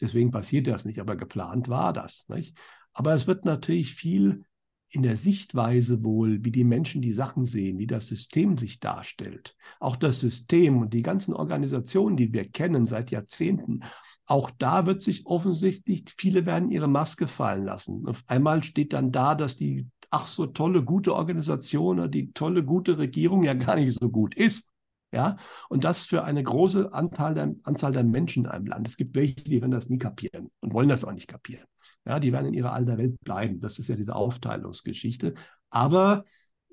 Deswegen 0.00 0.30
passiert 0.30 0.66
das 0.66 0.84
nicht, 0.84 1.00
aber 1.00 1.16
geplant 1.16 1.68
war 1.68 1.94
das. 1.94 2.26
Nicht? 2.28 2.56
Aber 2.92 3.14
es 3.14 3.26
wird 3.26 3.46
natürlich 3.46 3.94
viel 3.94 4.44
in 4.90 5.02
der 5.02 5.16
Sichtweise 5.16 6.04
wohl, 6.04 6.44
wie 6.44 6.52
die 6.52 6.64
Menschen 6.64 7.02
die 7.02 7.12
Sachen 7.12 7.44
sehen, 7.44 7.78
wie 7.78 7.86
das 7.86 8.06
System 8.06 8.56
sich 8.56 8.78
darstellt. 8.78 9.56
Auch 9.80 9.96
das 9.96 10.20
System 10.20 10.78
und 10.78 10.94
die 10.94 11.02
ganzen 11.02 11.34
Organisationen, 11.34 12.16
die 12.16 12.32
wir 12.32 12.48
kennen 12.48 12.86
seit 12.86 13.10
Jahrzehnten, 13.10 13.82
auch 14.26 14.50
da 14.50 14.86
wird 14.86 15.02
sich 15.02 15.26
offensichtlich, 15.26 16.04
viele 16.16 16.46
werden 16.46 16.70
ihre 16.70 16.88
Maske 16.88 17.28
fallen 17.28 17.64
lassen. 17.64 18.06
Auf 18.06 18.22
einmal 18.26 18.62
steht 18.62 18.92
dann 18.92 19.12
da, 19.12 19.34
dass 19.34 19.56
die 19.56 19.86
ach 20.10 20.26
so 20.26 20.46
tolle, 20.46 20.82
gute 20.82 21.14
Organisation, 21.14 22.10
die 22.10 22.32
tolle, 22.32 22.64
gute 22.64 22.98
Regierung 22.98 23.42
ja 23.42 23.54
gar 23.54 23.76
nicht 23.76 23.98
so 23.98 24.08
gut 24.08 24.34
ist. 24.34 24.70
Ja, 25.16 25.38
und 25.70 25.82
das 25.82 26.04
für 26.04 26.24
eine 26.24 26.42
große 26.42 26.92
Anzahl 26.92 27.32
der, 27.32 27.54
Anzahl 27.62 27.92
der 27.92 28.04
Menschen 28.04 28.44
in 28.44 28.50
einem 28.50 28.66
Land. 28.66 28.86
Es 28.86 28.98
gibt 28.98 29.16
welche, 29.16 29.36
die 29.36 29.62
werden 29.62 29.70
das 29.70 29.88
nie 29.88 29.96
kapieren 29.96 30.50
und 30.60 30.74
wollen 30.74 30.90
das 30.90 31.06
auch 31.06 31.12
nicht 31.12 31.26
kapieren. 31.26 31.64
Ja, 32.04 32.20
die 32.20 32.34
werden 32.34 32.48
in 32.48 32.52
ihrer 32.52 32.74
alter 32.74 32.98
Welt 32.98 33.18
bleiben. 33.24 33.58
Das 33.60 33.78
ist 33.78 33.88
ja 33.88 33.96
diese 33.96 34.14
Aufteilungsgeschichte. 34.14 35.32
Aber 35.70 36.24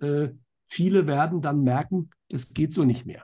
äh, 0.02 0.28
viele 0.68 1.08
werden 1.08 1.42
dann 1.42 1.62
merken, 1.62 2.10
das 2.28 2.54
geht 2.54 2.74
so 2.74 2.84
nicht 2.84 3.06
mehr. 3.06 3.24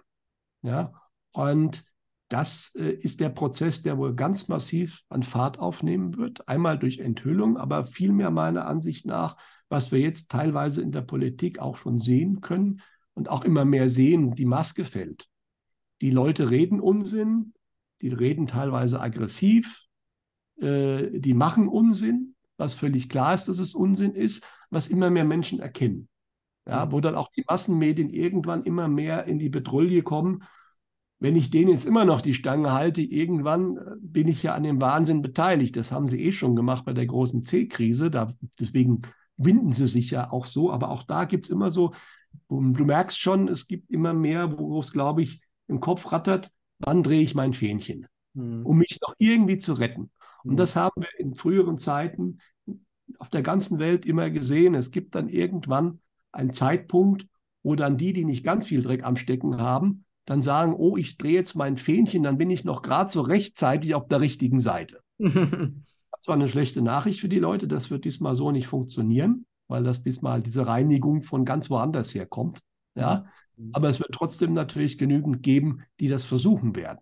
Ja, 0.62 0.94
und 1.34 1.84
das 2.30 2.74
äh, 2.76 2.90
ist 2.90 3.20
der 3.20 3.28
Prozess, 3.28 3.82
der 3.82 3.98
wohl 3.98 4.16
ganz 4.16 4.48
massiv 4.48 5.02
an 5.10 5.24
Fahrt 5.24 5.60
aufnehmen 5.60 6.16
wird. 6.16 6.48
Einmal 6.48 6.80
durch 6.80 7.00
Enthüllung, 7.00 7.58
aber 7.58 7.86
vielmehr 7.88 8.32
meiner 8.32 8.68
Ansicht 8.68 9.06
nach, 9.06 9.36
was 9.68 9.92
wir 9.92 10.00
jetzt 10.00 10.32
teilweise 10.32 10.82
in 10.82 10.94
der 10.94 11.02
Politik 11.02 11.60
auch 11.60 11.76
schon 11.76 11.98
sehen 11.98 12.40
können 12.40 12.82
und 13.20 13.30
auch 13.30 13.44
immer 13.44 13.66
mehr 13.66 13.90
sehen, 13.90 14.34
die 14.34 14.46
Maske 14.46 14.84
fällt. 14.84 15.28
Die 16.02 16.12
Leute 16.12 16.50
reden 16.50 16.80
Unsinn, 16.80 17.54
die 18.02 18.10
reden 18.10 18.48
teilweise 18.48 19.00
aggressiv, 19.00 19.84
äh, 20.62 21.20
die 21.20 21.34
machen 21.34 21.68
Unsinn, 21.68 22.36
was 22.58 22.74
völlig 22.74 23.10
klar 23.10 23.36
ist, 23.36 23.50
dass 23.50 23.60
es 23.60 23.76
Unsinn 23.76 24.14
ist, 24.14 24.44
was 24.70 24.88
immer 24.88 25.10
mehr 25.10 25.26
Menschen 25.26 25.60
erkennen. 25.60 26.08
Ja, 26.68 26.92
wo 26.92 27.00
dann 27.00 27.16
auch 27.16 27.30
die 27.36 27.44
Massenmedien 27.48 28.10
irgendwann 28.10 28.64
immer 28.64 28.88
mehr 28.88 29.26
in 29.26 29.40
die 29.40 29.50
Bedrulle 29.50 30.04
kommen 30.04 30.44
wenn 31.20 31.36
ich 31.36 31.52
denen 31.52 31.70
jetzt 31.72 31.86
immer 31.86 32.06
noch 32.06 32.22
die 32.22 32.34
Stange 32.34 32.72
halte, 32.74 33.02
irgendwann 33.02 33.78
äh, 33.78 33.82
bin 34.00 34.28
ich 34.28 34.42
ja 34.44 34.56
an 34.56 34.64
dem 34.64 34.82
Wahnsinn 34.82 35.22
beteiligt. 35.22 35.76
Das 35.76 35.92
haben 35.92 36.08
sie 36.08 36.24
eh 36.24 36.32
schon 36.32 36.56
gemacht 36.56 36.86
bei 36.86 36.94
der 36.94 37.06
großen 37.06 37.44
C-Krise. 37.44 38.10
deswegen 38.60 39.02
winden 39.36 39.74
sie 39.74 39.88
sich 39.88 40.12
ja 40.12 40.32
auch 40.32 40.46
so. 40.46 40.72
Aber 40.72 40.90
auch 40.90 41.04
da 41.04 41.26
gibt 41.26 41.46
es 41.46 41.52
immer 41.52 41.72
so, 41.72 41.94
du 42.50 42.86
merkst 42.86 43.20
schon, 43.20 43.48
es 43.48 43.68
gibt 43.68 43.90
immer 43.92 44.14
mehr, 44.14 44.58
wo 44.58 44.80
es, 44.80 44.92
glaube 44.92 45.22
ich, 45.22 45.42
im 45.68 45.80
Kopf 45.80 46.12
rattert, 46.12 46.52
wann 46.80 47.04
drehe 47.04 47.22
ich 47.22 47.36
mein 47.36 47.54
Fähnchen, 47.54 48.08
mhm. 48.34 48.66
um 48.66 48.78
mich 48.78 48.98
noch 49.02 49.16
irgendwie 49.18 49.60
zu 49.60 49.74
retten. 49.74 50.12
Und 50.44 50.54
mhm. 50.54 50.58
das 50.58 50.76
haben 50.76 51.02
wir 51.02 51.20
in 51.20 51.36
früheren 51.36 51.78
Zeiten 51.78 52.40
auf 53.18 53.30
der 53.30 53.42
ganzen 53.42 53.80
Welt 53.80 54.06
immer 54.06 54.30
gesehen. 54.30 54.76
Es 54.76 54.92
gibt 54.92 55.16
dann 55.16 55.30
irgendwann 55.30 56.00
einen 56.32 56.54
Zeitpunkt, 56.54 57.28
wo 57.64 57.76
dann 57.76 57.98
die, 57.98 58.14
die 58.14 58.26
nicht 58.26 58.44
ganz 58.44 58.68
viel 58.68 58.82
Dreck 58.82 59.04
am 59.04 59.18
Stecken 59.18 59.58
haben, 59.58 60.06
dann 60.26 60.42
sagen, 60.42 60.74
oh, 60.74 60.96
ich 60.96 61.18
drehe 61.18 61.34
jetzt 61.34 61.56
mein 61.56 61.78
Fähnchen, 61.78 62.24
dann 62.24 62.38
bin 62.38 62.50
ich 62.50 62.64
noch 62.64 62.82
gerade 62.82 63.12
so 63.12 63.22
rechtzeitig 63.22 63.96
auf 63.96 64.08
der 64.08 64.22
richtigen 64.22 64.60
Seite. 64.60 65.00
das 65.18 66.28
war 66.28 66.36
eine 66.36 66.48
schlechte 66.48 66.82
Nachricht 66.82 67.20
für 67.20 67.30
die 67.30 67.40
Leute, 67.40 67.68
das 67.68 67.90
wird 67.90 68.06
diesmal 68.06 68.36
so 68.36 68.52
nicht 68.52 68.68
funktionieren, 68.68 69.46
weil 69.70 69.84
das 69.84 70.04
diesmal 70.04 70.42
diese 70.42 70.68
Reinigung 70.68 71.24
von 71.24 71.46
ganz 71.46 71.70
woanders 71.70 72.14
herkommt. 72.14 72.60
Ja? 72.96 73.26
Mhm. 73.56 73.70
Aber 73.74 73.88
es 73.88 74.00
wird 74.00 74.12
trotzdem 74.12 74.54
natürlich 74.54 74.98
genügend 74.98 75.42
geben, 75.42 75.84
die 76.00 76.10
das 76.10 76.26
versuchen 76.26 76.76
werden. 76.76 77.00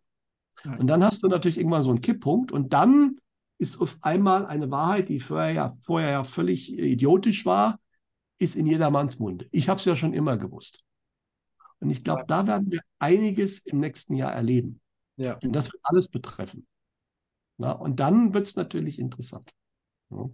Und 0.77 0.88
dann 0.88 1.03
hast 1.03 1.23
du 1.23 1.27
natürlich 1.27 1.57
irgendwann 1.57 1.84
so 1.84 1.91
einen 1.91 2.02
Kipppunkt 2.02 2.52
und 2.52 2.73
dann 2.73 3.18
ist 3.57 3.80
auf 3.80 3.98
einmal 4.02 4.45
eine 4.45 4.69
Wahrheit, 4.69 5.07
die 5.07 5.19
vorher 5.19 5.52
ja, 5.52 5.77
vorher 5.81 6.11
ja 6.11 6.23
völlig 6.23 6.77
idiotisch 6.77 7.45
war, 7.45 7.80
ist 8.38 8.56
in 8.56 8.65
jedermanns 8.65 9.19
Munde. 9.19 9.48
Ich 9.52 9.69
habe 9.69 9.80
es 9.80 9.85
ja 9.85 9.95
schon 9.95 10.14
immer 10.14 10.38
gewusst. 10.38 10.84
Und 11.80 11.89
ich 11.89 12.03
glaube, 12.03 12.23
da 12.27 12.45
werden 12.48 12.72
wir 12.72 12.81
einiges 12.99 13.60
im 13.60 13.80
nächsten 13.80 14.15
Jahr 14.15 14.34
erleben. 14.34 14.81
Ja. 15.15 15.38
Und 15.44 15.53
das 15.53 15.72
wird 15.72 15.81
alles 15.84 16.07
betreffen. 16.07 16.68
Na, 17.57 17.72
und 17.72 17.99
dann 17.99 18.34
wird 18.34 18.48
es 18.48 18.56
natürlich 18.56 18.99
interessant. 18.99 19.52
Ja. 20.10 20.30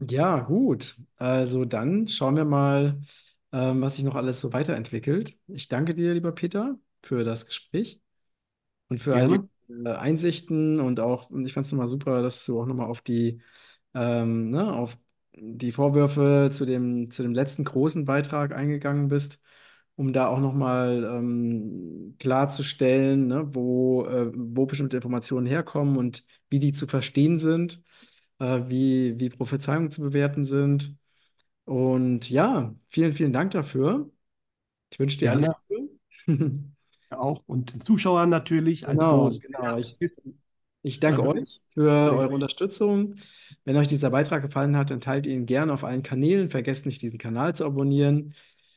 Ja. 0.00 0.40
gut. 0.40 0.96
Also 1.18 1.64
dann 1.64 2.08
schauen 2.08 2.36
wir 2.36 2.44
mal, 2.44 3.00
ähm, 3.52 3.80
was 3.80 3.96
sich 3.96 4.04
noch 4.04 4.14
alles 4.14 4.40
so 4.40 4.52
weiterentwickelt. 4.52 5.36
Ich 5.48 5.68
danke 5.68 5.94
dir, 5.94 6.14
lieber 6.14 6.32
Peter, 6.32 6.78
für 7.02 7.24
das 7.24 7.46
Gespräch 7.46 8.00
und 8.88 8.98
für 8.98 9.14
all 9.14 9.28
die 9.68 9.84
äh, 9.84 9.92
Einsichten 9.92 10.80
und 10.80 11.00
auch, 11.00 11.30
und 11.30 11.46
ich 11.46 11.52
fand 11.52 11.66
es 11.66 11.72
nochmal 11.72 11.88
super, 11.88 12.22
dass 12.22 12.44
du 12.46 12.60
auch 12.60 12.66
nochmal 12.66 12.88
auf 12.88 13.00
die, 13.00 13.40
ähm, 13.94 14.50
ne, 14.50 14.72
auf 14.72 14.98
die 15.34 15.72
Vorwürfe 15.72 16.50
zu 16.52 16.64
dem, 16.64 17.10
zu 17.10 17.22
dem 17.22 17.34
letzten 17.34 17.64
großen 17.64 18.04
Beitrag 18.04 18.52
eingegangen 18.52 19.08
bist 19.08 19.42
um 19.96 20.12
da 20.12 20.28
auch 20.28 20.40
nochmal 20.40 21.04
ähm, 21.04 22.16
klarzustellen, 22.18 23.28
ne, 23.28 23.48
wo, 23.54 24.04
äh, 24.06 24.30
wo 24.34 24.66
bestimmte 24.66 24.98
Informationen 24.98 25.46
herkommen 25.46 25.96
und 25.96 26.24
wie 26.50 26.58
die 26.58 26.72
zu 26.72 26.86
verstehen 26.86 27.38
sind, 27.38 27.82
äh, 28.38 28.62
wie, 28.66 29.18
wie 29.18 29.28
Prophezeiungen 29.28 29.90
zu 29.90 30.02
bewerten 30.02 30.44
sind. 30.44 30.96
Und 31.64 32.30
ja, 32.30 32.74
vielen, 32.88 33.12
vielen 33.12 33.32
Dank 33.32 33.50
dafür. 33.52 34.10
Ich 34.90 34.98
wünsche 34.98 35.18
dir 35.18 35.32
alles 35.32 35.50
Gute. 35.68 35.90
auch 37.10 37.42
und 37.46 37.72
den 37.72 37.80
Zuschauern 37.80 38.28
natürlich 38.28 38.84
genau, 38.84 39.30
genau. 39.30 39.78
Ich, 39.78 39.96
ich 40.82 41.00
danke 41.00 41.22
euch 41.22 41.60
für 41.72 41.90
eure 41.90 42.28
Unterstützung. 42.34 43.14
Wenn 43.64 43.76
euch 43.76 43.88
dieser 43.88 44.10
Beitrag 44.10 44.42
gefallen 44.42 44.76
hat, 44.76 44.90
dann 44.90 45.00
teilt 45.00 45.26
ihn 45.26 45.46
gerne 45.46 45.72
auf 45.72 45.84
allen 45.84 46.02
Kanälen. 46.02 46.50
Vergesst 46.50 46.86
nicht, 46.86 47.02
diesen 47.02 47.18
Kanal 47.18 47.54
zu 47.54 47.64
abonnieren 47.64 48.34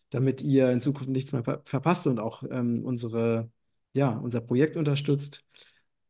damit 0.09 0.41
ihr 0.41 0.71
in 0.71 0.81
Zukunft 0.81 1.09
nichts 1.09 1.31
mehr 1.31 1.43
ver 1.43 1.61
verpasst 1.65 2.07
und 2.07 2.19
auch 2.19 2.43
ähm, 2.49 2.83
unsere, 2.83 3.51
ja, 3.93 4.11
unser 4.17 4.41
Projekt 4.41 4.75
unterstützt. 4.75 5.45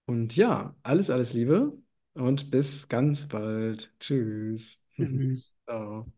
Und 0.06 0.36
ja, 0.36 0.76
alles, 0.84 1.10
alles 1.10 1.34
Liebe 1.34 1.78
und 2.20 2.52
bis 2.52 2.88
ganz 2.90 3.28
bald. 3.28 3.94
Tschüss. 4.00 4.86
Tschüss. 4.96 5.54
Ciao. 5.66 6.12